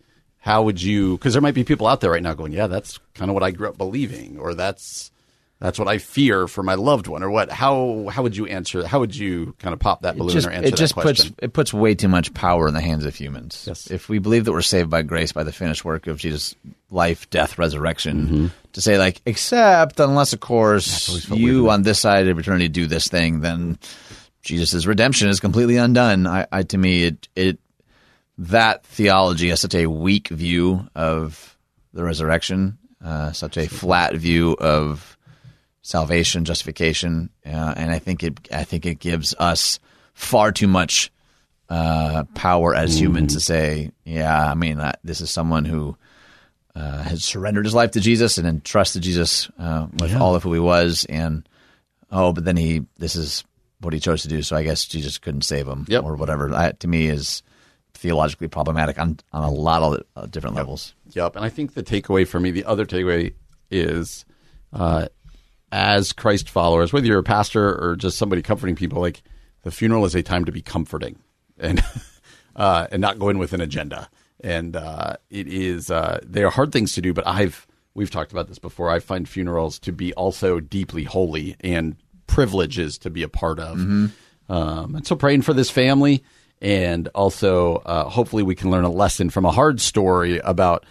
how 0.41 0.63
would 0.63 0.83
you? 0.83 1.17
Because 1.19 1.33
there 1.35 1.43
might 1.43 1.55
be 1.55 1.65
people 1.65 1.87
out 1.87 2.01
there 2.01 2.11
right 2.11 2.23
now 2.23 2.35
going, 2.35 2.53
"Yeah, 2.53 2.67
that's 2.67 2.99
kind 3.15 3.31
of 3.31 3.35
what 3.35 3.43
I 3.43 3.51
grew 3.53 3.69
up 3.69 3.79
believing," 3.79 4.39
or 4.39 4.55
"That's 4.55 5.11
that's 5.59 5.79
what 5.79 5.89
I 5.89 5.99
fear 5.99 6.47
for 6.47 6.63
my 6.63 6.75
loved 6.75 7.07
one," 7.07 7.23
or 7.23 7.31
what? 7.31 7.51
How 7.51 8.09
how 8.11 8.23
would 8.23 8.37
you 8.37 8.47
answer? 8.47 8.87
How 8.87 9.01
would 9.01 9.17
you 9.17 9.55
kind 9.59 9.73
of 9.73 9.79
pop 9.79 10.03
that 10.03 10.17
balloon 10.17 10.35
just, 10.35 10.47
or 10.47 10.51
answer 10.51 10.69
it 10.69 10.77
just 10.77 10.95
that 10.95 11.03
puts 11.03 11.31
it 11.41 11.53
puts 11.53 11.73
way 11.73 11.95
too 11.95 12.09
much 12.09 12.35
power 12.35 12.69
in 12.69 12.75
the 12.75 12.81
hands 12.81 13.05
of 13.05 13.15
humans. 13.15 13.65
Yes. 13.67 13.91
If 13.91 14.09
we 14.09 14.19
believe 14.19 14.45
that 14.45 14.53
we're 14.53 14.63
saved 14.63 14.91
by 14.91 15.03
grace 15.03 15.33
by 15.33 15.45
the 15.45 15.53
finished 15.53 15.85
work 15.85 16.07
of 16.07 16.19
Jesus' 16.19 16.55
life, 16.91 17.29
death, 17.31 17.59
resurrection, 17.59 18.27
Mm-hmm. 18.27 18.47
to 18.75 18.81
say 18.81 18.99
like, 18.99 19.21
except 19.27 19.99
unless 19.99 20.33
of 20.33 20.41
course 20.41 21.27
you 21.31 21.71
on 21.71 21.83
this 21.83 21.99
side 22.01 22.29
of 22.29 22.39
eternity 22.39 22.69
do 22.69 22.87
this 22.87 23.09
thing, 23.09 23.41
then 23.41 23.79
Jesus' 24.43 24.87
redemption 24.87 25.29
is 25.29 25.41
completely 25.41 25.77
undone. 25.77 26.27
I, 26.27 26.47
I 26.53 26.63
to 26.65 26.79
me 26.79 27.05
it 27.05 27.29
it 27.35 27.59
that 28.39 28.85
theology 28.85 29.49
has 29.49 29.61
such 29.61 29.75
a 29.75 29.87
weak 29.87 30.29
view 30.29 30.87
of 30.95 31.57
the 31.95 32.05
resurrection, 32.05 32.77
uh, 33.03 33.33
such 33.33 33.57
a 33.57 33.67
flat 33.67 34.15
view 34.15 34.53
of 34.61 35.16
salvation, 35.87 36.45
justification, 36.45 37.31
uh, 37.47 37.75
and 37.77 37.93
I 37.93 38.01
think 38.01 38.25
it 38.25 38.49
I 38.53 38.65
think 38.65 38.87
it 38.87 38.99
gives 38.99 39.35
us 39.39 39.79
far 40.15 40.51
too 40.51 40.67
much 40.67 41.13
uh, 41.69 42.25
power 42.35 42.75
as 42.75 43.01
humans 43.01 43.35
to 43.35 43.41
say, 43.41 43.93
yeah, 44.05 44.51
I 44.51 44.55
mean, 44.55 44.81
uh, 44.81 44.93
this 45.05 45.21
is 45.21 45.31
someone 45.31 45.65
who 45.65 45.97
uh, 46.75 47.03
has 47.03 47.25
surrendered 47.25 47.65
his 47.65 47.75
life 47.75 47.93
to 47.93 48.01
Jesus 48.01 48.37
and 48.37 48.49
entrusted 48.49 49.03
Jesus 49.03 49.49
uh, 49.61 49.87
with 50.01 50.15
all 50.17 50.35
of 50.35 50.43
who 50.43 50.53
he 50.53 50.59
was, 50.59 51.07
and 51.09 51.49
oh, 52.11 52.33
but 52.33 52.45
then 52.45 52.57
he 52.57 52.85
this 52.99 53.15
is 53.15 53.45
what 53.81 53.93
he 53.93 54.01
chose 54.01 54.23
to 54.23 54.29
do, 54.29 54.43
so 54.43 54.57
I 54.57 54.65
guess 54.65 54.87
Jesus 54.87 55.19
couldn't 55.19 55.43
save 55.43 55.69
him 55.69 55.87
Yep. 55.89 56.03
or 56.03 56.17
whatever. 56.17 56.49
That 56.51 56.81
to 56.81 56.89
me 56.89 57.07
is 57.07 57.45
theologically 57.95 58.49
problematic 58.49 58.99
on 58.99 59.21
on 59.33 59.45
a 59.45 59.51
lot 59.51 59.83
of 59.85 60.03
uh, 60.17 60.27
different 60.27 60.57
levels. 60.57 60.95
Yep. 61.13 61.37
And 61.37 61.45
I 61.45 61.49
think 61.49 61.75
the 61.75 61.85
takeaway 61.85 62.27
for 62.27 62.41
me, 62.41 62.51
the 62.51 62.65
other 62.65 62.85
takeaway 62.87 63.35
is 63.71 64.25
uh, 64.73 65.07
as 65.73 66.13
Christ 66.13 66.49
followers, 66.49 66.93
whether 66.93 67.07
you're 67.07 67.19
a 67.19 67.25
pastor 67.25 67.77
or 67.83 67.97
just 67.97 68.19
somebody 68.19 68.43
comforting 68.43 68.77
people, 68.77 69.01
like 69.01 69.23
the 69.63 69.71
funeral 69.71 70.05
is 70.05 70.15
a 70.15 70.23
time 70.23 70.45
to 70.45 70.53
be 70.53 70.63
comforting 70.63 71.19
and 71.59 71.83
uh, 72.57 72.87
and 72.91 73.01
not 73.01 73.19
go 73.19 73.29
in 73.29 73.39
with 73.39 73.53
an 73.53 73.61
agenda. 73.61 74.09
And 74.43 74.77
uh, 74.77 75.17
it 75.31 75.49
is 75.49 75.91
uh, 75.91 76.21
they 76.25 76.45
are 76.45 76.51
hard 76.51 76.73
things 76.73 76.93
to 76.95 77.01
do, 77.01 77.13
but 77.13 77.27
I've 77.27 77.67
we've 77.95 78.11
talked 78.11 78.33
about 78.33 78.49
this 78.49 78.59
before. 78.59 78.91
I 78.91 79.01
find 79.01 79.29
funerals 79.29 79.79
to 79.81 79.93
be 79.93 80.13
also 80.15 80.61
deeply 80.61 81.05
holy 81.05 81.57
and 81.61 81.97
privileges 82.27 82.99
to 82.99 83.11
be 83.11 83.23
a 83.23 83.29
part 83.29 83.59
of. 83.59 83.79
Um, 84.49 84.95
and 84.95 85.07
so 85.07 85.17
praying 85.17 85.43
for 85.43 85.55
this 85.55 85.71
family, 85.71 86.23
and 86.61 87.09
also 87.09 87.77
uh, 87.77 88.05
hopefully 88.05 88.43
we 88.43 88.55
can 88.55 88.71
learn 88.71 88.85
a 88.85 88.91
lesson 88.91 89.31
from 89.31 89.45
a 89.45 89.51
hard 89.51 89.81
story 89.81 90.39
about, 90.39 90.85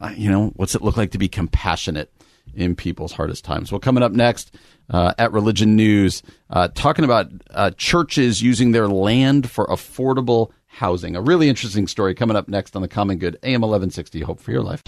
uh, 0.00 0.12
you 0.16 0.30
know, 0.30 0.52
what's 0.56 0.74
it 0.74 0.82
look 0.82 0.96
like 0.96 1.12
to 1.12 1.18
be 1.18 1.28
compassionate 1.28 2.12
in 2.58 2.74
people's 2.74 3.12
hardest 3.12 3.44
times. 3.44 3.70
Well, 3.70 3.78
coming 3.78 4.02
up 4.02 4.12
next 4.12 4.54
uh, 4.90 5.14
at 5.16 5.32
Religion 5.32 5.76
News, 5.76 6.22
uh, 6.50 6.68
talking 6.74 7.04
about 7.04 7.30
uh, 7.52 7.70
churches 7.76 8.42
using 8.42 8.72
their 8.72 8.88
land 8.88 9.48
for 9.48 9.66
affordable 9.66 10.50
housing. 10.66 11.14
A 11.14 11.22
really 11.22 11.48
interesting 11.48 11.86
story 11.86 12.14
coming 12.14 12.36
up 12.36 12.48
next 12.48 12.74
on 12.74 12.82
the 12.82 12.88
Common 12.88 13.18
Good 13.18 13.38
AM 13.44 13.60
1160. 13.60 14.20
Hope 14.22 14.40
for 14.40 14.50
your 14.50 14.62
life. 14.62 14.82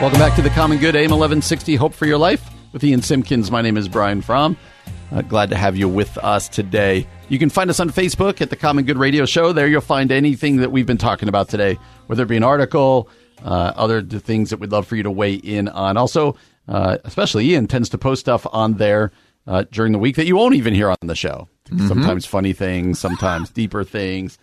Welcome 0.00 0.18
back 0.18 0.36
to 0.36 0.42
the 0.42 0.50
Common 0.50 0.78
Good 0.78 0.94
AM 0.94 1.10
1160 1.10 1.76
Hope 1.76 1.94
for 1.94 2.06
Your 2.06 2.18
Life 2.18 2.50
with 2.72 2.84
Ian 2.84 3.02
Simpkins. 3.02 3.50
My 3.50 3.62
name 3.62 3.76
is 3.76 3.88
Brian 3.88 4.22
Fromm. 4.22 4.56
Uh, 5.10 5.22
glad 5.22 5.50
to 5.50 5.56
have 5.56 5.76
you 5.76 5.88
with 5.88 6.16
us 6.18 6.48
today. 6.48 7.06
You 7.30 7.38
can 7.38 7.48
find 7.48 7.70
us 7.70 7.78
on 7.78 7.90
Facebook 7.90 8.40
at 8.40 8.50
the 8.50 8.56
Common 8.56 8.84
Good 8.84 8.98
Radio 8.98 9.24
Show. 9.24 9.52
There 9.52 9.68
you'll 9.68 9.80
find 9.80 10.10
anything 10.10 10.56
that 10.56 10.72
we've 10.72 10.84
been 10.84 10.98
talking 10.98 11.28
about 11.28 11.48
today, 11.48 11.78
whether 12.08 12.24
it 12.24 12.26
be 12.26 12.36
an 12.36 12.42
article, 12.42 13.08
uh, 13.44 13.72
other 13.76 14.02
things 14.02 14.50
that 14.50 14.58
we'd 14.58 14.72
love 14.72 14.84
for 14.84 14.96
you 14.96 15.04
to 15.04 15.12
weigh 15.12 15.34
in 15.34 15.68
on. 15.68 15.96
Also, 15.96 16.34
uh, 16.66 16.98
especially 17.04 17.48
Ian 17.50 17.68
tends 17.68 17.88
to 17.90 17.98
post 17.98 18.18
stuff 18.18 18.48
on 18.50 18.78
there 18.78 19.12
uh, 19.46 19.62
during 19.70 19.92
the 19.92 19.98
week 20.00 20.16
that 20.16 20.26
you 20.26 20.34
won't 20.34 20.56
even 20.56 20.74
hear 20.74 20.90
on 20.90 20.96
the 21.02 21.14
show. 21.14 21.46
Sometimes 21.86 22.26
funny 22.26 22.52
things, 22.52 22.98
sometimes 22.98 23.48
deeper 23.54 23.84
things. 23.84 24.36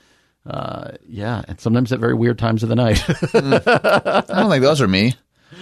Uh, 0.46 0.92
yeah, 1.06 1.44
and 1.50 1.60
sometimes 1.60 1.92
at 1.92 2.00
very 2.00 2.14
weird 2.14 2.40
times 2.40 2.64
of 2.64 2.70
the 2.70 2.76
night. 2.76 3.04
I 3.34 4.24
don't 4.30 4.50
think 4.50 4.64
those 4.64 4.80
are 4.80 4.88
me. 4.88 5.14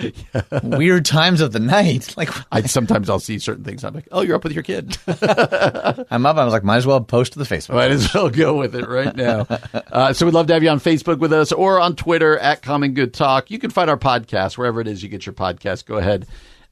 Weird 0.64 1.06
times 1.06 1.42
of 1.42 1.52
the 1.52 1.60
night. 1.60 2.14
Like 2.16 2.30
I 2.52 2.62
sometimes 2.62 3.10
I'll 3.10 3.20
see 3.20 3.40
certain 3.40 3.64
things. 3.64 3.84
I'm 3.84 3.94
like, 3.94 4.08
oh, 4.12 4.22
you're 4.22 4.36
up 4.38 4.44
with 4.44 4.54
your 4.54 4.64
kid. 4.64 4.98
I'm 5.08 6.26
up. 6.26 6.38
I 6.38 6.46
was 6.46 6.54
like, 6.54 6.64
might 6.64 6.78
as 6.78 6.88
well 6.88 7.02
post 7.02 7.34
to 7.34 7.40
the 7.40 7.46
Facebook. 7.46 7.74
Might 7.74 7.92
as 7.92 8.14
well 8.14 8.30
go 8.30 8.58
with 8.58 8.74
it 8.74 8.88
right 8.88 9.14
now. 9.16 9.46
Uh, 9.92 10.14
so 10.14 10.26
we'd 10.26 10.34
love 10.34 10.48
to 10.48 10.54
have 10.54 10.64
you 10.64 10.70
on 10.70 10.80
Facebook 10.80 11.20
with 11.20 11.34
us 11.34 11.52
or 11.52 11.80
on 11.82 11.96
Twitter 11.96 12.38
at 12.38 12.62
Common 12.62 12.94
Good 12.94 13.14
Talk. 13.14 13.52
You 13.52 13.60
can 13.60 13.70
find 13.70 13.90
our 13.90 13.98
podcast 13.98 14.58
wherever 14.58 14.80
it 14.80 14.88
is 14.88 15.04
you 15.04 15.10
get 15.10 15.26
your 15.26 15.34
podcast. 15.34 15.86
Go 15.86 15.98
ahead 15.98 16.26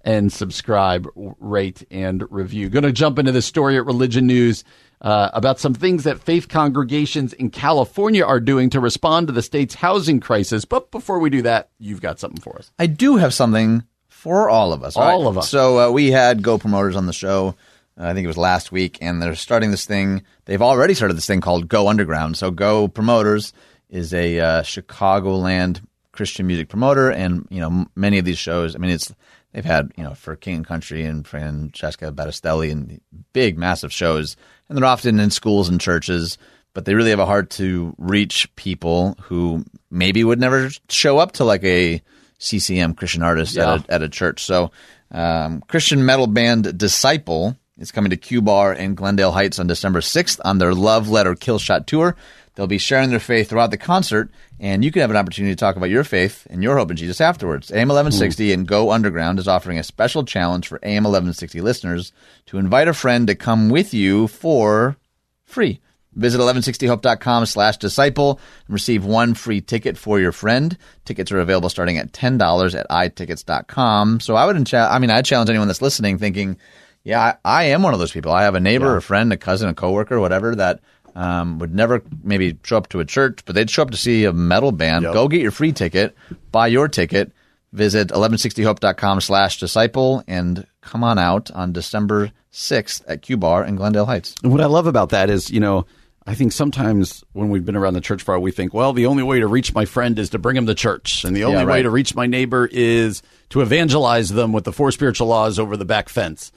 and 0.04 0.32
subscribe, 0.32 1.08
rate, 1.16 1.86
and 1.92 2.24
review. 2.32 2.70
Going 2.70 2.84
to 2.84 2.92
jump 2.92 3.20
into 3.20 3.32
the 3.32 3.42
story 3.42 3.78
at 3.78 3.86
Religion 3.86 4.28
News 4.28 4.64
uh, 5.04 5.30
about 5.34 5.60
some 5.60 5.74
things 5.74 6.06
that 6.06 6.20
faith 6.20 6.48
congregations 6.48 7.34
in 7.34 7.50
California 7.50 8.26
are 8.26 8.40
doing 8.40 8.70
to 8.70 8.80
respond 8.80 9.28
to 9.28 9.34
the 9.34 9.42
state's 9.42 9.76
housing 9.76 10.20
crisis. 10.20 10.66
But 10.66 10.92
before 10.92 11.20
we 11.20 11.30
do 11.30 11.42
that, 11.42 11.70
you've 11.78 12.02
got 12.02 12.20
something 12.20 12.42
for 12.42 12.58
us. 12.58 12.72
I 12.80 12.88
do 12.88 13.18
have 13.18 13.34
something 13.34 13.84
for 14.08 14.50
all 14.50 14.72
of 14.72 14.84
us. 14.84 14.96
All 14.96 15.28
of 15.28 15.38
us. 15.38 15.50
So 15.50 15.80
uh, 15.80 15.92
we 15.92 16.12
had 16.12 16.42
Go 16.42 16.58
Promoters 16.58 16.96
on 16.96 17.06
the 17.06 17.14
show. 17.14 17.56
uh, 18.00 18.06
I 18.06 18.14
think 18.14 18.24
it 18.24 18.28
was 18.28 18.38
last 18.38 18.72
week, 18.72 18.98
and 19.02 19.22
they're 19.22 19.36
starting 19.36 19.72
this 19.72 19.86
thing. 19.86 20.24
They've 20.46 20.62
already 20.62 20.94
started 20.94 21.18
this 21.18 21.28
thing 21.28 21.42
called 21.42 21.68
Go 21.68 21.90
Underground. 21.90 22.38
So 22.38 22.50
Go 22.50 22.88
Promoters 22.88 23.52
is 23.90 24.14
a 24.14 24.40
uh, 24.40 24.64
Chicagoland 24.64 25.82
Christian 26.14 26.48
music 26.48 26.70
promoter, 26.70 27.12
and 27.12 27.46
you 27.50 27.60
know 27.60 27.86
many 27.96 28.18
of 28.20 28.24
these 28.24 28.38
shows. 28.38 28.76
I 28.76 28.80
mean, 28.80 28.92
it's 28.92 29.14
they've 29.54 29.64
had 29.66 29.92
you 29.98 30.04
know 30.04 30.14
for 30.16 30.36
King 30.36 30.58
and 30.58 30.68
Country 30.68 31.06
and 31.06 31.26
Francesca 31.26 32.12
Battistelli 32.12 32.72
and 32.72 33.00
big, 33.34 33.58
massive 33.58 33.94
shows, 33.94 34.36
and 34.68 34.78
they're 34.78 34.86
often 34.86 35.20
in 35.20 35.30
schools 35.30 35.70
and 35.70 35.80
churches. 35.80 36.38
But 36.74 36.86
they 36.86 36.96
really 36.96 37.12
have 37.12 37.20
a 37.20 37.26
heart 37.28 37.52
to 37.52 37.94
reach 38.00 38.54
people 38.56 39.16
who 39.22 39.64
maybe 39.92 40.24
would 40.24 40.40
never 40.40 40.72
show 40.90 41.20
up 41.20 41.34
to 41.34 41.44
like 41.44 41.64
a 41.64 42.02
CCM 42.40 42.96
Christian 42.96 43.22
artist 43.22 43.56
Yeah. 43.56 43.76
at, 43.76 43.90
a, 43.90 43.94
at 43.94 44.02
a 44.02 44.10
church. 44.10 44.44
So, 44.44 44.72
um, 45.12 45.62
Christian 45.68 46.04
metal 46.04 46.26
band 46.26 46.76
Disciple 46.76 47.56
is 47.78 47.92
coming 47.92 48.10
to 48.10 48.18
Q 48.18 48.42
Bar 48.42 48.74
in 48.74 48.96
Glendale 48.96 49.32
Heights 49.32 49.60
on 49.60 49.68
December 49.68 50.00
6th 50.02 50.40
on 50.44 50.58
their 50.58 50.74
Love 50.74 51.10
Letter 51.10 51.36
Kill 51.36 51.60
Shot 51.60 51.86
tour. 51.86 52.16
They'll 52.56 52.68
be 52.68 52.78
sharing 52.78 53.10
their 53.10 53.20
faith 53.20 53.50
throughout 53.50 53.72
the 53.72 53.78
concert, 53.78 54.30
and 54.60 54.84
you 54.84 54.92
can 54.92 55.02
have 55.02 55.10
an 55.10 55.18
opportunity 55.18 55.56
to 55.56 55.60
talk 55.60 55.76
about 55.76 55.90
your 55.90 56.04
faith 56.04 56.46
and 56.50 56.62
your 56.62 56.78
hope 56.78 56.92
in 56.92 56.98
Jesus 56.98 57.20
afterwards. 57.20 57.72
AM 57.72 57.88
1160 57.88 58.48
hmm. 58.48 58.54
and 58.54 58.68
Go 58.68 58.92
Underground 58.92 59.40
is 59.40 59.48
offering 59.48 59.80
a 59.80 59.84
special 59.84 60.24
challenge 60.24 60.68
for 60.68 60.80
AM 60.84 61.04
1160 61.04 61.62
listeners 61.62 62.12
to 62.46 62.58
invite 62.58 62.88
a 62.88 62.94
friend 62.94 63.28
to 63.28 63.36
come 63.36 63.70
with 63.70 63.94
you 63.94 64.28
for 64.28 64.98
free. 65.46 65.80
Visit 66.16 66.40
1160hope.com 66.40 67.48
slash 67.48 67.78
disciple 67.78 68.40
and 68.68 68.74
receive 68.74 69.04
one 69.04 69.34
free 69.34 69.62
ticket 69.62 69.98
for 69.98 70.20
your 70.20 70.32
friend. 70.32 70.78
Tickets 71.06 71.32
are 71.32 71.40
available 71.40 71.70
starting 71.70 71.98
at 71.98 72.12
$10 72.12 72.80
at 72.80 72.90
itickets.com. 72.90 74.20
So 74.20 74.36
I 74.36 74.46
would, 74.46 74.74
I 74.74 75.00
mean, 75.00 75.10
I 75.10 75.24
challenge 75.24 75.50
anyone 75.50 75.68
that's 75.68 75.82
listening 75.82 76.20
thinking, 76.20 76.58
yeah, 77.04 77.20
I, 77.20 77.36
I 77.44 77.64
am 77.66 77.82
one 77.82 77.94
of 77.94 78.00
those 78.00 78.12
people. 78.12 78.32
I 78.32 78.44
have 78.44 78.56
a 78.56 78.60
neighbor, 78.60 78.96
a 78.96 79.02
friend, 79.02 79.34
a 79.34 79.38
cousin, 79.38 79.70
a 79.70 79.74
coworker, 79.74 80.20
whatever 80.20 80.56
that 80.56 80.82
um, 81.16 81.60
would 81.60 81.74
never 81.74 82.02
maybe 82.24 82.58
show 82.64 82.78
up 82.78 82.90
to 82.90 83.00
a 83.00 83.06
church, 83.06 83.40
but 83.46 83.56
they'd 83.56 83.70
show 83.70 83.84
up 83.84 83.92
to 83.92 83.98
see 83.98 84.26
a 84.26 84.34
metal 84.34 84.72
band. 84.72 85.06
Go 85.06 85.28
get 85.28 85.42
your 85.42 85.52
free 85.52 85.72
ticket, 85.72 86.16
buy 86.52 86.68
your 86.68 86.88
ticket, 86.88 87.32
visit 87.72 88.10
1160hope.com 88.10 89.22
slash 89.22 89.60
disciple 89.60 90.24
and 90.28 90.66
come 90.82 91.04
on 91.04 91.20
out 91.20 91.52
on 91.52 91.72
December 91.72 92.32
6th 92.52 93.04
at 93.08 93.22
Q 93.22 93.38
Bar 93.38 93.66
in 93.66 93.76
Glendale 93.76 94.06
Heights. 94.06 94.36
And 94.44 94.52
what 94.52 94.62
I 94.62 94.66
love 94.66 94.88
about 94.88 95.10
that 95.10 95.30
is, 95.30 95.50
you 95.50 95.60
know, 95.60 95.86
I 96.26 96.36
think 96.36 96.54
sometimes 96.54 97.24
when 97.34 97.50
we've 97.50 97.66
been 97.66 97.76
around 97.76 97.96
the 97.96 98.02
church 98.02 98.24
for 98.24 98.34
a 98.34 98.38
while, 98.38 98.44
we 98.44 98.52
think, 98.52 98.74
well, 98.74 98.94
the 98.94 99.08
only 99.08 99.24
way 99.24 99.40
to 99.42 99.48
reach 99.48 99.74
my 99.74 99.86
friend 99.86 100.18
is 100.18 100.30
to 100.30 100.40
bring 100.40 100.56
him 100.56 100.68
to 100.68 100.76
church. 100.76 101.26
And 101.26 101.36
the 101.36 101.44
only 101.44 101.60
way 101.60 101.66
right. 101.66 101.82
to 101.82 101.90
reach 101.90 102.16
my 102.16 102.28
neighbor 102.28 102.70
is 102.72 103.22
to 103.50 103.62
evangelize 103.62 104.30
them 104.30 104.54
with 104.54 104.64
the 104.64 104.72
four 104.72 104.92
spiritual 104.92 105.28
laws 105.28 105.60
over 105.60 105.76
the 105.76 105.86
back 105.86 106.08
fence. 106.08 106.52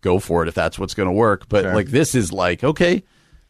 Go 0.00 0.20
for 0.20 0.42
it 0.42 0.48
if 0.48 0.54
that's 0.54 0.78
what's 0.78 0.94
going 0.94 1.08
to 1.08 1.12
work. 1.12 1.48
But 1.48 1.64
like 1.64 1.88
this 1.88 2.14
is 2.14 2.32
like, 2.32 2.62
okay, 2.62 3.02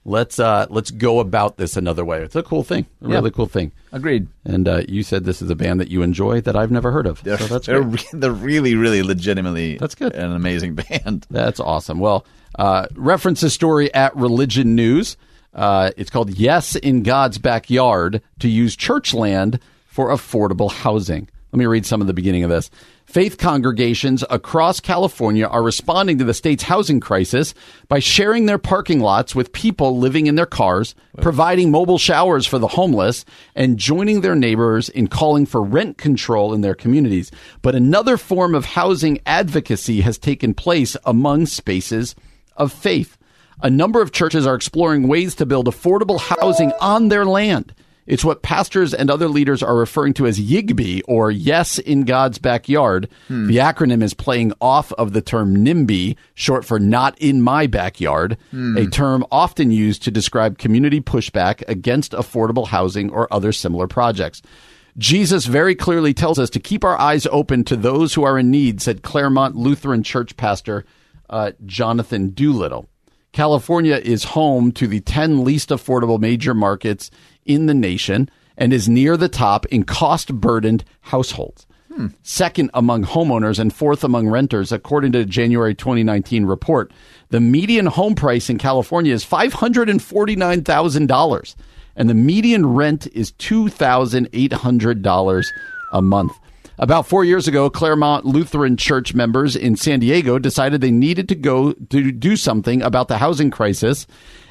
let's 0.09 0.39
uh 0.39 0.67
let's 0.71 0.91
go 0.91 1.21
about 1.21 1.57
this 1.59 1.77
another 1.77 2.05
way. 2.05 2.23
It's 2.23 2.35
a 2.35 2.43
cool 2.43 2.63
thing. 2.63 2.87
A 3.03 3.09
really 3.09 3.31
cool 3.31 3.47
thing. 3.47 3.73
Agreed. 3.93 4.27
And 4.45 4.67
uh, 4.67 4.83
you 4.89 5.03
said 5.03 5.25
this 5.25 5.41
is 5.41 5.51
a 5.51 5.55
band 5.55 5.81
that 5.81 5.89
you 5.89 6.03
enjoy 6.03 6.41
that 6.43 6.57
I've 6.57 6.71
never 6.71 6.91
heard 6.91 7.07
of. 7.07 7.19
So 7.21 7.37
that's 7.37 7.67
they're, 7.67 7.83
great. 7.83 8.13
re- 8.13 8.19
they're 8.21 8.33
really, 8.33 8.75
really 8.75 9.03
legitimately 9.03 9.79
That's 9.79 9.95
good. 9.95 10.15
an 10.15 10.33
amazing 10.33 10.75
band. 10.75 11.27
That's 11.31 11.61
awesome. 11.61 11.99
Well, 12.01 12.27
uh, 12.59 12.87
reference 12.95 13.43
a 13.43 13.51
story 13.51 13.93
at 13.95 14.15
Religion 14.17 14.75
News. 14.75 15.17
Uh, 15.55 15.91
it's 15.97 16.11
called 16.11 16.31
Yes 16.31 16.77
in 16.77 17.03
God's 17.03 17.39
Backyard 17.39 18.23
to 18.41 18.49
use 18.49 18.77
church 18.77 19.15
land 19.15 19.61
for 19.87 20.09
affordable 20.09 20.71
housing. 20.71 21.29
Let 21.53 21.59
me 21.59 21.67
read 21.67 21.87
some 21.87 22.01
of 22.01 22.07
the 22.07 22.13
beginning 22.13 22.45
of 22.45 22.51
this. 22.51 22.71
Faith 23.09 23.39
congregations 23.39 24.23
across 24.29 24.81
California 24.81 25.47
are 25.47 25.63
responding 25.63 26.19
to 26.19 26.25
the 26.25 26.35
state's 26.35 26.65
housing 26.65 27.01
crisis 27.01 27.55
by 27.89 27.99
sharing 27.99 28.45
their 28.45 28.59
parking 28.59 29.01
lots 29.01 29.35
with 29.35 29.51
people 29.55 29.97
living 29.97 30.27
in 30.27 30.35
their 30.35 30.45
cars, 30.45 30.95
providing 31.23 31.71
mobile 31.71 31.97
showers 31.97 32.47
for 32.47 32.59
the 32.59 32.69
homeless, 32.69 33.25
and 33.55 33.79
joining 33.79 34.21
their 34.21 34.35
neighbors 34.35 34.91
in 34.91 35.07
calling 35.07 35.47
for 35.47 35.63
rent 35.63 35.97
control 35.97 36.53
in 36.53 36.61
their 36.61 36.75
communities. 36.75 37.31
But 37.63 37.75
another 37.75 38.19
form 38.19 38.55
of 38.55 38.67
housing 38.67 39.21
advocacy 39.25 40.03
has 40.03 40.19
taken 40.19 40.53
place 40.53 40.95
among 41.07 41.47
spaces 41.47 42.15
of 42.59 42.75
faith. 42.75 43.17
A 43.63 43.71
number 43.71 44.03
of 44.03 44.13
churches 44.13 44.47
are 44.47 44.55
exploring 44.55 45.09
ways 45.09 45.35
to 45.37 45.47
build 45.47 45.67
affordable 45.67 46.21
housing 46.21 46.73
on 46.79 47.09
their 47.09 47.25
land. 47.25 47.75
It's 48.09 48.25
what 48.25 48.43
pastors 48.43 48.95
and 48.95 49.11
other 49.11 49.29
leaders 49.29 49.63
are 49.63 49.77
referring 49.77 50.15
to 50.15 50.27
as 50.27 50.41
YIGBY, 50.41 51.03
or 51.07 51.31
Yes 51.31 51.79
in 51.79 52.05
God's 52.05 52.39
Backyard. 52.39 53.09
The 53.49 53.59
acronym 53.59 54.03
is 54.03 54.15
playing 54.15 54.55
off 54.63 54.93
of 54.95 55.13
the 55.13 55.21
term 55.21 55.55
NIMBY, 55.55 56.17
short 56.35 56.65
for 56.65 56.81
Not 56.81 57.19
in 57.19 57.43
My 57.43 57.67
Backyard, 57.67 58.39
a 58.79 58.87
term 58.87 59.27
often 59.31 59.71
used 59.71 60.03
to 60.05 60.11
describe 60.11 60.57
community 60.59 61.03
pushback 61.03 61.63
against 61.69 62.13
affordable 62.13 62.67
housing 62.69 63.11
or 63.11 63.33
other 63.33 63.53
similar 63.53 63.87
projects. 63.87 64.41
Jesus 64.97 65.45
very 65.45 65.75
clearly 65.75 66.15
tells 66.15 66.39
us 66.39 66.51
to 66.51 66.59
keep 66.59 66.85
our 66.85 66.99
eyes 66.99 67.27
open 67.31 67.63
to 67.65 67.77
those 67.77 68.15
who 68.15 68.25
are 68.25 68.39
in 68.39 68.51
need, 68.51 68.81
said 68.81 69.03
Clairemont 69.03 69.55
Lutheran 69.55 70.03
Church 70.03 70.37
pastor 70.37 70.87
uh, 71.29 71.53
Jonathan 71.67 72.31
Doolittle. 72.31 72.89
California 73.33 73.97
is 73.97 74.25
home 74.25 74.73
to 74.73 74.87
the 74.87 75.01
10 75.01 75.45
least 75.45 75.69
affordable 75.69 76.19
major 76.19 76.55
markets 76.55 77.11
in 77.49 77.67
the 77.67 77.75
nation 77.75 78.31
and 78.57 78.73
is 78.73 78.89
near 78.89 79.17
the 79.17 79.29
top 79.29 79.67
in 79.67 79.83
cost 79.85 80.33
burdened 80.35 80.85
households. 81.01 81.67
Hmm. 81.93 82.07
Second 82.23 82.71
among 82.75 83.05
homeowners 83.05 83.59
and 83.59 83.75
fourth 83.75 84.05
among 84.05 84.29
renters, 84.29 84.71
according 84.71 85.11
to 85.13 85.21
a 85.21 85.25
January 85.25 85.75
2019 85.75 86.45
report. 86.45 86.93
The 87.31 87.41
median 87.41 87.87
home 87.87 88.15
price 88.15 88.51
in 88.51 88.59
California 88.59 89.15
is 89.15 89.25
$549,000, 89.25 91.55
and 91.97 92.11
the 92.11 92.15
median 92.15 92.67
rent 92.67 93.07
is 93.09 93.33
$2,800 93.33 95.47
a 95.93 96.03
month. 96.03 96.39
About 96.81 97.09
four 97.09 97.25
years 97.25 97.49
ago, 97.49 97.69
Clairemont 97.69 98.25
Lutheran 98.25 98.77
Church 98.77 99.13
members 99.13 99.57
in 99.57 99.75
San 99.75 99.99
Diego 99.99 100.39
decided 100.39 100.81
they 100.81 100.93
needed 100.93 101.29
to 101.29 101.35
go 101.35 101.73
to 101.73 102.13
do 102.13 102.37
something 102.37 102.83
about 102.83 103.09
the 103.09 103.19
housing 103.19 103.51
crisis. 103.51 104.07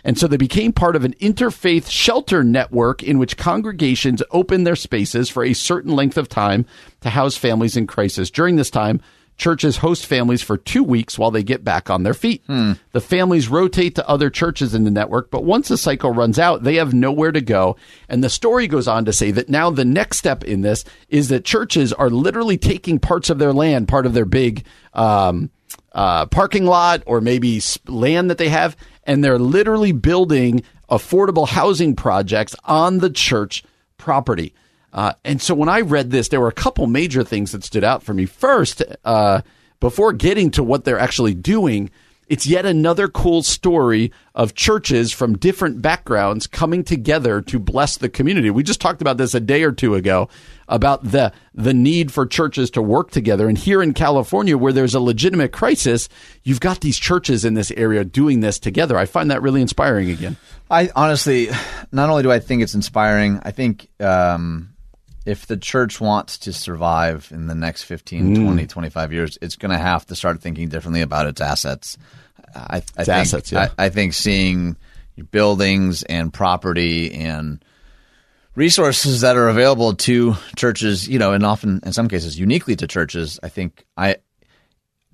And 0.08 0.18
so 0.18 0.26
they 0.26 0.38
became 0.38 0.72
part 0.72 0.96
of 0.96 1.04
an 1.04 1.14
interfaith 1.16 1.92
shelter 1.92 2.42
network 2.42 3.04
in 3.04 3.20
which 3.20 3.36
congregations 3.36 4.24
open 4.32 4.64
their 4.64 4.78
spaces 4.78 5.30
for 5.30 5.44
a 5.44 5.52
certain 5.52 5.94
length 5.94 6.18
of 6.18 6.30
time 6.30 6.66
to 7.02 7.10
house 7.10 7.36
families 7.36 7.76
in 7.76 7.88
crisis. 7.88 8.32
During 8.32 8.56
this 8.56 8.70
time, 8.70 9.02
churches 9.36 9.76
host 9.76 10.06
families 10.06 10.42
for 10.42 10.58
two 10.58 10.82
weeks 10.82 11.20
while 11.20 11.30
they 11.30 11.44
get 11.44 11.66
back 11.66 11.90
on 11.90 12.04
their 12.04 12.14
feet. 12.14 12.42
The 12.94 13.02
families 13.02 13.50
rotate 13.50 13.96
to 13.96 14.10
other 14.10 14.30
churches 14.30 14.74
in 14.74 14.86
the 14.86 14.92
network, 14.92 15.30
but 15.30 15.44
once 15.44 15.68
the 15.68 15.78
cycle 15.78 16.12
runs 16.12 16.40
out, 16.40 16.64
they 16.64 16.76
have 16.76 16.94
nowhere 16.94 17.34
to 17.34 17.42
go. 17.42 17.76
And 18.08 18.24
the 18.24 18.30
story 18.30 18.68
goes 18.68 18.88
on 18.88 19.04
to 19.06 19.14
say 19.14 19.32
that 19.32 19.50
now 19.50 19.70
the 19.70 19.86
next 19.86 20.20
step 20.20 20.42
in 20.46 20.62
this 20.62 20.86
is 21.10 21.28
that 21.28 21.44
churches 21.44 21.92
are 21.92 22.10
literally 22.10 22.58
taking 22.58 22.98
parts 22.98 23.30
of 23.30 23.40
their 23.40 23.52
land, 23.52 23.90
part 23.90 24.06
of 24.06 24.14
their 24.14 24.26
big 24.26 24.66
um, 24.94 25.52
uh, 25.92 26.26
parking 26.28 26.66
lot 26.66 27.04
or 27.06 27.20
maybe 27.22 27.62
land 27.88 28.30
that 28.30 28.38
they 28.38 28.50
have, 28.50 28.78
and 29.08 29.24
they're 29.24 29.40
literally 29.40 29.94
building 29.94 30.62
affordable 30.90 31.48
housing 31.48 31.96
projects 31.96 32.56
on 32.66 33.00
the 33.00 33.10
church 33.10 33.64
property. 33.98 34.54
Uh, 34.94 35.14
and 35.24 35.42
so 35.42 35.56
when 35.56 35.70
I 35.70 35.82
read 35.82 36.12
this, 36.12 36.28
there 36.28 36.40
were 36.40 36.48
a 36.48 36.54
couple 36.54 36.86
major 36.88 37.24
things 37.24 37.52
that 37.52 37.64
stood 37.64 37.84
out 37.84 38.04
for 38.04 38.14
me. 38.14 38.26
First, 38.26 38.84
uh, 39.04 39.42
before 39.80 40.14
getting 40.14 40.52
to 40.52 40.64
what 40.64 40.86
they're 40.86 41.00
actually 41.00 41.34
doing, 41.34 41.90
it's 42.28 42.46
yet 42.46 42.66
another 42.66 43.08
cool 43.08 43.42
story 43.42 44.12
of 44.36 44.54
churches 44.54 45.12
from 45.12 45.38
different 45.38 45.82
backgrounds 45.82 46.46
coming 46.46 46.84
together 46.84 47.42
to 47.42 47.60
bless 47.60 47.98
the 47.98 48.10
community. 48.10 48.50
We 48.50 48.64
just 48.64 48.82
talked 48.82 49.02
about 49.02 49.18
this 49.18 49.34
a 49.34 49.40
day 49.40 49.64
or 49.64 49.72
two 49.72 49.96
ago 49.96 50.30
about 50.68 51.04
the 51.04 51.32
the 51.54 51.74
need 51.74 52.12
for 52.12 52.26
churches 52.26 52.70
to 52.72 52.82
work 52.82 53.12
together. 53.12 53.48
And 53.48 53.58
here 53.58 53.82
in 53.82 53.94
California, 53.94 54.58
where 54.58 54.74
there's 54.74 54.94
a 54.94 55.00
legitimate 55.00 55.54
crisis, 55.54 56.10
you've 56.44 56.60
got 56.60 56.82
these 56.82 56.98
churches 56.98 57.46
in 57.46 57.54
this 57.54 57.72
area 57.72 58.04
doing 58.04 58.42
this 58.42 58.60
together. 58.60 58.98
I 58.98 59.06
find 59.06 59.32
that 59.32 59.42
really 59.42 59.62
inspiring 59.62 60.10
again. 60.10 60.36
I 60.70 60.90
honestly, 60.96 61.50
not 61.92 62.10
only 62.10 62.24
do 62.24 62.32
I 62.32 62.40
think 62.40 62.62
it's 62.62 62.76
inspiring, 62.76 63.40
I 63.44 63.52
think 63.52 63.90
um, 64.02 64.74
if 65.28 65.46
the 65.46 65.58
church 65.58 66.00
wants 66.00 66.38
to 66.38 66.54
survive 66.54 67.28
in 67.32 67.48
the 67.48 67.54
next 67.56 67.84
15, 67.84 68.38
Mm. 68.38 68.46
20, 68.46 68.66
25 68.66 69.12
years, 69.14 69.38
it's 69.42 69.58
going 69.58 69.72
to 69.72 69.78
have 69.78 70.06
to 70.06 70.16
start 70.16 70.42
thinking 70.42 70.70
differently 70.70 71.02
about 71.02 71.28
its 71.28 71.42
assets. 71.42 71.98
I, 72.56 72.78
I 72.78 72.80
think, 72.80 73.10
assets, 73.10 73.52
yeah. 73.52 73.70
I, 73.78 73.86
I 73.86 73.90
think 73.90 74.14
seeing 74.14 74.78
buildings 75.32 76.04
and 76.04 76.34
property 76.34 77.14
and 77.14 77.64
resources 78.56 79.22
that 79.22 79.36
are 79.36 79.50
available 79.50 79.96
to 79.96 80.36
churches, 80.56 81.10
you 81.10 81.20
know, 81.20 81.34
and 81.34 81.46
often 81.46 81.82
in 81.86 81.92
some 81.92 82.08
cases 82.08 82.40
uniquely 82.40 82.78
to 82.78 82.88
churches, 82.88 83.38
I 83.44 83.50
think 83.50 83.86
I 83.98 84.18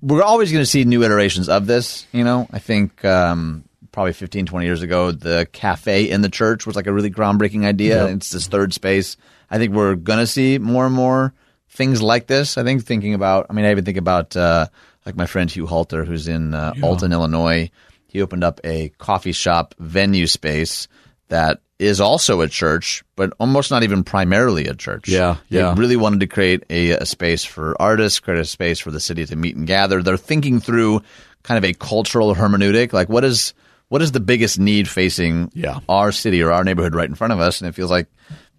we're 0.00 0.22
always 0.22 0.52
going 0.52 0.62
to 0.62 0.66
see 0.66 0.84
new 0.84 1.02
iterations 1.02 1.48
of 1.48 1.66
this. 1.66 2.06
You 2.12 2.22
know, 2.22 2.46
I 2.52 2.60
think 2.60 3.04
um, 3.04 3.64
probably 3.90 4.12
15, 4.12 4.46
20 4.46 4.66
years 4.66 4.82
ago, 4.82 5.10
the 5.12 5.48
cafe 5.52 6.10
in 6.10 6.20
the 6.20 6.28
church 6.28 6.66
was 6.66 6.76
like 6.76 6.86
a 6.86 6.92
really 6.92 7.10
groundbreaking 7.10 7.64
idea. 7.64 8.06
It's 8.06 8.30
this 8.30 8.46
third 8.46 8.74
space. 8.74 9.16
I 9.54 9.58
think 9.58 9.72
we're 9.72 9.94
going 9.94 10.18
to 10.18 10.26
see 10.26 10.58
more 10.58 10.84
and 10.86 10.94
more 10.94 11.32
things 11.70 12.02
like 12.02 12.26
this. 12.26 12.58
I 12.58 12.64
think 12.64 12.84
thinking 12.84 13.14
about, 13.14 13.46
I 13.48 13.52
mean, 13.52 13.64
I 13.64 13.70
even 13.70 13.84
think 13.84 13.98
about 13.98 14.36
uh, 14.36 14.66
like 15.06 15.16
my 15.16 15.26
friend 15.26 15.50
Hugh 15.50 15.66
Halter, 15.66 16.04
who's 16.04 16.26
in 16.28 16.54
uh, 16.54 16.74
Alton, 16.82 17.12
Illinois. 17.12 17.70
He 18.08 18.20
opened 18.22 18.42
up 18.44 18.60
a 18.64 18.88
coffee 18.98 19.32
shop 19.32 19.74
venue 19.78 20.26
space 20.26 20.88
that 21.28 21.60
is 21.78 22.00
also 22.00 22.40
a 22.40 22.48
church, 22.48 23.02
but 23.16 23.32
almost 23.40 23.70
not 23.70 23.82
even 23.82 24.04
primarily 24.04 24.66
a 24.66 24.74
church. 24.74 25.08
Yeah, 25.08 25.36
They 25.50 25.58
yeah. 25.58 25.74
really 25.76 25.96
wanted 25.96 26.20
to 26.20 26.26
create 26.26 26.62
a, 26.70 26.90
a 26.90 27.06
space 27.06 27.44
for 27.44 27.80
artists, 27.80 28.20
create 28.20 28.40
a 28.40 28.44
space 28.44 28.78
for 28.78 28.90
the 28.90 29.00
city 29.00 29.24
to 29.26 29.36
meet 29.36 29.56
and 29.56 29.66
gather. 29.66 30.02
They're 30.02 30.16
thinking 30.16 30.60
through 30.60 31.02
kind 31.42 31.58
of 31.58 31.64
a 31.68 31.74
cultural 31.74 32.34
hermeneutic, 32.34 32.92
like 32.92 33.08
what 33.08 33.24
is 33.24 33.54
what 33.88 34.00
is 34.02 34.12
the 34.12 34.20
biggest 34.20 34.58
need 34.58 34.88
facing 34.88 35.50
Yeah. 35.54 35.78
our 35.88 36.10
city 36.10 36.42
or 36.42 36.50
our 36.52 36.64
neighborhood 36.64 36.94
right 36.94 37.08
in 37.08 37.14
front 37.14 37.32
of 37.32 37.40
us? 37.40 37.60
And 37.60 37.68
it 37.68 37.74
feels 37.74 37.90
like 37.90 38.06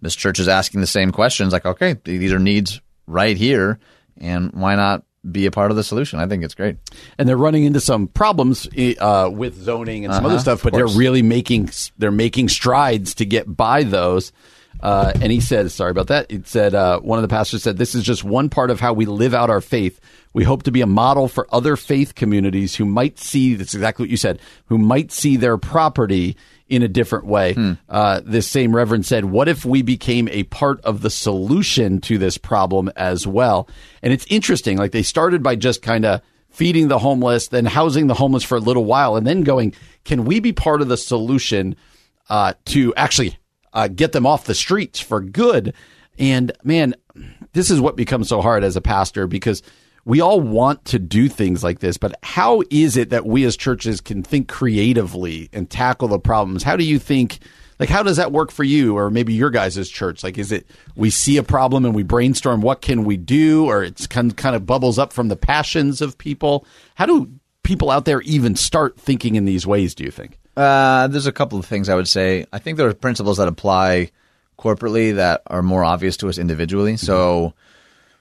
this 0.02 0.14
church 0.14 0.38
is 0.38 0.48
asking 0.48 0.80
the 0.80 0.86
same 0.86 1.10
questions, 1.12 1.52
like, 1.52 1.66
okay, 1.66 1.96
these 2.04 2.32
are 2.32 2.38
needs 2.38 2.80
right 3.06 3.36
here, 3.36 3.78
and 4.20 4.52
why 4.52 4.74
not 4.76 5.02
be 5.30 5.46
a 5.46 5.50
part 5.50 5.70
of 5.72 5.76
the 5.76 5.82
solution? 5.82 6.20
I 6.20 6.26
think 6.26 6.44
it's 6.44 6.54
great. 6.54 6.76
and 7.18 7.28
they're 7.28 7.36
running 7.36 7.64
into 7.64 7.80
some 7.80 8.06
problems 8.06 8.68
uh, 9.00 9.28
with 9.32 9.54
zoning 9.60 10.04
and 10.04 10.14
some 10.14 10.24
Uh-huh, 10.24 10.34
other 10.34 10.40
stuff, 10.40 10.62
but 10.62 10.72
they're 10.72 10.86
really 10.86 11.22
making 11.22 11.70
they're 11.98 12.10
making 12.12 12.48
strides 12.48 13.14
to 13.16 13.24
get 13.26 13.44
by 13.56 13.82
those. 13.82 14.32
Uh, 14.78 15.10
and 15.22 15.32
he 15.32 15.40
said, 15.40 15.70
"Sorry 15.72 15.90
about 15.90 16.08
that." 16.08 16.30
It 16.30 16.46
said 16.46 16.74
uh, 16.74 17.00
one 17.00 17.18
of 17.18 17.22
the 17.22 17.28
pastors 17.28 17.62
said, 17.62 17.78
"This 17.78 17.94
is 17.94 18.04
just 18.04 18.22
one 18.24 18.50
part 18.50 18.70
of 18.70 18.78
how 18.78 18.92
we 18.92 19.06
live 19.06 19.32
out 19.34 19.48
our 19.48 19.62
faith. 19.62 19.98
We 20.34 20.44
hope 20.44 20.64
to 20.64 20.70
be 20.70 20.82
a 20.82 20.86
model 20.86 21.28
for 21.28 21.46
other 21.50 21.76
faith 21.76 22.14
communities 22.14 22.74
who 22.76 22.84
might 22.84 23.18
see 23.18 23.54
that's 23.54 23.74
exactly 23.74 24.02
what 24.04 24.10
you 24.10 24.18
said, 24.18 24.38
who 24.66 24.76
might 24.78 25.10
see 25.12 25.36
their 25.38 25.56
property." 25.58 26.36
In 26.68 26.82
a 26.82 26.88
different 26.88 27.26
way. 27.26 27.54
Hmm. 27.54 27.72
Uh, 27.88 28.20
this 28.24 28.48
same 28.48 28.74
reverend 28.74 29.06
said, 29.06 29.26
What 29.26 29.46
if 29.46 29.64
we 29.64 29.82
became 29.82 30.28
a 30.28 30.42
part 30.44 30.80
of 30.80 31.00
the 31.00 31.10
solution 31.10 32.00
to 32.00 32.18
this 32.18 32.38
problem 32.38 32.90
as 32.96 33.24
well? 33.24 33.68
And 34.02 34.12
it's 34.12 34.26
interesting. 34.28 34.76
Like 34.76 34.90
they 34.90 35.04
started 35.04 35.44
by 35.44 35.54
just 35.54 35.80
kind 35.80 36.04
of 36.04 36.22
feeding 36.50 36.88
the 36.88 36.98
homeless, 36.98 37.48
then 37.48 37.66
housing 37.66 38.08
the 38.08 38.14
homeless 38.14 38.42
for 38.42 38.56
a 38.56 38.60
little 38.60 38.84
while, 38.84 39.14
and 39.14 39.26
then 39.26 39.42
going, 39.42 39.74
can 40.04 40.24
we 40.24 40.40
be 40.40 40.52
part 40.52 40.80
of 40.80 40.88
the 40.88 40.96
solution 40.96 41.76
uh, 42.30 42.54
to 42.64 42.94
actually 42.96 43.36
uh, 43.72 43.86
get 43.88 44.12
them 44.12 44.26
off 44.26 44.46
the 44.46 44.54
streets 44.54 44.98
for 44.98 45.20
good? 45.20 45.72
And 46.18 46.50
man, 46.64 46.94
this 47.52 47.70
is 47.70 47.80
what 47.80 47.94
becomes 47.94 48.28
so 48.28 48.40
hard 48.40 48.64
as 48.64 48.74
a 48.74 48.80
pastor 48.80 49.26
because 49.26 49.62
we 50.06 50.20
all 50.20 50.40
want 50.40 50.84
to 50.86 51.00
do 51.00 51.28
things 51.28 51.64
like 51.64 51.80
this, 51.80 51.98
but 51.98 52.14
how 52.22 52.62
is 52.70 52.96
it 52.96 53.10
that 53.10 53.26
we 53.26 53.44
as 53.44 53.56
churches 53.56 54.00
can 54.00 54.22
think 54.22 54.46
creatively 54.46 55.50
and 55.52 55.68
tackle 55.68 56.06
the 56.06 56.20
problems? 56.20 56.62
How 56.62 56.76
do 56.76 56.84
you 56.84 56.98
think? 56.98 57.40
Like, 57.78 57.90
how 57.90 58.02
does 58.02 58.16
that 58.16 58.32
work 58.32 58.50
for 58.50 58.64
you, 58.64 58.96
or 58.96 59.10
maybe 59.10 59.34
your 59.34 59.50
guys' 59.50 59.90
church? 59.90 60.24
Like, 60.24 60.38
is 60.38 60.50
it 60.50 60.66
we 60.94 61.10
see 61.10 61.36
a 61.36 61.42
problem 61.42 61.84
and 61.84 61.94
we 61.94 62.04
brainstorm 62.04 62.62
what 62.62 62.80
can 62.80 63.04
we 63.04 63.18
do, 63.18 63.66
or 63.66 63.82
it's 63.82 64.06
kind 64.06 64.34
kind 64.34 64.56
of 64.56 64.64
bubbles 64.64 64.98
up 64.98 65.12
from 65.12 65.28
the 65.28 65.36
passions 65.36 66.00
of 66.00 66.16
people? 66.16 66.64
How 66.94 67.04
do 67.04 67.30
people 67.64 67.90
out 67.90 68.04
there 68.04 68.22
even 68.22 68.54
start 68.54 68.98
thinking 68.98 69.34
in 69.34 69.44
these 69.44 69.66
ways? 69.66 69.94
Do 69.94 70.04
you 70.04 70.12
think? 70.12 70.38
Uh, 70.56 71.08
there's 71.08 71.26
a 71.26 71.32
couple 71.32 71.58
of 71.58 71.66
things 71.66 71.88
I 71.88 71.96
would 71.96 72.08
say. 72.08 72.46
I 72.52 72.60
think 72.60 72.78
there 72.78 72.88
are 72.88 72.94
principles 72.94 73.38
that 73.38 73.48
apply 73.48 74.12
corporately 74.56 75.16
that 75.16 75.42
are 75.48 75.62
more 75.62 75.84
obvious 75.84 76.16
to 76.18 76.28
us 76.28 76.38
individually. 76.38 76.96
So 76.96 77.52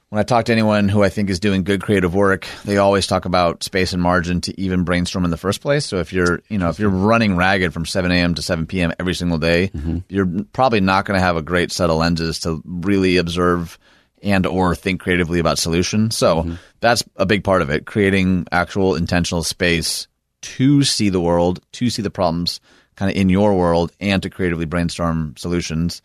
when 0.09 0.19
I 0.19 0.23
talk 0.23 0.45
to 0.45 0.51
anyone 0.51 0.87
who 0.87 1.03
I 1.03 1.09
think 1.09 1.29
is 1.29 1.39
doing 1.39 1.63
good 1.63 1.81
creative 1.81 2.13
work, 2.13 2.47
they 2.63 2.77
always 2.77 3.07
talk 3.07 3.25
about 3.25 3.63
space 3.63 3.91
and 3.91 4.01
margin 4.01 4.39
to 4.41 4.61
even 4.61 4.83
brainstorm 4.83 5.25
in 5.25 5.31
the 5.31 5.37
first 5.37 5.61
place. 5.61 5.85
So 5.85 5.97
if 5.97 6.13
you're, 6.13 6.41
you 6.47 6.57
know, 6.57 6.69
if 6.69 6.79
you're 6.79 6.89
running 6.89 7.35
ragged 7.35 7.73
from 7.73 7.85
7 7.85 8.11
a.m. 8.11 8.35
to 8.35 8.41
7 8.41 8.67
p.m. 8.67 8.93
every 8.99 9.15
single 9.15 9.39
day, 9.39 9.71
you're 10.07 10.29
probably 10.53 10.79
not 10.79 11.05
going 11.05 11.17
to 11.19 11.25
have 11.25 11.37
a 11.37 11.41
great 11.41 11.71
set 11.71 11.89
of 11.89 11.97
lenses 11.97 12.39
to 12.41 12.61
really 12.65 13.17
observe 13.17 13.79
and 14.23 14.45
or 14.45 14.73
think 14.75 15.01
creatively 15.01 15.39
about 15.39 15.57
solutions. 15.57 16.15
So 16.15 16.43
that's 16.79 17.03
a 17.15 17.25
big 17.25 17.43
part 17.43 17.61
of 17.61 17.69
it, 17.69 17.85
creating 17.85 18.47
actual 18.51 18.95
intentional 18.95 19.43
space 19.43 20.07
to 20.41 20.83
see 20.83 21.09
the 21.09 21.19
world, 21.19 21.59
to 21.73 21.89
see 21.89 22.01
the 22.01 22.11
problems 22.11 22.59
kind 22.95 23.11
of 23.11 23.17
in 23.17 23.29
your 23.29 23.55
world 23.55 23.91
and 23.99 24.21
to 24.23 24.29
creatively 24.29 24.65
brainstorm 24.65 25.35
solutions. 25.37 26.01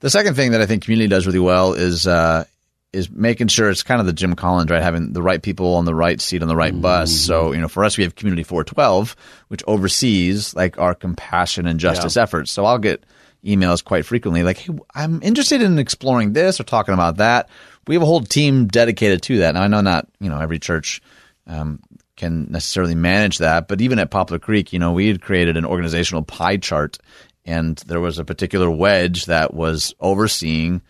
The 0.00 0.10
second 0.10 0.34
thing 0.34 0.52
that 0.52 0.60
I 0.60 0.66
think 0.66 0.84
community 0.84 1.08
does 1.08 1.26
really 1.26 1.38
well 1.38 1.74
is 1.74 2.06
uh, 2.06 2.44
is 2.92 3.10
making 3.10 3.48
sure 3.48 3.70
it's 3.70 3.82
kind 3.82 4.00
of 4.00 4.06
the 4.06 4.12
Jim 4.12 4.34
Collins, 4.34 4.70
right? 4.70 4.82
Having 4.82 5.14
the 5.14 5.22
right 5.22 5.42
people 5.42 5.74
on 5.76 5.86
the 5.86 5.94
right 5.94 6.20
seat 6.20 6.42
on 6.42 6.48
the 6.48 6.56
right 6.56 6.78
bus. 6.78 7.10
So, 7.26 7.52
you 7.52 7.60
know, 7.60 7.68
for 7.68 7.84
us, 7.84 7.96
we 7.96 8.04
have 8.04 8.14
Community 8.16 8.42
412, 8.42 9.16
which 9.48 9.62
oversees 9.66 10.54
like 10.54 10.78
our 10.78 10.94
compassion 10.94 11.66
and 11.66 11.80
justice 11.80 12.16
efforts. 12.18 12.50
So 12.52 12.66
I'll 12.66 12.78
get 12.78 13.04
emails 13.44 13.82
quite 13.82 14.04
frequently 14.04 14.42
like, 14.42 14.58
hey, 14.58 14.74
I'm 14.94 15.22
interested 15.22 15.62
in 15.62 15.78
exploring 15.78 16.34
this 16.34 16.60
or 16.60 16.64
talking 16.64 16.94
about 16.94 17.16
that. 17.16 17.48
We 17.86 17.94
have 17.94 18.02
a 18.02 18.06
whole 18.06 18.20
team 18.20 18.66
dedicated 18.68 19.22
to 19.22 19.38
that. 19.38 19.54
Now, 19.54 19.62
I 19.62 19.68
know 19.68 19.80
not, 19.80 20.06
you 20.20 20.28
know, 20.28 20.38
every 20.38 20.58
church 20.58 21.00
um, 21.46 21.80
can 22.16 22.50
necessarily 22.50 22.94
manage 22.94 23.38
that. 23.38 23.68
But 23.68 23.80
even 23.80 23.98
at 23.98 24.10
Poplar 24.10 24.38
Creek, 24.38 24.72
you 24.72 24.78
know, 24.78 24.92
we 24.92 25.08
had 25.08 25.22
created 25.22 25.56
an 25.56 25.64
organizational 25.64 26.22
pie 26.22 26.58
chart, 26.58 26.98
and 27.44 27.78
there 27.86 28.00
was 28.00 28.18
a 28.18 28.24
particular 28.24 28.70
wedge 28.70 29.26
that 29.26 29.54
was 29.54 29.94
overseeing 29.98 30.82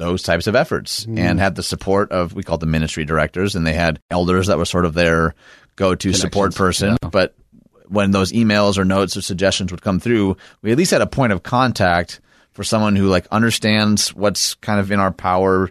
those 0.00 0.22
types 0.22 0.46
of 0.46 0.56
efforts 0.56 1.04
hmm. 1.04 1.18
and 1.18 1.38
had 1.38 1.54
the 1.54 1.62
support 1.62 2.10
of 2.10 2.34
we 2.34 2.42
called 2.42 2.60
them 2.60 2.72
ministry 2.72 3.04
directors, 3.04 3.54
and 3.54 3.66
they 3.66 3.74
had 3.74 4.00
elders 4.10 4.48
that 4.48 4.58
were 4.58 4.64
sort 4.64 4.84
of 4.84 4.94
their 4.94 5.34
go-to 5.76 6.12
support 6.12 6.54
person. 6.54 6.96
But 7.00 7.34
when 7.86 8.10
those 8.10 8.32
emails 8.32 8.78
or 8.78 8.84
notes 8.84 9.16
or 9.16 9.22
suggestions 9.22 9.70
would 9.70 9.82
come 9.82 10.00
through, 10.00 10.36
we 10.62 10.72
at 10.72 10.78
least 10.78 10.90
had 10.90 11.02
a 11.02 11.06
point 11.06 11.32
of 11.32 11.42
contact 11.42 12.20
for 12.52 12.64
someone 12.64 12.96
who 12.96 13.08
like 13.08 13.26
understands 13.30 14.14
what's 14.14 14.54
kind 14.54 14.80
of 14.80 14.90
in 14.90 14.98
our 14.98 15.12
power 15.12 15.70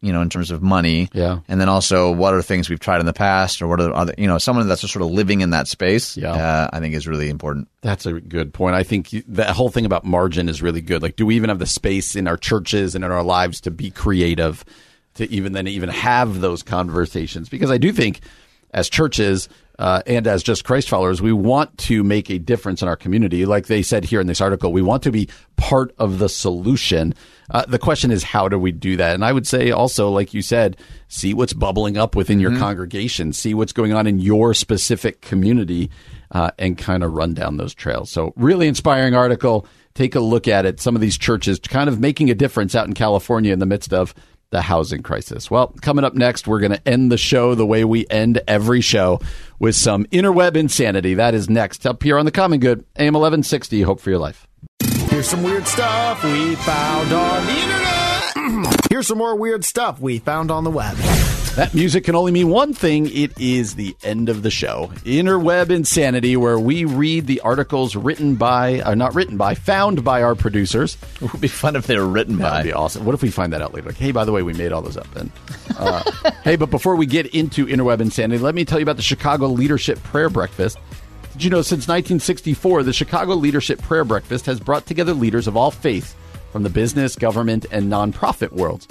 you 0.00 0.12
know, 0.12 0.22
in 0.22 0.28
terms 0.30 0.50
of 0.50 0.62
money. 0.62 1.08
Yeah. 1.12 1.40
And 1.48 1.60
then 1.60 1.68
also 1.68 2.10
what 2.12 2.32
are 2.34 2.40
things 2.42 2.68
we've 2.70 2.78
tried 2.78 3.00
in 3.00 3.06
the 3.06 3.12
past 3.12 3.60
or 3.60 3.66
what 3.66 3.80
are 3.80 3.92
other, 3.94 4.14
you 4.16 4.26
know, 4.28 4.38
someone 4.38 4.68
that's 4.68 4.80
just 4.82 4.92
sort 4.92 5.04
of 5.04 5.10
living 5.10 5.40
in 5.40 5.50
that 5.50 5.66
space, 5.68 6.16
Yeah. 6.16 6.32
uh, 6.32 6.70
I 6.72 6.78
think 6.80 6.94
is 6.94 7.06
really 7.08 7.28
important. 7.28 7.68
That's 7.82 8.06
a 8.06 8.12
good 8.20 8.52
point. 8.54 8.76
I 8.76 8.82
think 8.84 9.12
you- 9.12 9.24
that 9.28 9.50
whole 9.56 9.70
thing 9.70 9.84
about 9.86 10.04
margin 10.04 10.48
is 10.48 10.62
really 10.62 10.80
good. 10.80 11.02
Like, 11.02 11.16
do 11.16 11.26
we 11.26 11.34
even 11.36 11.48
have 11.48 11.58
the 11.58 11.66
space 11.66 12.14
in 12.14 12.28
our 12.28 12.36
churches 12.36 12.94
and 12.94 13.04
in 13.04 13.10
our 13.10 13.22
lives 13.24 13.60
to 13.62 13.70
be 13.72 13.90
creative, 13.90 14.64
to 15.14 15.28
even 15.32 15.52
then 15.52 15.66
even 15.66 15.88
have 15.88 16.40
those 16.40 16.62
conversations 16.62 17.48
because 17.48 17.70
I 17.72 17.78
do 17.78 17.90
think 17.92 18.20
as 18.72 18.88
churches 18.88 19.48
uh, 19.78 20.02
and 20.06 20.26
as 20.26 20.42
just 20.42 20.64
Christ 20.64 20.88
followers, 20.88 21.22
we 21.22 21.32
want 21.32 21.76
to 21.78 22.02
make 22.02 22.30
a 22.30 22.38
difference 22.38 22.82
in 22.82 22.88
our 22.88 22.96
community. 22.96 23.46
Like 23.46 23.66
they 23.66 23.82
said 23.82 24.04
here 24.04 24.20
in 24.20 24.26
this 24.26 24.40
article, 24.40 24.72
we 24.72 24.82
want 24.82 25.04
to 25.04 25.12
be 25.12 25.28
part 25.56 25.94
of 25.98 26.18
the 26.18 26.28
solution. 26.28 27.14
Uh, 27.50 27.64
the 27.66 27.78
question 27.78 28.10
is, 28.10 28.24
how 28.24 28.48
do 28.48 28.58
we 28.58 28.72
do 28.72 28.96
that? 28.96 29.14
And 29.14 29.24
I 29.24 29.32
would 29.32 29.46
say 29.46 29.70
also, 29.70 30.10
like 30.10 30.34
you 30.34 30.42
said, 30.42 30.76
see 31.06 31.32
what's 31.32 31.52
bubbling 31.52 31.96
up 31.96 32.16
within 32.16 32.40
your 32.40 32.56
congregation, 32.56 33.32
see 33.32 33.54
what's 33.54 33.72
going 33.72 33.92
on 33.92 34.06
in 34.06 34.18
your 34.18 34.52
specific 34.52 35.20
community, 35.20 35.90
uh, 36.32 36.50
and 36.58 36.76
kind 36.76 37.04
of 37.04 37.12
run 37.12 37.32
down 37.32 37.56
those 37.56 37.72
trails. 37.72 38.10
So, 38.10 38.32
really 38.36 38.66
inspiring 38.68 39.14
article. 39.14 39.66
Take 39.94 40.14
a 40.14 40.20
look 40.20 40.46
at 40.46 40.64
it. 40.64 40.78
Some 40.78 40.94
of 40.94 41.00
these 41.00 41.18
churches 41.18 41.58
kind 41.58 41.88
of 41.88 41.98
making 41.98 42.30
a 42.30 42.34
difference 42.34 42.76
out 42.76 42.86
in 42.86 42.94
California 42.94 43.52
in 43.52 43.58
the 43.58 43.66
midst 43.66 43.92
of 43.92 44.14
the 44.50 44.62
housing 44.62 45.02
crisis. 45.02 45.50
Well, 45.50 45.74
coming 45.82 46.04
up 46.04 46.14
next, 46.14 46.46
we're 46.46 46.60
going 46.60 46.72
to 46.72 46.88
end 46.88 47.12
the 47.12 47.18
show 47.18 47.54
the 47.54 47.66
way 47.66 47.84
we 47.84 48.06
end 48.08 48.40
every 48.48 48.80
show 48.80 49.20
with 49.58 49.74
some 49.74 50.04
interweb 50.06 50.56
insanity. 50.56 51.14
That 51.14 51.34
is 51.34 51.50
next 51.50 51.86
up 51.86 52.02
here 52.02 52.18
on 52.18 52.24
the 52.24 52.30
Common 52.30 52.60
Good, 52.60 52.84
AM 52.96 53.14
1160. 53.14 53.82
Hope 53.82 54.00
for 54.00 54.10
your 54.10 54.18
life. 54.18 54.46
Here's 55.08 55.28
some 55.28 55.42
weird 55.42 55.66
stuff 55.66 56.22
we 56.24 56.54
found 56.56 57.12
on 57.12 57.46
the 57.46 57.52
internet. 57.52 58.76
Here's 58.90 59.06
some 59.06 59.18
more 59.18 59.36
weird 59.36 59.64
stuff 59.64 60.00
we 60.00 60.18
found 60.18 60.50
on 60.50 60.64
the 60.64 60.70
web. 60.70 60.96
That 61.58 61.74
music 61.74 62.04
can 62.04 62.14
only 62.14 62.30
mean 62.30 62.50
one 62.50 62.72
thing. 62.72 63.10
It 63.12 63.32
is 63.40 63.74
the 63.74 63.96
end 64.04 64.28
of 64.28 64.44
the 64.44 64.50
show. 64.50 64.92
Interweb 65.04 65.70
Insanity, 65.70 66.36
where 66.36 66.56
we 66.56 66.84
read 66.84 67.26
the 67.26 67.40
articles 67.40 67.96
written 67.96 68.36
by, 68.36 68.78
uh, 68.80 68.94
not 68.94 69.12
written 69.16 69.36
by, 69.36 69.56
found 69.56 70.04
by 70.04 70.22
our 70.22 70.36
producers. 70.36 70.96
It 71.20 71.32
would 71.32 71.40
be 71.40 71.48
fun 71.48 71.74
if 71.74 71.88
they 71.88 71.98
were 71.98 72.06
written 72.06 72.36
That 72.38 72.44
would 72.44 72.58
by. 72.58 72.62
be 72.62 72.72
awesome. 72.72 73.04
What 73.04 73.16
if 73.16 73.22
we 73.22 73.30
find 73.32 73.52
that 73.54 73.60
out 73.60 73.74
later? 73.74 73.88
Like, 73.88 73.96
hey, 73.98 74.12
by 74.12 74.24
the 74.24 74.30
way, 74.30 74.42
we 74.44 74.52
made 74.52 74.70
all 74.70 74.82
those 74.82 74.96
up. 74.96 75.12
then. 75.14 75.32
uh, 75.76 76.30
hey, 76.44 76.54
but 76.54 76.70
before 76.70 76.94
we 76.94 77.06
get 77.06 77.26
into 77.34 77.66
interweb 77.66 78.00
insanity, 78.00 78.40
let 78.40 78.54
me 78.54 78.64
tell 78.64 78.78
you 78.78 78.84
about 78.84 78.96
the 78.96 79.02
Chicago 79.02 79.48
Leadership 79.48 80.00
Prayer 80.04 80.30
Breakfast. 80.30 80.78
Did 81.32 81.42
you 81.42 81.50
know 81.50 81.62
since 81.62 81.88
1964, 81.88 82.84
the 82.84 82.92
Chicago 82.92 83.34
Leadership 83.34 83.82
Prayer 83.82 84.04
Breakfast 84.04 84.46
has 84.46 84.60
brought 84.60 84.86
together 84.86 85.12
leaders 85.12 85.48
of 85.48 85.56
all 85.56 85.72
faiths 85.72 86.14
from 86.52 86.62
the 86.62 86.70
business, 86.70 87.16
government, 87.16 87.66
and 87.72 87.90
nonprofit 87.90 88.52
worlds. 88.52 88.86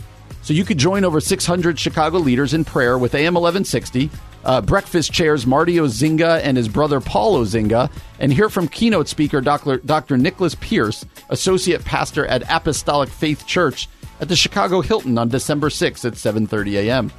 So 0.48 0.54
you 0.54 0.64
could 0.64 0.78
join 0.78 1.04
over 1.04 1.20
600 1.20 1.78
Chicago 1.78 2.20
leaders 2.20 2.54
in 2.54 2.64
prayer 2.64 2.98
with 2.98 3.16
AM 3.16 3.34
1160. 3.34 4.10
Uh, 4.46 4.62
breakfast 4.62 5.12
chairs 5.12 5.46
Marty 5.46 5.76
Ozinga 5.76 6.40
and 6.42 6.56
his 6.56 6.70
brother 6.70 7.02
Paul 7.02 7.44
Ozinga, 7.44 7.92
and 8.22 8.32
hear 8.32 8.48
from 8.48 8.70
keynote 8.70 9.10
speaker 9.10 9.42
Dr. 9.42 9.80
Dr. 9.80 10.16
Nicholas 10.16 10.56
Pierce, 10.56 11.06
associate 11.28 11.84
pastor 11.84 12.26
at 12.28 12.50
Apostolic 12.50 13.10
Faith 13.10 13.46
Church 13.46 13.90
at 14.22 14.30
the 14.30 14.38
Chicago 14.38 14.80
Hilton 14.80 15.18
on 15.18 15.28
December 15.28 15.68
6th 15.68 16.06
at 16.06 16.14
7:30 16.14 16.76
a.m. 16.76 17.12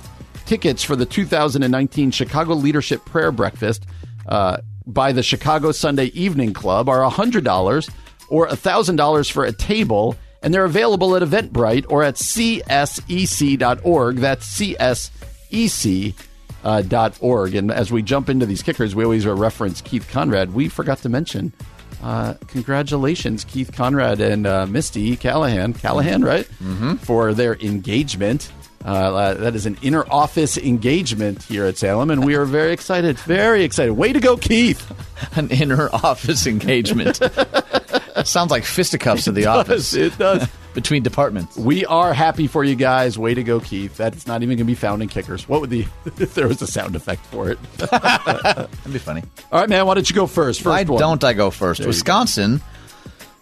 Tickets 0.46 0.82
for 0.82 0.96
the 0.96 1.05
2019 1.05 2.10
Chicago 2.10 2.55
Leadership 2.55 3.05
Prayer 3.05 3.30
Breakfast 3.30 3.84
uh, 4.26 4.56
by 4.86 5.12
the 5.12 5.22
Chicago 5.22 5.70
Sunday 5.70 6.06
Evening 6.14 6.55
Club 6.55 6.88
are 6.88 7.06
$100 7.10 7.90
or 8.30 8.48
$1,000 8.48 9.30
for 9.30 9.44
a 9.44 9.52
table, 9.52 10.16
and 10.43 10.55
they're 10.55 10.65
available 10.65 11.16
at 11.16 11.23
Eventbrite 11.23 11.86
or 11.89 12.02
at 12.02 12.15
csec.org. 12.15 14.16
That's 14.16 14.59
csec. 14.59 16.15
Uh, 16.65 16.82
dot 16.82 17.16
org. 17.20 17.55
And 17.55 17.70
as 17.70 17.93
we 17.93 18.02
jump 18.02 18.28
into 18.28 18.44
these 18.44 18.62
kickers, 18.62 18.93
we 18.93 19.05
always 19.05 19.24
reference 19.24 19.81
Keith 19.81 20.09
Conrad. 20.10 20.52
We 20.52 20.69
forgot 20.69 20.98
to 20.98 21.09
mention, 21.09 21.52
uh, 22.02 22.35
congratulations, 22.48 23.44
Keith 23.44 23.70
Conrad 23.73 24.20
and 24.20 24.44
uh, 24.44 24.66
Misty 24.66 25.16
Callahan, 25.16 25.73
Callahan, 25.73 26.24
right? 26.24 26.47
Mm-hmm. 26.60 26.97
For 26.97 27.32
their 27.32 27.55
engagement. 27.55 28.51
Uh, 28.85 29.35
that 29.35 29.55
is 29.55 29.66
an 29.66 29.77
inner 29.82 30.05
office 30.10 30.56
engagement 30.56 31.43
here 31.43 31.66
at 31.66 31.77
Salem, 31.77 32.10
and 32.10 32.24
we 32.24 32.35
are 32.35 32.44
very 32.44 32.73
excited. 32.73 33.19
Very 33.20 33.65
excited. 33.65 33.93
Way 33.93 34.12
to 34.12 34.20
go, 34.20 34.36
Keith! 34.36 34.93
An 35.36 35.51
inner 35.51 35.89
office 35.93 36.47
engagement. 36.47 37.20
Sounds 38.24 38.51
like 38.51 38.65
fisticuffs 38.65 39.27
in 39.28 39.35
the 39.35 39.47
office 39.59 39.95
It 39.95 40.16
does. 40.19 40.47
between 40.74 41.03
departments. 41.03 41.57
We 41.57 41.85
are 41.86 42.12
happy 42.15 42.47
for 42.47 42.62
you 42.62 42.74
guys. 42.77 43.19
Way 43.19 43.35
to 43.35 43.43
go, 43.43 43.59
Keith. 43.61 43.97
That's 43.97 44.27
not 44.27 44.43
even 44.43 44.57
going 44.57 44.66
to 44.66 44.70
be 44.70 44.74
found 44.77 45.03
in 45.03 45.09
kickers. 45.09 45.49
What 45.49 45.61
would 45.61 45.70
the 45.70 45.86
if 46.19 46.35
there 46.35 46.47
was 46.47 46.62
a 46.62 46.66
sound 46.69 46.95
effect 46.95 47.24
for 47.27 47.51
it? 47.51 47.59
That'd 47.78 48.69
be 48.93 48.99
funny. 48.99 49.23
All 49.51 49.61
right, 49.61 49.69
man. 49.69 49.86
Why 49.86 49.95
don't 49.95 50.09
you 50.09 50.15
go 50.15 50.27
first? 50.27 50.61
First 50.61 50.66
Why 50.70 50.85
one. 50.85 51.01
don't 51.01 51.24
I 51.24 51.32
go 51.32 51.51
first? 51.51 51.85
Wisconsin. 51.85 52.61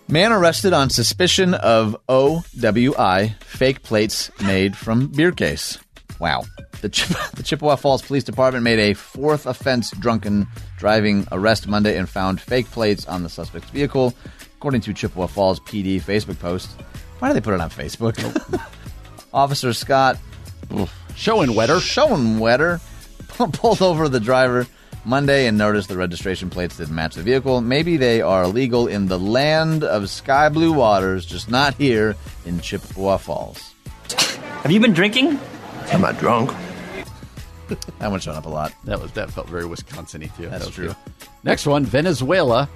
Man 0.09 0.33
arrested 0.33 0.73
on 0.73 0.89
suspicion 0.89 1.53
of 1.55 1.97
OWI 2.09 3.35
fake 3.43 3.83
plates 3.83 4.31
made 4.43 4.77
from 4.77 5.09
beer 5.09 5.33
case. 5.33 5.79
Wow. 6.21 6.45
The, 6.81 6.89
Chip- 6.89 7.17
the 7.35 7.43
Chippewa 7.43 7.75
Falls 7.77 8.03
Police 8.03 8.23
Department 8.25 8.63
made 8.63 8.79
a 8.79 8.95
fourth 8.95 9.47
offense 9.47 9.91
drunken 9.93 10.47
driving 10.79 11.27
arrest 11.33 11.67
Monday 11.67 11.99
and 11.99 12.09
found 12.09 12.41
fake 12.41 12.71
plates 12.71 13.07
on 13.07 13.23
the 13.25 13.29
suspect's 13.29 13.69
vehicle, 13.71 14.15
according 14.59 14.81
to 14.83 14.93
Chippewa 14.95 15.27
Falls 15.27 15.61
PD 15.61 16.01
Facebook 16.01 16.39
post. 16.39 16.71
Why 17.19 17.29
do 17.29 17.35
they 17.35 17.41
put 17.41 17.55
it 17.55 17.61
on 17.61 17.71
Facebook? 17.71 18.17
Officer 19.35 19.73
Scott 19.73 20.19
Showing 21.15 21.55
wetter. 21.55 21.77
Schoenwetter 21.77 22.81
pulled 23.53 23.81
over 23.81 24.09
the 24.09 24.21
driver 24.21 24.67
Monday 25.05 25.47
and 25.47 25.57
noticed 25.57 25.89
the 25.89 25.97
registration 25.97 26.51
plates 26.51 26.77
didn't 26.77 26.95
match 26.95 27.15
the 27.15 27.23
vehicle. 27.23 27.61
Maybe 27.61 27.97
they 27.97 28.21
are 28.21 28.47
legal 28.49 28.87
in 28.89 29.07
the 29.07 29.19
land 29.19 29.85
of 29.85 30.11
sky 30.11 30.49
blue 30.49 30.73
waters, 30.73 31.25
just 31.25 31.49
not 31.49 31.75
here 31.75 32.17
in 32.45 32.61
Chippewa 32.61 33.17
Falls. 33.17 33.75
Have 34.63 34.73
you 34.73 34.81
been 34.81 34.93
drinking? 34.93 35.39
Am 35.93 36.05
I 36.05 36.13
drunk? 36.13 36.51
That 37.99 38.11
one's 38.11 38.25
shown 38.25 38.35
up 38.37 38.47
a 38.47 38.49
lot. 38.49 38.73
That 38.85 39.01
was 39.01 39.13
that 39.13 39.31
felt 39.31 39.49
very 39.49 39.65
Wisconsin-y 39.67 40.27
too. 40.37 40.49
That's 40.49 40.59
That 40.65 40.67
was 40.67 40.75
true. 40.75 40.87
good. 40.89 40.97
Next 41.45 41.67
one, 41.67 41.85
Venezuela. 41.85 42.69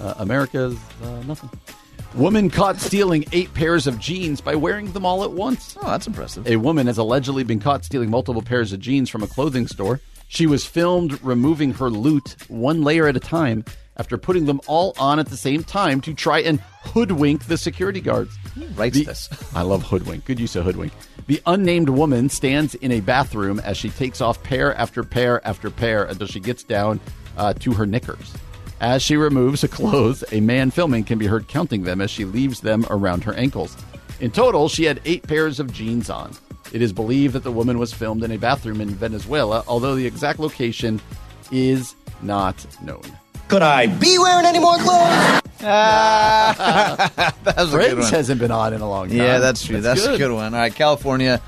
Uh, 0.00 0.14
America's 0.18 0.78
uh, 1.02 1.22
nothing. 1.26 1.50
Woman 2.14 2.50
caught 2.50 2.78
stealing 2.78 3.24
eight 3.32 3.52
pairs 3.54 3.86
of 3.86 3.98
jeans 4.00 4.40
by 4.40 4.54
wearing 4.56 4.90
them 4.92 5.06
all 5.06 5.22
at 5.22 5.30
once. 5.32 5.76
Oh, 5.80 5.86
that's 5.90 6.06
impressive. 6.08 6.46
A 6.48 6.56
woman 6.56 6.86
has 6.88 6.98
allegedly 6.98 7.44
been 7.44 7.60
caught 7.60 7.84
stealing 7.84 8.10
multiple 8.10 8.42
pairs 8.42 8.72
of 8.72 8.80
jeans 8.80 9.08
from 9.08 9.22
a 9.22 9.28
clothing 9.28 9.66
store. 9.68 10.00
She 10.26 10.46
was 10.46 10.64
filmed 10.64 11.22
removing 11.22 11.72
her 11.74 11.88
loot 11.90 12.36
one 12.48 12.82
layer 12.82 13.06
at 13.06 13.16
a 13.16 13.20
time 13.20 13.64
after 13.96 14.16
putting 14.16 14.46
them 14.46 14.60
all 14.66 14.94
on 14.98 15.18
at 15.20 15.26
the 15.28 15.36
same 15.36 15.62
time 15.62 16.00
to 16.00 16.14
try 16.14 16.40
and 16.40 16.58
hoodwink 16.82 17.46
the 17.46 17.58
security 17.58 18.00
guards. 18.00 18.36
Writes 18.74 18.96
The- 18.98 19.04
this. 19.04 19.28
I 19.54 19.62
love 19.62 19.82
hoodwink. 19.84 20.24
Good 20.24 20.40
use 20.40 20.56
of 20.56 20.64
hoodwink. 20.64 20.92
The 21.26 21.40
unnamed 21.46 21.90
woman 21.90 22.28
stands 22.28 22.74
in 22.76 22.90
a 22.90 23.00
bathroom 23.00 23.60
as 23.60 23.76
she 23.76 23.90
takes 23.90 24.20
off 24.20 24.42
pair 24.42 24.74
after 24.74 25.04
pair 25.04 25.46
after 25.46 25.70
pair 25.70 26.04
until 26.04 26.26
she 26.26 26.40
gets 26.40 26.64
down 26.64 26.98
uh, 27.36 27.52
to 27.54 27.72
her 27.74 27.86
knickers. 27.86 28.32
As 28.80 29.02
she 29.02 29.16
removes 29.16 29.60
the 29.60 29.68
clothes, 29.68 30.24
a 30.32 30.40
man 30.40 30.70
filming 30.70 31.04
can 31.04 31.18
be 31.18 31.26
heard 31.26 31.48
counting 31.48 31.82
them 31.82 32.00
as 32.00 32.10
she 32.10 32.24
leaves 32.24 32.60
them 32.60 32.86
around 32.88 33.24
her 33.24 33.34
ankles. 33.34 33.76
In 34.20 34.30
total, 34.30 34.68
she 34.68 34.84
had 34.84 35.00
eight 35.04 35.22
pairs 35.22 35.60
of 35.60 35.70
jeans 35.72 36.08
on. 36.08 36.32
It 36.72 36.80
is 36.80 36.92
believed 36.92 37.34
that 37.34 37.42
the 37.42 37.52
woman 37.52 37.78
was 37.78 37.92
filmed 37.92 38.24
in 38.24 38.30
a 38.30 38.38
bathroom 38.38 38.80
in 38.80 38.88
Venezuela, 38.88 39.64
although 39.68 39.94
the 39.94 40.06
exact 40.06 40.38
location 40.38 41.00
is 41.52 41.94
not 42.22 42.64
known. 42.82 43.02
Could 43.48 43.62
I 43.62 43.86
be 43.86 44.16
wearing 44.18 44.46
any 44.46 44.60
more 44.60 44.76
clothes? 44.78 45.40
That 45.60 47.34
was 47.56 47.74
a 47.74 47.76
good 47.76 47.90
Friends 47.90 48.04
one. 48.04 48.12
hasn't 48.12 48.40
been 48.40 48.50
on 48.50 48.72
in 48.72 48.80
a 48.80 48.88
long 48.88 49.08
time. 49.08 49.16
Yeah, 49.18 49.40
that's 49.40 49.66
true. 49.66 49.80
That's, 49.80 50.06
a 50.06 50.16
good 50.16 50.32
one. 50.32 50.54
All 50.54 50.60
right, 50.60 50.74
California. 50.74 51.42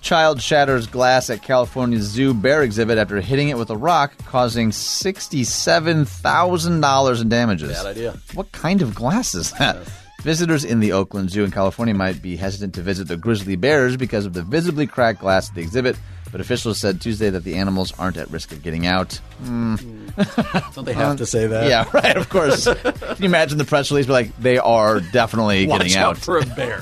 Child 0.00 0.40
shatters 0.40 0.86
glass 0.86 1.28
at 1.28 1.42
California 1.42 1.98
Zoo 2.00 2.32
bear 2.32 2.62
exhibit 2.62 2.98
after 2.98 3.20
hitting 3.20 3.48
it 3.48 3.58
with 3.58 3.70
a 3.70 3.76
rock, 3.76 4.12
causing 4.26 4.70
$67,000 4.70 7.22
in 7.22 7.28
damages. 7.28 7.72
Bad 7.72 7.86
idea. 7.86 8.16
What 8.34 8.52
kind 8.52 8.80
of 8.80 8.94
glass 8.94 9.34
is 9.34 9.50
that? 9.52 9.76
Visitors 10.22 10.64
in 10.64 10.80
the 10.80 10.92
Oakland 10.92 11.30
Zoo 11.30 11.44
in 11.44 11.50
California 11.50 11.94
might 11.94 12.20
be 12.20 12.36
hesitant 12.36 12.74
to 12.74 12.82
visit 12.82 13.08
the 13.08 13.16
grizzly 13.16 13.56
bears 13.56 13.96
because 13.96 14.26
of 14.26 14.32
the 14.32 14.42
visibly 14.42 14.86
cracked 14.86 15.20
glass 15.20 15.48
at 15.48 15.54
the 15.54 15.62
exhibit, 15.62 15.96
but 16.30 16.40
officials 16.40 16.78
said 16.78 17.00
Tuesday 17.00 17.30
that 17.30 17.44
the 17.44 17.56
animals 17.56 17.92
aren't 17.98 18.16
at 18.16 18.30
risk 18.30 18.52
of 18.52 18.62
getting 18.62 18.86
out. 18.86 19.20
Don't 19.44 20.84
they 20.84 20.92
have 20.92 21.16
to 21.18 21.26
say 21.26 21.46
that? 21.46 21.68
Yeah, 21.68 21.88
right, 21.92 22.16
of 22.16 22.28
course. 22.28 22.64
Can 22.66 23.16
you 23.18 23.24
imagine 23.26 23.58
the 23.58 23.64
press 23.64 23.90
release 23.90 24.06
be 24.06 24.12
like, 24.12 24.36
they 24.38 24.58
are 24.58 25.00
definitely 25.00 25.66
Watch 25.66 25.82
getting 25.82 25.96
out 25.96 26.10
out? 26.16 26.18
for 26.18 26.38
a 26.38 26.46
bear 26.46 26.80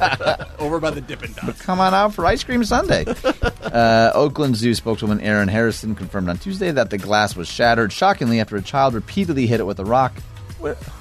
over 0.59 0.81
by 0.81 0.91
the 0.91 1.01
Dippin' 1.01 1.33
Dots. 1.35 1.61
come 1.63 1.81
on 1.81 1.95
out 1.95 2.15
for 2.15 2.25
ice 2.27 2.43
cream 2.45 2.65
Sunday. 2.65 3.05
uh, 3.63 4.11
Oakland 4.15 4.57
Zoo 4.57 4.75
spokeswoman 4.75 5.21
Erin 5.21 5.49
Harrison 5.49 5.95
confirmed 5.95 6.29
on 6.29 6.39
Tuesday 6.39 6.71
that 6.71 6.91
the 6.91 6.99
glass 6.99 7.37
was 7.37 7.49
shattered, 7.49 7.93
shockingly, 7.93 8.41
after 8.41 8.57
a 8.57 8.63
child 8.63 8.95
repeatedly 8.95 9.47
hit 9.47 9.61
it 9.61 9.65
with 9.65 9.79
a 9.79 9.85
rock. 9.85 10.13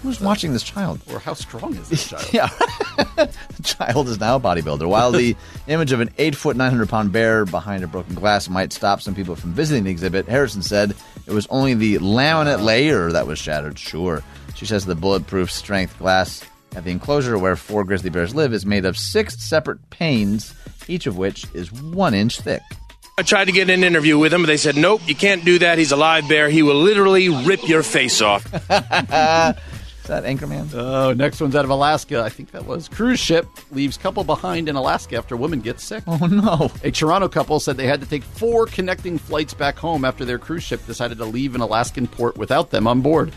Who's 0.02 0.22
watching 0.22 0.54
this 0.54 0.64
child? 0.64 1.02
Or 1.12 1.20
how 1.20 1.34
strong 1.34 1.76
is 1.76 1.90
this 1.90 2.10
child? 2.10 2.30
Yeah, 2.34 2.48
the 2.98 3.64
child 3.64 4.08
is 4.10 4.20
now 4.20 4.36
a 4.36 4.40
bodybuilder. 4.40 4.88
While 4.88 5.12
the 5.12 5.36
image 5.68 5.92
of 5.92 6.00
an 6.00 6.10
eight 6.18 6.36
foot, 6.36 6.56
nine 6.56 6.72
hundred 6.72 6.90
pound 6.90 7.12
bear 7.12 7.46
behind 7.46 7.84
a 7.84 7.88
broken 7.88 8.16
glass 8.16 8.50
might 8.50 8.74
stop 8.74 9.02
some 9.02 9.16
people 9.16 9.36
from 9.36 9.54
visiting 9.54 9.84
the 9.86 9.92
exhibit, 9.92 10.28
Harrison 10.28 10.62
said 10.62 10.94
it 11.26 11.34
was 11.34 11.48
only 11.50 11.74
the 11.74 11.96
laminate 12.00 12.64
layer 12.64 13.12
that 13.12 13.28
was 13.28 13.40
shattered. 13.40 13.80
Sure, 13.80 14.24
she 14.56 14.66
says 14.66 14.86
the 14.86 14.96
bulletproof 14.96 15.52
strength 15.52 15.98
glass 15.98 16.44
at 16.76 16.84
the 16.84 16.92
enclosure 16.92 17.38
where 17.38 17.56
four 17.56 17.84
grizzly 17.84 18.10
bears 18.10 18.36
live 18.36 18.54
is 18.54 18.66
made 18.66 18.86
of 18.86 18.98
six 18.98 19.42
separate 19.42 19.90
panes 19.90 20.54
each 20.88 21.08
of 21.08 21.18
which 21.18 21.46
is 21.54 21.72
one 21.72 22.14
inch 22.14 22.40
thick. 22.40 22.62
I 23.18 23.24
tried 23.24 23.46
to 23.46 23.54
get 23.54 23.70
an 23.70 23.86
interview 23.86 24.20
with 24.20 24.34
him, 24.34 24.42
but 24.42 24.48
they 24.48 24.58
said, 24.58 24.76
nope, 24.76 25.00
you 25.06 25.16
can't 25.16 25.46
do 25.46 25.58
that. 25.60 25.78
He's 25.78 25.94
a 25.94 25.96
live 25.96 26.28
bear. 26.28 26.50
He 26.50 26.62
will 26.62 26.76
literally 26.76 27.30
rip 27.30 27.66
your 27.66 27.82
face 27.82 28.22
off. 28.22 28.46
Is 28.54 28.60
that 30.10 30.26
Anchorman? 30.26 30.74
Oh, 30.74 31.14
next 31.14 31.40
one's 31.40 31.56
out 31.56 31.64
of 31.64 31.72
Alaska. 31.72 32.22
I 32.22 32.28
think 32.28 32.52
that 32.52 32.66
was 32.66 32.90
cruise 32.90 33.22
ship 33.22 33.48
leaves 33.72 33.96
couple 33.98 34.26
behind 34.26 34.68
in 34.68 34.76
Alaska 34.76 35.16
after 35.16 35.38
woman 35.38 35.62
gets 35.62 35.82
sick. 35.82 36.04
Oh 36.06 36.28
no! 36.28 36.70
A 36.84 36.92
Toronto 36.92 37.30
couple 37.30 37.62
said 37.62 37.78
they 37.78 37.88
had 37.88 38.02
to 38.02 38.06
take 38.06 38.22
four 38.22 38.66
connecting 38.66 39.18
flights 39.18 39.54
back 39.54 39.78
home 39.78 40.04
after 40.04 40.26
their 40.26 40.38
cruise 40.38 40.64
ship 40.64 40.86
decided 40.86 41.18
to 41.20 41.26
leave 41.26 41.56
an 41.56 41.62
Alaskan 41.62 42.08
port 42.08 42.38
without 42.38 42.70
them 42.70 42.86
on 42.86 43.02
board. 43.02 43.32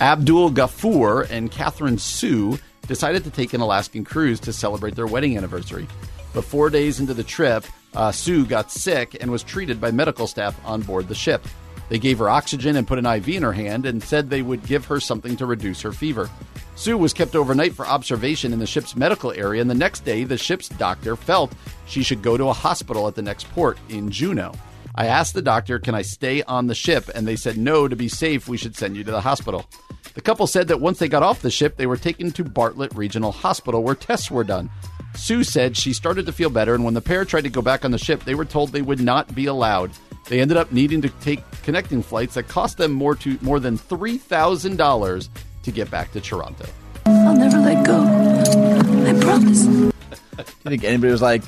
Abdul 0.00 0.52
Ghafoor 0.52 1.28
and 1.28 1.50
Catherine 1.50 1.98
Sue 1.98 2.56
decided 2.86 3.24
to 3.24 3.30
take 3.30 3.52
an 3.52 3.60
Alaskan 3.60 4.04
cruise 4.04 4.38
to 4.40 4.52
celebrate 4.52 4.94
their 4.94 5.08
wedding 5.08 5.36
anniversary. 5.36 5.88
But 6.32 6.44
four 6.44 6.70
days 6.70 7.00
into 7.00 7.14
the 7.14 7.24
trip, 7.24 7.66
uh, 7.94 8.12
Sue 8.12 8.44
got 8.46 8.70
sick 8.70 9.16
and 9.20 9.30
was 9.30 9.42
treated 9.42 9.80
by 9.80 9.90
medical 9.90 10.26
staff 10.26 10.58
on 10.64 10.82
board 10.82 11.08
the 11.08 11.14
ship. 11.14 11.46
They 11.88 11.98
gave 11.98 12.18
her 12.18 12.30
oxygen 12.30 12.76
and 12.76 12.86
put 12.86 12.98
an 12.98 13.06
IV 13.06 13.28
in 13.28 13.42
her 13.42 13.52
hand 13.52 13.86
and 13.86 14.02
said 14.02 14.30
they 14.30 14.42
would 14.42 14.66
give 14.66 14.86
her 14.86 15.00
something 15.00 15.36
to 15.36 15.46
reduce 15.46 15.82
her 15.82 15.92
fever. 15.92 16.30
Sue 16.76 16.98
was 16.98 17.12
kept 17.12 17.36
overnight 17.36 17.72
for 17.72 17.86
observation 17.86 18.52
in 18.52 18.58
the 18.58 18.66
ship's 18.66 18.96
medical 18.96 19.30
area, 19.32 19.60
and 19.60 19.70
the 19.70 19.74
next 19.74 20.04
day, 20.04 20.24
the 20.24 20.36
ship's 20.36 20.68
doctor 20.68 21.14
felt 21.14 21.52
she 21.86 22.02
should 22.02 22.22
go 22.22 22.36
to 22.36 22.48
a 22.48 22.52
hospital 22.52 23.06
at 23.06 23.14
the 23.14 23.22
next 23.22 23.48
port 23.52 23.78
in 23.88 24.10
Juneau. 24.10 24.52
I 24.96 25.06
asked 25.06 25.34
the 25.34 25.42
doctor, 25.42 25.78
Can 25.78 25.94
I 25.94 26.02
stay 26.02 26.42
on 26.42 26.66
the 26.66 26.74
ship? 26.74 27.08
And 27.14 27.28
they 27.28 27.36
said, 27.36 27.58
No, 27.58 27.86
to 27.86 27.94
be 27.94 28.08
safe, 28.08 28.48
we 28.48 28.56
should 28.56 28.76
send 28.76 28.96
you 28.96 29.04
to 29.04 29.10
the 29.12 29.20
hospital. 29.20 29.66
The 30.14 30.20
couple 30.20 30.46
said 30.46 30.68
that 30.68 30.80
once 30.80 30.98
they 30.98 31.08
got 31.08 31.24
off 31.24 31.42
the 31.42 31.50
ship, 31.50 31.76
they 31.76 31.86
were 31.86 31.96
taken 31.96 32.30
to 32.32 32.44
Bartlett 32.44 32.94
Regional 32.94 33.32
Hospital 33.32 33.82
where 33.82 33.96
tests 33.96 34.30
were 34.30 34.44
done. 34.44 34.70
Sue 35.16 35.44
said 35.44 35.76
she 35.76 35.92
started 35.92 36.26
to 36.26 36.32
feel 36.32 36.50
better, 36.50 36.74
and 36.74 36.84
when 36.84 36.94
the 36.94 37.00
pair 37.00 37.24
tried 37.24 37.44
to 37.44 37.50
go 37.50 37.62
back 37.62 37.84
on 37.84 37.90
the 37.90 37.98
ship, 37.98 38.24
they 38.24 38.34
were 38.34 38.44
told 38.44 38.70
they 38.70 38.82
would 38.82 39.00
not 39.00 39.34
be 39.34 39.46
allowed. 39.46 39.90
They 40.28 40.40
ended 40.40 40.56
up 40.56 40.72
needing 40.72 41.02
to 41.02 41.08
take 41.08 41.40
connecting 41.62 42.02
flights 42.02 42.34
that 42.34 42.48
cost 42.48 42.78
them 42.78 42.92
more 42.92 43.14
to 43.16 43.38
more 43.42 43.60
than 43.60 43.76
three 43.76 44.18
thousand 44.18 44.76
dollars 44.76 45.28
to 45.64 45.70
get 45.70 45.90
back 45.90 46.12
to 46.12 46.20
Toronto. 46.20 46.66
I'll 47.06 47.36
never 47.36 47.58
let 47.58 47.84
go. 47.84 48.00
I 48.00 49.20
promise. 49.20 49.66
Do 49.66 49.92
you 50.36 50.70
think 50.70 50.84
anybody 50.84 51.12
was 51.12 51.22
like, 51.22 51.42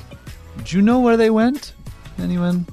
"Do 0.63 0.75
you 0.75 0.81
know 0.81 0.99
where 0.99 1.17
they 1.17 1.29
went?" 1.29 1.73
Anyone? 2.19 2.67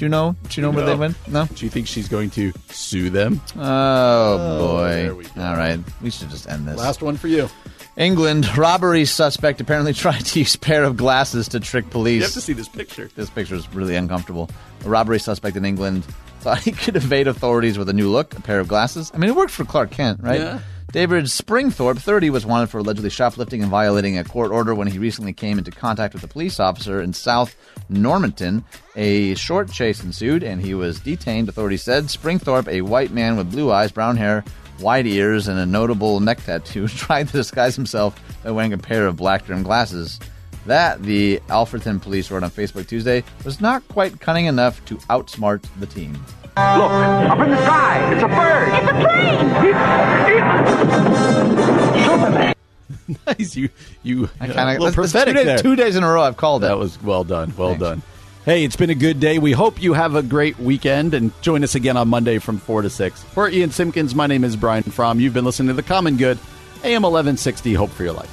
Do 0.00 0.06
you 0.06 0.08
know? 0.08 0.34
Do 0.48 0.58
you 0.58 0.66
know 0.66 0.70
where 0.70 0.86
they 0.86 0.94
went? 0.94 1.14
No. 1.28 1.44
Do 1.44 1.62
you 1.62 1.70
think 1.70 1.86
she's 1.86 2.08
going 2.08 2.30
to 2.30 2.54
sue 2.70 3.10
them? 3.10 3.38
Oh, 3.54 3.60
oh 3.60 4.58
boy! 4.66 5.14
we 5.14 5.24
go. 5.24 5.42
All 5.42 5.56
right, 5.56 5.78
we 6.00 6.08
should 6.08 6.30
just 6.30 6.48
end 6.48 6.66
this. 6.66 6.78
Last 6.78 7.02
one 7.02 7.18
for 7.18 7.28
you. 7.28 7.50
England 7.98 8.56
robbery 8.56 9.04
suspect 9.04 9.60
apparently 9.60 9.92
tried 10.06 10.24
to 10.24 10.38
use 10.38 10.56
pair 10.56 10.84
of 10.84 10.96
glasses 10.96 11.48
to 11.48 11.60
trick 11.60 11.90
police. 11.90 12.14
You 12.14 12.22
have 12.22 12.32
to 12.32 12.40
see 12.40 12.54
this 12.54 12.66
picture. 12.66 13.10
This 13.14 13.28
picture 13.28 13.54
is 13.54 13.70
really 13.74 13.94
uncomfortable. 13.94 14.48
A 14.86 14.88
robbery 14.88 15.18
suspect 15.18 15.54
in 15.58 15.66
England 15.66 16.06
thought 16.40 16.60
he 16.60 16.72
could 16.72 16.96
evade 16.96 17.28
authorities 17.28 17.76
with 17.76 17.90
a 17.90 17.92
new 17.92 18.08
look, 18.08 18.34
a 18.38 18.40
pair 18.40 18.58
of 18.58 18.68
glasses. 18.68 19.12
I 19.14 19.18
mean, 19.18 19.28
it 19.28 19.36
worked 19.36 19.52
for 19.52 19.66
Clark 19.66 19.90
Kent, 19.90 20.20
right? 20.22 20.40
Yeah. 20.40 20.60
David 20.92 21.26
Springthorpe, 21.26 21.98
30, 21.98 22.30
was 22.30 22.44
wanted 22.44 22.68
for 22.68 22.78
allegedly 22.78 23.10
shoplifting 23.10 23.62
and 23.62 23.70
violating 23.70 24.18
a 24.18 24.24
court 24.24 24.50
order 24.50 24.74
when 24.74 24.88
he 24.88 24.98
recently 24.98 25.32
came 25.32 25.56
into 25.56 25.70
contact 25.70 26.14
with 26.14 26.24
a 26.24 26.28
police 26.28 26.58
officer 26.58 27.00
in 27.00 27.12
South 27.12 27.54
Normanton. 27.88 28.64
A 28.96 29.36
short 29.36 29.70
chase 29.70 30.02
ensued, 30.02 30.42
and 30.42 30.60
he 30.60 30.74
was 30.74 30.98
detained, 30.98 31.48
authorities 31.48 31.84
said. 31.84 32.10
Springthorpe, 32.10 32.66
a 32.66 32.80
white 32.80 33.12
man 33.12 33.36
with 33.36 33.52
blue 33.52 33.70
eyes, 33.70 33.92
brown 33.92 34.16
hair, 34.16 34.42
wide 34.80 35.06
ears, 35.06 35.46
and 35.46 35.60
a 35.60 35.66
notable 35.66 36.18
neck 36.18 36.42
tattoo, 36.42 36.88
tried 36.88 37.28
to 37.28 37.34
disguise 37.34 37.76
himself 37.76 38.20
by 38.42 38.50
wearing 38.50 38.72
a 38.72 38.78
pair 38.78 39.06
of 39.06 39.16
black 39.16 39.48
rimmed 39.48 39.66
glasses. 39.66 40.18
That, 40.66 41.04
the 41.04 41.40
Alfreton 41.48 42.02
police 42.02 42.32
wrote 42.32 42.42
on 42.42 42.50
Facebook 42.50 42.88
Tuesday, 42.88 43.22
was 43.44 43.60
not 43.60 43.86
quite 43.86 44.20
cunning 44.20 44.46
enough 44.46 44.84
to 44.86 44.96
outsmart 45.08 45.64
the 45.78 45.86
team. 45.86 46.20
Look, 46.78 46.90
up 47.30 47.38
in 47.40 47.50
the 47.50 47.62
sky. 47.64 48.12
It's 48.14 48.22
a 48.22 48.28
bird. 48.28 48.68
It's 48.74 48.90
a 48.90 48.94
plane. 49.00 50.50
Superman. 52.04 52.54
nice. 53.26 53.56
You 53.56 53.68
you 54.02 54.28
I 54.40 54.48
uh, 54.48 54.52
kind 54.54 54.68
a 54.68 54.72
little 54.72 54.86
of 54.88 54.94
prophetic 54.94 55.34
two, 55.34 55.38
days, 55.38 55.46
there. 55.46 55.58
two 55.58 55.76
days 55.76 55.96
in 55.96 56.04
a 56.04 56.08
row 56.08 56.22
I've 56.22 56.36
called 56.36 56.62
That 56.62 56.72
it. 56.72 56.78
was 56.78 57.00
well 57.02 57.24
done. 57.24 57.52
Well 57.56 57.70
Thanks. 57.70 57.82
done. 57.82 58.02
Hey, 58.44 58.64
it's 58.64 58.76
been 58.76 58.90
a 58.90 58.94
good 58.94 59.20
day. 59.20 59.38
We 59.38 59.52
hope 59.52 59.82
you 59.82 59.92
have 59.92 60.14
a 60.14 60.22
great 60.22 60.58
weekend 60.58 61.12
and 61.12 61.30
join 61.42 61.62
us 61.62 61.74
again 61.74 61.96
on 61.98 62.08
Monday 62.08 62.38
from 62.38 62.56
4 62.58 62.82
to 62.82 62.90
6. 62.90 63.22
For 63.24 63.50
Ian 63.50 63.70
Simpkins, 63.70 64.14
my 64.14 64.26
name 64.26 64.44
is 64.44 64.56
Brian 64.56 64.82
Fromm. 64.82 65.20
You've 65.20 65.34
been 65.34 65.44
listening 65.44 65.68
to 65.68 65.74
The 65.74 65.82
Common 65.82 66.16
Good, 66.16 66.38
AM 66.82 67.02
1160, 67.02 67.74
Hope 67.74 67.90
for 67.90 68.02
Your 68.02 68.14
Life. 68.14 68.30